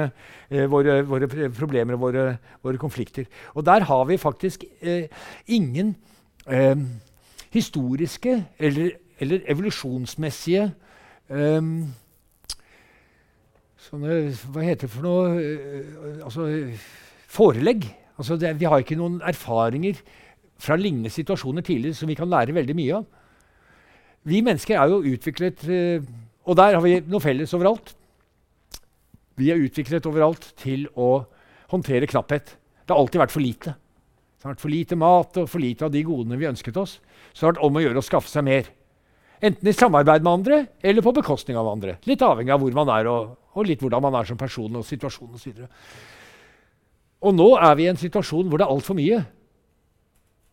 eh, 0.49 0.67
våre, 0.69 1.01
våre 1.03 1.49
problemer 1.49 1.97
og 1.97 2.05
våre, 2.05 2.25
våre, 2.63 2.77
konflikter. 2.77 3.25
Og 3.55 3.65
der 3.65 3.87
har 3.89 4.05
vi 4.05 4.19
faktisk 4.21 4.63
eh, 4.81 5.09
ingen 5.47 5.95
eh, 6.45 6.77
historiske 7.51 8.37
eller, 8.59 8.91
eller 9.19 9.49
evolusjonsmessige 9.49 10.69
eh, 11.29 11.71
sånne 13.87 14.19
Hva 14.51 14.63
heter 14.65 14.87
det 14.87 14.93
for 14.93 15.05
noe 15.05 15.27
uh, 15.39 16.23
altså, 16.27 16.47
Forelegg. 17.31 17.85
Altså, 18.17 18.37
det, 18.39 18.55
vi 18.59 18.67
har 18.67 18.81
ikke 18.81 18.97
noen 18.99 19.19
erfaringer 19.25 19.99
fra 20.61 20.77
lignende 20.79 21.11
situasjoner 21.13 21.65
tidligere 21.65 21.97
som 21.97 22.09
vi 22.09 22.17
kan 22.17 22.29
lære 22.31 22.55
veldig 22.55 22.75
mye 22.77 22.99
av. 22.99 23.07
Vi 24.27 24.41
mennesker 24.43 24.79
er 24.79 24.91
jo 24.91 25.03
utviklet 25.07 25.63
uh, 25.69 26.07
Og 26.47 26.55
der 26.55 26.75
har 26.77 26.83
vi 26.83 26.99
noe 27.03 27.23
felles 27.23 27.53
overalt. 27.55 27.91
Vi 29.37 29.51
er 29.51 29.59
utviklet 29.59 30.05
overalt 30.07 30.53
til 30.57 30.87
å 30.95 31.27
håndtere 31.73 32.07
knapphet. 32.07 32.53
Det 32.87 32.95
har 32.95 33.01
alltid 33.01 33.21
vært 33.21 33.33
for 33.35 33.43
lite. 33.43 33.73
Det 34.37 34.45
har 34.45 34.53
vært 34.53 34.63
for 34.63 34.71
lite 34.71 34.95
mat 34.95 35.37
og 35.41 35.49
for 35.51 35.59
lite 35.59 35.83
av 35.85 35.91
de 35.91 36.03
godene 36.07 36.39
vi 36.39 36.47
ønsket 36.47 36.79
oss. 36.79 36.97
Så 37.33 37.41
det 37.41 37.45
har 37.45 37.53
vært 37.53 37.65
om 37.67 37.77
å 37.77 37.83
gjøre 37.83 37.99
å 37.99 38.07
skaffe 38.07 38.31
seg 38.31 38.47
mer. 38.47 38.69
Enten 39.43 39.69
i 39.69 39.75
samarbeid 39.75 40.23
med 40.23 40.31
andre 40.31 40.61
eller 40.81 41.05
på 41.05 41.13
bekostning 41.19 41.59
av 41.59 41.67
andre. 41.69 41.97
Litt 42.09 42.23
avhengig 42.25 42.55
av 42.55 42.63
hvor 42.63 42.77
man 42.79 42.89
er 42.95 43.09
og, 43.11 43.35
og 43.53 43.67
litt 43.67 43.83
hvordan 43.83 44.07
man 44.07 44.15
er 44.17 44.29
som 44.29 44.39
person 44.39 44.79
og 44.79 44.87
situasjon 44.87 45.35
osv. 45.35 45.59
Og, 45.67 45.67
og 47.27 47.35
nå 47.35 47.49
er 47.59 47.75
vi 47.77 47.85
i 47.85 47.91
en 47.91 47.99
situasjon 47.99 48.47
hvor 48.47 48.61
det 48.61 48.65
er 48.65 48.73
altfor 48.73 48.97
mye. 48.97 49.19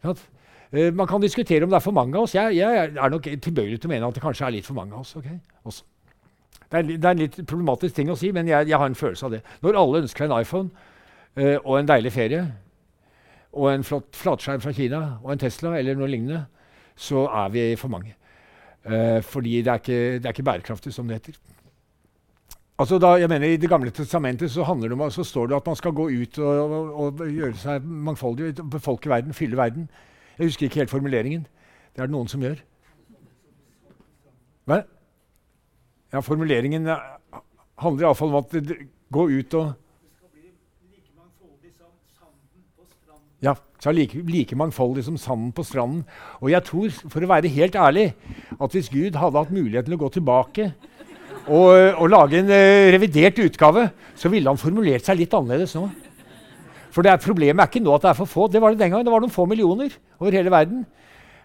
Ja, 0.04 0.14
uh, 0.14 0.94
man 0.94 1.08
kan 1.10 1.22
diskutere 1.22 1.64
om 1.64 1.72
det 1.72 1.78
er 1.78 1.84
for 1.84 1.96
mange 1.96 2.16
av 2.16 2.26
oss. 2.26 2.34
Jeg, 2.36 2.56
jeg 2.58 2.94
er 2.94 3.12
nok 3.12 3.28
tilbøyelig 3.42 3.80
til 3.80 3.90
å 3.90 3.94
mene 3.94 4.08
at 4.08 4.16
det 4.18 4.24
kanskje 4.24 4.48
er 4.48 4.56
litt 4.58 4.68
for 4.68 4.78
mange 4.78 4.94
av 4.94 5.04
oss. 5.04 5.14
Okay? 5.20 5.38
Det, 5.64 6.78
er, 6.78 6.82
det, 6.82 7.04
er, 7.04 7.10
en 7.12 7.22
litt 7.22 7.38
problematisk 7.46 7.96
ting 7.96 8.10
å 8.12 8.18
si, 8.18 8.32
men 8.34 8.48
jeg, 8.50 8.68
jeg, 8.70 8.78
har 8.80 8.90
en 8.90 8.98
følelse 8.98 9.28
av 9.28 9.36
det. 9.36 9.40
Når 9.64 9.80
alle 9.80 10.02
ønsker 10.04 10.26
en 10.26 10.36
iPhone 10.40 10.70
uh, 11.38 11.56
og 11.62 11.78
en 11.78 11.88
deilig 11.88 12.12
ferie 12.14 12.44
og 13.54 13.70
en 13.70 13.86
flott 13.86 14.16
flatskjerm 14.18 14.62
fra 14.64 14.72
Kina 14.74 15.00
og 15.22 15.30
en 15.30 15.42
Tesla 15.44 15.76
eller 15.78 15.94
noe 15.98 16.10
lignende, 16.10 16.40
så 16.98 17.28
er 17.30 17.52
vi 17.54 17.66
for 17.78 17.92
mange. 17.92 18.16
Uh, 18.84 19.22
fordi 19.22 19.60
det 19.62 19.70
er, 19.70 19.80
ikke, 19.80 20.00
det 20.18 20.26
er, 20.26 20.32
ikke, 20.34 20.46
bærekraftig, 20.50 20.92
som 20.94 21.08
det 21.08 21.20
heter. 21.20 21.38
Altså 22.78 22.98
da, 22.98 23.06
jeg 23.06 23.28
mener 23.30 23.46
I 23.46 23.56
Det 23.56 23.70
gamle 23.70 23.90
testamentet 23.90 24.50
så, 24.50 24.62
om, 24.62 25.10
så 25.10 25.24
står 25.24 25.46
det 25.46 25.56
at 25.56 25.66
man 25.66 25.76
skal 25.76 25.92
gå 25.92 26.08
ut 26.10 26.38
og, 26.38 26.70
og, 26.70 27.20
og 27.20 27.28
gjøre 27.30 27.54
seg 27.56 27.84
mangfoldig, 27.84 28.54
befolke 28.70 29.08
verden, 29.08 29.34
fylle 29.34 29.56
verden. 29.56 29.88
Jeg 30.38 30.46
husker 30.46 30.66
ikke 30.66 30.82
helt 30.82 30.90
formuleringen. 30.90 31.46
Det 31.94 32.02
er 32.02 32.08
det 32.08 32.14
noen 32.16 32.28
som 32.28 32.42
gjør. 32.42 32.58
Hva? 34.66 34.80
Ja, 36.12 36.20
formuleringen 36.20 36.88
handler 37.78 38.08
iallfall 38.08 38.34
om 38.34 38.40
at 38.42 38.58
det, 38.58 38.78
gå 39.12 39.28
ut 39.30 39.58
og 39.60 39.72
Ja, 43.44 43.52
så 43.78 43.92
like, 43.92 44.22
like 44.24 44.56
mangfoldig 44.56 45.02
som 45.04 45.18
sanden 45.20 45.50
på 45.52 45.62
stranden. 45.62 46.06
Og 46.40 46.48
jeg 46.48 46.64
tror, 46.64 46.88
for 47.12 47.20
å 47.20 47.28
være 47.28 47.50
helt 47.52 47.74
ærlig, 47.76 48.14
at 48.56 48.72
hvis 48.72 48.88
Gud 48.88 49.18
hadde 49.20 49.36
hatt 49.36 49.52
muligheten 49.52 49.90
til 49.90 49.98
å 49.98 50.00
gå 50.00 50.08
tilbake 50.14 50.70
og, 51.44 51.68
og 52.00 52.08
lage 52.08 52.40
en 52.40 52.48
uh, 52.48 52.88
revidert 52.94 53.38
utgave, 53.44 53.88
så 54.16 54.30
ville 54.32 54.48
han 54.48 54.60
formulert 54.60 55.04
seg 55.04 55.18
litt 55.20 55.34
annerledes 55.36 55.76
nå. 55.76 55.86
For 56.94 57.06
er, 57.10 57.20
Problemet 57.20 57.60
er 57.60 57.70
ikke 57.70 57.82
nå 57.84 57.94
at 57.96 58.04
det 58.04 58.12
er 58.12 58.18
for 58.20 58.30
få. 58.30 58.46
Det 58.48 58.62
var 58.62 58.72
det 58.72 58.80
den 58.80 58.92
gangen. 58.92 59.06
Det 59.06 59.12
var 59.12 59.24
noen 59.24 59.34
få 59.34 59.46
millioner 59.50 59.92
over 60.20 60.36
hele 60.36 60.52
verden. 60.54 60.84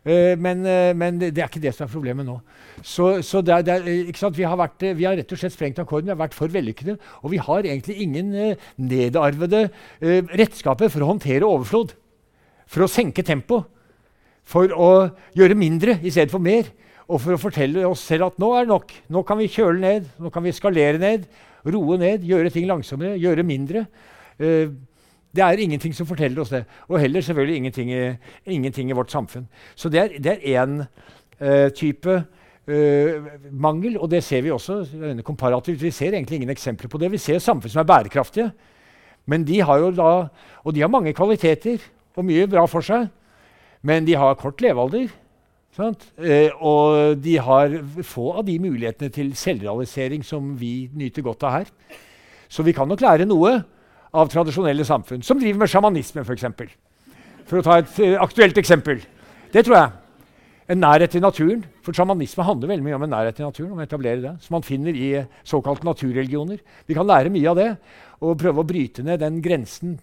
Uh, 0.06 0.36
men, 0.40 0.62
uh, 0.64 0.92
men 0.96 1.20
det, 1.20 1.34
det, 1.36 1.44
er 1.44 1.52
ikke 1.52 1.64
det 1.64 1.74
som 1.76 1.88
er 1.88 1.92
problemet 1.92 2.28
nå. 2.28 2.38
Så, 2.80 3.10
så 3.26 3.42
det 3.44 3.56
er, 3.58 3.66
det 3.68 3.76
er, 3.76 4.30
vi, 4.38 4.46
har 4.48 4.60
vært, 4.60 4.86
vi, 4.96 5.08
har 5.10 5.18
rett 5.20 5.34
og 5.36 5.42
slett 5.42 5.58
sprengt 5.58 5.82
akkorden. 5.84 6.08
Vi 6.08 6.16
har 6.16 6.22
vært 6.22 6.38
for 6.38 6.54
vellykkede. 6.54 6.96
Og 7.24 7.34
vi 7.34 7.42
har 7.44 7.68
egentlig 7.68 7.98
ingen 8.06 8.32
nedarvede 8.80 9.66
redskaper 10.40 10.94
for 10.94 11.04
å 11.04 11.12
håndtere 11.12 11.50
overflod. 11.50 11.98
For 12.70 12.86
å 12.86 12.92
senke 12.92 13.26
tempoet. 13.26 13.68
For 14.50 14.72
å 14.74 14.92
gjøre 15.38 15.58
mindre 15.58 16.00
i 16.02 16.14
stedet 16.14 16.32
for 16.32 16.42
mer. 16.42 16.72
Og 17.10 17.18
for 17.24 17.34
å 17.34 17.42
fortelle 17.42 17.88
oss 17.90 18.04
selv 18.06 18.28
at 18.28 18.42
nå 18.42 18.52
er 18.54 18.68
det 18.68 18.74
nok. 18.74 18.94
Nå 19.10 19.24
kan 19.26 19.40
vi 19.40 19.50
kjøle 19.50 19.80
ned, 19.82 20.10
nå 20.22 20.30
kan 20.34 20.46
vi 20.46 20.54
skalere 20.54 21.02
ned, 21.02 21.26
roe 21.66 21.98
ned, 21.98 22.26
gjøre 22.28 22.52
ting 22.54 22.68
langsommere, 22.70 23.18
gjøre 23.18 23.46
mindre. 23.48 23.86
Eh, 24.38 24.70
det 25.34 25.46
er 25.46 25.62
ingenting 25.62 25.94
som 25.94 26.08
forteller 26.10 26.42
oss 26.42 26.54
det. 26.54 26.64
Og 26.88 27.00
heller 27.02 27.26
selvfølgelig 27.26 27.58
ingenting 27.58 27.92
i, 27.94 28.04
ingenting 28.46 28.90
i 28.90 28.98
vårt 28.98 29.14
samfunn. 29.14 29.48
Så 29.76 29.90
det 29.90 30.22
er 30.22 30.46
én 30.54 30.84
eh, 30.84 31.70
type 31.74 32.14
eh, 32.70 33.30
mangel, 33.52 33.98
og 33.98 34.10
det 34.14 34.24
ser 34.26 34.46
vi 34.46 34.54
også 34.54 34.84
komparativt. 35.26 35.82
Vi 35.82 35.92
ser 35.92 36.14
egentlig 36.14 36.42
ingen 36.42 36.54
eksempler 36.54 36.90
på 36.90 37.02
det. 37.02 37.12
Vi 37.12 37.22
ser 37.22 37.42
samfunn 37.42 37.74
som 37.74 37.82
er 37.82 37.90
bærekraftige. 37.90 38.52
Men 39.30 39.46
de 39.46 39.62
har 39.62 39.82
jo 39.82 39.90
da, 39.94 40.28
Og 40.64 40.76
de 40.76 40.82
har 40.82 40.90
mange 40.90 41.14
kvaliteter 41.14 41.82
og 42.16 42.26
mye 42.26 42.48
bra 42.50 42.66
for 42.68 42.82
seg, 42.82 43.08
men 43.82 44.06
de 44.06 44.16
har 44.18 44.36
kort 44.36 44.62
levealder. 44.62 45.08
Eh, 45.80 46.52
og 46.60 47.20
de 47.24 47.38
har 47.40 47.76
få 48.06 48.34
av 48.40 48.46
de 48.48 48.58
mulighetene 48.62 49.12
til 49.14 49.32
selvrealisering 49.38 50.26
som 50.26 50.52
vi 50.60 50.90
nyter 50.96 51.26
godt 51.26 51.46
av 51.48 51.56
her. 51.60 51.72
Så 52.50 52.66
vi 52.66 52.74
kan 52.76 52.90
nok 52.90 53.04
lære 53.06 53.28
noe 53.30 53.60
av 54.10 54.30
tradisjonelle 54.32 54.86
samfunn, 54.88 55.24
som 55.26 55.40
driver 55.40 55.64
med 55.64 55.72
sjamanisme. 55.72 56.26
For, 56.26 56.36
eksempel. 56.36 56.72
for 57.46 57.62
å 57.62 57.66
ta 57.66 57.80
et 57.82 58.00
eh, 58.04 58.18
aktuelt 58.20 58.58
eksempel. 58.58 59.04
Det 59.54 59.66
tror 59.66 59.78
jeg. 59.78 59.96
En 60.70 60.84
nærhet 60.84 61.10
til 61.16 61.24
naturen. 61.24 61.64
For 61.86 61.98
sjamanisme 61.98 62.46
handler 62.46 62.70
veldig 62.70 62.86
mye 62.86 62.98
om 63.00 63.08
en 63.08 63.16
nærhet 63.16 63.40
til 63.40 63.48
naturen. 63.48 63.72
om 63.74 63.80
å 63.80 63.86
etablere 63.86 64.22
det, 64.22 64.36
Som 64.44 64.60
man 64.60 64.64
finner 64.64 64.94
i 64.94 65.16
uh, 65.18 65.26
såkalte 65.44 65.86
naturreligioner. 65.88 66.60
Vi 66.86 66.94
kan 66.94 67.08
lære 67.08 67.34
mye 67.34 67.50
av 67.50 67.56
det 67.58 67.72
og 68.22 68.38
prøve 68.38 68.62
å 68.62 68.68
bryte 68.68 69.02
ned 69.02 69.20
den 69.20 69.42
grensen 69.42 69.98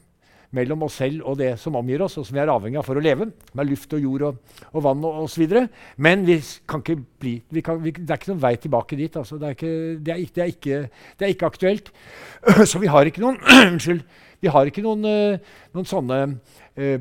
mellom 0.55 0.85
oss 0.87 0.99
selv 1.01 1.25
og 1.27 1.39
det 1.41 1.55
som 1.61 1.77
omgir 1.79 2.03
oss, 2.05 2.17
og 2.21 2.27
som 2.27 2.37
vi 2.37 2.43
er 2.43 2.53
avhengig 2.53 2.79
av 2.81 2.87
for 2.87 2.99
å 2.99 3.03
leve, 3.03 3.29
med 3.57 3.71
luft 3.71 3.93
og 3.97 4.03
jord 4.03 4.27
og, 4.29 4.61
og 4.73 4.85
vann 4.85 5.05
og 5.07 5.25
osv. 5.25 5.57
Men 6.03 6.27
vi 6.27 6.39
kan 6.69 6.85
ikke 6.85 6.99
bli, 7.23 7.35
vi 7.53 7.65
kan, 7.65 7.81
vi, 7.83 7.95
det 7.97 8.07
er 8.07 8.21
ikke 8.21 8.33
noen 8.33 8.45
vei 8.45 8.55
tilbake 8.63 8.99
dit. 8.99 9.19
Altså. 9.19 9.41
Det, 9.41 9.49
er 9.49 9.59
ikke, 9.59 9.73
det, 9.99 10.15
er 10.15 10.23
ikke, 10.23 10.37
det, 10.37 10.45
er 10.45 10.55
ikke, 10.55 10.79
det, 11.19 11.27
er 11.27 11.35
ikke, 11.35 11.51
aktuelt. 11.51 11.93
Så 12.71 12.83
vi 12.83 12.93
har 12.93 13.09
ikke 13.09 13.25
noen 13.25 13.41
Unnskyld. 13.73 14.05
Vi 14.45 14.53
har 14.53 14.69
ikke 14.69 14.85
noen, 14.85 15.07
uh, 15.09 15.55
noen 15.75 15.89
sånne 15.89 16.19
uh, 16.29 16.99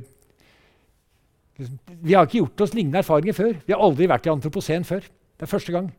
Vi 1.60 2.16
har 2.16 2.24
ikke 2.24 2.40
gjort 2.40 2.66
oss 2.66 2.74
lignende 2.76 3.04
erfaringer 3.04 3.36
før. 3.36 3.60
Vi 3.68 3.76
har 3.76 3.84
aldri 3.84 4.08
vært 4.10 4.30
i 4.30 4.34
antropocen 4.34 4.88
før. 4.88 5.04
Det 5.36 5.48
er 5.48 5.52
første 5.52 5.76
gang. 5.76 5.92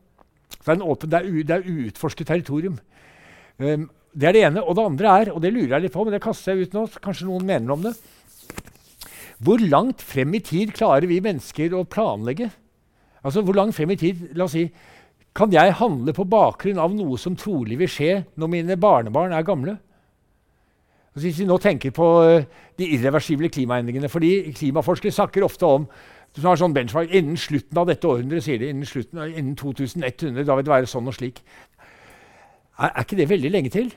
Det 0.57 0.73
er, 0.73 0.81
åpen, 0.81 1.11
det 1.11 1.61
uutforsket 1.69 2.27
territorium. 2.27 2.79
Um, 3.57 3.87
det 4.17 4.29
er 4.29 4.33
det 4.33 4.43
ene. 4.47 4.63
Og 4.65 4.77
det 4.77 4.85
andre 4.89 5.15
er, 5.21 5.31
og 5.33 5.41
det 5.43 5.53
lurer 5.53 5.77
jeg 5.77 5.85
litt 5.85 5.93
på, 5.93 6.05
men 6.05 6.15
det 6.15 6.23
kaster 6.23 6.55
jeg 6.55 6.67
ut 6.67 6.77
nå, 6.77 6.85
kanskje 7.03 7.27
noen 7.29 7.45
mener 7.45 7.75
om 7.75 7.83
det 7.85 7.93
Hvor 9.37 9.61
langt 9.61 10.01
frem 10.01 10.33
i 10.33 10.41
tid 10.41 10.73
klarer 10.77 11.05
vi 11.09 11.21
mennesker 11.21 11.75
å 11.77 11.85
planlegge? 11.85 12.49
Altså, 13.21 13.43
hvor 13.45 13.57
langt 13.57 13.75
frem 13.77 13.93
i 13.93 13.99
tid 13.99 14.29
La 14.37 14.47
oss 14.47 14.55
si 14.57 14.65
Kan 15.37 15.53
jeg 15.53 15.75
handle 15.77 16.15
på 16.17 16.25
bakgrunn 16.25 16.81
av 16.81 16.95
noe 16.97 17.19
som 17.21 17.37
trolig 17.37 17.77
vil 17.77 17.91
skje 17.91 18.23
når 18.41 18.53
mine 18.55 18.79
barnebarn 18.81 19.35
er 19.37 19.45
gamle? 19.45 19.77
Altså, 21.13 21.27
hvis 21.27 21.41
vi 21.43 21.49
nå 21.49 21.59
tenker 21.61 21.93
på 21.93 22.07
uh, 22.25 22.47
de 22.77 22.89
irreversible 22.97 23.49
klimaendringene 23.53 24.09
fordi 24.09 24.51
Klimaforskere 24.57 25.13
snakker 25.13 25.45
ofte 25.45 25.69
om 25.69 25.89
som 26.37 26.51
har 26.51 26.59
sånn 26.59 26.73
benchmark, 26.75 27.09
Innen 27.17 27.37
slutten 27.39 27.79
av 27.81 27.87
dette 27.89 28.05
århundret, 28.05 28.43
sier 28.45 28.59
de, 28.61 28.67
innen, 28.69 28.85
slutten, 28.85 29.23
innen 29.31 29.55
2100, 29.57 30.43
da 30.45 30.57
vil 30.57 30.67
det 30.67 30.69
være 30.69 30.89
sånn 30.89 31.09
og 31.09 31.15
slik. 31.17 31.39
Er, 32.77 32.91
er 32.91 32.99
ikke 33.01 33.17
det 33.17 33.25
veldig 33.31 33.49
lenge 33.55 33.71
til? 33.73 33.89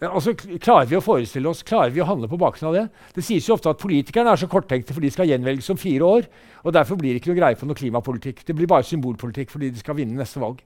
Altså, 0.00 0.32
Klarer 0.32 0.88
vi 0.88 0.96
å 0.96 1.02
forestille 1.04 1.50
oss, 1.50 1.60
klarer 1.66 1.92
vi 1.92 2.00
å 2.00 2.06
handle 2.08 2.28
på 2.30 2.38
bakgrunn 2.40 2.70
av 2.70 2.76
det? 2.78 2.84
Det 3.18 3.24
sies 3.24 3.44
jo 3.44 3.52
ofte 3.58 3.68
at 3.68 3.80
politikerne 3.82 4.32
er 4.32 4.40
så 4.40 4.48
korttenkte 4.48 4.94
for 4.96 5.04
de 5.04 5.10
skal 5.12 5.28
gjenvelges 5.28 5.68
om 5.74 5.80
fire 5.80 6.06
år. 6.06 6.28
og 6.64 6.72
Derfor 6.72 6.96
blir 6.96 7.12
det 7.12 7.20
ikke 7.20 7.34
noe 7.34 7.40
greie 7.40 7.58
på 7.60 7.68
noe 7.68 7.76
klimapolitikk. 7.76 8.40
Det 8.48 8.56
blir 8.56 8.70
bare 8.70 8.86
symbolpolitikk 8.88 9.52
fordi 9.52 9.68
de 9.74 9.82
skal 9.82 9.98
vinne 9.98 10.16
neste 10.16 10.40
valg. 10.40 10.62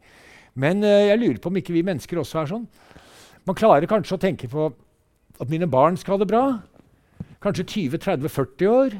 Men 0.54 0.86
uh, 0.86 1.02
jeg 1.08 1.18
lurer 1.18 1.40
på 1.42 1.50
om 1.50 1.58
ikke 1.58 1.74
vi 1.74 1.82
mennesker 1.82 2.20
også 2.22 2.44
er 2.44 2.52
sånn. 2.52 2.68
Man 3.44 3.58
klarer 3.58 3.90
kanskje 3.90 4.14
å 4.14 4.22
tenke 4.22 4.46
på 4.52 4.68
at 5.42 5.50
mine 5.50 5.66
barn 5.66 5.98
skal 5.98 6.14
ha 6.14 6.22
det 6.22 6.30
bra. 6.30 6.44
Kanskje 7.42 7.66
20-30-40 7.90 8.70
år. 8.70 8.94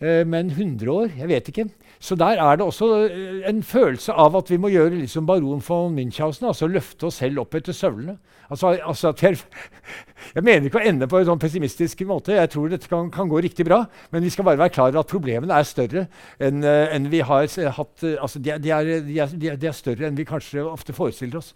Uh, 0.00 0.24
men 0.24 0.48
100 0.50 0.88
år? 0.88 1.10
Jeg 1.18 1.28
vet 1.28 1.48
ikke. 1.52 1.66
Så 2.00 2.16
der 2.16 2.40
er 2.40 2.56
det 2.56 2.64
også 2.64 2.86
uh, 3.04 3.48
en 3.48 3.62
følelse 3.62 4.12
av 4.16 4.36
at 4.38 4.50
vi 4.50 4.56
må 4.56 4.70
gjøre 4.72 4.96
liksom 5.02 5.26
baron 5.28 5.60
von 5.60 5.92
Münchhausen, 5.92 6.46
altså 6.48 6.70
løfte 6.72 7.10
oss 7.10 7.18
selv 7.20 7.42
opp 7.42 7.54
etter 7.54 7.76
søvlene. 7.76 8.16
Altså, 8.50 8.72
altså 8.80 9.12
jeg, 9.22 9.36
jeg, 10.34 10.42
mener 10.42 10.70
ikke 10.70 10.80
å 10.80 10.86
ende 10.88 11.08
på 11.10 11.20
en 11.20 11.28
sånn 11.28 11.42
pessimistisk 11.42 12.00
måte. 12.08 12.32
Jeg 12.32 12.50
tror 12.54 12.72
dette 12.72 12.88
kan, 12.88 13.10
kan, 13.12 13.28
gå 13.28 13.42
riktig 13.44 13.68
bra. 13.68 13.82
Men 14.10 14.24
vi 14.24 14.32
skal 14.32 14.48
bare 14.48 14.58
være 14.62 14.74
klar 14.74 14.88
over 14.88 15.02
at 15.04 15.12
problemene 15.12 15.60
er 15.60 15.68
større 15.68 16.06
enn 16.40 16.64
uh, 16.64 16.88
en 16.94 17.10
vi 17.12 17.20
har 17.20 17.46
hatt 17.76 18.08
altså 18.08 18.40
de, 18.40 18.56
de, 18.56 18.72
er, 18.72 18.90
de, 19.04 19.20
er, 19.20 19.36
de, 19.36 19.68
er, 19.68 19.76
større 19.76 20.08
enn 20.08 20.16
vi 20.16 20.24
kanskje 20.24 20.64
ofte 20.64 20.96
forestiller 20.96 21.42
oss. 21.42 21.52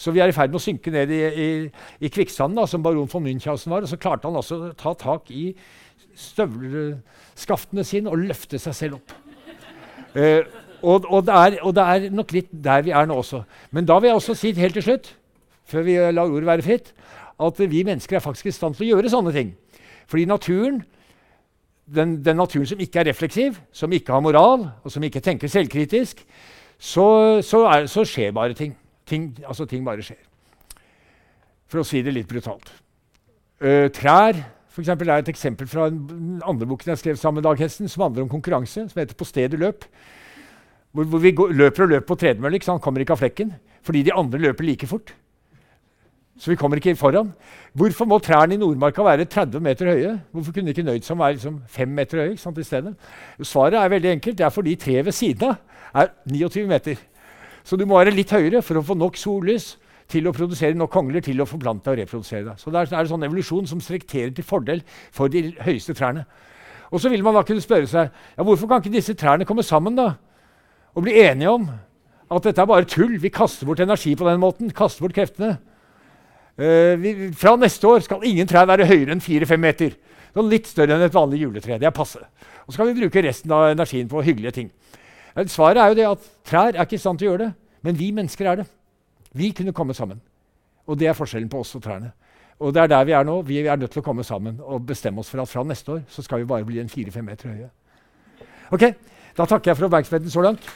Så 0.00 0.16
vi 0.16 0.24
er 0.24 0.32
i 0.32 0.34
ferd 0.34 0.48
med 0.48 0.62
å 0.62 0.64
synke 0.64 0.90
ned 0.90 1.12
i, 1.12 1.20
i, 1.28 1.48
i 2.00 2.10
kvikksanden, 2.10 2.64
som 2.66 2.82
baron 2.82 3.10
von 3.12 3.28
Münchhausen 3.28 3.76
var. 3.76 3.84
Og 3.84 3.92
så 3.92 4.00
klarte 4.00 4.30
han 4.30 4.40
også 4.40 4.62
å 4.70 4.74
ta 4.80 4.96
tak 4.96 5.28
i 5.30 5.50
støvelskaftene 6.18 7.84
sine 7.86 8.12
og 8.12 8.22
løfte 8.28 8.60
seg 8.60 8.76
selv 8.76 9.00
opp. 9.00 9.14
Eh, 10.14 10.44
og, 10.82 11.06
og, 11.06 11.24
det 11.26 11.34
er, 11.34 11.58
og, 11.62 11.74
det 11.76 11.82
er, 11.82 12.06
nok 12.12 12.32
litt 12.34 12.50
der 12.64 12.82
vi 12.86 12.92
er 12.92 13.06
nå 13.06 13.16
også. 13.22 13.42
Men 13.70 13.86
da 13.88 13.98
vil 14.00 14.10
jeg 14.10 14.18
også 14.18 14.36
si 14.38 14.52
helt 14.58 14.76
til 14.78 14.86
slutt 14.88 15.12
før 15.72 15.84
vi 15.86 15.94
lar 16.12 16.28
ordet 16.28 16.48
være 16.48 16.64
fritt, 16.66 16.90
at 17.40 17.60
vi 17.70 17.84
mennesker 17.86 18.18
er 18.18 18.24
faktisk 18.24 18.50
i 18.50 18.54
stand 18.54 18.74
til 18.76 18.84
å 18.84 18.96
gjøre 18.96 19.12
sånne 19.12 19.32
ting. 19.32 19.52
Fordi 20.10 20.26
naturen, 20.28 20.82
den, 21.86 22.18
den, 22.24 22.36
naturen 22.36 22.66
som 22.68 22.82
ikke 22.82 23.00
er 23.00 23.08
refleksiv, 23.08 23.56
som 23.72 23.92
ikke 23.94 24.12
har 24.12 24.24
moral, 24.24 24.66
og 24.82 24.92
som 24.92 25.04
ikke 25.06 25.22
tenker 25.24 25.48
selvkritisk, 25.48 26.20
så, 26.76 27.06
så, 27.46 27.62
er, 27.70 27.86
så 27.86 28.04
skjer 28.04 28.34
bare 28.36 28.58
ting. 28.58 28.74
ting. 29.06 29.30
Altså 29.46 29.64
ting 29.70 29.86
bare 29.86 30.04
skjer. 30.04 30.20
For 31.70 31.80
å 31.80 31.86
si 31.86 32.02
det 32.04 32.12
litt 32.12 32.28
brutalt. 32.28 32.68
Uh, 33.62 33.86
trær 33.94 34.42
for 34.72 34.80
eksempel, 34.80 35.10
er 35.12 35.20
et 35.20 35.28
eksempel 35.28 35.68
fra 35.68 35.90
den 35.92 36.40
andre 36.48 36.66
boken 36.66 36.94
jeg 36.94 37.00
skrev 37.02 37.16
sammen 37.20 37.42
med 37.42 37.48
Dag 37.48 37.60
Hesten, 37.60 37.88
som 37.88 38.06
handler 38.06 38.24
om 38.24 38.32
konkurranse, 38.32 38.88
som 38.88 39.00
heter 39.00 39.14
'På 39.14 39.24
stedet 39.28 39.60
løp'. 39.60 39.84
Hvor, 40.92 41.04
hvor 41.04 41.18
vi 41.18 41.32
går, 41.32 41.52
løper 41.52 41.82
og 41.82 41.88
løper 41.88 42.06
på 42.06 42.14
tredemølle. 42.14 42.60
Han 42.66 42.80
kommer 42.80 43.00
ikke 43.00 43.12
av 43.12 43.18
flekken 43.18 43.54
fordi 43.82 44.02
de 44.02 44.12
andre 44.12 44.38
løper 44.38 44.64
like 44.64 44.86
fort. 44.86 45.14
Så 46.38 46.50
vi 46.50 46.56
kommer 46.56 46.76
ikke 46.76 46.96
foran. 46.96 47.32
Hvorfor 47.74 48.04
må 48.04 48.18
trærne 48.18 48.54
i 48.54 48.56
Nordmarka 48.56 49.02
være 49.02 49.24
30 49.24 49.60
meter 49.60 49.86
høye? 49.86 50.20
Hvorfor 50.32 50.52
kunne 50.52 50.66
de 50.66 50.70
ikke 50.70 50.82
nøyd 50.82 51.04
seg 51.04 51.16
med 51.16 51.24
å 51.24 51.26
være 51.26 51.34
liksom, 51.34 51.62
5 51.68 51.88
meter 51.88 52.18
høye 52.18 52.36
sant, 52.36 52.58
i 52.58 52.62
stedet? 52.62 52.94
Svaret 53.42 53.74
er 53.74 53.88
veldig 53.88 54.10
enkelt. 54.10 54.38
Det 54.38 54.46
er 54.46 54.50
fordi 54.50 54.74
treet 54.74 55.04
ved 55.04 55.12
siden 55.12 55.48
av 55.48 55.56
er 55.94 56.08
29 56.26 56.66
meter. 56.68 56.96
Så 57.64 57.76
du 57.76 57.84
må 57.86 57.98
være 57.98 58.14
litt 58.14 58.30
høyere 58.30 58.62
for 58.62 58.80
å 58.80 58.82
få 58.82 58.96
nok 58.98 59.16
sollys 59.16 59.76
til 60.12 60.28
å 60.28 60.34
produsere 60.36 60.76
nok 60.78 60.92
kongler 60.92 61.24
til 61.24 61.40
å 61.42 61.48
forplante 61.48 61.92
og 61.92 61.98
reprodusere 61.98 62.44
deg. 62.50 62.60
Så 62.60 62.72
det 62.72 62.82
er, 62.82 62.90
det 62.92 63.10
sånn 63.10 63.26
evolusjon 63.26 63.68
som 63.70 63.80
selekterer 63.82 64.34
til 64.36 64.46
fordel 64.46 64.82
for 65.14 65.32
de 65.32 65.48
høyeste 65.64 65.96
trærne. 65.98 66.26
Og 66.92 67.00
så 67.00 67.08
vil 67.08 67.24
man 67.24 67.34
da 67.38 67.44
kunne 67.48 67.64
spørre 67.64 67.88
seg 67.88 68.10
ja, 68.12 68.44
hvorfor 68.44 68.68
kan 68.68 68.82
ikke 68.82 68.92
disse 68.92 69.16
trærne 69.18 69.48
komme 69.48 69.64
sammen 69.64 69.96
da? 69.96 70.12
og 70.92 71.06
bli 71.06 71.14
enige 71.24 71.48
om 71.48 71.68
at 72.32 72.44
dette 72.44 72.60
er 72.60 72.68
bare 72.68 72.88
tull. 72.88 73.16
Vi 73.20 73.32
kaster 73.32 73.68
bort 73.68 73.80
energi 73.80 74.14
på 74.16 74.28
den 74.28 74.40
måten. 74.40 74.72
kaster 74.76 75.04
bort 75.04 75.14
kreftene. 75.16 75.56
Uh, 76.60 77.00
vi, 77.00 77.12
fra 77.32 77.54
neste 77.56 77.88
år 77.88 78.04
skal 78.04 78.24
ingen 78.28 78.48
trær 78.48 78.68
være 78.68 78.88
høyere 78.88 79.14
enn 79.14 79.24
4-5 79.24 79.60
meter. 79.60 79.96
Sånn 80.32 80.52
litt 80.52 80.68
større 80.68 80.96
enn 80.96 81.04
et 81.04 81.14
vanlig 81.14 81.42
juletre. 81.44 81.78
Det 81.80 81.88
er 81.88 81.96
passe. 81.96 82.20
Og 82.66 82.72
så 82.72 82.80
kan 82.80 82.90
vi 82.90 83.00
bruke 83.00 83.24
resten 83.24 83.52
av 83.52 83.70
energien 83.72 84.08
på 84.08 84.24
hyggelige 84.24 84.56
ting. 84.60 84.70
Svaret 85.48 85.80
er 85.80 85.92
jo 85.92 85.96
det 85.96 86.08
at 86.08 86.30
trær 86.48 86.74
er 86.74 86.84
ikke 86.84 86.98
i 86.98 87.02
stand 87.02 87.20
til 87.20 87.28
å 87.28 87.32
gjøre 87.32 87.46
det, 87.46 87.52
men 87.88 87.96
vi 87.96 88.10
mennesker 88.12 88.48
er 88.48 88.60
det. 88.60 88.66
Vi 89.34 89.50
kunne 89.50 89.72
komme 89.72 89.94
sammen. 89.94 90.20
Og 90.86 90.98
det 90.98 91.08
er 91.08 91.16
forskjellen 91.16 91.48
på 91.48 91.60
oss 91.62 91.74
og 91.74 91.82
trærne. 91.82 92.12
Og 92.60 92.74
det 92.74 92.82
er 92.82 92.86
der 92.86 93.04
vi 93.04 93.12
er 93.12 93.24
nå. 93.24 93.42
Vi 93.42 93.58
er 93.58 93.76
nødt 93.76 93.90
til 93.90 94.02
å 94.02 94.04
komme 94.04 94.24
sammen 94.24 94.60
og 94.60 94.86
bestemme 94.86 95.20
oss 95.20 95.30
for 95.30 95.42
at 95.42 95.48
fra 95.48 95.64
neste 95.64 95.92
år 95.92 96.02
så 96.08 96.22
skal 96.22 96.42
vi 96.42 96.50
bare 96.50 96.64
bli 96.64 96.80
en 96.80 96.90
4-5 96.90 97.22
meter 97.22 97.48
høye. 97.48 97.70
Ok, 98.70 98.92
Da 99.36 99.46
takker 99.48 99.70
jeg 99.70 99.76
for 99.76 99.86
oppmerksomheten 99.86 100.30
så 100.30 100.42
langt. 100.44 100.66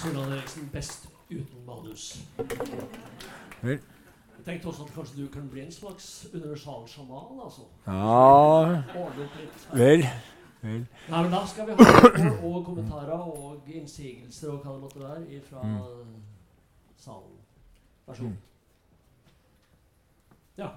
Harald 0.00 0.32
Eriksen 0.32 0.70
best 0.72 1.08
uten 1.30 1.66
manus. 1.66 2.22
Vel. 3.62 3.80
Tenkte 4.50 4.68
også 4.68 4.82
at 4.82 4.92
kanskje 4.94 5.22
du 5.22 5.28
kan 5.30 5.48
bli 5.48 5.60
en 5.62 5.72
slags 5.72 6.26
universalsjaman? 6.34 7.40
altså. 7.44 7.62
Ja 7.86 8.82
Vel. 9.72 10.06
Nei, 10.62 11.22
men 11.22 11.32
Da 11.32 11.46
skal 11.46 11.66
vi 11.66 11.72
ha 11.72 11.84
spørsmål 11.84 12.56
og 12.56 12.64
kommentarer 12.64 13.12
og 13.12 13.62
innsigelser 13.66 14.50
og 14.50 14.58
hva 14.58 14.72
det 14.72 14.80
måtte 14.80 15.00
være 15.00 15.40
fra 15.40 15.62
mm. 15.62 16.22
salen. 16.96 17.38
Vær 18.06 18.14
så 18.14 18.22
god. 18.22 18.30
Mm. 18.30 18.36
Ja. 20.58 20.68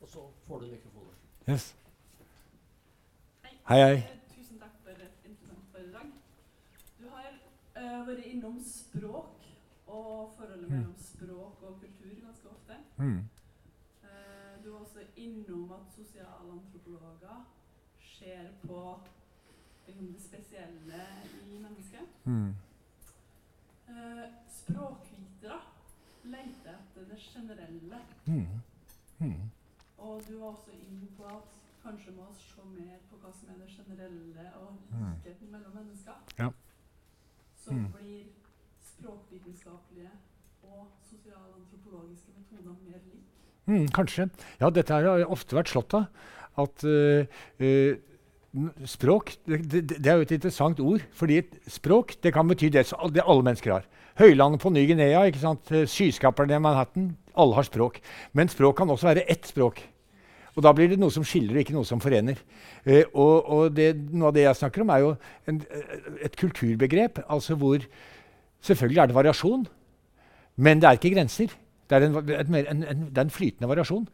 Og 0.00 0.08
så 0.08 0.18
får 0.46 0.58
du 0.58 0.66
mikrofonen. 0.66 1.14
Yes. 1.50 1.76
Hei, 3.68 3.80
hei. 3.80 4.02
Tusen 4.36 4.58
takk 4.58 4.74
for 4.82 4.90
et 4.90 5.16
interessant 5.24 5.64
foredrag. 5.72 6.10
Du 7.00 7.08
har 7.08 7.30
uh, 7.78 8.06
vært 8.08 8.26
innom 8.26 8.60
språk 8.66 9.34
og 9.86 10.34
forholdet 10.36 10.68
mm. 10.68 10.76
mellom 10.76 10.94
språk 10.98 11.62
og 11.62 11.80
kultur 11.80 12.14
ganske 12.26 12.43
ofte. 12.64 13.02
Mm. 13.02 13.28
Uh, 14.02 14.64
du 14.64 14.70
var 14.70 14.78
også 14.78 15.00
innom 15.16 15.72
at 15.72 15.92
sosialantropologer 15.94 17.44
ser 18.00 18.48
på 18.62 19.00
liksom, 19.86 20.12
det 20.12 20.22
spesielle 20.22 21.06
i 21.46 21.58
mennesket. 21.58 22.00
Mm. 22.24 22.54
Uh, 23.88 24.24
språkvitere 24.48 25.60
leter 26.24 26.74
etter 26.74 27.04
det 27.10 27.18
generelle. 27.18 27.98
Mm. 28.26 28.46
mm. 29.18 29.50
Og 29.98 30.22
du 30.28 30.38
var 30.38 30.46
også 30.46 30.70
inne 30.70 31.06
på 31.16 31.24
at 31.24 31.42
kanskje 31.82 32.12
må 32.12 32.24
vi 32.32 32.40
se 32.40 32.64
mer 32.64 32.98
på 33.10 33.16
hva 33.16 33.32
som 33.32 33.48
er 33.48 33.58
det 33.60 33.68
generelle 33.68 34.54
og 34.56 34.76
mm. 34.90 35.04
likheten 35.04 35.50
mellom 35.50 35.74
mennesker. 35.74 36.12
Ja. 36.38 36.48
Så 37.56 37.72
mm. 37.72 37.92
blir 37.92 38.24
språkvitenskapelige 38.82 40.10
og 40.74 40.88
sosialantropologiske 41.10 42.34
metoder 42.34 42.74
mer 42.86 43.00
lik? 43.00 43.22
Mm, 43.66 43.86
kanskje. 43.94 44.28
Ja, 44.60 44.70
dette 44.70 44.94
har 44.94 45.24
ofte 45.26 45.56
vært 45.56 45.72
slått 45.72 45.96
av. 45.96 46.10
At 46.60 46.84
uh, 46.86 47.26
språk 48.86 49.32
det, 49.50 49.80
det, 49.90 50.06
er 50.06 50.20
jo 50.20 50.26
et 50.28 50.36
interessant 50.36 50.78
ord. 50.80 51.02
fordi 51.12 51.40
språk 51.66 52.14
det 52.22 52.32
kan 52.36 52.46
bety 52.46 52.70
det, 52.70 52.86
det 53.14 53.24
alle 53.26 53.42
mennesker 53.42 53.78
har. 53.78 53.88
Høylandet 54.20 54.62
på 54.62 54.70
Ny-Guinea, 54.70 55.24
skyskaperne 55.90 56.54
i 56.54 56.62
Manhattan. 56.62 57.16
Alle 57.34 57.56
har 57.56 57.66
språk. 57.66 57.98
Men 58.32 58.48
språk 58.48 58.76
kan 58.78 58.90
også 58.90 59.10
være 59.10 59.26
ett 59.26 59.46
språk. 59.46 59.82
Og 60.54 60.62
da 60.62 60.70
blir 60.70 60.92
det 60.92 61.00
noe 61.02 61.10
som 61.10 61.24
skiller, 61.26 61.56
og 61.56 61.64
ikke 61.64 61.74
noe 61.74 61.88
som 61.88 62.02
forener. 62.02 62.38
Eh, 62.86 63.02
og, 63.10 63.48
og 63.50 63.72
det, 63.74 63.88
noe 64.14 64.30
av 64.30 64.36
det 64.36 64.44
jeg 64.44 64.60
snakker 64.60 64.84
om, 64.84 64.92
er 64.94 65.02
jo 65.02 65.14
en, 65.50 65.58
et 66.22 66.36
kulturbegrep. 66.38 67.24
altså 67.28 67.58
hvor 67.58 67.82
Selvfølgelig 68.64 69.00
er 69.02 69.10
det 69.10 69.14
variasjon, 69.18 69.66
men 70.56 70.80
det 70.80 70.88
er 70.88 70.98
ikke 70.98 71.14
grenser. 71.16 71.52
Det 71.90 71.98
er 71.98 72.06
en, 72.06 72.16
en, 72.16 72.54
en, 72.56 73.02
det 73.10 73.20
er 73.20 73.26
en, 73.26 73.34
flytende 73.34 73.68
variasjon. 73.68 74.06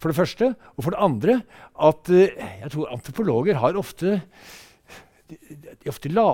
For 0.00 0.10
det 0.10 0.16
første. 0.16 0.54
Og 0.76 0.86
for 0.86 0.94
det 0.94 1.02
andre 1.04 1.40
at 1.88 2.08
uh, 2.12 2.24
jeg 2.62 2.72
tror 2.72 2.94
antropologer 2.94 3.60
har 3.60 3.78
ofte 3.78 4.20
de 5.28 5.90
ofte 5.90 6.08
la, 6.08 6.24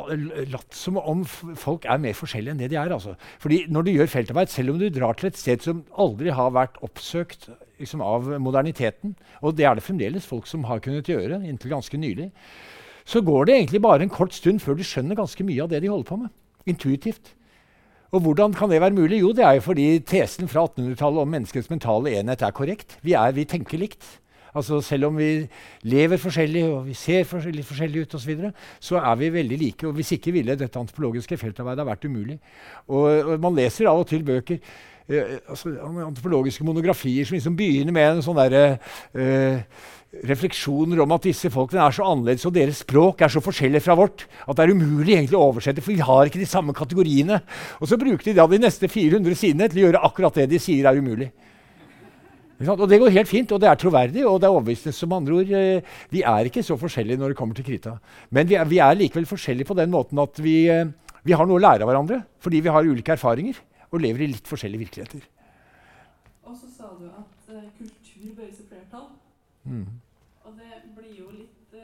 latt 0.52 0.76
som 0.76 1.00
om 1.00 1.24
folk 1.26 1.86
er 1.90 1.98
mer 1.98 2.14
forskjellige 2.14 2.54
enn 2.54 2.60
det 2.62 2.68
de 2.70 2.78
er. 2.78 2.92
Altså. 2.94 3.16
Fordi 3.42 3.64
når 3.72 3.86
du 3.86 3.90
gjør 3.90 4.12
feltarbeid, 4.12 4.52
selv 4.52 4.74
om 4.74 4.78
du 4.78 4.86
drar 4.94 5.18
til 5.18 5.32
et 5.32 5.40
sted 5.40 5.64
som 5.66 5.82
aldri 5.98 6.30
har 6.34 6.52
vært 6.54 6.78
oppsøkt 6.86 7.48
liksom, 7.82 8.04
av 8.06 8.28
moderniteten, 8.42 9.16
og 9.42 9.56
det 9.58 9.66
er 9.66 9.74
det 9.74 9.86
fremdeles 9.86 10.28
folk 10.30 10.46
som 10.50 10.66
har 10.70 10.82
kunnet 10.84 11.10
gjøre 11.10 11.42
inntil 11.42 11.74
ganske 11.74 11.98
nylig, 11.98 12.30
så 13.04 13.20
går 13.24 13.48
det 13.48 13.56
egentlig 13.58 13.82
bare 13.84 14.06
en 14.06 14.14
kort 14.14 14.36
stund 14.36 14.62
før 14.62 14.78
du 14.78 14.86
skjønner 14.86 15.18
ganske 15.18 15.44
mye 15.44 15.66
av 15.66 15.74
det 15.74 15.82
de 15.82 15.90
holder 15.90 16.08
på 16.08 16.20
med. 16.22 16.30
Intuitivt. 16.70 17.34
Og 18.14 18.20
hvordan 18.22 18.52
kan 18.54 18.70
det 18.70 18.78
være 18.80 18.94
mulig? 18.94 19.20
Jo, 19.20 19.32
det 19.34 19.42
er 19.42 19.56
jo 19.58 19.64
fordi 19.64 19.86
tesen 20.06 20.48
fra 20.48 20.68
1800-tallet 20.68 21.24
om 21.24 21.32
menneskets 21.34 21.70
mentale 21.70 22.12
enhet 22.20 22.44
er 22.46 22.54
korrekt. 22.54 22.94
Vi, 23.02 23.16
er, 23.18 23.32
vi 23.34 23.44
tenker 23.44 23.80
likt. 23.80 24.06
Altså 24.54 24.78
Selv 24.86 25.08
om 25.08 25.16
vi 25.18 25.48
lever 25.82 26.20
forskjellig 26.22 26.62
og 26.68 26.84
vi 26.86 26.94
ser 26.94 27.24
forskjellig, 27.26 27.64
forskjellig 27.66 28.04
ut, 28.04 28.14
og 28.14 28.20
så, 28.20 28.26
videre, 28.30 28.52
så 28.78 29.00
er 29.00 29.16
vi 29.18 29.32
veldig 29.34 29.58
like. 29.58 29.86
og 29.86 29.98
Hvis 29.98 30.12
ikke 30.14 30.32
ville 30.36 30.54
dette 30.54 30.78
antropologiske 30.78 31.36
feltarbeidet 31.40 31.86
vært 31.86 32.06
umulig. 32.06 32.38
Og, 32.86 33.02
og 33.02 33.40
Man 33.40 33.58
leser 33.58 33.90
av 33.90 34.04
og 34.04 34.06
til 34.06 34.22
bøker 34.22 34.62
uh, 35.10 35.34
altså, 35.48 35.74
antropologiske 36.06 36.64
monografier 36.64 37.26
som 37.26 37.34
liksom 37.34 37.58
begynner 37.58 37.98
med 37.98 38.12
en 38.12 38.22
sånn 38.22 38.38
derre 38.38 38.78
eh, 39.10 39.58
refleksjoner 40.28 41.00
om 41.02 41.14
at 41.16 41.26
disse 41.26 41.50
folkene 41.52 41.82
er 41.84 41.94
så 41.96 42.06
annerledes 42.06 42.46
og 42.48 42.54
deres 42.56 42.82
språk 42.84 43.24
er 43.24 43.32
så 43.32 43.42
forskjellig 43.44 43.82
fra 43.84 43.96
vårt 43.98 44.26
at 44.44 44.56
det 44.56 44.66
er 44.66 44.74
umulig 44.74 45.16
egentlig 45.16 45.38
å 45.40 45.48
oversette, 45.50 45.82
for 45.84 45.94
vi 45.94 46.04
har 46.04 46.28
ikke 46.28 46.42
de 46.42 46.48
samme 46.48 46.74
kategoriene. 46.76 47.40
Og 47.80 47.90
så 47.90 47.98
bruker 48.00 48.30
de 48.30 48.36
da 48.38 48.46
de 48.50 48.60
neste 48.62 48.90
400 48.90 49.40
sidene 49.40 49.68
til 49.70 49.82
å 49.82 49.86
gjøre 49.88 50.04
akkurat 50.06 50.40
det 50.40 50.48
de 50.52 50.62
sier 50.62 50.86
er 50.88 51.00
umulig. 51.00 51.32
Og 52.62 52.86
det 52.88 53.00
går 53.02 53.10
helt 53.10 53.28
fint, 53.28 53.50
og 53.52 53.60
det 53.60 53.68
er 53.68 53.78
troverdig 53.78 54.22
og 54.26 54.38
det 54.40 54.46
er 54.46 54.54
overbevisende. 54.54 54.94
Som 54.94 55.12
andre 55.12 55.34
ord, 55.34 55.50
eh, 55.50 55.82
Vi 56.10 56.22
er 56.22 56.44
ikke 56.44 56.62
så 56.62 56.76
forskjellige 56.78 57.18
når 57.18 57.28
det 57.28 57.36
kommer 57.36 57.54
til 57.54 57.64
krita. 57.64 57.98
Men 58.30 58.46
vi 58.46 58.54
er, 58.54 58.64
vi 58.64 58.78
er 58.78 58.94
likevel 58.94 59.26
forskjellige 59.26 59.66
på 59.66 59.76
den 59.76 59.90
måten 59.90 60.18
at 60.18 60.38
vi, 60.38 60.68
eh, 60.68 60.86
vi, 61.24 61.32
har 61.32 61.46
noe 61.46 61.58
å 61.58 61.62
lære 61.62 61.82
av 61.82 61.88
hverandre. 61.88 62.24
Fordi 62.38 62.60
vi 62.60 62.68
har 62.68 62.84
ulike 62.84 63.12
erfaringer 63.12 63.54
og 63.90 64.00
lever 64.00 64.22
i 64.22 64.32
litt 64.32 64.46
forskjellige 64.46 64.86
virkeligheter. 64.86 65.20
Og 66.46 66.56
så 66.56 66.68
sa 66.70 66.94
du 66.98 67.06
at 67.06 67.50
uh, 67.50 67.62
kultur 67.78 68.34
bøyes 68.36 68.60
i 68.60 68.66
flertall. 68.68 69.08
Mm. 69.64 69.86
Og 70.44 70.52
det 70.56 70.94
blir 70.94 71.18
jo 71.18 71.30
litt 71.30 71.74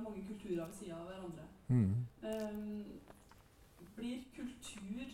er 0.00 0.08
mange 0.08 0.26
kulturer 0.26 0.66
ved 0.66 0.74
sida 0.80 0.98
av 0.98 1.08
hverandre. 1.10 1.46
Mm. 1.68 1.94
Um, 2.24 2.84
blir 3.96 4.24
kultur 4.36 5.12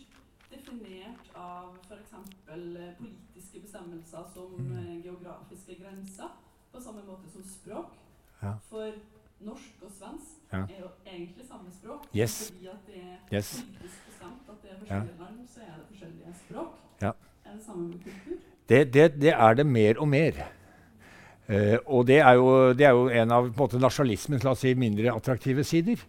definert 0.51 1.31
av 1.35 1.75
f.eks. 1.83 2.13
politikere 2.47 2.93
politiske 2.97 3.59
bestemmelser 3.59 4.23
som 4.33 4.53
mm. 4.57 4.77
Eh, 4.77 5.05
geografiske 5.05 5.75
grenser, 5.75 6.29
på 6.71 6.81
samme 6.81 7.03
måte 7.07 7.29
som 7.29 7.43
språk. 7.43 7.93
Ja. 8.41 8.53
For 8.69 8.91
norsk 9.39 9.81
og 9.81 9.91
svensk 9.91 10.51
ja. 10.51 10.57
er 10.57 10.79
jo 10.79 10.89
egentlig 11.05 11.45
samme 11.47 11.71
språk. 11.71 12.07
Yes. 12.15 12.51
Fordi 12.51 12.67
at 12.67 12.87
det 12.87 13.01
er 13.03 13.37
yes. 13.37 13.51
politisk 13.65 14.05
bestemt 14.09 14.49
at 14.49 14.61
det 14.63 14.71
er 14.71 14.79
forskjellige 14.79 15.15
ja. 15.17 15.23
land, 15.23 15.47
så 15.47 15.59
er 15.59 15.73
det 15.79 15.87
forskjellige 15.87 16.35
språk. 16.45 16.77
Er 17.01 17.11
det 17.53 17.63
samme 17.65 17.87
med 17.87 17.99
kultur? 18.03 18.37
Det, 18.69 18.93
det, 18.93 19.21
det 19.21 19.33
er 19.33 19.53
det 19.53 19.65
mer 19.65 19.99
og 19.99 20.07
mer. 20.07 20.56
Uh, 21.47 21.77
og 21.85 22.07
det 22.09 22.19
er, 22.19 22.33
jo, 22.35 22.73
det 22.75 22.85
er, 22.87 22.95
jo, 22.95 23.07
en 23.07 23.31
av 23.31 23.45
nasjonalismens 23.55 24.47
si, 24.59 24.73
mindre 24.75 25.13
attraktive 25.15 25.63
sider 25.63 26.01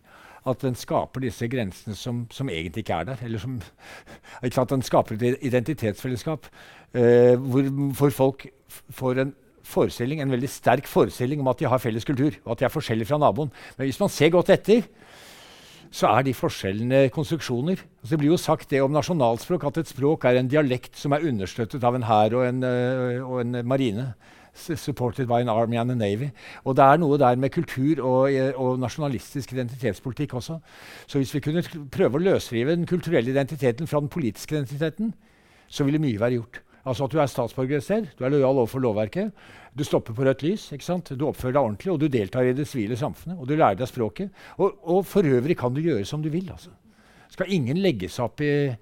at 0.49 0.63
den 0.65 0.77
skaper 0.79 1.23
disse 1.23 1.49
grensene 1.51 1.97
som, 1.99 2.23
som 2.33 2.51
egentlig 2.51 2.85
ikke 2.85 3.01
er 3.03 3.11
der. 3.11 3.25
Eller 3.27 3.43
som, 3.43 3.59
ikke 4.45 4.57
sant, 4.57 4.73
Den 4.75 4.87
skaper 4.87 5.19
et 5.19 5.45
identitetsfellesskap 5.47 6.49
uh, 6.49 7.35
hvor, 7.37 7.71
hvor, 7.99 8.15
folk 8.15 8.49
får 8.91 9.23
en 9.25 9.35
forestilling, 9.69 10.23
en 10.23 10.33
veldig 10.33 10.49
sterk 10.49 10.89
forestilling 10.89 11.43
om 11.43 11.51
at 11.53 11.61
de 11.61 11.69
har 11.69 11.81
felles 11.83 12.07
kultur, 12.09 12.33
og 12.45 12.55
at 12.55 12.63
de 12.63 12.67
er 12.69 12.73
forskjellige 12.73 13.11
fra 13.11 13.19
naboen. 13.21 13.51
Men 13.77 13.89
hvis 13.89 14.01
man 14.01 14.09
ser 14.09 14.33
godt 14.33 14.51
etter, 14.55 14.87
så 15.93 16.09
er 16.13 16.25
de 16.25 16.35
forskjellene 16.37 17.09
konstruksjoner. 17.13 17.81
Altså 18.01 18.15
det 18.15 18.19
blir 18.21 18.33
jo 18.33 18.41
sagt 18.41 18.71
det 18.73 18.81
om 18.85 18.93
nasjonalspråk 18.93 19.69
at 19.69 19.83
et 19.83 19.93
språk 19.93 20.25
er 20.29 20.41
en 20.41 20.51
dialekt 20.51 20.97
som 21.01 21.15
er 21.17 21.25
understøttet 21.29 21.85
av 21.85 21.97
en 21.97 22.09
hær 22.09 22.37
og, 22.37 22.65
uh, 22.65 23.29
og 23.29 23.41
en 23.45 23.61
marine 23.69 24.11
supported 24.59 25.29
by 25.29 25.41
an 25.41 25.49
army 25.49 25.77
and 25.77 25.91
a 25.91 25.95
navy. 25.95 26.31
Og 26.65 26.77
det 26.77 26.85
er 26.85 27.01
noe 27.01 27.19
der 27.19 27.37
med 27.37 27.51
kultur 27.55 28.03
og, 28.03 28.33
eh, 28.33 28.53
og, 28.57 28.79
nasjonalistisk 28.79 29.53
identitetspolitikk 29.53 30.35
også. 30.35 30.59
Så 31.07 31.19
hvis 31.19 31.35
vi 31.35 31.41
kunne 31.41 31.63
prøve 31.91 32.19
å 32.19 32.25
løsrive 32.25 32.77
den 32.77 32.87
kulturelle 32.87 33.31
identiteten 33.31 33.87
fra 33.87 34.01
den 34.01 34.09
politiske 34.09 34.57
identiteten, 34.57 35.15
så 35.69 35.85
ville 35.85 36.03
mye 36.03 36.21
være 36.21 36.39
gjort. 36.41 36.61
Altså 36.89 37.05
at 37.05 37.13
Du 37.13 37.19
er 37.21 37.27
statsborger 37.27 37.81
sted, 37.81 38.07
du 38.19 38.25
er 38.25 38.31
lojal 38.33 38.63
overfor 38.63 38.81
lovverket, 38.81 39.33
du 39.79 39.85
stopper 39.85 40.15
på 40.15 40.25
rødt 40.25 40.43
lys, 40.43 40.69
du 40.71 41.27
oppfører 41.27 41.53
deg 41.53 41.63
ordentlig, 41.63 41.93
og 41.93 42.01
du 42.01 42.09
deltar 42.09 42.49
i 42.49 42.53
det 42.53 42.67
sivile 42.67 42.97
samfunnet. 42.97 43.39
Og 43.39 43.49
du 43.49 43.57
lærer 43.57 43.77
deg 43.77 43.89
språket. 43.89 44.31
Og, 44.57 44.79
og, 44.83 45.05
for 45.07 45.23
øvrig 45.23 45.57
kan 45.57 45.75
du 45.75 45.81
gjøre 45.81 46.05
som 46.05 46.23
du 46.23 46.29
vil. 46.29 46.51
altså. 46.51 46.71
Skal 47.29 47.53
ingen 47.53 47.77
legge 47.77 48.09
seg 48.09 48.25
opp 48.25 48.41
i 48.41 48.75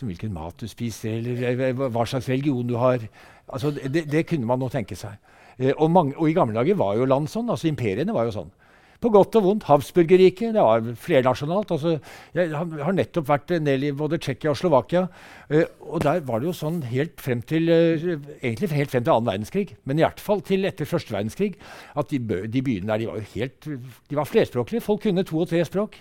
hvilken 0.00 0.32
mat 0.32 0.60
du 0.60 0.68
spiser, 0.68 1.18
eller 1.18 1.60
eh, 1.68 1.74
hva 1.74 2.04
slags 2.06 2.28
religion 2.28 2.66
du 2.68 2.76
har. 2.76 3.04
Altså, 3.48 3.72
det, 3.72 4.06
det, 4.10 4.26
kunne 4.28 4.48
man 4.48 4.60
nå 4.60 4.70
tenke 4.72 4.96
seg. 4.98 5.18
Eh, 5.58 5.74
og, 5.74 5.90
mange, 5.90 6.16
og, 6.16 6.28
i 6.30 6.36
gamle 6.36 6.56
dager 6.58 6.78
var 6.78 6.96
jo 6.98 7.08
land 7.08 7.30
sånn. 7.30 7.50
altså 7.50 7.70
Imperiene 7.70 8.14
var 8.14 8.28
jo 8.28 8.38
sånn. 8.40 8.50
På 8.98 9.12
godt 9.14 9.36
og 9.38 9.44
vondt. 9.44 9.66
Habsburgerriket 9.68 10.56
det 10.56 10.62
var 10.62 10.82
flernasjonalt. 10.98 11.70
Altså, 11.76 11.92
jeg 12.34 12.50
har 12.50 12.96
nettopp 12.96 13.28
vært 13.28 13.52
del 13.62 13.86
i 13.86 13.92
både 13.94 14.18
Tsjekkia 14.18 14.50
og 14.50 14.58
Slovakia. 14.58 15.04
Eh, 15.48 15.68
og 15.86 16.02
der 16.02 16.24
var 16.26 16.42
det 16.42 16.50
jo 16.50 16.56
sånn 16.56 16.80
helt 16.90 17.22
frem 17.22 17.44
til 17.46 17.70
eh, 17.70 18.08
egentlig 18.42 18.72
helt 18.74 18.94
frem 18.94 19.06
til 19.06 19.14
annen 19.14 19.30
verdenskrig, 19.30 19.76
men 19.86 20.02
i 20.02 20.06
hvert 20.06 20.22
fall 20.22 20.42
til 20.46 20.66
etter 20.66 20.88
første 20.88 21.14
verdenskrig, 21.14 21.54
at 21.94 22.10
de, 22.10 22.18
de 22.50 22.64
byene 22.66 22.90
der 22.90 23.04
de 23.04 23.10
var 23.12 23.22
jo 23.22 23.30
helt, 23.36 23.70
de 24.10 24.18
var 24.18 24.30
flerspråklige. 24.30 24.84
Folk 24.84 25.06
kunne 25.06 25.26
to 25.26 25.44
og 25.44 25.50
tre 25.52 25.62
språk. 25.68 26.00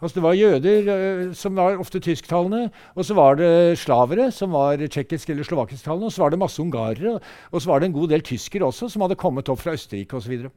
Altså 0.00 0.16
Det 0.16 0.22
var 0.24 0.36
jøder, 0.38 0.86
uh, 0.88 1.34
som 1.36 1.56
var 1.56 1.76
ofte 1.80 2.00
tysktalende, 2.00 2.70
og 2.94 3.04
så 3.04 3.14
var 3.14 3.36
det 3.36 3.78
slavere, 3.78 4.30
som 4.32 4.50
var 4.56 4.80
tsjekkisk- 4.80 5.30
eller 5.30 5.44
slovakisktalende, 5.44 6.06
og 6.06 6.12
så 6.12 6.22
var 6.22 6.30
det 6.30 6.38
masse 6.40 6.62
ungarere, 6.62 7.20
og 7.52 7.60
så 7.60 7.70
var 7.70 7.80
det 7.80 7.90
en 7.90 7.98
god 7.98 8.08
del 8.08 8.24
tyskere 8.24 8.64
også, 8.64 8.88
som 8.88 9.02
hadde 9.02 9.20
kommet 9.20 9.48
opp 9.48 9.60
fra 9.60 9.76
Østerrike 9.76 10.16
osv. 10.16 10.48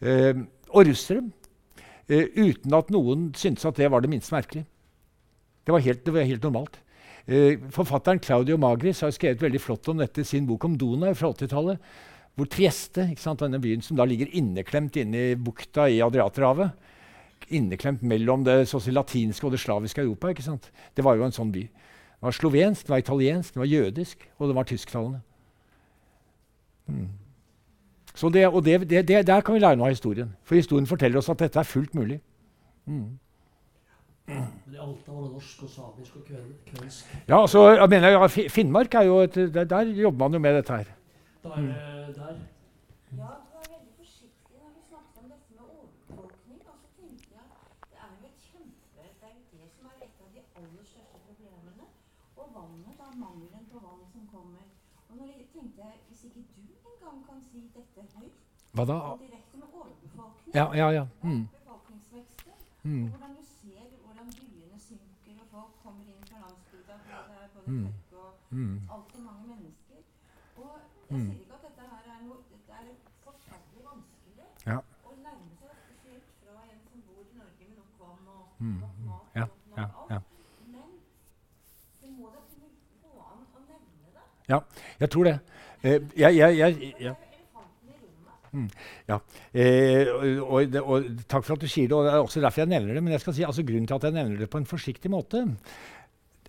Uh, 0.00 0.44
og 0.70 0.86
russere. 0.88 1.22
Uh, 2.08 2.26
uten 2.36 2.74
at 2.74 2.90
noen 2.90 3.32
syntes 3.36 3.68
at 3.68 3.76
det 3.76 3.90
var 3.92 4.00
det 4.00 4.10
minste 4.10 4.34
merkelig. 4.34 4.64
Det 5.66 5.72
var 5.72 5.84
helt, 5.84 6.04
det 6.06 6.14
var 6.14 6.24
helt 6.24 6.42
normalt. 6.42 6.80
Uh, 7.28 7.60
forfatteren 7.70 8.20
Claudio 8.24 8.56
Magris 8.56 9.04
har 9.04 9.12
skrevet 9.12 9.42
veldig 9.42 9.60
flott 9.60 9.88
om 9.88 10.00
dette 10.00 10.24
i 10.24 10.24
sin 10.24 10.46
bok 10.48 10.64
om 10.64 10.78
Donau 10.80 11.12
fra 11.12 11.28
80-tallet 11.34 11.76
hvor 12.38 12.46
Trieste, 12.46 13.08
denne 13.40 13.58
byen 13.58 13.82
som 13.82 13.98
da 13.98 14.04
ligger 14.06 14.30
inneklemt 14.30 14.96
inne 15.00 15.32
i 15.32 15.34
bukta 15.34 15.88
i 15.90 15.98
Adriaterhavet 16.04 16.70
Inneklemt 17.48 18.02
mellom 18.02 18.44
det 18.44 18.66
latinske 18.92 19.46
og 19.46 19.52
det 19.52 19.60
slaviske 19.60 20.02
Europa. 20.02 20.28
ikke 20.28 20.42
sant? 20.42 20.70
Det 20.96 21.04
var 21.04 21.16
jo 21.16 21.24
en 21.24 21.32
sånn 21.32 21.52
by. 21.52 21.62
Det 21.62 22.26
var 22.26 22.34
slovensk, 22.34 22.86
det 22.86 22.90
var 22.90 22.98
italiensk, 22.98 23.54
det 23.54 23.60
var 23.60 23.66
jødisk, 23.66 24.28
og 24.38 24.48
det 24.48 24.54
var 24.54 24.64
tysktalende. 24.64 25.20
Mm. 26.86 27.08
Så 28.14 28.28
det, 28.28 28.48
og 28.48 28.64
det, 28.64 28.90
det, 28.90 29.26
Der 29.26 29.40
kan 29.40 29.54
vi 29.54 29.60
lære 29.60 29.76
noe 29.76 29.86
av 29.86 29.94
historien. 29.94 30.34
For 30.42 30.54
historien 30.54 30.86
forteller 30.86 31.18
oss 31.18 31.28
at 31.28 31.38
dette 31.38 31.58
er 31.58 31.62
fullt 31.62 31.94
mulig. 31.94 32.20
Mm. 32.86 33.18
Men 34.28 34.76
Alta 34.80 35.12
var 35.12 35.22
det 35.22 35.30
norsk 35.32 35.62
og 35.64 35.70
samisk 35.72 36.16
og 36.16 36.24
kvensk? 36.66 37.12
Ja, 37.28 37.40
altså, 37.40 37.60
jeg 37.70 37.88
mener, 37.88 38.08
ja, 38.08 38.26
Finnmark 38.26 38.94
er 38.94 39.02
jo 39.08 39.20
et, 39.24 39.34
der, 39.34 39.64
der, 39.64 39.92
jobber 40.02 40.18
man 40.18 40.32
jo 40.32 40.38
med 40.38 40.56
dette 40.56 40.76
her. 40.76 40.90
Da 41.44 41.48
er 41.48 41.62
det 41.62 42.16
der. 42.16 42.34
Ja, 43.16 43.30
du 43.48 43.54
er 43.60 43.68
veldig 43.72 43.94
forsiktig 44.00 44.56
når 44.60 44.70
du 44.76 44.82
snakker 44.90 45.22
om 45.22 45.30
dette 45.32 45.48
med 45.56 45.64
overbefolkning. 45.64 46.60
Og 46.68 46.76
så 46.82 46.88
tenker 46.98 47.30
jeg 47.38 47.46
det 47.90 47.98
er 48.04 48.10
jo 48.12 48.28
et 48.28 48.40
kjempe, 48.50 49.00
det 49.20 49.28
er 49.28 49.32
jo 49.36 49.44
det 49.54 49.68
som 49.76 49.88
er 49.92 49.96
et 50.04 50.16
av 50.24 50.28
de 50.34 50.40
aller 50.58 50.84
største 50.92 51.18
problemene. 51.28 51.86
Og 52.40 52.46
vannet, 52.58 52.94
da 53.00 53.08
mangelen 53.24 53.64
på 53.72 53.78
vann 53.86 54.04
som 54.12 54.28
kommer. 54.34 54.66
Og 55.08 55.12
når 55.18 55.26
jeg 55.32 55.48
tenkte 55.54 55.80
jeg, 55.88 55.96
Hvis 56.08 56.20
ikke 56.28 56.42
du 56.56 56.62
engang 56.92 57.18
kan 57.28 57.40
si 57.48 57.60
dette 57.76 58.00
høyt, 58.14 58.38
Hva 58.78 58.84
da? 58.86 58.98
direkte 59.18 59.56
med 59.58 59.68
overbefolkning, 59.74 60.54
ja, 60.54 60.66
ja, 60.80 60.88
ja. 60.98 61.04
Mm. 61.22 61.48
Mm. 62.84 63.06
er 63.06 63.18
Mm. 67.66 67.92
Mm. 68.50 68.80
altfor 68.90 69.20
mange 69.28 69.44
mennesker. 69.48 69.98
Og 70.56 70.70
jeg 71.10 71.18
Mm. 71.18 71.26
sier 71.30 71.40
ikke 71.40 71.54
at 71.54 71.62
dette 71.62 71.82
her 71.90 72.02
er 72.14 72.20
noe 72.26 72.36
Det 72.66 72.74
er 72.78 72.94
forferdelig 73.24 73.82
vanskelig 73.90 74.46
Ja. 74.66 74.78
å 75.08 75.10
nærme 75.26 75.50
seg, 75.60 75.70
spesielt 75.84 76.28
fra 76.40 76.62
en 76.72 76.80
som 76.90 77.00
bor 77.06 77.22
i 77.32 77.36
Norge 77.38 77.64
med 77.68 77.76
nok 77.78 77.92
vann 78.00 78.28
og 78.34 78.44
Mm. 78.58 78.78
nok 78.80 78.94
mat 79.06 79.20
Ja, 79.34 79.40
nok 79.40 79.78
ja, 79.78 79.82
alt. 79.82 80.10
ja. 80.10 80.18
Men 80.66 80.88
det 82.02 82.10
må 82.18 82.26
da 82.34 82.40
kunne 82.50 82.68
gå 83.02 83.10
an 83.32 83.40
å 83.56 83.58
nevne 83.68 84.08
det. 84.16 84.24
Ja, 84.48 84.58
jeg 85.00 85.10
tror 85.10 85.24
det. 85.24 85.40
Eh, 85.82 86.00
jeg, 86.20 86.36
jeg, 86.36 86.56
jeg, 86.58 86.74
Det 86.74 86.94
ja. 87.00 87.12
er 87.12 87.14
jo 87.14 87.28
elefanten 87.32 87.88
i 87.88 88.47
rommet. 88.58 89.36
Eh, 89.54 90.10
og, 90.12 90.42
og, 90.42 90.80
og, 90.82 91.12
takk 91.28 91.46
for 91.46 91.56
at 91.56 91.62
du 91.62 91.70
sier 91.70 91.88
det. 91.88 91.96
og 91.96 92.04
Det 92.06 92.12
er 92.14 92.24
også 92.24 92.42
derfor 92.44 92.64
jeg 92.64 92.72
nevner 92.74 92.98
det. 92.98 93.04
Men 93.04 93.16
jeg 93.16 93.24
skal 93.24 93.38
si, 93.38 93.46
altså, 93.46 93.66
grunnen 93.66 93.86
til 93.86 93.98
at 93.98 94.08
jeg 94.08 94.18
nevner 94.18 94.44
det 94.44 94.50
på 94.50 94.60
en 94.60 94.68
forsiktig 94.68 95.12
måte 95.14 95.46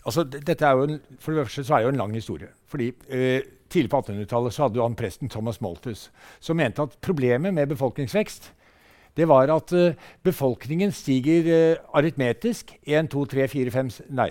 altså, 0.06 0.23
dette 0.23 0.65
er 0.65 0.72
jo 0.72 0.84
en, 0.84 0.99
For 1.19 1.31
det 1.31 1.45
første 1.45 1.64
så 1.64 1.73
er 1.73 1.77
det 1.77 1.90
jo 1.90 1.95
en 1.95 2.03
lang 2.03 2.14
historie. 2.14 2.48
Fordi 2.68 2.91
eh, 3.10 3.41
Tidlig 3.69 3.90
på 3.90 3.99
1800-tallet 4.02 4.53
så 4.53 4.64
hadde 4.64 4.80
jo 4.80 4.86
han 4.88 4.95
presten 4.98 5.30
Thomas 5.30 5.61
Malthus 5.61 6.07
som 6.41 6.57
mente 6.57 6.81
at 6.81 6.95
problemet 7.06 7.53
med 7.53 7.68
befolkningsvekst 7.69 8.53
det 9.18 9.27
var 9.27 9.52
at 9.53 9.73
eh, 9.73 9.94
befolkningen 10.23 10.91
stiger 10.91 11.45
eh, 11.53 11.77
aritmetisk 11.94 12.77
1, 12.84 13.10
2, 13.11 13.26
3, 13.26 13.48
4, 13.48 13.72
5 13.72 13.90
Nei. 14.10 14.30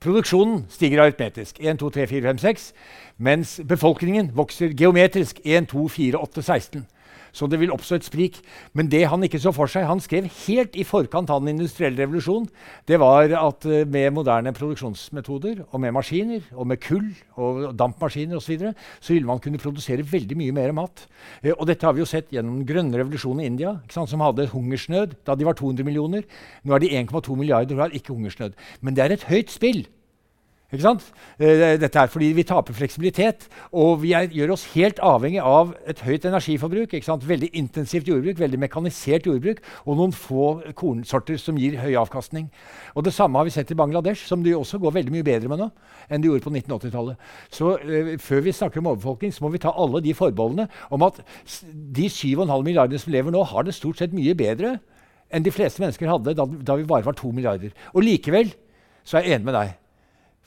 Produksjonen 0.00 0.66
stiger 0.68 1.02
aritmetisk 1.02 1.58
1, 1.60 1.78
2, 1.78 1.90
3, 1.90 2.06
4, 2.06 2.22
5, 2.22 2.38
6, 2.38 2.72
mens 3.18 3.60
befolkningen 3.68 4.30
vokser 4.34 4.68
geometrisk 4.68 5.40
1, 5.44 5.66
2, 5.72 5.88
4, 5.88 6.18
8, 6.18 6.42
16. 6.42 6.86
Så 7.32 7.48
det 7.50 7.60
vil 7.60 7.72
oppstå 7.74 7.98
et 7.98 8.06
sprik. 8.06 8.40
Men 8.76 8.90
det 8.92 9.04
han 9.10 9.24
ikke 9.24 9.40
så 9.42 9.52
for 9.54 9.70
seg 9.70 9.86
Han 9.88 10.02
skrev 10.02 10.28
helt 10.46 10.76
i 10.76 10.84
forkant 10.86 11.30
av 11.30 11.42
den 11.42 11.56
industrielle 11.56 12.02
revolusjon. 12.02 12.48
Det 12.88 12.98
var 13.00 13.32
at 13.38 13.66
eh, 13.68 13.86
med 13.88 14.14
moderne 14.16 14.52
produksjonsmetoder 14.56 15.64
og 15.68 15.80
med 15.82 15.94
maskiner 15.96 16.44
og 16.54 16.68
med 16.70 16.80
kull 16.82 17.10
og 17.38 17.74
dampmaskiner 17.78 18.38
osv. 18.38 18.58
Så, 18.58 18.72
så 19.00 19.14
ville 19.14 19.28
man 19.28 19.42
kunne 19.42 19.60
produsere 19.60 20.06
veldig 20.06 20.38
mye 20.38 20.56
mer 20.56 20.74
mat. 20.76 21.06
Eh, 21.42 21.54
og 21.54 21.66
dette 21.70 21.86
har 21.86 21.96
vi 21.96 22.04
jo 22.04 22.08
sett 22.08 22.32
gjennom 22.34 22.60
den 22.60 22.68
grønne 22.68 23.00
revolusjonen 23.00 23.44
i 23.44 23.50
India, 23.50 23.76
sant, 23.92 24.10
som 24.10 24.24
hadde 24.24 24.50
hungersnød 24.52 25.18
da 25.26 25.36
de 25.38 25.46
var 25.48 25.58
200 25.58 25.86
millioner. 25.86 26.26
Nå 26.64 26.74
er 26.76 26.84
de 26.84 26.94
1,2 27.02 27.36
milliarder 27.38 27.78
og 27.78 27.86
har 27.86 27.96
ikke 27.96 28.14
hungersnød. 28.14 28.58
Men 28.80 28.96
det 28.96 29.04
er 29.04 29.16
et 29.16 29.28
høyt 29.30 29.52
spill. 29.54 29.86
Eh, 30.70 31.78
Dette 31.80 31.96
er 31.96 32.10
fordi 32.12 32.26
vi 32.36 32.42
taper 32.44 32.74
fleksibilitet, 32.76 33.46
og 33.72 34.02
vi 34.02 34.10
er, 34.12 34.26
gjør 34.28 34.50
oss 34.52 34.66
helt 34.74 34.98
avhengig 35.00 35.40
av 35.40 35.70
et 35.88 36.02
høyt 36.04 36.26
energiforbruk. 36.28 36.92
Veldig 37.24 37.48
intensivt 37.56 38.10
jordbruk, 38.10 38.36
veldig 38.36 38.60
mekanisert 38.60 39.24
jordbruk, 39.24 39.62
og 39.86 39.96
noen 39.96 40.12
få 40.12 40.50
kornsorter 40.76 41.40
som 41.40 41.56
gir 41.56 41.78
høy 41.80 41.96
avkastning. 41.96 42.50
Og 42.94 43.04
Det 43.04 43.14
samme 43.16 43.40
har 43.40 43.48
vi 43.48 43.54
sett 43.56 43.72
i 43.72 43.78
Bangladesh, 43.80 44.26
som 44.28 44.44
det 44.44 44.52
også 44.54 44.78
går 44.78 44.92
veldig 44.98 45.16
mye 45.16 45.24
bedre 45.24 45.48
med 45.48 45.64
nå 45.64 45.70
enn 46.10 46.20
det 46.20 46.28
gjorde 46.28 46.44
på 46.44 46.52
1980-tallet. 46.52 47.16
Så 47.48 47.72
eh, 47.80 48.12
før 48.20 48.44
vi 48.44 48.52
snakker 48.52 48.84
om 48.84 48.92
overbefolkning, 48.92 49.32
så 49.32 49.44
må 49.44 49.54
vi 49.56 49.64
ta 49.64 49.72
alle 49.72 50.04
de 50.04 50.12
forbeholdene 50.12 50.68
om 50.92 51.08
at 51.08 51.24
de 51.72 52.12
7,5 52.12 52.44
milliardene 52.60 53.00
som 53.00 53.12
lever 53.12 53.32
nå, 53.32 53.40
har 53.40 53.64
det 53.64 53.76
stort 53.76 54.04
sett 54.04 54.12
mye 54.12 54.36
bedre 54.36 54.76
enn 55.32 55.44
de 55.44 55.52
fleste 55.52 55.80
mennesker 55.80 56.12
hadde 56.12 56.36
da, 56.36 56.44
da 56.44 56.76
vi 56.76 56.88
bare 56.88 57.08
var 57.08 57.16
2 57.16 57.32
milliarder. 57.32 57.72
Og 57.96 58.04
likevel 58.04 58.52
så 59.04 59.16
er 59.16 59.24
jeg 59.24 59.40
enig 59.40 59.48
med 59.48 59.62
deg. 59.62 59.78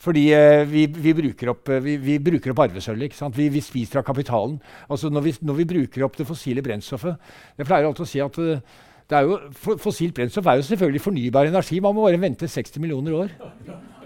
Fordi 0.02 0.24
eh, 0.34 0.64
vi, 0.66 0.88
vi, 0.90 1.14
bruker 1.14 1.52
opp, 1.54 1.70
eh, 1.70 1.82
vi, 1.84 1.98
vi 2.02 2.18
bruker 2.24 2.54
opp 2.54 2.64
arvesølvet. 2.66 3.18
Vi, 3.38 3.50
vi 3.54 3.62
spiser 3.62 4.02
av 4.02 4.08
kapitalen. 4.08 4.58
Altså 4.90 5.12
når 5.14 5.36
når 5.46 5.60
vi 5.60 5.68
bruker 5.76 6.06
opp 6.08 6.18
det 6.18 6.26
fossile 6.26 6.64
brennstoffet 6.66 7.16
Jeg 7.58 7.68
pleier 7.68 7.86
alltid 7.86 8.08
å 8.08 8.10
si 8.10 8.24
at 8.24 8.40
eh, 8.42 8.80
jo, 9.20 9.38
fossilt 9.82 10.16
brennstoff 10.16 10.48
er 10.48 10.58
jo 10.58 10.66
selvfølgelig 10.66 11.04
fornybar 11.04 11.50
energi. 11.50 11.80
Man 11.84 11.96
må 11.96 12.06
bare 12.08 12.22
vente 12.22 12.48
60 12.48 12.82
millioner 12.82 13.18
år. 13.18 13.34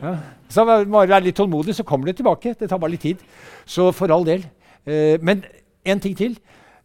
Ja. 0.01 0.15
Så 0.49 0.65
man 0.65 0.89
må 0.89 1.03
litt 1.05 1.37
tålmodig, 1.37 1.75
så 1.77 1.85
kommer 1.87 2.09
det 2.09 2.17
tilbake. 2.17 2.55
Det 2.59 2.69
tar 2.69 2.81
bare 2.81 2.95
litt 2.95 3.05
tid. 3.05 3.21
Så 3.65 3.91
for 3.95 4.11
all 4.11 4.25
del. 4.25 4.43
Eh, 4.85 5.21
men 5.21 5.45
en 5.85 6.01
ting 6.01 6.17
til. 6.17 6.39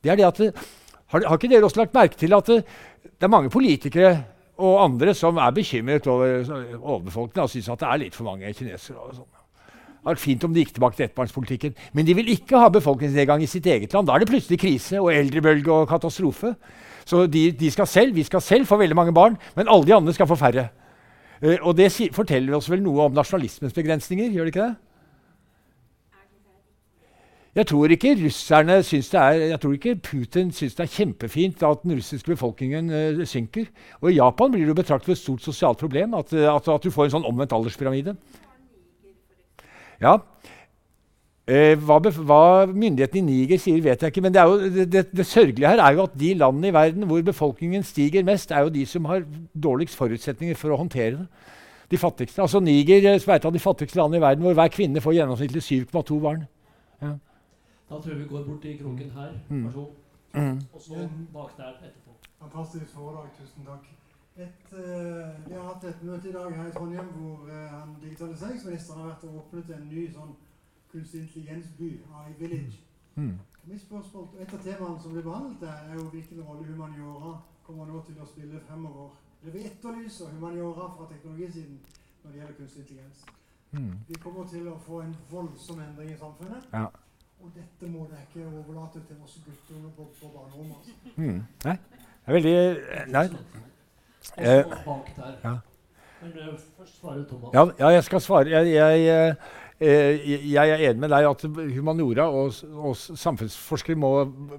Det 0.05 0.13
er 0.13 0.21
det 0.21 0.29
at 0.29 0.43
har, 1.11 1.25
har 1.27 1.39
ikke 1.39 1.51
dere 1.51 1.65
også 1.65 1.81
lagt 1.81 1.97
merke 1.97 2.17
til 2.21 2.37
at 2.37 2.47
det 2.47 3.27
er 3.27 3.33
mange 3.33 3.51
politikere 3.51 4.13
og 4.61 4.81
andre 4.85 5.15
som 5.17 5.39
er 5.41 5.53
bekymret 5.57 6.07
over 6.11 6.45
overbefolkningen 6.79 7.47
og 7.47 7.53
syns 7.53 7.71
at 7.73 7.81
det 7.81 7.89
er 7.89 8.03
litt 8.05 8.17
for 8.17 8.29
mange 8.29 8.53
kinesere. 8.53 8.99
og 9.01 9.15
sånn. 9.17 9.31
Det 10.01 10.07
hadde 10.07 10.15
vært 10.15 10.23
fint 10.23 10.45
om 10.47 10.53
de 10.55 10.63
gikk 10.63 10.75
tilbake 10.77 10.97
til 10.97 11.07
ettbarnspolitikken. 11.09 11.75
Men 11.93 12.07
de 12.09 12.15
vil 12.17 12.31
ikke 12.33 12.61
ha 12.63 12.71
befolkningsnedgang 12.73 13.43
i 13.45 13.49
sitt 13.51 13.67
eget 13.69 13.93
land. 13.93 14.09
Da 14.09 14.15
er 14.15 14.23
det 14.23 14.31
plutselig 14.31 14.61
krise 14.63 15.01
og 15.01 15.11
eldrebølge 15.13 15.75
og 15.75 15.91
katastrofe. 15.91 16.55
Så 17.05 17.27
de, 17.29 17.51
de 17.53 17.71
skal 17.73 17.89
selv, 17.89 18.15
vi 18.17 18.25
skal 18.25 18.41
selv 18.41 18.69
få 18.69 18.79
veldig 18.81 18.97
mange 18.97 19.13
barn, 19.13 19.37
men 19.57 19.69
alle 19.69 19.89
de 19.89 19.97
andre 19.97 20.15
skal 20.17 20.29
få 20.31 20.39
færre. 20.41 20.71
Uh, 21.45 21.57
og 21.61 21.77
det 21.77 21.91
si, 21.93 22.09
forteller 22.13 22.57
oss 22.57 22.71
vel 22.71 22.81
noe 22.85 23.09
om 23.09 23.17
nasjonalismens 23.17 23.77
begrensninger, 23.77 24.33
gjør 24.33 24.49
det 24.49 24.55
ikke 24.55 24.69
det? 24.69 24.90
Jeg 27.55 27.67
tror 27.67 27.91
ikke 27.91 28.13
russerne 28.15 28.77
syns 28.87 29.09
det 29.11 29.19
er, 29.21 29.41
jeg 29.51 29.61
tror 29.61 29.73
ikke 29.75 29.97
Putin 29.97 30.53
syns 30.55 30.77
det 30.79 30.85
er 30.85 30.93
kjempefint 30.93 31.63
at 31.67 31.83
den 31.83 31.97
russiske 31.99 32.31
befolkningen 32.31 32.91
uh, 32.91 33.25
synker. 33.27 33.65
Og 34.01 34.13
i 34.13 34.21
Japan 34.21 34.53
blir 34.53 34.63
det 34.63 34.71
jo 34.71 34.77
betraktet 34.79 35.07
som 35.07 35.17
et 35.17 35.23
stort 35.23 35.49
sosialt 35.49 35.79
problem 35.79 36.15
at, 36.15 36.33
eh, 36.33 36.47
at, 36.47 36.69
at 36.69 36.85
du 36.85 36.95
får 36.95 37.09
en 37.09 37.17
sånn 37.17 37.27
omvendt 37.27 37.57
alderspyramide. 37.57 38.15
Ja. 40.01 40.15
Eh, 41.51 41.75
hva, 41.75 41.99
hva 41.99 42.43
myndighetene 42.71 43.19
i 43.19 43.27
Niger 43.27 43.59
sier, 43.59 43.83
vet 43.83 44.05
jeg 44.05 44.15
ikke. 44.15 44.23
Men 44.23 44.37
det, 44.37 44.47
jo, 44.47 44.71
det, 44.77 44.87
det, 44.93 45.03
det 45.19 45.27
sørgelige 45.27 45.73
her 45.73 45.83
er 45.83 45.97
jo 45.97 46.05
at 46.07 46.15
de 46.21 46.31
landene 46.39 46.71
i 46.71 46.77
verden 46.77 47.09
hvor 47.11 47.27
befolkningen 47.27 47.83
stiger 47.83 48.23
mest, 48.27 48.55
er 48.55 48.63
jo 48.63 48.75
de 48.77 48.87
som 48.87 49.11
har 49.11 49.27
dårligst 49.59 49.99
forutsetninger 49.99 50.55
for 50.61 50.71
å 50.71 50.79
håndtere 50.85 51.17
det. 51.19 51.27
De 51.91 51.99
fattigste. 51.99 52.39
Altså 52.39 52.63
Niger 52.63 53.03
eh, 53.03 53.19
som 53.19 53.35
er 53.35 53.43
et 53.43 53.51
av 53.51 53.59
de 53.59 53.67
fattigste 53.67 53.99
landene 53.99 54.23
i 54.23 54.27
verden 54.29 54.47
hvor 54.47 54.55
hver 54.55 54.71
kvinne 54.71 55.03
får 55.03 55.19
gjennomsnittlig 55.19 55.67
7,2 55.67 56.23
barn. 56.23 56.47
Da 57.91 58.01
tror 58.01 58.13
jeg 58.13 58.19
vi 58.19 58.29
går 58.29 58.45
bort 58.45 58.63
til 58.63 58.79
kroken 58.79 59.11
her. 59.11 59.33
Mm. 59.49 59.65
Vær 59.65 59.71
så 59.71 59.79
god. 59.79 59.95
Mm. 60.35 60.61
Og 60.73 60.81
så 60.81 61.09
bak 61.33 61.57
der 61.57 61.69
etterpå. 61.69 62.11
Fantastisk 62.39 62.95
foredrag, 62.95 63.29
tusen 63.39 63.65
takk. 63.65 63.85
Et, 64.37 64.73
uh, 64.73 65.49
vi 65.49 65.55
har 65.55 65.65
hatt 65.73 65.85
et 65.85 66.03
møte 66.03 66.29
i 66.29 66.33
dag 66.33 66.53
her 66.57 66.69
i 66.69 66.73
Trondheim 66.73 67.07
hvor 67.07 67.39
uh, 67.51 67.67
han 67.79 67.97
digitaliseringsministeren 68.03 69.01
har 69.01 69.09
vært 69.09 69.25
og 69.25 69.41
åpnet 69.41 69.73
en 69.77 69.89
ny 69.89 70.05
sånn 70.13 70.31
kunstig 70.93 71.21
intelligensby, 71.25 71.91
AI 72.15 72.33
Village. 72.39 72.79
Mm. 73.15 73.35
Mitt 73.65 73.83
spørsmål, 73.83 74.29
Et 74.41 74.55
av 74.55 74.63
temaene 74.63 75.01
som 75.03 75.13
blir 75.13 75.23
behandlet 75.23 75.61
der, 75.61 75.83
er 75.91 75.95
jo 75.95 76.07
hvilken 76.15 76.43
rolle 76.43 76.67
humaniora 76.67 77.35
kommer 77.67 77.87
nå 77.87 78.03
til 78.07 78.23
å 78.23 78.27
spille 78.27 78.61
fremover. 78.69 79.11
Det 79.43 79.53
vi 79.55 79.67
etterlyser 79.67 80.33
humaniora 80.33 80.89
fra 80.97 81.11
teknologisiden 81.11 81.79
når 82.23 82.31
det 82.31 82.39
gjelder 82.39 82.57
kunstig 82.63 82.81
intelligens. 82.81 83.27
Mm. 83.73 83.93
Vi 84.09 84.15
kommer 84.15 84.47
til 84.47 84.69
å 84.69 84.79
få 84.79 85.03
en 85.05 85.15
voldsom 85.31 85.81
endring 85.81 86.11
i 86.15 86.19
samfunnet. 86.19 86.67
Ja. 86.73 86.87
Og 87.43 87.51
dette 87.55 87.93
må 87.93 88.07
dere 88.11 88.27
ikke 88.29 88.47
overlate 88.49 89.01
til 89.09 89.17
oss 89.25 89.41
gutter 89.45 89.89
på, 89.97 90.07
på 90.21 90.31
barnerommet. 90.35 90.77
Altså. 90.77 90.93
Mm. 91.17 91.43
Nei, 91.65 91.77
det 91.93 92.27
er 92.27 92.33
veldig 92.33 92.55
eh, 92.59 93.07
Nei. 93.09 93.27
Eh, 94.37 94.65
ja. 95.45 95.55
Men 96.21 96.33
uh, 96.37 96.59
først 96.79 97.01
svarer 97.01 97.25
Thomas. 97.25 97.55
Ja, 97.55 97.65
ja, 97.79 97.89
jeg 97.89 98.05
skal 98.05 98.21
svare. 98.21 98.51
Jeg, 98.51 98.75
jeg, 98.75 99.29
eh, 99.29 99.35
jeg, 99.81 100.61
er 100.61 100.83
enig 100.91 101.01
med 101.01 101.09
deg 101.09 101.25
at 101.25 101.43
humaniora 101.73 102.27
og, 102.29 102.57
og 102.77 102.97
samfunnsforskere 102.97 103.97
må, 103.97 104.11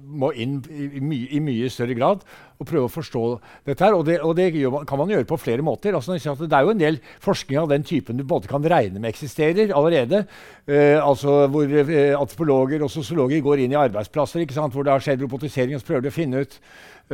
må 0.02 0.32
inn 0.34 0.56
i, 0.66 0.98
mye, 0.98 1.28
i, 1.30 1.38
mye, 1.38 1.68
større 1.70 1.94
grad 1.94 2.24
og 2.58 2.66
prøve 2.66 2.88
å 2.88 2.90
forstå 2.90 3.22
dette. 3.68 3.84
her, 3.84 3.94
Og 3.94 4.02
det, 4.08 4.16
og 4.18 4.34
det 4.34 4.48
kan 4.88 4.98
man 4.98 5.12
gjøre 5.12 5.28
på 5.30 5.38
flere 5.38 5.62
måter. 5.62 5.94
Altså, 5.94 6.16
det 6.18 6.48
er 6.50 6.66
jo 6.66 6.74
en 6.74 6.80
del 6.80 6.98
forskning 7.22 7.60
av 7.60 7.70
den 7.70 7.86
typen 7.86 8.18
du 8.18 8.24
både 8.26 8.50
kan 8.50 8.66
regne 8.66 8.98
med 8.98 9.12
eksisterer 9.12 9.70
allerede. 9.70 10.24
Eh, 10.66 10.98
altså 10.98 11.46
Hvor 11.46 11.70
eh, 11.70 12.18
antropologer 12.18 12.82
og 12.82 12.90
sosiologer 12.90 13.44
går 13.46 13.62
inn 13.62 13.76
i 13.76 13.78
arbeidsplasser 13.78 14.42
hvor 14.42 14.82
det 14.82 14.92
har 14.92 15.02
skjedd 15.02 15.22
robotisering, 15.22 15.76
og 15.76 15.82
så 15.82 15.86
prøver 15.86 16.02
de 16.02 16.10
å 16.10 16.18
finne 16.18 16.42
ut 16.42 16.58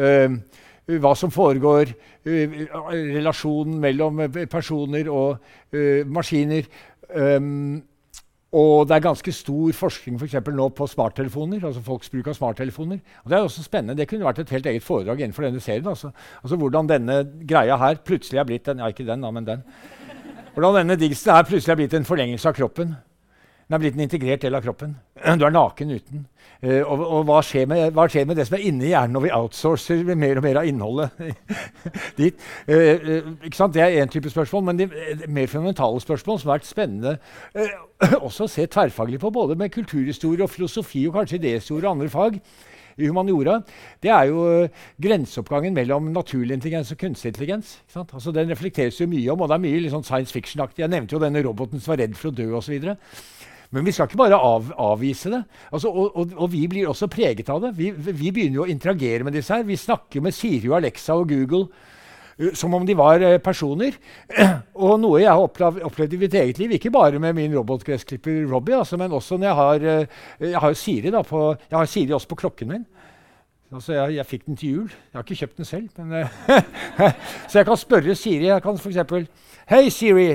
eh, 0.01 0.33
hva 0.97 1.13
som 1.13 1.29
foregår, 1.29 1.93
relasjonen 2.25 3.77
mellom 3.81 4.23
personer 4.49 5.09
og 5.13 5.37
uh, 5.75 6.01
maskiner. 6.09 6.65
Um, 7.09 7.83
og 8.53 8.89
det 8.89 8.97
er 8.97 9.05
ganske 9.05 9.33
stor 9.33 9.73
forskning 9.77 10.17
for 10.21 10.51
nå 10.57 10.69
på 10.73 10.87
smarttelefoner. 10.87 11.65
altså 11.67 11.83
folks 11.83 12.09
bruk 12.09 12.27
av 12.29 12.35
smarttelefoner. 12.35 12.99
Og 13.25 13.31
Det 13.31 13.37
er 13.37 13.43
også 13.43 13.63
spennende. 13.63 13.97
Det 13.97 14.09
kunne 14.09 14.25
vært 14.25 14.39
et 14.39 14.51
helt 14.51 14.67
eget 14.67 14.83
foredrag 14.83 15.21
innenfor 15.21 15.43
denne 15.43 15.61
serien. 15.61 15.87
Altså, 15.87 16.11
altså 16.43 16.57
Hvordan 16.57 16.89
denne 16.89 17.29
greia 17.49 17.77
her 17.77 17.95
plutselig 17.95 18.39
er 18.39 18.45
blitt 18.45 18.69
en, 18.69 18.79
ja 18.79 18.87
ikke 18.87 19.07
den 19.07 19.21
da, 19.21 19.31
men 19.31 19.47
den. 19.47 19.63
Hvordan 20.55 20.89
denne 20.89 20.97
her 20.99 21.43
plutselig 21.43 21.73
er 21.73 21.77
blitt 21.77 21.95
en 21.95 22.05
forlengelse 22.05 22.49
av 22.49 22.55
kroppen. 22.55 22.97
Den 23.69 23.77
er 23.77 23.81
blitt 23.83 23.97
en 23.99 24.07
integrert 24.07 24.41
del 24.41 24.57
av 24.57 24.65
kroppen. 24.65 24.95
Du 25.37 25.45
er 25.45 25.53
naken 25.53 25.91
uten. 25.93 26.23
Uh, 26.59 26.81
og, 26.81 27.03
og 27.05 27.27
hva, 27.29 27.43
skjer 27.45 27.69
med, 27.71 27.83
hva, 27.95 28.09
skjer 28.11 28.25
med, 28.27 28.39
det 28.41 28.49
som 28.49 28.57
er 28.57 28.65
inni 28.67 28.89
hjernen 28.91 29.13
når 29.15 29.23
vi 29.27 29.33
outsourcer 29.37 30.01
mer 30.19 30.41
og 30.41 30.43
mer 30.43 30.59
av 30.59 30.67
innholdet 30.67 31.21
dit? 32.19 32.41
Uh, 32.67 33.29
uh, 33.45 33.61
det 33.77 33.85
er 33.85 33.99
én 34.01 34.11
type 34.11 34.33
spørsmål, 34.33 34.65
men 34.71 34.81
de 34.81 34.89
mer 35.29 35.53
fundamentale 35.53 36.01
spørsmål 36.03 36.41
som 36.41 36.51
har 36.51 36.59
vært 36.59 36.71
spennende 36.71 37.15
også 38.27 38.49
å 38.49 38.51
se 38.51 38.67
tverrfaglig 38.73 39.21
på, 39.23 39.31
både 39.37 39.59
med 39.61 39.71
kulturhistorie 39.77 40.49
og 40.49 40.51
filosofi 40.51 41.05
og 41.07 41.21
kanskje 41.21 41.39
idéhistorie 41.39 41.85
og 41.85 41.93
andre 41.93 42.11
fag 42.17 42.41
i 42.99 43.07
humaniora, 43.07 43.61
det 44.03 44.11
er 44.11 44.31
jo 44.33 44.45
grenseoppgangen 45.03 45.77
mellom 45.77 46.11
naturlig 46.15 46.57
intelligens 46.57 46.91
og 46.91 46.99
kunstig 46.99 47.31
intelligens. 47.31 47.77
Altså, 47.95 48.33
den 48.35 48.51
reflekteres 48.51 48.99
jo 48.99 49.07
mye 49.07 49.31
om, 49.31 49.45
og 49.45 49.53
det 49.53 49.59
er 49.59 49.65
mye 49.69 49.85
liksom 49.85 50.03
science 50.03 50.35
fiction-aktig. 50.35 50.83
Jeg 50.83 50.91
nevnte 50.91 51.15
jo 51.15 51.23
denne 51.23 51.45
roboten 51.47 51.79
som 51.79 51.95
var 51.95 52.03
redd 52.03 52.19
for 52.19 52.33
å 52.33 52.35
dø 52.35 52.49
osv. 52.59 52.75
Men 53.71 53.85
vi 53.85 53.93
skal 53.93 54.09
ikke 54.09 54.21
bare 54.23 54.37
av, 54.41 54.71
avvise 54.81 55.31
det. 55.33 55.43
Altså, 55.73 55.91
og, 55.93 56.17
og, 56.17 56.33
og, 56.39 56.49
vi 56.53 56.63
blir 56.71 56.89
også 56.89 57.11
preget 57.13 57.51
av 57.53 57.61
det. 57.67 57.75
Vi, 57.77 57.91
vi, 57.93 58.31
begynner 58.33 58.63
jo 58.63 58.65
å 58.65 58.73
interagere 58.73 59.27
med 59.27 59.37
disse 59.37 59.53
her. 59.53 59.67
Vi 59.69 59.77
snakker 59.77 60.25
med 60.25 60.37
Siri 60.37 60.73
Alexa 60.73 61.19
og 61.19 61.29
Google 61.29 61.67
uh, 61.69 62.55
som 62.57 62.73
om 62.79 62.87
de 62.89 62.97
var 62.97 63.21
uh, 63.21 63.37
personer. 63.45 63.99
og 64.89 64.97
noe 65.03 65.21
jeg 65.21 65.29
har 65.29 65.45
opplevd, 65.45 65.85
opplevd, 65.85 66.17
i 66.17 66.23
mitt 66.25 66.39
eget 66.41 66.63
liv, 66.63 66.79
ikke 66.79 66.95
bare 66.97 67.21
med 67.21 67.37
min 67.37 67.53
robotgressklipper 67.59 68.47
Robbie, 68.49 68.79
altså, 68.79 68.97
men 68.97 69.13
også 69.13 69.37
når 69.37 69.51
jeg 69.51 69.61
har, 69.61 69.89
uh, 70.09 70.45
jeg 70.49 70.65
har 70.65 70.81
Siri 70.87 71.13
da, 71.13 71.25
på, 71.29 71.45
jeg 71.69 71.77
har 71.77 71.93
Siri 71.93 72.17
også 72.17 72.33
på 72.33 72.43
klokken 72.47 72.73
min. 72.73 72.91
Altså, 73.69 73.93
jeg, 73.93 74.17
jeg, 74.17 74.27
fikk 74.27 74.47
den 74.47 74.57
til 74.57 74.77
jul. 74.79 74.93
Jeg 75.13 75.19
har 75.19 75.29
ikke 75.29 75.43
kjøpt 75.43 75.59
den 75.61 75.69
selv. 75.69 75.89
Men, 75.99 76.25
så 77.53 77.59
jeg 77.61 77.69
kan 77.69 77.77
spørre 77.77 78.15
Siri. 78.17 78.47
Jeg 78.49 78.65
kan 78.65 78.81
f.eks.: 78.81 79.29
Hei, 79.69 79.91
Siri. 79.93 80.31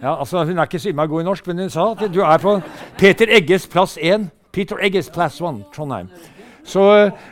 Ja, 0.01 0.19
altså 0.19 0.43
Hun 0.45 0.57
er 0.57 0.67
ikke 0.67 0.79
så 0.79 0.91
innmari 0.91 1.07
god 1.07 1.23
i 1.23 1.27
norsk, 1.27 1.47
men 1.47 1.61
hun 1.63 1.69
sa 1.73 1.91
at 1.93 2.01
du 2.13 2.19
er 2.21 2.41
på 2.41 2.57
Peter 2.99 3.31
Egges 3.33 3.67
plass 3.71 3.97
1. 3.97 4.27
Peter 4.53 4.81
Egges 4.83 5.09
plass 5.13 5.39
1, 5.41 5.63
Trondheim. 5.73 6.09
Så, 6.67 6.83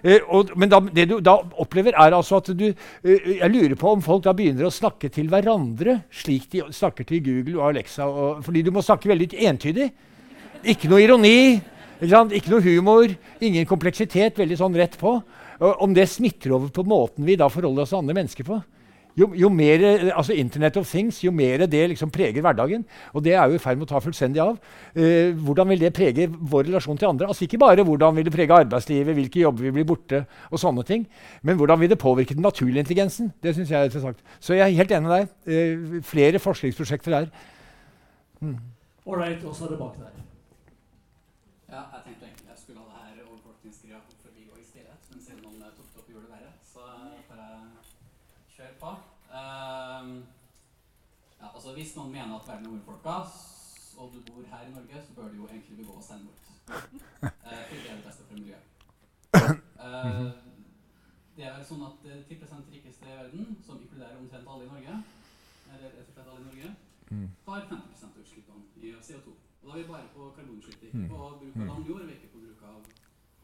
eh, 0.04 0.24
og, 0.32 0.54
men 0.56 0.72
da, 0.72 0.80
det 0.96 1.10
du 1.10 1.18
da 1.20 1.36
opplever, 1.60 1.92
er 1.92 2.16
altså 2.16 2.40
at 2.40 2.54
du 2.56 2.70
eh, 2.70 3.26
Jeg 3.36 3.52
lurer 3.52 3.76
på 3.76 3.92
om 3.92 4.02
folk 4.02 4.24
da 4.24 4.32
begynner 4.34 4.70
å 4.70 4.72
snakke 4.72 5.10
til 5.12 5.28
hverandre 5.28 5.98
slik 6.08 6.48
de 6.54 6.64
snakker 6.72 7.04
til 7.10 7.24
Google 7.26 7.60
og 7.60 7.74
Alexa. 7.74 8.08
Og, 8.08 8.44
fordi 8.46 8.64
du 8.64 8.72
må 8.72 8.84
snakke 8.86 9.12
veldig 9.12 9.34
entydig. 9.50 9.90
Ikke 10.64 10.88
noe 10.90 11.04
ironi, 11.04 11.60
ikke, 12.00 12.24
ikke 12.40 12.54
noe 12.54 12.64
humor, 12.64 13.12
ingen 13.44 13.68
kompleksitet. 13.68 14.40
Veldig 14.40 14.62
sånn 14.62 14.80
rett 14.80 14.96
på. 15.02 15.18
Om 15.60 15.94
det 15.96 16.08
smitter 16.12 16.56
over 16.56 16.72
på 16.72 16.88
måten 16.88 17.28
vi 17.28 17.36
da 17.40 17.52
forholder 17.52 17.84
oss 17.84 17.92
til 17.92 18.00
andre 18.00 18.16
mennesker 18.18 18.48
på 18.48 18.64
jo, 19.16 19.30
jo, 19.38 19.50
mer 19.50 19.84
altså 20.12 20.36
Internet 20.36 20.78
of 20.78 20.90
Things, 20.90 21.22
jo 21.24 21.32
mer 21.32 21.66
det 21.72 21.84
liksom 21.92 22.12
preger 22.12 22.44
hverdagen, 22.44 22.86
og 23.14 23.24
det 23.24 23.34
er 23.34 23.48
jo 23.48 23.56
i 23.56 23.62
ferd 23.64 23.80
med 23.80 23.88
å 23.88 23.94
ta 23.94 24.02
fullstendig 24.04 24.42
av, 24.44 24.60
eh, 24.96 25.32
hvordan 25.32 25.72
vil 25.72 25.86
det 25.86 25.94
prege 25.96 26.28
vår 26.28 26.68
relasjon 26.70 27.00
til 27.00 27.10
andre? 27.14 27.30
Altså 27.32 27.46
Ikke 27.48 27.62
bare 27.62 27.86
hvordan 27.86 28.16
vil 28.16 28.28
det 28.28 28.34
prege 28.36 28.60
arbeidslivet, 28.60 29.16
hvilke 29.16 29.40
jobber 29.40 29.68
vil 29.68 29.76
bli 29.78 29.88
borte, 29.88 30.26
og 30.52 30.60
sånne 30.60 30.86
ting, 30.86 31.08
men 31.44 31.58
hvordan 31.58 31.80
vil 31.80 31.90
det 31.90 32.00
påvirke 32.02 32.36
den 32.36 32.44
naturlige 32.44 32.84
intelligensen? 32.84 33.34
Det 33.44 33.56
synes 33.56 33.72
jeg 33.72 33.80
er 33.80 33.90
interessant. 33.92 34.20
Så 34.40 34.54
jeg 34.54 34.68
er 34.68 34.78
helt 34.78 34.92
enig 34.92 35.08
med 35.08 35.16
deg. 35.16 35.28
Eh, 35.48 36.02
flere 36.04 36.40
forskningsprosjekter 36.40 37.12
der. 37.12 37.30
Mm. 38.42 38.58
Ålreit, 39.06 39.44
og 39.46 39.56
så 39.56 39.66
er 39.66 39.70
det 39.70 39.80
bak 39.80 39.96
der. 40.00 40.14
Ja, 41.70 41.82
jeg 41.94 42.02
tenkte 42.06 42.26
egentlig 42.26 42.50
jeg 42.52 42.60
skulle 42.62 42.80
ha 42.80 42.86
det 42.88 43.20
her 43.20 43.26
overvåkningsgreia 43.32 44.00
forbigå 44.24 44.54
i 44.62 44.66
stillhet, 44.66 45.02
men 45.12 45.20
siden 45.26 45.42
noen 45.44 45.60
tok 45.78 45.88
det 45.92 46.00
opp 46.00 46.08
og 46.08 46.14
gjorde 46.14 46.28
det 46.28 46.34
verre, 46.36 46.52
så 46.74 46.82
får 47.28 47.38
jeg 47.44 47.54
kjøre 48.56 48.76
på. 48.82 48.92
Uh, 49.36 50.24
Hvis 51.76 51.96
noen 51.96 52.12
mener 52.12 52.38
at 52.38 52.48
verden 52.48 52.66
er 52.66 52.72
nordfolka, 52.72 53.16
og 54.00 54.12
du 54.14 54.20
bor 54.28 54.44
her 54.52 54.62
i 54.68 54.72
Norge, 54.72 55.02
så 55.08 55.14
bør 55.16 55.28
du 55.32 55.36
jo 55.36 55.48
egentlig 55.48 55.78
begå 55.78 56.02
selvmord. 56.02 56.42
Uh, 57.46 57.62
for 57.68 57.76
det 57.76 57.90
er 57.92 57.96
det 57.96 58.06
beste 58.06 58.24
for 58.28 58.34
miljøet. 58.34 58.66
Uh, 59.34 60.32
det 61.38 61.46
er 61.46 61.66
sånn 61.68 61.84
at 61.86 62.06
10% 62.30 62.72
rikeste 62.74 63.06
i 63.06 63.18
verden, 63.18 63.52
som 63.66 63.82
inkluderer 63.84 64.18
omtrent 64.22 64.50
alle 64.54 64.66
i 64.66 64.70
Norge, 64.72 64.96
eller 65.74 65.92
rett 65.98 66.08
og 66.08 66.16
slett 66.16 66.32
alle 66.32 66.42
i 66.42 66.48
Norge, 66.48 66.72
mm. 67.12 67.28
har 67.50 67.68
50 67.74 68.08
av 68.08 68.18
utslippene 68.24 68.64
i 68.82 68.96
CO2. 69.10 69.36
Og 69.62 69.68
da 69.68 69.76
er 69.76 69.82
vi 69.82 69.90
bare 69.92 70.10
på 70.16 70.32
karbonutslipp, 70.38 70.88
ikke 70.90 71.04
på 71.12 71.22
bruk 71.44 71.60
av 71.60 71.70
landjord, 71.74 72.08
og 72.08 72.16
ikke 72.16 72.32
på 72.34 72.44
bruk 72.46 72.66
av 72.72 72.80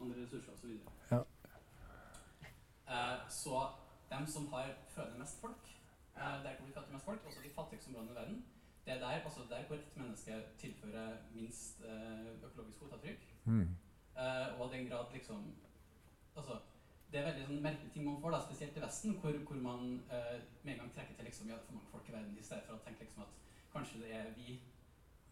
andre 0.00 0.24
ressurser 0.24 0.56
osv. 0.56 0.74
Så, 0.80 1.12
ja. 1.12 1.22
uh, 2.88 3.30
så 3.42 3.62
dem 4.10 4.26
som 4.36 4.50
har 4.56 4.74
føder 4.96 5.20
mest 5.20 5.44
folk, 5.44 5.71
der 6.14 6.56
hvor 6.56 6.66
vi 6.66 6.72
fattige 6.72 6.92
mest 6.92 7.04
folk, 7.04 7.24
også 7.26 7.40
de 7.44 7.50
fattigste 7.50 7.88
områdene 7.88 8.12
i 8.12 8.14
verden, 8.14 8.44
det 8.84 8.92
er 8.92 8.98
der, 8.98 9.10
altså 9.10 9.40
der 9.50 9.62
hvor 9.66 9.76
ett 9.76 9.96
menneske 9.96 10.42
tilfører 10.58 11.16
minst 11.34 11.80
uh, 11.80 12.44
økologisk 12.46 12.78
fotavtrykk. 12.78 13.22
Mm. 13.44 13.68
og 14.58 14.72
den 14.72 14.88
grad 14.88 15.06
liksom 15.12 15.54
Altså, 16.36 16.58
det 17.12 17.20
er 17.20 17.24
veldig 17.24 17.46
sånn 17.46 17.62
merkelige 17.62 17.92
ting 17.92 18.04
man 18.06 18.20
får, 18.20 18.30
da, 18.32 18.38
spesielt 18.40 18.76
i 18.76 18.82
Vesten, 18.82 19.16
hvor, 19.20 19.34
hvor 19.46 19.56
man 19.56 19.82
med 20.62 20.70
en 20.72 20.78
gang 20.78 20.92
trekker 20.94 21.14
til 21.14 21.24
liksom, 21.28 21.48
ja, 21.48 21.58
det 21.58 21.62
er 21.62 21.66
for 21.66 21.76
mange 21.76 21.90
folk 21.90 22.08
i 22.08 22.12
verden, 22.12 22.38
i 22.40 22.44
stedet 22.46 22.64
for 22.66 22.78
å 22.78 22.84
tenke 22.86 23.04
liksom 23.04 23.26
at 23.26 23.34
kanskje 23.74 24.00
det 24.00 24.14
er 24.16 24.30
vi 24.36 24.56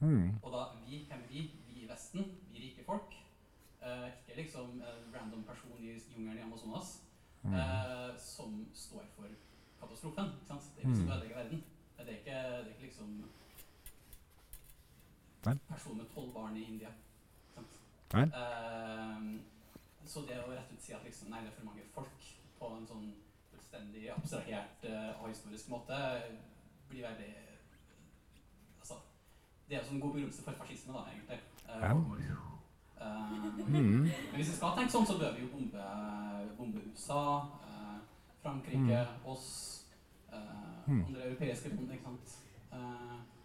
Mm. 0.01 0.35
Og 0.43 0.53
da 0.53 0.65
vi, 0.87 1.05
hvem 1.09 1.25
vi? 1.29 1.41
Vi 1.69 1.83
i 1.83 1.89
Vesten, 1.89 2.25
vi 2.53 2.59
rike 2.59 2.85
folk. 2.85 3.17
Uh, 3.81 4.09
ikke 4.09 4.37
liksom 4.37 4.81
en 4.81 5.15
random 5.15 5.45
person 5.45 5.77
i 5.79 5.93
jungelen 6.17 6.39
i 6.39 6.43
Amazonas 6.43 7.03
mm. 7.43 7.55
uh, 7.55 8.19
som 8.19 8.69
står 8.75 9.05
for 9.17 9.27
katastrofen. 9.81 10.33
Ikke 10.37 10.49
sant? 10.53 10.71
Det 10.77 10.85
er 10.85 10.89
vi 10.89 10.97
som 10.97 11.05
mm. 11.05 11.13
ødelegger 11.13 11.37
verden. 11.37 11.63
Det 11.99 12.09
er 12.09 12.19
ikke, 12.19 12.41
det 12.41 12.61
er 12.61 12.69
ikke 12.75 12.87
liksom 12.89 13.09
Nei. 15.47 15.57
person 15.69 15.97
med 15.97 16.07
tolv 16.15 16.33
barn 16.35 16.57
i 16.57 16.65
India. 16.65 16.93
Uh, 18.11 19.39
så 20.07 20.25
det 20.27 20.41
å 20.43 20.49
rett 20.51 20.73
ut 20.73 20.83
si 20.83 20.93
at 20.97 21.05
liksom, 21.07 21.29
nei, 21.31 21.45
det 21.45 21.53
er 21.53 21.59
for 21.59 21.69
mange 21.69 21.85
folk 21.95 22.25
på 22.59 22.71
en 22.77 22.89
sånn 22.89 23.13
fullstendig 23.53 24.09
abstrahert 24.11 24.89
og 25.21 25.29
historisk 25.29 25.71
måte, 25.71 26.01
blir 26.91 27.07
veldig 27.07 27.31
det 29.71 29.79
er 29.79 29.83
jo 29.91 29.95
en 29.95 30.01
god 30.01 30.13
begrunnelse 30.13 30.43
for 30.43 30.53
fascisme, 30.53 30.93
da, 30.93 30.99
egentlig. 31.13 31.39
Uh, 31.69 31.75
ja. 31.83 31.93
uh, 33.07 33.59
mm. 33.69 33.73
Men 33.73 34.35
hvis 34.35 34.51
vi 34.51 34.57
skal 34.57 34.73
tenke 34.77 34.91
sånn, 34.91 35.07
så 35.07 35.15
bør 35.21 35.37
vi 35.37 35.45
jo 35.45 35.51
bombe, 35.53 35.85
bombe 36.59 36.83
USA, 36.91 37.21
uh, 37.63 37.70
Frankrike, 38.43 39.01
mm. 39.07 39.27
oss, 39.33 39.49
eh, 40.33 40.91
andre 40.91 41.27
europeiske 41.27 41.69
land. 41.69 41.93
ikke 41.93 42.05
sant? 42.05 42.39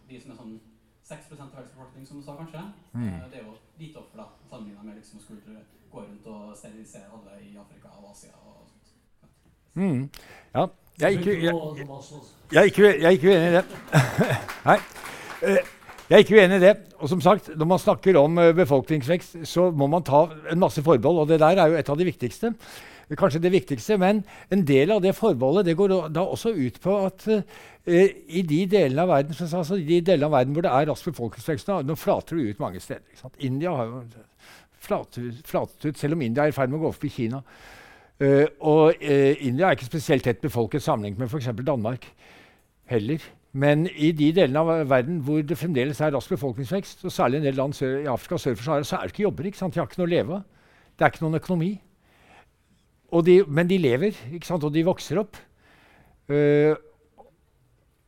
de 0.05 0.19
som 0.22 0.31
er 0.31 0.38
sånn 0.38 0.57
6 1.05 1.31
av 1.34 1.39
verdens 1.39 1.72
befolkning, 1.73 2.05
som 2.05 2.19
du 2.19 2.23
sa, 2.26 2.35
kanskje. 2.38 2.61
Mm. 2.93 3.19
det 3.31 3.39
er 3.39 3.43
jo 3.45 3.55
lite 3.80 3.99
offer, 4.01 4.22
da, 4.22 4.26
sammenligna 4.49 4.84
med 4.85 4.99
liksom 4.99 5.19
å 5.19 5.23
skulle 5.23 5.63
gå 5.91 6.01
rundt 6.01 6.27
og 6.30 6.55
sterilisere 6.57 7.09
alle 7.13 7.39
i 7.41 7.53
Afrika 7.57 7.91
og 7.99 8.11
Asia. 8.11 8.34
og 8.41 8.65
sånt. 8.69 8.93
Mm. 9.76 10.09
Ja. 10.53 10.67
Jeg 10.95 11.05
er, 11.05 11.19
ikke, 11.19 11.31
jeg, 11.43 11.53
jeg, 12.53 12.65
ikke, 12.72 12.84
jeg 12.88 13.05
er 13.05 13.15
ikke 13.17 13.31
uenig 13.34 13.47
i 13.49 13.55
det. 13.57 13.65
Nei. 14.69 14.77
Jeg 16.05 16.15
er 16.15 16.22
ikke 16.23 16.38
uenig 16.39 16.59
i 16.61 16.63
det. 16.63 16.76
Og 17.03 17.09
som 17.11 17.22
sagt, 17.22 17.49
Når 17.57 17.65
man 17.65 17.80
snakker 17.80 18.17
om 18.17 18.38
uh, 18.38 18.53
befolkningsvekst, 18.55 19.38
så 19.43 19.72
må 19.72 19.88
man 19.91 20.03
ta 20.03 20.30
en 20.51 20.59
masse 20.59 20.81
forbehold. 20.81 21.19
Og 21.19 21.27
det 21.27 21.41
der 21.41 21.59
er 21.59 21.67
jo 21.67 21.80
et 21.80 21.89
av 21.89 21.97
de 21.99 22.07
viktigste. 22.07 22.53
Kanskje 23.14 23.41
det 23.44 23.52
viktigste, 23.53 23.99
men 24.02 24.23
en 24.49 24.64
del 24.65 24.91
av 24.95 25.02
det 25.03 25.14
forbeholdet 25.14 25.68
det 25.68 25.76
går 25.77 25.94
da 26.10 26.23
også 26.26 26.56
ut 26.57 26.80
på 26.82 26.95
at 27.06 27.27
uh, 27.30 27.41
i 27.86 28.41
de 28.41 28.64
delene 28.65 29.03
av 29.03 29.11
verden 29.14 29.36
altså, 29.38 29.77
de 29.77 29.99
delene 30.02 30.26
av 30.26 30.34
verden 30.34 30.57
hvor 30.57 30.65
det 30.65 30.72
er 30.73 30.90
rask 30.90 31.11
befolkningsvekst, 31.11 31.69
nå 31.86 31.98
flater 32.02 32.40
det 32.40 32.56
ut 32.56 32.64
mange 32.64 32.82
steder. 32.82 33.30
India 33.45 33.76
har 33.77 33.91
jo 33.91 34.02
flatet, 34.86 35.41
flatet 35.45 35.86
ut, 35.86 35.99
selv 35.99 36.18
om 36.18 36.26
India 36.26 36.45
er 36.48 36.53
i 36.53 36.57
ferd 36.57 36.73
med 36.73 36.80
å 36.80 36.88
gå 36.88 36.94
opp 36.95 37.06
i 37.06 37.14
Kina. 37.14 37.44
Uh, 38.22 38.45
og 38.65 39.02
uh, 39.03 39.34
India 39.45 39.69
er 39.69 39.77
ikke 39.77 39.91
spesielt 39.91 40.26
tett 40.26 40.41
befolket 40.41 40.84
sammenlignet 40.84 41.22
med 41.22 41.30
f.eks. 41.30 41.52
Danmark 41.61 42.10
heller. 42.90 43.22
Men 43.56 43.86
i 43.88 44.10
de 44.11 44.34
delene 44.36 44.60
av 44.60 44.90
verden 44.90 45.22
hvor 45.23 45.45
det 45.45 45.56
fremdeles 45.56 46.02
er 46.03 46.11
rask 46.11 46.34
befolkningsvekst, 46.34 47.06
og 47.06 47.14
særlig 47.14 47.40
en 47.40 47.48
del 47.48 47.60
land 47.60 47.76
sør, 47.77 48.02
i 48.02 48.10
Afrika 48.11 48.40
sør 48.41 48.57
for 48.57 48.68
Sahara, 48.68 48.88
så 48.88 48.98
er 48.98 49.06
det 49.06 49.15
ikke 49.15 49.27
jobber. 49.30 49.48
Ikke 49.48 49.61
sant? 49.61 49.76
De 49.76 49.80
har 49.80 49.88
ikke 49.88 50.02
noe 50.02 50.10
å 50.10 50.11
leve 50.11 50.40
av. 50.40 50.72
Det 50.95 51.06
er 51.06 51.14
ikke 51.14 51.23
noen 51.23 51.40
økonomi. 51.40 51.69
De, 53.26 53.36
men 53.48 53.69
de 53.69 53.77
lever, 53.80 54.18
ikke 54.34 54.48
sant? 54.48 54.64
og 54.65 54.73
de 54.73 54.84
vokser 54.84 55.22
opp. 55.22 55.38
Uh, 56.30 56.73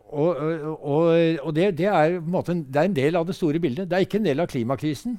og, 0.07 0.39
og, 0.39 1.03
og 1.43 1.55
det, 1.55 1.77
det, 1.77 1.87
er 1.91 2.17
en 2.17 2.29
måte, 2.31 2.55
det, 2.55 2.79
er 2.79 2.89
en 2.89 2.95
del 2.95 3.15
av 3.19 3.27
det 3.27 3.35
store 3.35 3.59
bildet. 3.59 3.89
Det 3.89 3.97
er 3.97 4.05
ikke 4.05 4.21
en 4.21 4.27
del 4.29 4.39
av 4.39 4.49
klimakrisen. 4.51 5.17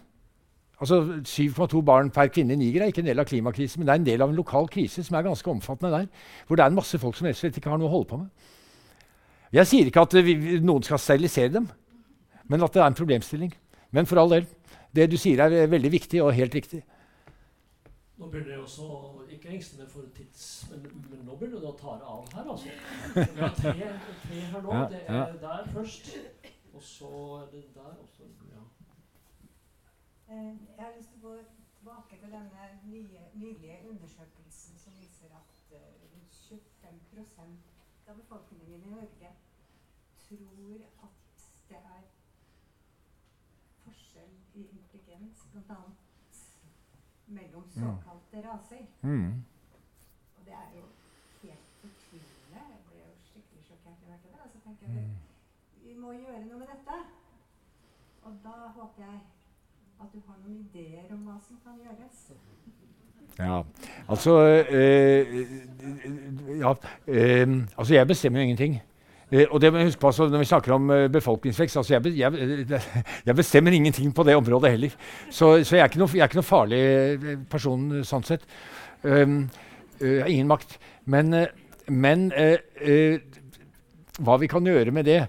Altså 0.79 1.01
7,2 1.27 1.81
barn 1.83 2.11
per 2.15 2.31
kvinne 2.31 2.55
i 2.55 2.61
Niger 2.61 2.85
er 2.85 2.93
ikke 2.93 3.03
en 3.03 3.11
del 3.11 3.21
av 3.21 3.27
klimakrisen, 3.29 3.81
men 3.81 3.89
det 3.89 3.95
er 3.95 4.01
en 4.01 4.07
del 4.07 4.23
av 4.23 4.31
en 4.31 4.39
lokal 4.39 4.69
krise 4.71 5.03
som 5.05 5.17
er 5.19 5.27
ganske 5.27 5.51
omfattende 5.51 5.91
der. 5.95 6.07
Hvor 6.47 6.57
det 6.57 6.65
er 6.65 6.73
en 6.73 6.79
masse 6.79 7.01
folk 7.03 7.19
som 7.19 7.27
rett 7.27 7.37
og 7.37 7.43
slett 7.43 7.59
ikke 7.59 7.73
har 7.73 7.81
noe 7.81 7.91
å 7.91 7.95
holde 7.97 8.11
på 8.13 8.21
med. 8.21 8.53
Jeg 9.59 9.69
sier 9.69 9.89
ikke 9.89 10.05
at 10.07 10.15
vi, 10.25 10.37
noen 10.63 10.85
skal 10.87 11.01
sterilisere 11.03 11.55
dem, 11.57 11.67
men 12.49 12.63
at 12.65 12.75
det 12.75 12.83
er 12.83 12.93
en 12.93 12.99
problemstilling. 12.99 13.53
Men 13.93 14.07
for 14.07 14.21
all 14.23 14.33
del. 14.37 14.47
Det 14.95 15.09
du 15.13 15.19
sier, 15.21 15.41
er 15.45 15.69
veldig 15.69 15.91
viktig 15.93 16.23
og 16.25 16.33
helt 16.37 16.55
riktig. 16.57 16.81
Nå 18.19 18.27
begynner 18.27 18.51
jeg 18.51 18.61
også 18.61 18.85
ikke 19.29 19.49
engste 19.55 19.77
meg 19.79 19.91
for 19.91 20.07
tids... 20.15 20.47
Men, 20.71 20.87
men, 21.11 21.21
nå 21.27 21.37
begynner 21.39 21.61
det 21.63 21.69
å 21.71 21.77
ta 21.79 21.93
av 22.03 22.33
her, 22.35 22.49
altså. 22.51 22.73
Vi 23.15 23.43
har 23.43 23.53
tre, 23.55 23.91
tre 24.25 24.41
her 24.55 24.65
nå. 24.65 24.79
det 24.91 25.03
er 25.07 25.37
der 25.45 25.69
først. 25.77 26.11
Og 26.75 26.83
så 26.83 27.11
er 27.37 27.47
det 27.53 27.63
der. 27.77 27.93
Og 28.03 28.09
så, 28.17 28.27
ja. 28.51 28.65
Eh, 30.35 30.51
jeg 30.51 30.83
har 30.83 30.97
lyst 30.97 31.15
til 31.15 31.23
å 31.23 31.29
gå 31.29 31.37
tilbake 31.77 32.19
til 32.25 32.35
denne 32.35 32.67
nye, 32.91 33.23
nylige 33.39 33.79
undersøkelsen 33.93 34.83
som 34.83 34.99
viser 34.99 35.39
at 35.39 35.63
uh, 35.79 35.79
rundt 36.11 36.43
25 36.51 37.55
av 38.09 38.19
befolkningen 38.19 38.83
i 38.83 38.91
Norge 38.97 39.31
tror 40.27 40.83
at 41.07 41.47
det 41.71 41.81
er 41.95 42.05
forskjell 43.87 44.37
i 44.59 44.67
intelligens, 44.75 45.47
bl.a 45.55 46.08
mellom 47.29 47.65
mm. 47.65 47.71
såkalte 47.81 48.37
raser. 48.49 48.85
Mm. 49.03 49.33
Og 50.37 50.41
det 50.47 50.55
er 50.63 50.69
jo 50.77 50.85
helt 51.43 51.67
fortvilende. 51.81 52.61
Jeg 52.75 52.81
ble 52.89 53.01
jo 53.05 53.11
skikkelig 53.31 53.65
sjokkert 53.69 53.97
da 54.01 54.07
jeg 54.07 54.13
hørte 54.13 54.29
det. 54.35 54.41
Og 54.45 54.51
så 54.55 54.59
tenker 54.67 54.87
jeg 54.87 55.07
mm. 55.07 55.17
vi 55.87 55.97
må 56.03 56.13
gjøre 56.13 56.45
noe 56.47 56.59
med 56.63 56.71
dette. 56.75 57.01
Og 58.23 58.33
da 58.45 58.57
håper 58.79 59.03
jeg 59.09 59.19
at 60.01 60.09
du 60.15 60.21
har 60.27 60.37
noen 60.45 60.61
ideer 60.67 61.13
om 61.15 61.27
hva 61.27 61.39
som 61.49 61.61
kan 61.65 61.79
gjøres. 61.83 62.29
Ja, 63.39 63.63
altså 64.09 64.33
øh, 64.71 65.47
Ja, 66.59 66.75
øh, 67.07 67.67
altså 67.79 67.95
jeg 67.95 68.07
bestemmer 68.07 68.41
jo 68.41 68.43
ingenting. 68.43 68.81
Eh, 69.31 69.45
og 69.51 69.61
det 69.61 69.71
må 69.73 69.85
huske 69.85 70.01
på 70.01 70.09
altså, 70.09 70.29
Når 70.33 70.41
vi 70.41 70.49
snakker 70.49 70.73
om 70.73 70.91
uh, 70.91 71.07
befolkningsvekst 71.13 71.77
altså 71.77 71.99
jeg, 71.99 72.15
jeg, 72.17 72.71
jeg, 73.27 73.37
bestemmer 73.37 73.75
ingenting 73.77 74.13
på 74.15 74.25
det 74.25 74.37
området 74.39 74.73
heller. 74.73 74.95
Så, 75.31 75.59
så 75.65 75.77
jeg, 75.77 75.85
er 75.85 76.01
noe, 76.01 76.09
jeg, 76.15 76.23
er 76.25 76.31
ikke 76.31 76.41
noe, 76.41 76.49
farlig 76.49 76.81
eh, 76.81 77.35
person 77.51 77.91
sånn 78.09 78.25
sett. 78.25 78.47
Um, 79.03 79.43
uh, 80.01 80.25
ingen 80.25 80.49
makt. 80.49 80.79
Men, 81.05 81.35
uh, 81.35 81.47
men 81.89 82.29
hva 84.19 84.35
vi 84.41 84.49
kan 84.51 84.67
gjøre 84.67 84.93
med 84.93 85.07
det 85.09 85.23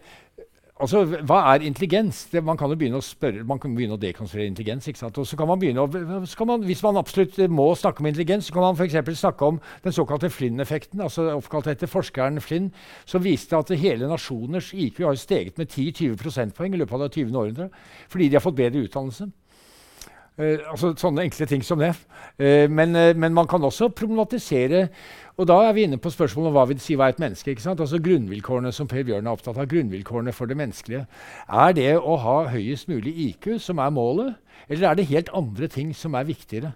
Altså, 0.80 1.02
Hva 1.04 1.42
er 1.54 1.66
intelligens? 1.68 2.26
Det, 2.32 2.40
man 2.44 2.58
kan 2.58 2.72
jo 2.72 2.78
begynne 2.80 3.02
å 3.02 3.04
spørre, 3.04 3.44
man 3.44 3.60
kan 3.60 3.74
begynne 3.76 3.98
å 3.98 4.00
dekonstruere 4.00 4.48
intelligens. 4.48 4.88
ikke 4.88 5.02
sant? 5.02 5.18
Og 5.20 5.28
så 5.28 5.36
kan 5.36 5.50
man 5.50 5.60
begynne 5.60 5.84
å, 5.84 5.90
man, 6.48 6.64
Hvis 6.64 6.84
man 6.84 6.98
absolutt 6.98 7.36
må 7.52 7.66
snakke 7.76 8.00
om 8.00 8.08
intelligens, 8.08 8.48
så 8.48 8.56
kan 8.56 8.64
man 8.64 8.80
f.eks. 8.80 9.20
snakke 9.20 9.46
om 9.46 9.60
den 9.84 9.96
såkalte 9.96 10.30
Flynn-effekten. 10.32 11.02
altså 11.02 11.34
Oppkalt 11.36 11.68
etter 11.68 11.92
forskeren 11.92 12.40
Flynn, 12.40 12.72
som 13.06 13.24
viste 13.24 13.60
at 13.60 13.76
hele 13.76 14.08
nasjoners 14.08 14.72
IQ 14.74 15.04
har 15.04 15.20
steget 15.20 15.58
med 15.58 15.68
10-20 15.68 16.16
prosentpoeng 16.16 16.74
i 16.74 16.80
løpet 16.80 16.96
av 16.96 17.04
det 17.04 17.12
20. 17.18 17.36
århundret 17.36 17.72
fordi 18.08 18.30
de 18.30 18.40
har 18.40 18.44
fått 18.44 18.56
bedre 18.56 18.88
utdannelse. 18.88 19.28
Uh, 20.40 20.56
altså 20.72 20.94
Sånne 20.96 21.26
enkle 21.28 21.46
ting 21.46 21.64
som 21.66 21.82
det. 21.82 21.92
Uh, 22.40 22.72
men, 22.72 22.96
uh, 22.96 23.12
men, 23.12 23.34
man 23.36 23.48
kan 23.52 23.64
også 23.64 23.90
problematisere 23.92 24.88
og 25.40 25.48
da 25.48 25.56
er 25.64 25.72
vi 25.72 25.86
inne 25.88 25.98
på 26.02 26.12
spørsmålet 26.12 26.50
om 26.50 26.56
hva 26.58 26.66
vil 26.68 26.82
si 26.84 26.98
hva 27.00 27.08
er 27.08 27.14
et 27.14 27.22
menneske. 27.24 27.54
ikke 27.54 27.64
sant? 27.64 27.80
Altså 27.80 27.96
Grunnvilkårene 28.04 28.74
som 28.76 28.90
Per 28.92 29.06
Bjørn 29.08 29.28
er 29.28 29.38
opptatt 29.38 29.56
av, 29.56 29.70
grunnvilkårene 29.72 30.34
for 30.36 30.52
det 30.52 30.58
menneskelige. 30.60 31.06
Er 31.48 31.76
det 31.78 31.94
å 31.96 32.18
ha 32.20 32.36
høyest 32.52 32.90
mulig 32.92 33.14
IQ 33.30 33.54
som 33.64 33.80
er 33.80 33.94
målet, 33.96 34.36
eller 34.68 34.90
er 34.90 35.00
det 35.00 35.08
helt 35.08 35.32
andre 35.34 35.70
ting 35.72 35.94
som 35.96 36.18
er 36.20 36.28
viktigere? 36.28 36.74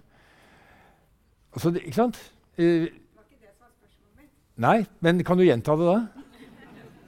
Altså, 1.52 1.74
ikke 1.76 1.98
sant? 1.98 2.16
Uh, 2.56 2.88
nei, 4.56 4.78
men 5.04 5.20
kan 5.28 5.36
du 5.36 5.44
gjenta 5.44 5.76
det 5.76 5.90
da? 5.90 5.98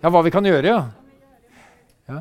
Ja, 0.02 0.10
hva 0.12 0.22
vi 0.26 0.34
kan 0.34 0.44
gjøre, 0.44 0.74
ja. 0.74 0.82
ja. 2.10 2.18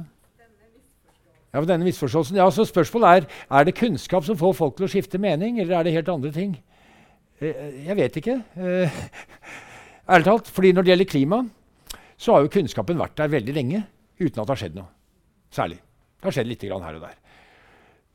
Ja, 1.51 1.65
denne 1.67 1.89
misforståelsen. 1.89 2.39
Ja, 2.39 2.47
så 2.51 2.63
Spørsmålet 2.67 3.27
er 3.27 3.27
er 3.59 3.67
det 3.67 3.75
kunnskap 3.75 4.23
som 4.23 4.39
får 4.39 4.55
folk 4.55 4.79
til 4.79 4.87
å 4.87 4.91
skifte 4.95 5.19
mening, 5.19 5.59
eller 5.59 5.81
er 5.81 5.83
det 5.83 5.93
helt 5.97 6.09
andre 6.09 6.31
ting? 6.31 6.55
Eh, 7.43 7.81
jeg 7.87 7.97
vet 7.99 8.19
ikke. 8.21 8.37
Eh, 8.55 8.99
ærlig 10.11 10.29
talt. 10.29 10.47
fordi 10.47 10.71
når 10.71 10.85
det 10.85 10.93
gjelder 10.93 11.11
klima, 11.11 11.41
så 12.17 12.33
har 12.33 12.45
jo 12.45 12.53
kunnskapen 12.53 12.99
vært 12.99 13.17
der 13.17 13.33
veldig 13.33 13.55
lenge 13.55 13.83
uten 14.19 14.39
at 14.39 14.45
det 14.45 14.53
har 14.53 14.61
skjedd 14.63 14.77
noe. 14.79 14.89
Særlig. 15.51 15.79
Det 16.19 16.29
har 16.29 16.37
skjedd 16.37 16.49
litt 16.49 16.63
her 16.63 16.75
og 16.75 17.01
der. 17.03 17.17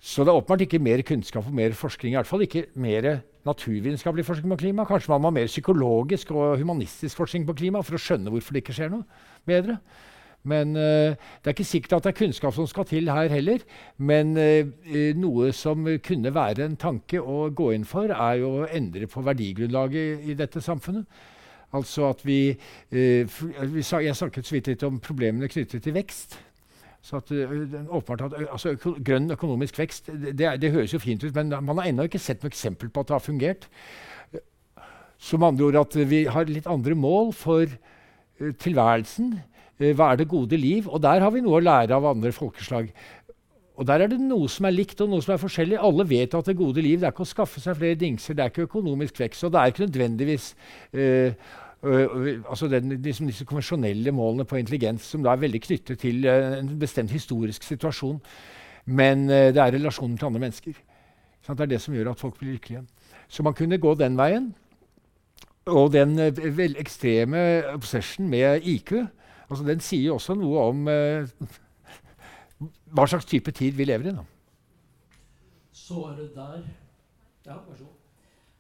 Så 0.01 0.25
det 0.25 0.33
er 0.33 0.39
åpenbart 0.41 0.65
ikke 0.65 0.81
mer 0.81 1.03
kunnskap 1.05 1.45
og 1.45 1.53
mer 1.53 1.75
forskning. 1.77 2.15
I 2.15 2.17
hvert 2.17 2.29
fall 2.29 2.47
ikke 2.47 2.71
mer 2.81 3.21
naturvitenskapelig 3.45 4.25
forskning 4.25 4.55
på 4.55 4.63
klima. 4.63 4.87
Kanskje 4.89 5.13
man 5.13 5.21
må 5.21 5.29
ha 5.29 5.37
mer 5.37 5.51
psykologisk 5.51 6.33
og 6.33 6.57
humanistisk 6.61 7.21
forskning 7.21 7.45
på 7.49 7.59
klima 7.61 7.83
for 7.85 7.99
å 7.99 8.01
skjønne 8.01 8.33
hvorfor 8.33 8.57
det 8.57 8.65
ikke 8.65 8.77
skjer 8.79 8.95
noe 8.95 9.05
bedre. 9.49 9.77
Men 10.43 10.73
uh, 10.77 11.13
det 11.13 11.51
er 11.51 11.55
ikke 11.55 11.69
sikkert 11.69 11.99
at 11.99 12.07
det 12.07 12.13
er 12.15 12.19
kunnskap 12.23 12.55
som 12.57 12.69
skal 12.69 12.87
til 12.89 13.11
her 13.13 13.29
heller. 13.29 13.65
Men 13.99 14.33
uh, 14.41 14.71
noe 15.21 15.53
som 15.57 15.89
kunne 16.05 16.35
være 16.35 16.65
en 16.65 16.79
tanke 16.81 17.21
å 17.21 17.51
gå 17.53 17.71
inn 17.77 17.85
for, 17.89 18.13
er 18.15 18.41
jo 18.41 18.55
å 18.63 18.69
endre 18.73 19.09
på 19.11 19.25
verdigrunnlaget 19.27 20.25
i, 20.25 20.37
dette 20.39 20.63
samfunnet. 20.65 21.05
Altså 21.77 22.09
at 22.09 22.25
vi, 22.27 22.57
Jeg 22.91 24.15
snakket 24.17 24.47
så 24.47 24.57
vidt 24.57 24.71
litt 24.73 24.83
om 24.83 24.97
problemene 24.99 25.47
knyttet 25.47 25.85
til 25.85 25.95
vekst. 25.95 26.35
Så 27.01 27.21
at, 27.21 27.31
åpenbart 27.31 28.25
at 28.27 28.35
altså, 28.51 28.73
Grønn 28.75 29.31
økonomisk 29.31 29.79
vekst 29.79 30.11
det, 30.11 30.49
det, 30.61 30.73
høres 30.73 30.93
jo 30.93 30.99
fint 30.99 31.23
ut, 31.23 31.35
men 31.37 31.55
man 31.63 31.79
har 31.79 31.87
ennå 31.93 32.09
ikke 32.09 32.19
sett 32.19 32.43
noe 32.43 32.51
eksempel 32.51 32.91
på 32.91 33.05
at 33.05 33.13
det 33.13 33.15
har 33.15 33.23
fungert. 33.23 33.69
Som 35.21 35.47
andre 35.47 35.69
ord 35.69 35.79
at 35.85 35.97
vi 36.11 36.25
har 36.27 36.51
litt 36.51 36.67
andre 36.67 36.99
mål 36.99 37.31
for 37.39 37.71
tilværelsen 38.41 39.37
Eh, 39.39 39.50
hva 39.81 40.11
er 40.13 40.21
det 40.21 40.29
gode 40.29 40.59
liv? 40.61 40.89
Og 40.93 41.01
der 41.03 41.23
har 41.25 41.31
vi 41.33 41.41
noe 41.41 41.57
å 41.57 41.65
lære 41.65 41.97
av 41.97 42.05
andre 42.11 42.33
folkeslag. 42.37 42.91
Og 43.81 43.87
Der 43.87 44.03
er 44.05 44.11
det 44.13 44.21
noe 44.21 44.49
som 44.53 44.67
er 44.69 44.75
likt 44.77 45.01
og 45.01 45.09
noe 45.09 45.25
som 45.25 45.33
er 45.33 45.41
forskjellig. 45.41 45.79
Alle 45.81 46.05
vet 46.05 46.35
at 46.37 46.49
det 46.51 46.59
gode 46.59 46.83
liv 46.85 47.01
det 47.01 47.07
er 47.09 47.15
ikke 47.15 47.25
å 47.25 47.31
skaffe 47.31 47.63
seg 47.65 47.79
flere 47.79 47.97
dingser, 47.97 48.37
det 48.37 48.45
er 48.45 48.53
ikke 48.53 48.67
økonomisk 48.67 49.23
vekst. 49.23 49.47
Og 49.49 49.55
det 49.55 49.61
er 49.61 49.73
ikke 49.73 49.87
nødvendigvis 49.87 50.49
øh, 50.93 51.33
øh, 51.89 52.43
altså 52.45 52.69
den, 52.69 52.93
liksom 53.01 53.31
disse 53.31 53.47
konvensjonelle 53.49 54.13
målene 54.13 54.45
på 54.45 54.61
intelligens 54.61 55.07
som 55.09 55.25
da 55.25 55.33
er 55.33 55.41
veldig 55.47 55.63
knyttet 55.65 55.99
til 56.03 56.27
øh, 56.29 56.59
en 56.59 56.75
bestemt 56.79 57.11
historisk 57.11 57.65
situasjon. 57.65 58.21
Men 58.85 59.29
det 59.29 59.57
er 59.57 59.73
relasjonen 59.73 60.19
til 60.19 60.29
andre 60.29 60.41
mennesker. 60.45 60.77
Sånn, 61.47 61.57
Det 61.57 61.65
er 61.65 61.73
det 61.73 61.81
som 61.81 61.95
gjør 61.95 62.11
at 62.13 62.21
folk 62.21 62.37
blir 62.37 62.59
lykkelige. 62.59 62.85
Så 63.29 63.43
man 63.43 63.57
kunne 63.57 63.79
gå 63.81 63.95
den 63.95 64.19
veien. 64.19 64.53
Og 65.73 65.93
den 65.93 66.19
ekstreme 66.19 67.63
obsession 67.73 68.29
med 68.29 68.61
IQ 68.67 68.93
Altså, 69.51 69.65
den 69.67 69.81
sier 69.81 70.05
jo 70.07 70.15
også 70.15 70.37
noe 70.39 70.67
om 70.71 70.89
eh, 70.89 71.31
hva 72.95 73.07
slags 73.11 73.27
type 73.27 73.51
tid 73.57 73.75
vi 73.75 73.87
lever 73.89 74.11
i. 74.11 74.15
Da. 74.15 74.25
Så 75.73 76.05
er 76.11 76.21
det 76.21 76.29
der 76.37 76.69
Ja, 77.47 77.57
vær 77.57 77.77
så 77.77 77.85
god. 77.85 77.97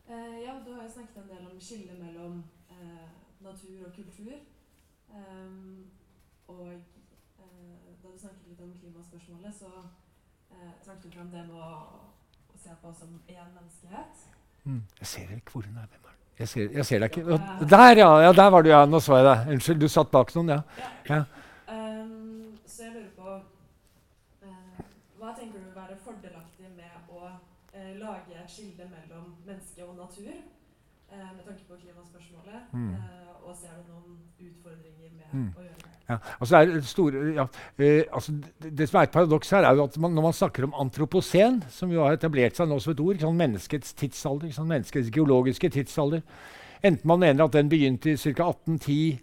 Eh, 0.08 0.40
ja, 0.42 0.56
du 0.66 0.72
har 0.74 0.82
jo 0.82 0.92
snakket 0.92 1.22
en 1.22 1.28
del 1.28 1.46
om 1.46 1.60
skillet 1.60 1.98
mellom 2.00 2.42
eh, 2.70 3.10
natur 3.40 3.86
og 3.86 3.92
kultur. 3.94 4.32
Um, 5.10 5.90
og 6.46 6.66
uh, 7.38 7.86
da 8.02 8.08
du 8.08 8.18
snakket 8.18 8.46
litt 8.46 8.60
om 8.62 8.74
klimaspørsmålet, 8.78 9.54
så 9.54 9.70
trakk 10.84 11.02
du 11.02 11.08
frem 11.10 11.30
det 11.32 11.42
med 11.48 11.56
å, 11.58 11.70
å 12.54 12.58
se 12.58 12.74
på 12.82 12.90
oss 12.90 13.02
som 13.02 13.16
én 13.26 13.50
menneskehet. 13.56 14.26
Mm. 14.64 14.82
Jeg 15.00 15.10
ser 15.12 15.34
ikke 15.34 15.54
hvor 15.56 15.66
hun 15.66 15.78
er. 15.82 15.90
Hvem 15.90 16.10
er 16.12 16.19
jeg 16.40 16.48
ser, 16.48 16.70
jeg 16.72 16.86
ser, 16.88 17.02
deg 17.02 17.16
ikke. 17.18 17.38
Der, 17.68 17.98
ja, 18.00 18.08
ja! 18.24 18.32
Der 18.32 18.50
var 18.54 18.62
du, 18.64 18.70
ja. 18.70 18.84
Nå 18.88 19.00
så 19.04 19.18
jeg 19.18 19.26
deg. 19.26 19.50
Unnskyld, 19.54 19.80
du 19.82 19.88
satt 19.92 20.10
bak 20.12 20.32
noen, 20.36 20.54
ja. 20.54 20.86
ja. 21.10 21.18
Um, 21.68 22.54
så 22.64 22.86
jeg 22.86 22.94
lurer 22.94 23.10
på 23.18 23.34
uh, 24.48 24.78
Hva 25.20 25.34
tenker 25.36 25.58
du 25.58 25.66
vil 25.66 25.76
være 25.76 25.98
fordelaktig 26.06 26.72
med 26.78 27.12
å 27.12 27.26
uh, 27.28 27.92
lage 28.00 28.38
et 28.40 28.48
skille 28.54 28.88
mellom 28.88 29.34
menneske 29.44 29.84
og 29.84 29.98
natur 30.00 30.32
uh, 30.32 31.28
med 31.36 31.44
tanke 31.44 31.68
på 31.68 31.80
klimaspørsmålet? 31.84 32.72
Mm. 32.72 32.94
og 33.44 33.56
ser 33.56 33.76
du 33.76 33.92
noen 33.92 34.18
utfordringer 34.40 35.12
med 35.16 35.32
mm. 35.32 35.48
å 35.56 35.66
gjøre 35.66 35.84
det? 35.84 35.92
Ja, 36.10 36.16
altså 36.42 36.60
det, 36.66 36.84
store, 36.90 37.24
ja, 37.36 37.44
eh, 37.78 38.04
altså 38.10 38.34
det, 38.64 38.88
som 38.88 38.98
er 38.98 39.06
et 39.06 39.12
paradoks 39.14 39.52
her, 39.54 39.66
er 39.66 39.78
jo 39.78 39.84
at 39.86 39.98
man, 40.02 40.14
når 40.16 40.24
man 40.30 40.34
snakker 40.34 40.66
om 40.66 40.74
antroposen, 40.82 41.60
som 41.70 41.92
jo 41.94 42.02
har 42.02 42.18
etablert 42.18 42.58
seg 42.58 42.66
nå 42.70 42.80
som 42.82 42.96
et 42.96 43.04
ord, 43.04 43.20
sånn 43.22 43.38
menneskets 43.38 43.94
tidsalder, 44.00 44.50
sånn 44.54 44.70
menneskets 44.70 45.12
geologiske 45.14 45.70
tidsalder 45.76 46.24
Enten 46.80 47.08
man 47.08 47.20
mener 47.20 47.44
at 47.44 47.52
den 47.52 47.68
begynte 47.68 48.14
i 48.14 48.16
ca. 48.16 48.46
1810 48.48 49.18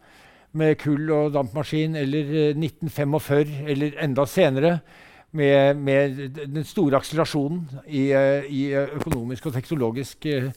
med 0.57 0.77
kull 0.77 1.09
og 1.11 1.33
dampmaskin, 1.33 1.95
eller 1.97 2.53
1945, 2.53 3.39
eh, 3.39 3.71
eller 3.71 3.97
enda 4.03 4.25
senere 4.29 4.79
med, 5.31 5.75
med 5.75 6.19
den 6.37 6.63
store 6.63 6.97
akselerasjonen 6.97 7.65
i, 7.87 8.11
eh, 8.13 8.45
i 8.45 8.61
økonomisk 8.77 9.49
og 9.49 9.57
teknologisk 9.57 10.25
uh, 10.25 10.51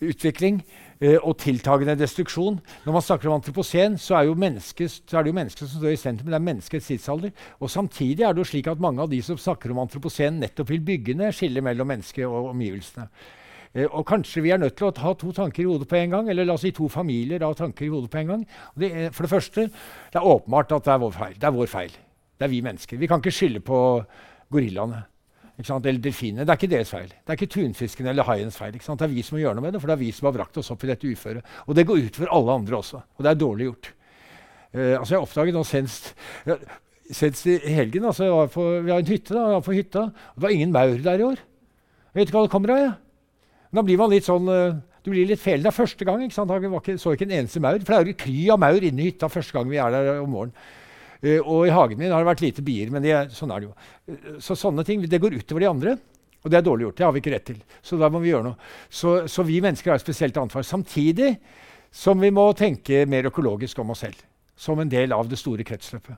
utvikling 0.00 0.62
og 0.98 1.36
tiltagende 1.38 1.94
destruksjon. 1.94 2.56
Når 2.84 2.92
man 2.92 3.04
snakker 3.06 3.28
om 3.30 3.36
antropocen, 3.36 3.98
så 4.02 4.16
er, 4.18 4.26
jo 4.26 4.34
så 4.34 5.18
er 5.18 5.22
det 5.22 5.30
jo 5.30 5.36
mennesket 5.36 5.70
som 5.70 5.80
står 5.80 5.92
i 5.94 6.00
sentrum. 6.00 6.30
Det 6.30 6.38
er 6.38 6.46
menneskets 6.48 6.86
tidsalder. 6.90 7.30
Og 7.60 7.70
samtidig 7.70 8.24
er 8.26 8.34
det 8.34 8.42
jo 8.42 8.48
slik 8.50 8.66
at 8.66 8.82
mange 8.82 9.02
av 9.02 9.10
de 9.10 9.20
som 9.22 9.38
snakker 9.38 9.70
om 9.70 9.78
antropocen, 9.84 10.40
nettopp 10.42 10.72
vil 10.72 10.82
bygge 10.82 11.14
ned 11.14 11.36
skillet 11.36 11.62
mellom 11.62 11.92
mennesket 11.92 12.26
og 12.26 12.50
omgivelsene. 12.50 13.06
Eh, 13.74 13.86
og 13.86 14.06
kanskje 14.08 14.42
vi 14.42 14.50
er 14.54 14.58
nødt 14.58 14.76
til 14.78 14.88
å 14.88 14.94
ha 15.04 15.12
to 15.18 15.32
tanker 15.36 15.62
i 15.62 15.68
hodet 15.68 15.88
på 15.90 15.98
en 16.00 16.16
gang, 16.16 16.30
eller 16.32 16.48
la 16.48 16.56
oss 16.56 16.64
si 16.66 16.72
to 16.74 16.88
familier 16.90 17.44
av 17.46 17.54
tanker 17.58 17.86
i 17.86 17.92
hodet 17.92 18.10
på 18.10 18.22
en 18.22 18.32
gang. 18.32 18.48
Det 18.78 18.90
er, 18.90 19.12
for 19.14 19.26
det 19.26 19.34
første, 19.36 19.68
det 19.68 20.18
er 20.18 20.32
åpenbart 20.34 20.74
at 20.74 20.88
det 20.88 20.94
er 20.96 21.04
vår 21.04 21.14
feil. 21.18 21.38
Det 21.38 21.50
er 21.50 21.54
vår 21.60 21.70
feil. 21.70 21.94
Det 22.38 22.46
er 22.46 22.52
vi 22.52 22.64
mennesker. 22.64 22.98
Vi 22.98 23.10
kan 23.10 23.22
ikke 23.22 23.34
skylde 23.34 23.62
på 23.66 23.78
gorillaene 24.50 25.04
eller 25.58 25.98
delfinene. 25.98 26.44
Det 26.46 26.52
er 26.52 26.58
ikke 26.60 26.70
deres 26.70 26.90
feil. 26.92 27.08
Det 27.10 27.32
er 27.32 27.38
ikke 27.38 27.50
tunfisken 27.50 28.06
eller 28.06 28.26
haiens 28.28 28.56
feil. 28.56 28.76
Det 28.78 29.06
er 29.06 29.10
vi 29.10 29.22
som 29.26 29.34
må 29.36 29.42
gjøre 29.42 29.58
noe 29.58 29.64
med 29.64 29.74
det, 29.74 29.80
for 29.82 29.90
det 29.90 29.96
er 29.96 30.04
vi 30.04 30.10
som 30.14 30.28
har 30.28 30.36
brakt 30.36 30.58
oss 30.60 30.70
opp 30.70 30.84
i 30.86 30.90
dette 30.92 31.08
uføret. 31.10 31.54
Og 31.66 31.74
det 31.74 31.86
går 31.88 32.04
ut 32.06 32.18
for 32.20 32.34
alle 32.36 32.58
andre 32.60 32.78
også. 32.78 33.00
Og 33.18 33.26
det 33.26 33.32
er 33.32 33.40
dårlig 33.40 33.66
gjort. 33.66 33.90
Uh, 34.68 34.94
altså 35.00 35.14
Jeg 35.16 35.24
oppdaget 35.24 35.56
nå 35.56 35.64
senest, 35.64 36.10
ja, 36.46 36.58
senest 37.08 37.46
i 37.48 37.56
helgen 37.72 38.04
altså 38.04 38.26
jeg 38.26 38.34
var 38.36 38.50
på, 38.52 38.64
Vi 38.84 38.92
har 38.92 39.00
en 39.00 39.08
hytte. 39.08 39.32
da, 39.32 39.44
jeg 39.46 39.56
var 39.56 39.64
på 39.64 39.76
hytta, 39.78 40.02
Det 40.36 40.42
var 40.44 40.52
ingen 40.52 40.72
maur 40.72 40.98
der 41.02 41.18
i 41.18 41.24
år. 41.24 41.38
Jeg 41.38 42.20
vet 42.20 42.28
ikke 42.28 42.38
hva 42.38 42.46
det 42.46 42.52
kommer 42.52 42.74
av. 42.74 42.82
Ja. 42.82 42.92
Da 43.72 43.82
blir 43.82 43.98
man 43.98 44.12
litt 44.12 44.28
sånn 44.28 44.48
uh, 44.48 44.76
Du 45.02 45.10
blir 45.10 45.26
litt 45.26 45.40
fæl. 45.40 45.62
Det 45.64 45.72
er 45.72 45.74
første 45.74 46.04
gang. 46.04 46.22
ikke 46.22 46.36
sant? 46.36 46.50
Han 46.52 46.68
ikke, 46.68 46.98
så 47.00 47.16
ikke 47.16 47.26
en 47.26 47.38
eneste 47.40 47.60
maur. 47.64 47.80
For 47.80 47.94
det 47.94 47.98
er 47.98 48.12
jo 48.12 48.20
kry 48.22 48.36
av 48.52 48.60
maur 48.60 48.84
inne 48.84 49.08
hytta 49.08 49.30
første 49.32 49.56
gang 49.56 49.70
vi 49.70 49.80
er 49.80 49.90
der 49.90 50.20
om 50.20 50.30
morgenen. 50.30 50.76
Uh, 51.24 51.40
og 51.40 51.66
i 51.66 51.74
hagen 51.74 51.98
min 52.00 52.12
har 52.14 52.22
det 52.22 52.30
vært 52.30 52.44
lite 52.44 52.64
bier, 52.66 52.92
men 52.94 53.06
er, 53.06 53.30
sånn 53.34 53.52
er 53.54 53.62
det 53.62 53.68
jo. 53.70 53.74
Uh, 54.08 54.38
så 54.44 54.56
sånne 54.58 54.84
ting 54.86 55.02
det 55.02 55.20
går 55.22 55.38
utover 55.40 55.64
de 55.64 55.70
andre. 55.70 55.96
Og 56.44 56.52
det 56.52 56.60
er 56.60 56.66
dårlig 56.66 56.86
gjort. 56.86 56.98
Det 56.98 57.06
har 57.06 57.14
vi 57.14 57.22
ikke 57.22 57.32
rett 57.34 57.48
til. 57.50 57.62
Så 57.82 57.98
da 57.98 58.10
må 58.14 58.20
vi 58.22 58.30
gjøre 58.30 58.46
noe. 58.46 58.68
Så, 58.88 59.14
så 59.26 59.42
vi 59.46 59.58
mennesker 59.64 59.90
har 59.90 59.98
et 59.98 60.04
spesielt 60.04 60.36
ansvar. 60.38 60.62
Samtidig 60.62 61.32
som 61.90 62.20
vi 62.22 62.30
må 62.30 62.44
tenke 62.56 63.02
mer 63.10 63.26
økologisk 63.26 63.80
om 63.82 63.90
oss 63.90 64.04
selv. 64.06 64.20
Som 64.58 64.78
en 64.82 64.92
del 64.92 65.14
av 65.16 65.26
det 65.30 65.40
store 65.40 65.66
kretsløpet. 65.66 66.14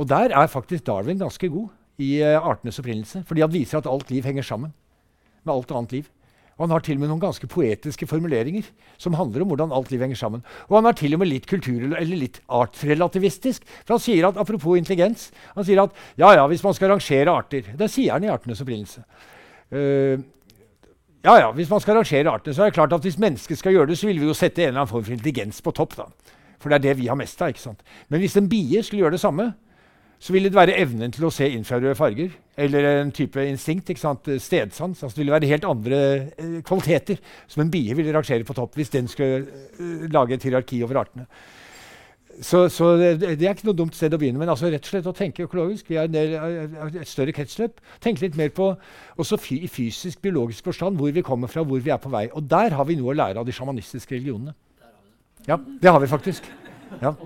Og 0.00 0.08
der 0.10 0.34
er 0.34 0.50
faktisk 0.50 0.88
Darwin 0.88 1.20
ganske 1.20 1.50
god 1.52 1.70
i 2.02 2.16
artenes 2.24 2.80
opprinnelse. 2.82 3.22
Fordi 3.28 3.44
han 3.44 3.54
viser 3.54 3.78
at 3.78 3.88
alt 3.90 4.10
liv 4.10 4.26
henger 4.26 4.46
sammen 4.46 4.74
med 5.44 5.54
alt 5.54 5.70
annet 5.70 5.96
liv. 6.00 6.10
Og 6.58 6.66
han 6.66 6.74
har 6.74 6.84
til 6.84 6.98
og 6.98 7.02
med 7.02 7.10
noen 7.10 7.22
ganske 7.22 7.48
poetiske 7.48 8.06
formuleringer 8.06 8.66
som 9.00 9.16
handler 9.18 9.44
om 9.44 9.52
hvordan 9.52 9.72
alt 9.74 9.90
liv 9.92 10.02
henger 10.04 10.20
sammen. 10.20 10.44
Og 10.68 10.76
han 10.78 10.90
er 10.90 10.98
til 10.98 11.16
og 11.16 11.22
med 11.22 11.30
litt 11.30 11.48
kultur- 11.50 11.96
eller 11.96 12.18
litt 12.18 12.42
artsrelativistisk. 12.52 13.64
For 13.86 13.96
han 13.96 14.04
sier 14.04 14.28
at, 14.28 14.38
Apropos 14.42 14.76
intelligens 14.78 15.30
han 15.56 15.66
sier 15.66 15.82
at 15.84 15.96
ja, 16.20 16.34
ja, 16.36 16.44
hvis 16.50 16.64
man 16.64 16.76
skal 16.76 16.92
rangere 16.92 17.32
arter 17.32 17.72
Det 17.78 17.88
sier 17.90 18.12
han 18.16 18.26
i 18.26 18.30
artenes 18.32 18.60
opprinnelse. 18.62 19.04
Uh, 19.72 20.20
ja, 21.22 21.38
ja, 21.38 21.50
Hvis 21.54 21.70
man 21.70 21.80
skal 21.80 21.96
rangere 22.00 22.30
artene, 22.30 22.54
så 22.54 22.64
er 22.64 22.70
det 22.70 22.76
klart 22.76 22.92
at 22.92 23.04
hvis 23.06 23.18
mennesket 23.18 23.58
skal 23.58 23.72
gjøre 23.72 23.92
det, 23.92 23.98
så 23.98 24.08
vil 24.08 24.20
vi 24.20 24.26
jo 24.26 24.34
sette 24.34 24.62
en 24.62 24.72
eller 24.72 24.82
annen 24.82 24.90
form 24.90 25.04
for 25.06 25.14
intelligens 25.14 25.62
på 25.62 25.70
topp. 25.70 25.96
da. 25.96 26.08
For 26.58 26.68
det 26.68 26.80
er 26.80 26.86
det 26.88 26.96
vi 26.98 27.06
har 27.08 27.18
mest 27.18 27.40
av. 27.42 27.48
ikke 27.52 27.62
sant? 27.62 27.82
Men 28.08 28.20
hvis 28.20 28.36
en 28.36 28.48
bie 28.50 28.82
skulle 28.82 29.04
gjøre 29.04 29.16
det 29.16 29.22
samme, 29.22 29.52
så 30.22 30.32
vil 30.34 30.46
det 30.46 30.54
være 30.54 30.76
evnen 30.78 31.10
til 31.10 31.24
å 31.26 31.32
se 31.34 31.48
infrarøde 31.50 31.96
farger. 31.98 32.34
Eller 32.62 32.86
en 33.00 33.10
type 33.14 33.42
instinkt. 33.42 33.90
Stedsans. 33.90 35.02
Altså 35.02 35.16
det 35.16 35.22
ville 35.24 35.34
være 35.34 35.50
helt 35.50 35.66
andre 35.66 35.98
eh, 36.38 36.60
kvaliteter 36.66 37.18
som 37.50 37.64
en 37.64 37.72
bie 37.72 37.96
ville 37.98 38.14
rangere 38.14 38.46
på 38.46 38.54
topp 38.54 38.78
hvis 38.78 38.92
den 38.94 39.10
skulle 39.10 39.40
eh, 39.42 40.06
lage 40.12 40.36
et 40.36 40.46
hierarki 40.46 40.78
over 40.86 41.00
artene. 41.02 41.26
Så, 42.40 42.68
så 42.72 42.94
det, 42.96 43.10
det, 43.20 43.42
er 43.44 43.56
ikke 43.56 43.66
noe 43.68 43.76
dumt 43.76 43.98
sted 43.98 44.14
å 44.14 44.20
begynne. 44.22 44.38
Men 44.38 44.54
altså 44.54 44.70
rett 44.70 44.86
og 44.86 44.94
slett 44.94 45.10
å 45.10 45.16
tenke 45.16 45.48
økologisk. 45.48 45.90
Vi 45.90 45.98
har 45.98 46.08
del 46.12 46.38
et 46.38 47.10
større 47.10 47.34
kretsløp. 47.34 47.82
Tenke 48.02 48.22
litt 48.22 48.38
mer 48.38 48.54
på 48.54 48.70
også 49.18 49.40
i 49.58 49.66
fysisk, 49.66 50.22
biologisk 50.22 50.70
forstand 50.70 51.02
hvor 51.02 51.10
vi 51.12 51.26
kommer 51.26 51.50
fra, 51.50 51.66
hvor 51.66 51.82
vi 51.82 51.92
er 51.92 52.00
på 52.02 52.14
vei. 52.14 52.28
Og 52.30 52.46
der 52.46 52.78
har 52.78 52.86
vi 52.88 53.00
noe 53.00 53.10
å 53.10 53.18
lære 53.24 53.42
av 53.42 53.48
de 53.48 53.58
sjamanistiske 53.58 54.14
religionene. 54.14 54.54
Ja, 55.50 55.58
det 55.58 55.90
har 55.90 55.98
vi 55.98 56.14
faktisk. 56.14 56.46
Ja. 57.02 57.16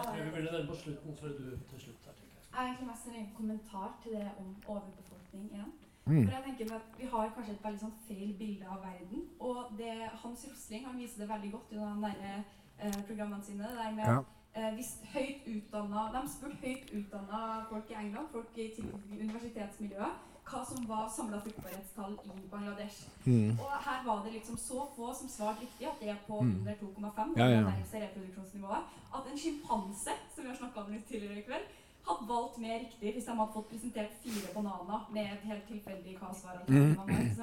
Også 0.00 0.16
vi 0.16 0.24
her 0.26 0.34
ville 0.36 0.52
den 0.56 0.66
på 0.70 0.76
slutten 0.82 1.16
så 1.16 1.26
er 1.26 1.36
du 1.38 1.44
til 1.70 1.80
slutt 1.84 2.08
her, 2.08 2.16
tenker 2.18 2.34
jeg. 2.36 2.44
Jeg 2.50 2.58
har 2.58 2.66
egentlig 2.66 2.88
mest 2.92 3.06
en 3.06 3.30
kommentar 3.36 3.88
til 4.02 4.12
det 4.16 4.30
om 4.42 4.48
overbefolkning 4.74 5.46
igjen. 5.52 5.72
Mm. 6.06 6.24
For 6.26 6.32
jeg 6.36 6.42
tenker 6.46 6.74
at 6.74 6.86
Vi 6.98 7.06
har 7.12 7.32
kanskje 7.34 7.52
et 7.54 7.64
veldig 7.64 7.80
sånn 7.84 7.98
feil 8.08 8.32
bilde 8.38 8.66
av 8.74 8.80
verden. 8.84 9.26
Og 9.48 9.58
det, 9.78 9.92
Hans 10.22 10.46
Rosling 10.50 10.86
han 10.88 10.98
viser 10.98 11.22
det 11.22 11.28
veldig 11.34 11.52
godt 11.52 11.72
i 11.72 11.78
de 11.78 11.90
der, 12.04 12.44
eh, 12.78 13.00
programmene 13.10 13.44
sine. 13.44 13.68
Det 13.68 13.76
der 13.82 13.92
med 13.98 14.08
ja. 14.12 14.18
eh, 14.56 14.72
hvis 14.74 14.92
høyt 15.14 15.46
utdannet, 15.56 16.16
De 16.16 16.22
spurte 16.34 16.60
høyt 16.64 16.90
utdanna 16.98 17.40
folk 17.70 17.90
i 17.90 17.98
England, 18.02 18.28
folk 18.32 18.58
i 18.58 18.68
universitetsmiljøet, 19.20 20.26
hva 20.50 20.60
som 20.66 20.86
var 20.88 21.08
samla 21.16 21.40
fruktbarhetstall 21.44 22.16
i 22.24 22.46
Bangladesh. 22.52 23.04
Mm. 23.24 23.58
Og 23.58 23.74
her 23.86 24.00
var 24.06 24.24
det 24.24 24.32
liksom 24.36 24.56
så 24.58 24.86
få 24.96 25.12
som 25.14 25.28
svarte 25.28 25.66
riktig, 25.66 25.86
at 25.88 26.00
det 26.00 26.08
er 26.14 26.22
på 26.26 26.40
mm. 26.40 26.54
under 26.60 26.74
2,5, 26.82 27.36
ja, 27.38 27.48
ja. 27.48 27.60
reproduksjonsnivået, 28.06 28.96
at 29.16 29.30
en 29.32 29.38
sjimpanse, 29.38 30.16
som 30.34 30.42
vi 30.42 30.48
har 30.48 30.56
snakka 30.56 30.80
om 30.80 30.92
litt 30.92 31.06
tidligere 31.08 31.38
i 31.38 31.46
kveld, 31.48 31.66
hadde 32.08 32.28
valgt 32.28 32.58
mer 32.58 32.78
riktig 32.84 33.12
hvis 33.14 33.26
de 33.28 33.34
hadde 33.38 33.52
fått 33.54 33.68
presentert 33.70 34.14
fire 34.22 34.54
bananer 34.54 35.02
med 35.14 35.26
et 35.34 35.42
helt 35.50 35.66
tilfeldig 35.68 36.14
hva 36.16 36.30
svaret 36.34 36.68
mm. 36.68 36.96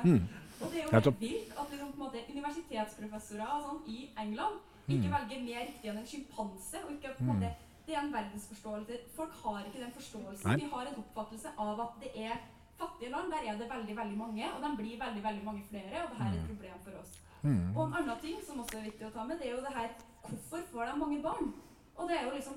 mm. 0.03 0.23
Og 0.61 0.71
det 0.71 0.79
er 0.79 0.87
jo 0.87 0.93
helt 0.95 1.21
vilt 1.21 1.53
at 1.61 1.71
liksom, 1.71 1.93
måte, 2.01 2.23
universitetsprofessorer 2.33 3.61
sånn, 3.67 3.83
i 3.85 4.09
England 4.17 4.57
ikke 4.87 5.05
mm. 5.05 5.13
velger 5.13 5.45
mer 5.45 5.63
riktig 5.69 5.91
enn 5.91 6.01
en 6.01 6.09
sjimpanse. 6.09 6.83
og 6.83 6.91
ikke 6.95 7.13
på 7.19 7.25
en 7.25 7.31
måte 7.35 7.53
det 7.87 7.95
er 7.95 8.01
en 8.03 8.13
verdensforståelse. 8.13 8.95
Folk 9.15 9.35
har 9.43 9.59
ikke 9.65 9.79
den 9.79 9.91
forståelsen. 9.95 10.49
Nei. 10.49 10.55
De 10.59 10.65
har 10.73 10.89
en 10.89 10.97
oppfattelse 11.01 11.53
av 11.57 11.77
at 11.85 11.93
det 12.01 12.09
er 12.19 12.33
fattige 12.81 13.11
land 13.13 13.31
der 13.33 13.45
er 13.49 13.59
det 13.59 13.69
veldig 13.75 13.95
veldig 14.01 14.17
mange, 14.17 14.45
og 14.53 14.59
de 14.63 14.69
blir 14.79 14.99
veldig 15.05 15.23
veldig 15.27 15.45
mange 15.45 15.63
flere. 15.69 16.03
Og 16.03 16.09
det 16.11 16.19
her 16.21 16.29
er 16.31 16.37
et 16.37 16.43
mm. 16.43 16.51
problem 16.51 16.77
for 16.85 16.99
oss. 17.01 17.11
Mm. 17.41 17.75
Og 17.77 17.81
en 17.87 17.95
annen 17.99 18.19
ting 18.25 18.37
som 18.47 18.59
også 18.63 18.77
er 18.79 18.87
viktig 18.89 19.07
å 19.07 19.13
ta 19.15 19.23
med, 19.27 19.39
det 19.39 19.47
er 19.49 19.55
jo 19.57 19.65
det 19.65 19.73
her 19.79 19.89
Hvorfor 20.27 20.63
får 20.71 20.89
de 20.89 20.99
mange 20.99 21.21
barn? 21.23 21.53
Og 21.97 22.09
det 22.09 22.15
er 22.17 22.25
jo 22.25 22.31
liksom, 22.35 22.55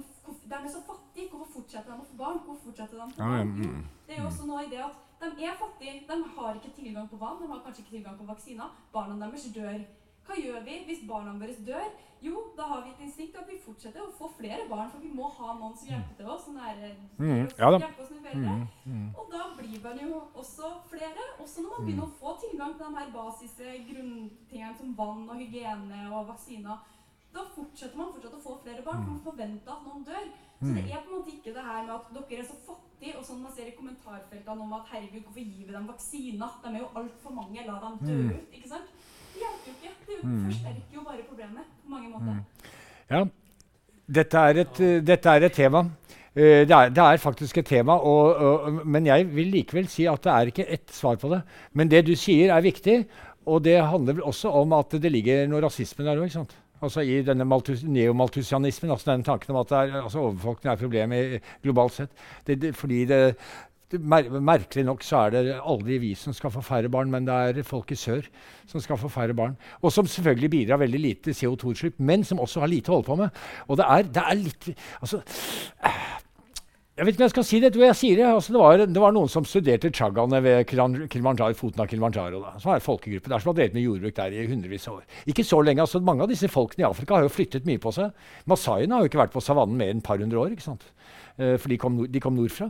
De 0.50 0.54
er 0.54 0.68
så 0.68 0.80
fattige. 0.86 1.28
Hvorfor 1.30 1.52
fortsetter 1.52 1.92
de 1.92 2.02
å 2.02 2.08
få 2.08 2.16
barn? 2.18 2.40
Hvorfor 2.46 2.64
fortsetter 2.70 2.96
de 2.96 3.04
å 3.04 3.12
få 3.12 3.28
barn? 3.28 3.52
Mm. 3.60 3.84
Det 4.06 4.16
er 4.16 4.20
jo 4.22 4.26
også 4.30 4.48
noe 4.48 4.64
i 4.64 4.70
det 4.72 4.80
at 4.86 4.98
De 5.20 5.44
er 5.46 5.60
fattige. 5.60 6.02
De 6.08 6.16
har 6.36 6.58
ikke 6.58 6.74
tilgang 6.80 7.06
på 7.08 7.20
vann. 7.20 7.38
De 7.42 7.48
har 7.52 7.62
kanskje 7.64 7.84
ikke 7.84 7.96
tilgang 7.96 8.18
på 8.18 8.26
vaksiner. 8.32 8.74
Barna 8.92 9.16
deres 9.22 9.46
dør. 9.54 9.78
Hva 10.30 10.36
gjør 10.38 10.60
vi 10.62 10.74
hvis 10.86 11.00
barna 11.08 11.32
våre 11.34 11.54
dør? 11.66 11.86
Jo, 12.22 12.40
da 12.54 12.66
har 12.70 12.82
vi 12.84 12.92
et 12.92 13.00
instinkt 13.02 13.38
at 13.40 13.48
vi 13.48 13.56
fortsetter 13.58 14.02
å 14.04 14.12
få 14.14 14.28
flere 14.36 14.66
barn, 14.70 14.90
for 14.92 15.02
vi 15.02 15.08
må 15.10 15.26
ha 15.34 15.54
noen 15.56 15.72
som 15.74 15.88
hjelper 15.88 16.18
til 16.20 16.28
oss. 16.30 16.44
Som 16.44 16.60
er, 16.62 16.76
mm, 17.16 17.48
ja, 17.58 17.70
hjelper 17.72 18.04
oss 18.04 18.12
med 18.14 18.36
mm, 18.36 18.60
mm. 18.84 19.08
Og 19.18 19.32
da 19.32 19.48
blir 19.56 19.80
man 19.82 19.98
jo 20.04 20.20
også 20.38 20.70
flere. 20.92 21.26
Også 21.42 21.64
når 21.64 21.74
man 21.74 21.88
begynner 21.88 22.06
å 22.06 22.18
få 22.20 22.36
tilgang 22.44 22.76
til 22.76 22.86
de 22.86 23.00
her 23.00 23.10
basise 23.16 23.74
grunntingene 23.88 24.78
som 24.78 24.94
vann 25.00 25.26
og 25.26 25.42
hygiene 25.42 26.04
og 26.12 26.30
vaksiner. 26.30 26.86
Da 27.34 27.46
fortsetter 27.56 27.98
man 27.98 28.14
fortsatt 28.14 28.38
å 28.38 28.44
få 28.44 28.56
flere 28.62 28.86
barn, 28.86 29.02
for 29.02 29.16
man 29.16 29.26
forventer 29.26 29.74
at 29.74 29.84
noen 29.88 30.06
dør. 30.06 30.30
Så 30.60 30.76
det 30.76 30.86
er 30.92 31.02
på 31.02 31.08
en 31.08 31.16
måte 31.16 31.34
ikke 31.34 31.54
det 31.56 31.62
her 31.64 31.84
med 31.88 31.94
at 31.96 32.08
dere 32.14 32.42
er 32.44 32.50
så 32.52 32.58
fattige, 32.68 33.16
og 33.16 33.24
sånn 33.24 33.42
man 33.42 33.54
ser 33.56 33.70
i 33.70 33.76
kommentarfeltene 33.78 34.66
om 34.66 34.74
at 34.76 34.90
herregud, 34.92 35.22
hvorfor 35.24 35.40
gir 35.40 35.70
vi 35.70 35.72
dem 35.72 35.88
vaksiner? 35.88 36.58
De 36.62 36.74
er 36.74 36.82
jo 36.84 36.90
altfor 37.00 37.32
mange, 37.32 37.64
la 37.64 37.78
dem 37.86 38.02
dø 38.04 38.18
ut. 38.28 38.58
ikke 38.58 38.68
sant? 38.76 38.99
Hjelper 39.42 39.70
jo 39.70 39.76
ikke. 39.76 39.94
Det 40.08 40.18
mm. 40.24 40.42
forsterker 40.48 40.98
jo 40.98 41.06
bare 41.06 41.24
problemet 41.28 41.70
på 41.84 41.94
mange 41.94 42.12
måter. 42.12 42.36
Mm. 42.36 42.76
Ja. 43.10 43.24
Dette 44.20 44.44
er 44.50 44.62
et, 44.64 44.84
dette 45.06 45.34
er 45.34 45.46
et 45.46 45.56
tema. 45.56 45.84
Uh, 46.30 46.62
det, 46.62 46.70
er, 46.70 46.92
det, 46.94 47.02
er, 47.02 47.18
faktisk 47.18 47.58
et 47.58 47.66
tema, 47.66 47.96
og, 48.06 48.36
og, 48.36 48.86
men 48.86 49.06
jeg 49.06 49.26
vil 49.34 49.48
likevel 49.50 49.88
si 49.90 50.04
at 50.06 50.22
det 50.22 50.30
er 50.30 50.50
ikke 50.52 50.66
ett 50.70 50.92
svar 50.94 51.18
på 51.18 51.30
det. 51.32 51.40
Men 51.74 51.90
det 51.90 52.04
du 52.06 52.14
sier, 52.18 52.52
er 52.54 52.62
viktig, 52.62 53.00
og 53.50 53.64
det 53.64 53.80
handler 53.82 54.18
vel 54.18 54.28
også 54.30 54.52
om 54.60 54.74
at 54.78 54.94
det 55.02 55.10
ligger 55.10 55.48
noe 55.50 55.62
rasisme 55.64 56.06
der 56.06 56.20
òg. 56.22 56.52
Altså 56.80 57.02
I 57.04 57.18
denne 57.24 57.44
neomaltusianismen, 57.44 58.90
altså 58.90 59.10
den 59.10 59.24
tanken 59.24 59.52
om 59.52 59.60
at 59.60 59.72
er, 59.76 59.98
altså 60.02 60.22
overfolkning 60.22 60.72
er 60.72 60.80
problemet 60.80 61.50
globalt 61.62 61.92
sett. 61.92 62.10
Det, 62.46 62.56
det, 62.62 62.70
fordi 62.76 63.04
det, 63.04 63.36
mer 63.98 64.28
merkelig 64.40 64.84
nok 64.86 65.02
så 65.02 65.24
er 65.24 65.34
det 65.34 65.56
aldri 65.58 65.98
vi 66.02 66.12
som 66.18 66.34
skal 66.36 66.52
få 66.54 66.62
færre 66.62 66.90
barn, 66.92 67.10
men 67.10 67.26
det 67.26 67.34
er 67.34 67.66
folk 67.66 67.90
i 67.90 67.98
sør 67.98 68.26
som 68.70 68.82
skal 68.82 69.00
få 69.00 69.10
færre 69.10 69.34
barn. 69.34 69.56
Og 69.82 69.92
som 69.92 70.06
selvfølgelig 70.06 70.50
bidrar 70.50 70.82
veldig 70.82 71.00
lite 71.00 71.30
til 71.30 71.38
CO2-utslipp, 71.40 71.98
men 71.98 72.24
som 72.24 72.40
også 72.40 72.62
har 72.62 72.70
lite 72.70 72.92
å 72.92 72.98
holde 72.98 73.10
på 73.10 73.18
med. 73.18 73.44
Og 73.68 73.80
det 73.80 73.86
er, 73.88 74.10
det 74.14 74.26
er 74.26 74.42
litt 74.44 74.70
altså, 75.00 75.22
jeg 77.00 77.06
vet 77.06 77.14
ikke 77.14 77.22
om 77.22 77.24
jeg 77.24 77.32
skal 77.32 77.44
si 77.48 77.58
det. 77.62 77.68
Jeg 77.80 77.96
sier 77.96 78.18
det. 78.18 78.24
Altså, 78.28 78.52
det, 78.52 78.58
var, 78.60 78.82
det, 78.84 79.00
var, 79.00 79.12
noen 79.16 79.30
som 79.32 79.44
studerte 79.48 79.88
chagaene 79.88 80.40
ved 80.44 80.66
Kilimanjaro, 80.68 81.56
foten 81.56 81.80
av 81.80 81.88
Kilimanjaro. 81.88 82.42
Da, 82.44 82.50
som 82.60 82.74
er 82.74 82.76
en 82.76 82.84
folkegruppe 82.84 83.32
der 83.32 83.40
som 83.40 83.50
har 83.50 83.56
drevet 83.56 83.78
med 83.78 83.86
jordbruk 83.86 84.18
der 84.18 84.36
i 84.36 84.44
hundrevis 84.50 84.84
av 84.90 84.98
år. 84.98 85.06
Ikke 85.32 85.46
så 85.48 85.62
lenge. 85.64 85.80
altså 85.80 86.02
Mange 86.04 86.26
av 86.26 86.28
disse 86.28 86.50
folkene 86.52 86.84
i 86.84 86.88
Afrika 86.90 87.16
har 87.16 87.24
jo 87.24 87.32
flyttet 87.32 87.64
mye 87.64 87.80
på 87.80 87.94
seg. 87.96 88.12
Masaiene 88.52 88.98
har 88.98 89.06
jo 89.06 89.08
ikke 89.08 89.22
vært 89.22 89.32
på 89.32 89.40
savannen 89.46 89.80
mer 89.80 89.94
enn 89.94 90.04
et 90.04 90.08
par 90.10 90.20
hundre 90.20 90.44
år. 90.44 90.52
ikke 90.52 90.66
sant? 90.66 90.84
uh, 91.40 91.56
for 91.56 91.72
de 91.72 91.78
kom, 91.80 92.02
de 92.10 92.22
kom 92.22 92.36
nordfra. 92.36 92.68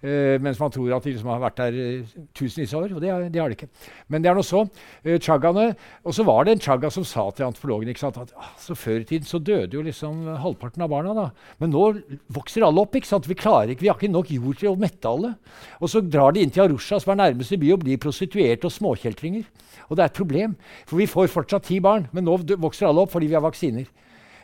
Uh, 0.00 0.40
mens 0.40 0.56
man 0.56 0.72
tror 0.72 0.94
at 0.96 1.04
de 1.04 1.12
liksom 1.12 1.28
har 1.28 1.42
vært 1.42 1.58
der 1.58 1.74
uh, 1.76 2.12
tusenvis 2.36 2.72
av 2.72 2.86
år. 2.86 2.94
Og 2.96 3.02
det, 3.04 3.10
har 3.12 3.52
de 3.52 3.56
ikke. 3.56 3.68
Men 4.08 4.24
det 4.24 4.30
er 4.30 4.38
nå 4.38 4.44
så. 4.46 4.62
Uh, 5.04 5.18
chaggane, 5.20 5.74
Og 6.08 6.16
så 6.16 6.24
var 6.24 6.46
det 6.46 6.54
en 6.54 6.62
chaga 6.64 6.88
som 6.90 7.04
sa 7.04 7.26
til 7.36 7.44
antropologen 7.50 7.90
ikke 7.92 8.04
sant, 8.06 8.16
at 8.16 8.32
altså, 8.32 8.74
før 8.74 9.02
i 9.02 9.08
tiden 9.10 9.28
så 9.28 9.42
døde 9.44 9.76
jo 9.76 9.84
liksom 9.84 10.24
halvparten 10.40 10.86
av 10.86 10.88
barna. 10.92 11.12
da. 11.18 11.26
Men 11.60 11.74
nå 11.74 11.84
vokser 12.32 12.64
alle 12.64 12.80
opp. 12.80 12.96
ikke 12.96 13.10
sant? 13.10 13.28
Vi 13.28 13.36
klarer 13.36 13.74
ikke, 13.74 13.84
vi 13.84 13.92
har 13.92 14.00
ikke 14.00 14.12
nok 14.12 14.32
jord 14.32 14.62
til 14.62 14.72
å 14.72 14.80
mette 14.80 15.08
alle. 15.10 15.34
Og 15.80 15.92
så 15.92 16.00
drar 16.00 16.32
de 16.32 16.46
inn 16.46 16.54
til 16.54 16.64
Arusha, 16.64 17.00
som 17.00 17.12
er 17.12 17.20
nærmeste 17.26 17.60
by, 17.60 17.74
og 17.76 17.84
blir 17.84 18.00
prostituerte 18.00 18.70
og 18.70 18.72
småkjeltringer. 18.72 19.44
Og 19.90 19.98
det 19.98 20.06
er 20.06 20.08
et 20.08 20.16
problem, 20.16 20.56
for 20.86 21.02
vi 21.02 21.10
får 21.10 21.28
fortsatt 21.28 21.68
ti 21.68 21.76
barn, 21.82 22.08
men 22.14 22.24
nå 22.24 22.38
vokser 22.56 22.88
alle 22.88 23.04
opp 23.04 23.12
fordi 23.12 23.28
vi 23.28 23.36
har 23.36 23.44
vaksiner. 23.44 23.84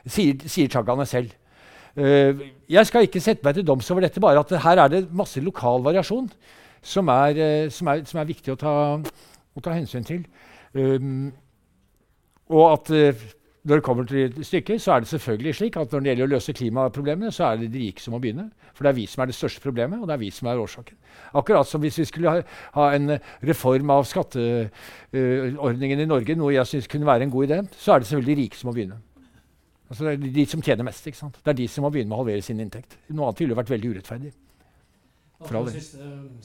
Sier, 0.04 0.36
sier 0.44 0.68
chaggaene 0.70 1.06
selv. 1.08 1.32
Uh, 1.97 2.43
jeg 2.68 2.86
skal 2.86 3.06
ikke 3.06 3.23
sette 3.24 3.44
meg 3.47 3.56
til 3.56 3.64
doms 3.64 3.89
over 3.90 4.05
dette, 4.05 4.20
bare 4.20 4.43
at 4.43 4.51
her 4.60 4.82
er 4.82 4.93
det 4.93 5.06
masse 5.16 5.40
lokal 5.40 5.81
variasjon 5.86 6.28
som 6.85 7.09
er, 7.09 7.40
uh, 7.40 7.70
som 7.73 7.89
er, 7.89 8.02
som 8.05 8.20
er 8.20 8.28
viktig 8.28 8.52
å 8.52 8.59
ta, 8.60 8.74
å 9.01 9.64
ta, 9.64 9.73
hensyn 9.73 10.05
til. 10.05 10.27
Um, 10.77 11.31
og 12.52 12.66
at 12.74 12.93
uh, 12.93 13.24
når 13.66 13.81
det 13.81 13.86
kommer 13.86 14.05
til 14.06 14.44
stykket, 14.44 14.82
så 14.82 14.93
er 14.93 15.01
det 15.02 15.10
selvfølgelig 15.10 15.56
slik 15.59 15.81
at 15.81 15.90
når 15.90 16.05
det 16.05 16.12
gjelder 16.12 16.28
å 16.28 16.35
løse 16.36 16.55
klimaproblemene, 16.55 17.32
så 17.35 17.48
er 17.48 17.64
det 17.64 17.73
de 17.73 17.86
rike 17.89 18.05
som 18.05 18.14
må 18.14 18.20
begynne. 18.23 18.51
For 18.77 18.85
det 18.85 18.93
er 18.93 18.98
vi 19.01 19.09
som 19.09 19.24
er 19.24 19.32
det 19.32 19.39
største 19.40 19.64
problemet, 19.64 19.98
og 19.98 20.06
det 20.06 20.14
er 20.14 20.23
vi 20.23 20.31
som 20.31 20.52
er 20.52 20.60
årsaken. 20.60 21.01
Akkurat 21.40 21.66
som 21.66 21.81
hvis 21.82 21.98
vi 21.98 22.06
skulle 22.12 22.31
ha, 22.31 22.44
ha 22.77 22.93
en 22.94 23.16
reform 23.40 23.90
av 23.97 24.05
skatteordningen 24.06 26.05
i 26.05 26.09
Norge, 26.12 26.36
noe 26.39 26.55
jeg 26.55 26.70
syns 26.70 26.93
kunne 26.93 27.09
være 27.09 27.27
en 27.27 27.32
god 27.32 27.48
idé, 27.48 27.62
så 27.81 27.97
er 27.97 28.05
det 28.05 28.12
selvfølgelig 28.12 28.36
de 28.36 28.43
rike 28.44 28.60
som 28.60 28.70
må 28.70 28.77
begynne. 28.77 29.01
Altså 29.88 30.04
det 30.04 30.12
er 30.12 30.32
de 30.32 30.46
som 30.46 30.62
tjener 30.62 30.84
mest. 30.84 31.06
ikke 31.06 31.18
sant? 31.18 31.36
Det 31.44 31.48
er 31.50 31.52
de 31.52 31.68
som 31.68 31.82
må 31.82 31.90
begynne 31.90 32.08
med 32.10 32.16
å 32.16 32.24
halvere 32.24 32.42
sin 32.42 32.60
inntekt. 32.60 32.98
Noe 33.08 33.28
annet 33.28 33.40
ville 33.40 33.56
vært 33.56 33.70
veldig 33.70 33.90
urettferdig. 33.94 34.32
For 35.38 35.58
alle. 35.58 35.72
Siste 35.72 36.02
um, 36.02 36.40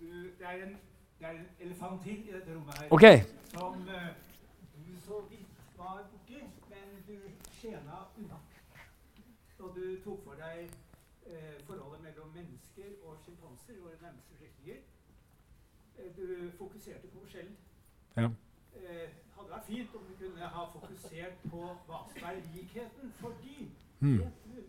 det, 0.00 0.46
er 0.46 0.62
en, 0.64 0.76
det 1.18 1.26
er 1.26 1.30
en 1.30 1.46
elefant 1.60 2.02
til 2.04 2.22
i 2.28 2.32
dette 2.32 2.54
rommet 2.54 2.78
her 2.78 2.88
okay. 2.90 3.24
som 3.50 3.82
uh, 3.88 4.08
du 4.86 4.92
så 5.04 5.20
vidt 5.30 5.60
var 5.76 6.06
borti, 6.12 6.40
men 6.70 6.96
du 7.08 7.16
skjena 7.58 8.00
unna. 8.16 8.40
Og 9.58 9.72
du 9.76 9.84
tok 10.04 10.22
for 10.24 10.40
deg 10.40 10.70
uh, 11.26 11.56
forholdet 11.66 12.00
mellom 12.06 12.32
mennesker 12.38 12.94
og 13.04 13.18
sjimpanser, 13.24 13.82
våre 13.82 13.98
nærmeste 14.00 14.38
slektninger. 14.38 14.80
Uh, 15.98 16.08
du 16.16 16.26
fokuserte 16.56 17.12
på 17.12 17.20
forskjellen. 17.26 17.56
Ja 18.16 18.30
hadde 19.46 19.56
vært 19.56 19.66
fint 19.66 19.94
om 19.94 20.04
vi 20.08 20.14
kunne 20.20 20.48
ha 20.54 20.62
fokusert 20.72 21.42
på 21.50 21.62
hva 21.86 21.98
som 22.10 22.28
er 22.28 22.38
likheten. 22.54 23.12
Fordi 23.20 23.56
mm. 24.00 24.22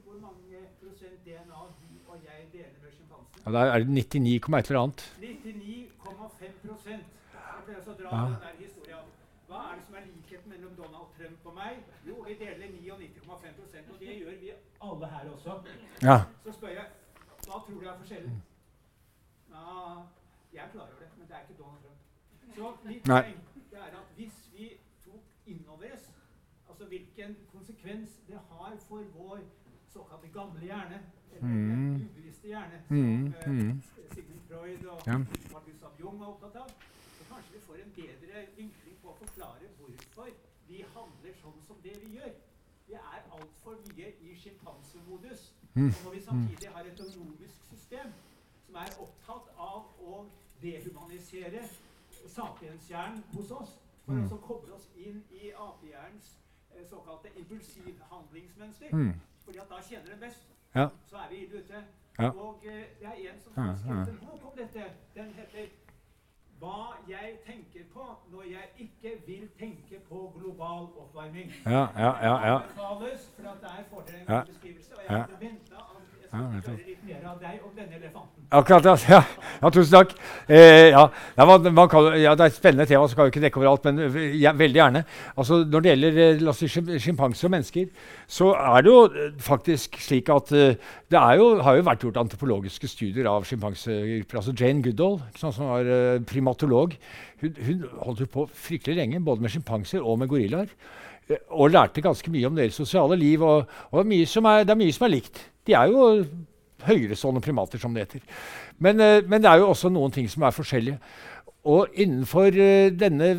hvor 0.05 0.17
mange 0.21 0.63
prosent 0.81 1.25
DNA 1.25 1.61
du 1.81 2.11
og 2.11 2.17
jeg 2.25 2.49
deler 2.53 2.77
med 2.83 2.91
sjimpansene? 2.97 3.53
Ja, 3.57 3.65
er 3.73 3.79
det 3.79 3.89
99, 3.89 4.35
et 4.59 4.69
eller 4.69 4.81
annet. 4.81 5.05
99,5 5.21 6.89
Jeg 6.89 7.63
pleier 7.65 7.87
å 7.87 7.95
dra 8.01 8.11
ja. 8.11 8.25
den 8.25 8.37
der 8.45 8.59
historien. 8.61 9.09
Hva 9.47 9.63
er 9.71 9.79
det 9.79 9.85
som 9.87 9.95
er 9.95 10.05
likheten 10.11 10.51
mellom 10.51 10.75
Donald 10.75 11.09
Trump 11.17 11.49
og 11.49 11.55
meg? 11.55 11.81
Jo, 12.07 12.19
vi 12.27 12.35
deler 12.39 12.71
99,5 12.75 13.59
prosent, 13.59 13.91
og 13.93 13.99
det 13.99 14.17
gjør 14.21 14.39
vi 14.41 14.53
alle 14.89 15.11
her 15.13 15.29
også. 15.33 15.59
Ja. 16.03 16.17
Så 16.43 16.55
spør 16.59 16.75
jeg 16.75 16.87
hva 17.47 17.61
tror 17.63 17.79
du 17.79 17.85
er 17.87 17.95
forskjellen? 17.95 18.41
Ja, 19.53 19.67
jeg 20.53 20.63
er 20.65 20.71
klar 20.73 20.89
over 20.89 20.99
det, 20.99 21.07
men 21.17 21.29
det 21.29 21.35
er 21.37 21.45
ikke 21.45 21.61
Donald 21.61 21.85
Trump. 21.85 22.03
Så 22.57 22.73
litt 22.89 23.07
poeng 23.07 23.39
det 23.71 23.79
er 23.83 23.95
at 23.99 24.11
hvis 24.17 24.37
innover 25.47 25.93
oss. 25.93 26.07
Altså 26.87 26.97
hvilken 26.97 27.37
konsekvens 27.51 28.09
det 28.27 28.39
har 28.49 28.77
for 28.87 29.03
vår 29.17 29.39
såkalte 29.89 30.27
gamle 30.27 30.61
hjerne, 30.61 30.99
eller 31.33 31.47
mm. 31.47 31.95
ubevisste 31.95 32.47
hjerne, 32.47 32.81
som 32.87 32.97
mm. 32.97 33.25
uh, 33.25 34.13
Sigmund 34.13 34.41
Freud 34.47 34.85
og 34.85 35.01
ja. 35.07 35.17
Martin 35.53 35.75
Jung 35.99 36.19
var 36.19 36.27
opptatt 36.27 36.55
av. 36.55 36.69
Så 37.17 37.23
kanskje 37.31 37.53
vi 37.53 37.59
får 37.59 37.75
en 37.75 37.91
bedre 37.95 38.45
vinkling 38.57 38.95
på 39.01 39.09
å 39.11 39.17
forklare 39.19 39.67
hvorfor 39.79 40.31
vi 40.69 40.85
handler 40.95 41.35
sånn 41.41 41.59
som 41.67 41.83
det 41.83 41.97
vi 42.05 42.13
gjør. 42.15 42.31
Vi 42.87 42.95
er 43.01 43.19
altfor 43.35 43.75
mye 43.89 44.13
i 44.21 44.39
sjimpansemodus. 44.39 45.53
Mm. 45.73 45.91
Og 45.91 46.01
når 46.05 46.17
vi 46.17 46.23
samtidig 46.29 46.73
har 46.77 46.87
et 46.87 47.05
økonomisk 47.09 47.69
system 47.73 48.15
som 48.65 48.81
er 48.85 48.99
opptatt 49.03 49.51
av 49.59 49.91
å 49.99 50.23
dehumanisere 50.63 51.67
sapienshjernen 52.39 53.23
hos 53.35 53.51
oss, 53.51 53.79
for 54.05 54.15
mm. 54.15 54.27
å 54.31 54.43
koble 54.51 54.77
oss 54.79 54.91
inn 54.95 55.25
i 55.35 55.51
apehjernens 55.51 56.31
eh, 56.31 56.46
såkalte 56.85 57.27
impulsivhandlingsmønster. 57.35 58.87
Mm. 58.91 59.13
Fordi 59.43 59.57
at 59.57 59.69
da 59.69 59.81
kjenner 59.89 60.09
den 60.11 60.19
best. 60.19 60.47
Ja. 60.75 60.87
Så 61.05 61.15
er 61.17 61.29
vi 61.29 61.35
ille 61.35 61.57
ute. 61.57 61.83
Ja. 62.19 62.29
Og 62.29 62.63
eh, 62.63 62.71
det 62.99 63.07
er 63.07 63.33
en 63.33 63.39
som 63.41 63.53
har 63.55 63.75
skrevet 63.75 64.09
en 64.09 64.19
bok 64.25 64.45
om 64.45 64.57
dette. 64.57 64.83
Den 65.15 65.33
heter 65.33 65.67
hva 66.59 66.97
jeg 67.07 67.37
tenker 67.45 67.83
på 67.93 68.05
når 68.31 68.43
jeg 68.43 68.69
ikke 68.77 69.11
vil 69.25 69.49
tenke 69.59 69.99
på 70.09 70.33
global 70.39 70.87
oppvarming. 71.03 71.51
Ja, 71.65 71.87
ja, 71.97 72.11
ja, 72.27 72.35
ja. 72.47 72.57
Det 72.57 72.63
anbefales, 72.63 73.31
for 73.35 73.49
at 73.49 73.61
der 73.61 73.83
får 73.89 74.01
dere 74.01 74.21
en 74.21 74.25
ja. 74.29 74.43
beskrivelse. 74.43 74.97
Og 74.97 75.03
jeg 75.09 75.25
venta 75.39 75.75
Akkurat, 78.49 78.85
ja. 78.85 79.21
ja. 79.61 79.69
Tusen 79.73 79.91
takk. 79.91 80.13
Eh, 80.47 80.89
ja. 80.93 81.03
Kan, 81.35 82.07
ja, 82.15 82.35
det 82.37 82.45
er 82.45 82.51
et 82.51 82.55
spennende 82.55 82.85
tema, 82.87 83.07
så 83.07 83.17
kan 83.17 83.27
vi 83.27 83.33
ikke 83.33 83.43
dekke 83.43 83.59
overalt, 83.59 83.87
men 83.89 83.99
eh, 84.05 84.37
ja, 84.39 84.53
veldig 84.55 84.79
gjerne. 84.79 85.01
Altså, 85.35 85.59
når 85.67 85.83
det 85.83 85.91
gjelder 85.93 86.19
eh, 86.23 86.99
sjimpanser 87.03 87.49
og 87.49 87.53
mennesker, 87.57 87.89
så 88.39 88.53
er 88.55 88.85
det 88.85 88.93
jo 88.93 89.01
eh, 89.07 89.33
faktisk 89.43 89.99
slik 90.03 90.31
at 90.31 90.53
det 90.53 91.23
jo, 91.41 91.49
har 91.63 91.79
jo 91.79 91.87
vært 91.89 92.05
gjort 92.05 92.21
antropologiske 92.23 92.87
studier 92.91 93.27
av 93.31 93.47
sjimpansegrupper. 93.47 94.39
Altså 94.39 94.55
Jane 94.55 94.85
Goodall, 94.85 95.19
som 95.39 95.51
var 95.59 95.91
primatolog, 96.27 96.95
hun, 97.41 97.59
hun 97.67 97.83
holdt 98.05 98.23
jo 98.23 98.31
på 98.31 98.47
fryktelig 98.55 98.95
lenge 99.01 99.21
både 99.23 99.43
med 99.43 99.53
sjimpanser 99.53 100.05
og 100.05 100.21
med 100.23 100.31
gorillaer. 100.31 100.71
Og 101.49 101.71
lærte 101.73 102.01
ganske 102.01 102.31
mye 102.31 102.47
om 102.47 102.55
deres 102.55 102.77
sosiale 102.79 103.17
liv. 103.19 103.41
Og, 103.43 103.65
og 103.91 103.99
er 103.99 104.05
det 104.63 104.75
er 104.75 104.79
mye 104.79 104.93
som 104.95 105.07
er 105.07 105.15
likt. 105.15 105.41
De 105.67 105.75
er 105.75 105.91
jo 105.91 106.25
høyerestående 106.87 107.41
primater, 107.41 107.81
som 107.81 107.93
det 107.93 108.05
heter. 108.05 108.21
Men, 108.79 109.01
uh, 109.01 109.29
men, 109.29 109.41
det 109.41 109.49
er 109.49 109.63
jo 109.63 109.71
også 109.71 109.89
noen 109.89 110.13
ting 110.13 110.29
som 110.29 110.45
er 110.45 110.55
forskjellige. 110.55 110.99
Og 111.67 111.93
innenfor 111.99 112.55
uh, 112.55 112.87
denne 112.95 113.29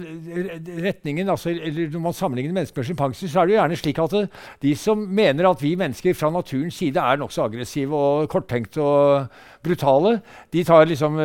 retningen, 0.85 1.29
altså, 1.33 1.55
eller 1.55 1.89
når 1.95 2.03
man 2.05 2.17
sammenligner 2.17 2.57
mennesker 2.57 2.83
med 2.83 2.89
sjimpanser, 2.91 3.31
så 3.33 3.41
er 3.41 3.49
det 3.49 3.55
jo 3.55 3.61
gjerne 3.61 3.79
slik 3.81 4.01
at 4.05 4.17
uh, 4.19 4.49
de 4.63 4.75
som 4.77 5.05
mener 5.21 5.49
at 5.49 5.63
vi 5.65 5.75
mennesker 5.81 6.17
fra 6.19 6.31
naturens 6.35 6.77
side 6.77 7.01
er 7.01 7.21
nokså 7.23 7.47
aggressive 7.49 7.97
og 7.97 8.29
korttenkte 8.29 8.85
og 8.85 9.41
brutale, 9.65 10.19
de 10.53 10.65
tar 10.65 10.87
liksom 10.87 11.17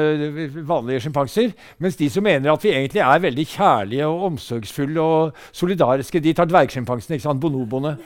vanlige 0.68 1.04
sjimpanser. 1.06 1.52
Mens 1.84 2.00
de 2.00 2.10
som 2.10 2.26
mener 2.26 2.52
at 2.54 2.64
vi 2.64 2.72
egentlig 2.72 3.04
er 3.04 3.26
veldig 3.28 3.46
kjærlige 3.48 4.08
og 4.08 4.24
omsorgsfulle 4.32 5.02
og 5.02 5.44
solidariske, 5.52 6.24
de 6.24 6.34
tar 6.34 6.50
dvergsjimpansene. 6.50 7.20
Bonoboene. 7.44 7.98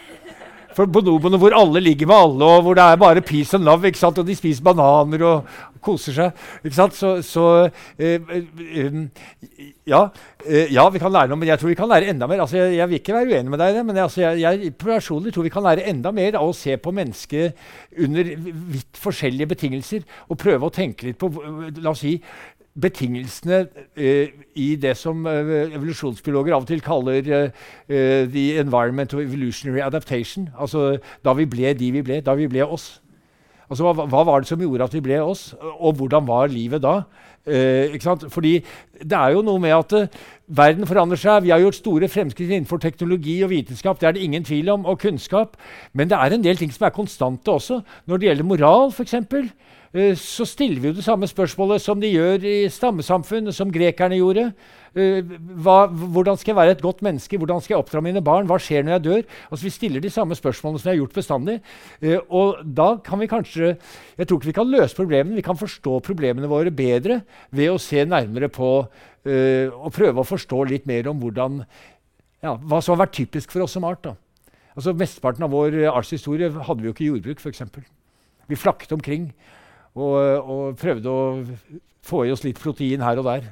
For 0.78 0.90
bonoboene 0.94 1.40
hvor 1.42 1.56
alle 1.58 1.82
ligger 1.82 2.10
med 2.10 2.16
alle, 2.16 2.46
og 2.46 2.68
hvor 2.68 2.78
det 2.78 2.84
er 2.86 3.00
bare 3.02 3.24
peace 3.26 3.58
and 3.58 3.66
love, 3.66 3.88
ikke 3.88 3.98
sant? 3.98 4.20
og 4.22 4.28
de 4.28 4.36
spiser 4.38 4.66
bananer 4.66 5.24
og 5.26 5.48
koser 5.84 6.14
seg. 6.14 6.44
ikke 6.64 6.78
sant? 6.78 6.98
Så, 6.98 7.14
så 7.26 7.46
eh, 7.98 8.22
eh, 8.22 9.00
ja, 9.90 10.04
eh, 10.46 10.74
ja, 10.74 10.86
vi 10.94 11.02
kan 11.02 11.14
lære 11.14 11.32
noe, 11.32 11.40
men 11.42 11.50
jeg 11.50 11.62
tror 11.62 11.72
vi 11.72 11.78
kan 11.80 11.90
lære 11.90 12.12
enda 12.14 12.30
mer. 12.30 12.44
Altså, 12.46 12.60
jeg, 12.60 12.76
jeg 12.78 12.92
vil 12.92 13.02
ikke 13.02 13.16
være 13.18 13.32
uenig 13.32 13.54
med 13.54 13.64
deg 13.64 13.80
men 13.88 14.02
altså, 14.04 14.22
jeg, 14.26 14.44
jeg, 14.44 14.74
personlig 14.82 15.34
tror 15.34 15.48
vi 15.48 15.54
kan 15.54 15.66
lære 15.66 15.88
enda 15.90 16.14
mer 16.16 16.38
av 16.40 16.52
å 16.52 16.58
se 16.58 16.78
på 16.78 16.94
mennesket 16.96 17.58
under 18.04 18.34
vidt 18.38 19.02
forskjellige 19.02 19.54
betingelser 19.56 20.06
og 20.28 20.42
prøve 20.42 20.70
å 20.70 20.74
tenke 20.74 21.10
litt 21.10 21.20
på 21.22 21.32
la 21.82 21.94
oss 21.94 22.04
si, 22.06 22.18
betingelsene 22.82 23.66
eh, 23.98 24.34
i 24.56 24.76
det 24.80 24.94
som 24.98 25.26
eh, 25.30 25.74
evolusjonsbiologer 25.76 26.56
av 26.56 26.66
og 26.66 26.70
til 26.70 26.84
kaller 26.86 27.26
eh, 27.26 27.50
the 28.30 28.46
environment 28.62 29.14
of 29.14 29.24
evolutionary 29.24 29.82
adaptation. 29.82 30.50
Altså 30.60 30.98
da 31.26 31.34
vi 31.38 31.48
ble 31.50 31.74
de 31.78 31.92
vi 31.92 32.06
ble, 32.06 32.22
da 32.22 32.38
vi 32.38 32.50
ble 32.50 32.66
oss. 32.66 32.98
Altså, 33.68 33.84
hva, 33.84 34.06
hva, 34.08 34.24
var 34.24 34.40
det 34.40 34.48
som 34.48 34.62
gjorde 34.62 34.86
at 34.86 34.94
vi 34.96 35.04
ble 35.04 35.18
oss, 35.20 35.50
og 35.60 35.98
hvordan 36.00 36.28
var 36.28 36.48
livet 36.48 36.80
da? 36.86 37.02
Fordi 38.32 38.54
det 39.00 39.16
er 39.16 39.34
jo 39.36 39.42
noe 39.44 39.60
med 39.60 39.72
at 39.76 40.16
verden 40.48 40.88
forandrer 40.88 41.20
seg. 41.20 41.44
Vi 41.44 41.52
har 41.52 41.60
gjort 41.60 41.80
store 41.80 42.08
fremskritt 42.12 42.52
innenfor 42.52 42.80
teknologi 42.84 43.38
og 43.44 43.52
vitenskap. 43.52 44.00
Det 44.00 44.08
er 44.08 44.16
det 44.16 44.24
ingen 44.24 44.44
tvil 44.48 44.72
om, 44.72 44.86
og 44.88 45.00
kunnskap. 45.04 45.56
Men 45.92 46.12
det 46.12 46.16
er 46.20 46.36
en 46.36 46.44
del 46.44 46.60
ting 46.60 46.72
som 46.72 46.88
er 46.88 46.96
konstante 46.96 47.52
også. 47.52 47.82
Når 48.08 48.18
det 48.18 48.30
gjelder 48.30 48.48
moral, 48.48 48.92
f.eks. 48.92 49.16
Eh, 49.98 50.14
så 50.20 50.46
stiller 50.46 50.82
vi 50.82 50.92
jo 50.92 50.98
det 50.98 51.06
samme 51.06 51.28
spørsmålet 51.30 51.82
som 51.82 52.02
de 52.02 52.12
gjør 52.12 52.44
i 52.46 52.58
stammesamfunn, 52.70 53.50
som 53.56 53.72
grekerne 53.74 54.20
gjorde. 54.20 54.52
Eh, 54.98 55.26
hva, 55.64 55.88
hvordan 55.90 56.38
skal 56.38 56.54
jeg 56.54 56.60
være 56.60 56.76
et 56.76 56.84
godt 56.84 57.02
menneske? 57.06 57.40
Hvordan 57.40 57.64
skal 57.64 57.76
jeg 57.76 57.82
oppdra 57.82 58.04
mine 58.06 58.22
barn? 58.22 58.46
Hva 58.50 58.60
skjer 58.62 58.86
når 58.86 58.98
jeg 58.98 59.06
dør? 59.08 59.24
Altså, 59.50 59.64
vi 59.66 59.74
stiller 59.74 60.04
de 60.04 60.14
samme 60.14 60.38
spørsmålene 60.38 60.82
som 60.82 60.90
vi 60.90 60.94
har 60.94 61.00
gjort 61.02 61.18
bestandig. 61.18 61.58
Eh, 62.02 62.20
og 62.30 62.62
da 62.62 62.92
kan 63.04 63.22
vi 63.24 63.32
kanskje 63.32 63.74
Jeg 64.18 64.28
tror 64.28 64.38
ikke 64.38 64.52
vi 64.52 64.58
kan 64.60 64.70
løse 64.70 64.96
problemene, 64.96 65.36
vi 65.36 65.46
kan 65.46 65.58
forstå 65.58 66.00
problemene 66.06 66.50
våre 66.50 66.72
bedre 66.72 67.22
ved 67.52 67.70
å 67.70 67.82
se 67.82 68.06
nærmere 68.06 68.50
på 68.50 68.72
og 69.28 69.92
prøve 69.92 70.22
å 70.22 70.24
forstå 70.24 70.62
litt 70.70 70.86
mer 70.88 71.10
om 71.12 71.18
hvordan, 71.20 71.58
ja, 72.40 72.54
hva 72.56 72.78
som 72.80 72.94
har 72.94 73.02
vært 73.02 73.18
typisk 73.18 73.52
for 73.52 73.66
oss 73.66 73.74
som 73.76 73.84
art. 73.84 74.00
da. 74.06 74.14
Altså 74.72 74.94
Mesteparten 74.96 75.44
av 75.44 75.52
vår 75.52 75.76
artshistorie 75.92 76.48
hadde 76.48 76.80
vi 76.80 76.88
jo 76.88 76.94
ikke 76.96 77.10
jordbruk, 77.10 77.44
f.eks. 77.44 77.66
Vi 78.48 78.56
flakket 78.56 78.96
omkring 78.96 79.34
og, 79.98 80.50
og, 80.50 80.78
prøvde 80.80 81.10
å 81.10 81.24
få 82.06 82.26
i 82.26 82.34
oss 82.34 82.46
litt 82.46 82.60
protein 82.62 83.04
her 83.04 83.20
og 83.20 83.28
der. 83.28 83.50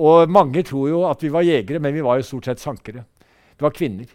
Og 0.00 0.30
mange 0.30 0.62
tror 0.66 0.88
jo 0.88 1.04
at 1.08 1.22
vi 1.22 1.32
var 1.32 1.46
jegere, 1.46 1.82
men 1.82 1.94
vi 1.94 2.04
var 2.06 2.20
jo 2.20 2.26
stort 2.26 2.48
sett 2.48 2.62
sankere. 2.62 3.04
Det 3.56 3.66
var 3.66 3.76
kvinner. 3.76 4.08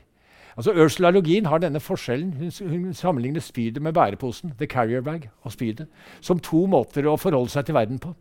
Altså 0.56 0.72
Ursula 0.72 1.12
Login 1.12 1.50
har 1.52 1.60
denne 1.60 1.82
forskjellen. 1.84 2.34
Hun, 2.40 2.52
hun 2.72 2.94
sammenligner 2.96 3.44
spydet 3.44 3.84
med 3.84 3.94
bæreposen, 3.94 4.54
the 4.58 4.68
carrier 4.68 5.02
bag, 5.02 5.30
og 5.44 5.52
spydet, 5.52 5.88
som 6.22 6.40
to 6.40 6.64
måter 6.72 7.08
å 7.12 7.18
forholde 7.20 7.52
seg 7.52 7.68
til 7.68 7.76
verden 7.76 8.00
på. 8.00 8.16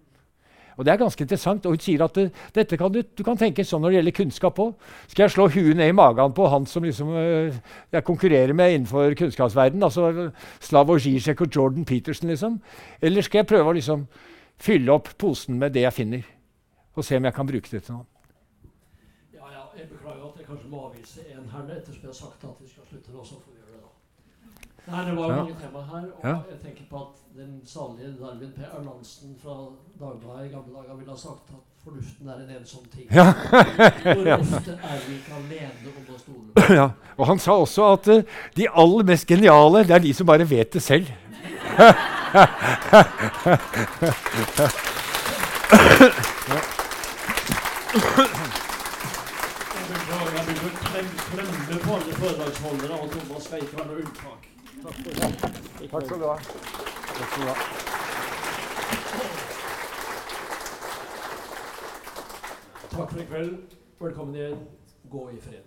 Og 0.76 0.84
Det 0.84 0.92
er 0.92 1.00
ganske 1.00 1.22
interessant. 1.22 1.66
Og 1.66 1.76
hun 1.76 1.82
sier 1.82 2.04
at 2.04 2.14
det, 2.14 2.26
dette 2.54 2.76
kan 2.76 2.92
du, 2.92 3.00
du, 3.02 3.22
kan 3.26 3.38
tenke 3.38 3.64
sånn 3.64 3.82
når 3.84 3.94
det 3.94 3.98
gjelder 3.98 4.16
kunnskap 4.18 4.60
òg. 4.62 4.74
Skal 5.12 5.24
jeg 5.24 5.34
slå 5.34 5.48
huet 5.54 5.76
ned 5.78 5.92
i 5.92 5.96
magen 5.96 6.34
på 6.36 6.48
han 6.50 6.66
som 6.66 6.86
liksom, 6.86 7.12
øh, 7.20 7.58
jeg 7.92 8.06
konkurrerer 8.06 8.54
med 8.56 8.74
innenfor 8.74 9.14
kunnskapsverdenen? 9.18 9.86
Altså 9.86 10.30
Slavoj 10.64 11.00
Zizek 11.04 11.44
og 11.44 11.50
Jordan 11.56 11.84
Peterson, 11.84 12.30
liksom? 12.32 12.60
Eller 13.02 13.22
skal 13.22 13.42
jeg 13.42 13.50
prøve 13.52 13.70
å 13.70 13.76
liksom 13.78 14.06
fylle 14.60 14.92
opp 14.92 15.12
posen 15.18 15.58
med 15.58 15.74
det 15.74 15.86
jeg 15.86 15.98
finner? 16.00 16.26
Og 16.94 17.04
se 17.04 17.18
om 17.18 17.24
jeg 17.24 17.34
kan 17.34 17.46
bruke 17.46 17.70
det 17.70 17.82
til 17.82 17.96
noe? 17.96 18.06
Ja, 19.34 19.46
ja, 19.50 19.64
jeg 19.78 19.88
beklager 19.90 20.28
at 20.28 20.38
jeg 20.38 20.46
kanskje 20.46 20.70
må 20.70 20.86
avvise 20.88 21.26
en 21.34 21.48
her 21.50 21.74
ettersom 21.76 22.06
jeg 22.06 22.12
har 22.12 22.18
sagt 22.20 22.46
at 22.46 22.60
vi 22.62 22.70
skal 22.70 22.86
slutte 22.90 23.14
nå. 23.14 23.24
så 23.24 23.40
får 23.40 23.50
vi 23.50 23.58
gjøre 23.62 23.74
det 23.74 23.82
da. 23.82 23.90
Nei, 24.92 25.04
Det 25.08 25.16
var 25.16 25.24
jo 25.24 25.34
ja. 25.34 25.42
mange 25.42 25.56
temaer 25.62 25.88
her, 25.90 26.06
og 26.14 26.28
ja. 26.28 26.36
jeg 26.52 26.60
tenker 26.62 26.90
på 26.90 27.02
at 27.02 27.23
den 27.36 27.60
salige 27.66 28.14
Darwin 28.20 28.52
P. 28.56 28.60
Erlandsen 28.78 29.36
fra 29.42 29.54
Dagbladet 30.00 30.46
i 30.46 30.52
gamle 30.54 30.74
dager 30.76 30.94
ville 30.96 31.10
ha 31.10 31.16
sagt 31.18 31.48
at 31.48 31.62
fornuften 31.84 32.28
er 32.28 32.34
en 32.34 32.50
ensom 32.60 32.84
ting. 32.94 33.06
Ja. 33.14 33.24
Hvor 34.02 34.32
ofte 34.38 34.78
er 34.82 34.98
vi 35.08 35.14
ikke 35.18 35.34
alene 35.40 35.88
om 35.96 36.14
å 36.14 36.18
stole 36.18 36.46
på 36.54 36.74
ja. 36.80 36.88
Og 37.16 37.26
han 37.26 37.38
sa 37.42 37.52
også 37.58 37.82
at 37.96 38.08
uh, 38.08 38.22
de 38.56 38.68
aller 38.70 39.04
mest 39.10 39.26
geniale, 39.26 39.82
det 39.82 39.90
er 39.96 40.04
de 40.06 40.14
som 40.14 40.26
bare 40.30 40.50
vet 40.50 40.72
det 40.72 40.82
selv. 40.82 41.10
ja. 41.78 41.94
klemme 51.34 51.78
på 51.82 51.94
alle 51.94 52.12
foredragsholdere, 52.22 52.94
og 52.94 53.10
Thomas 53.10 53.50
noe 53.50 53.96
unntak. 54.04 54.40
Takk 54.84 56.06
skal 56.06 56.18
du 56.20 56.28
ha. 56.30 56.38
Takk 57.14 57.28
skal 57.30 57.42
du 57.42 57.48
ha. 57.48 57.54
Takk 62.90 63.10
for 63.10 63.20
i 63.20 63.24
kveld. 63.24 63.58
Velkommen 64.00 64.34
igjen. 64.34 64.58
Gå 65.10 65.30
i 65.30 65.40
fred. 65.40 65.62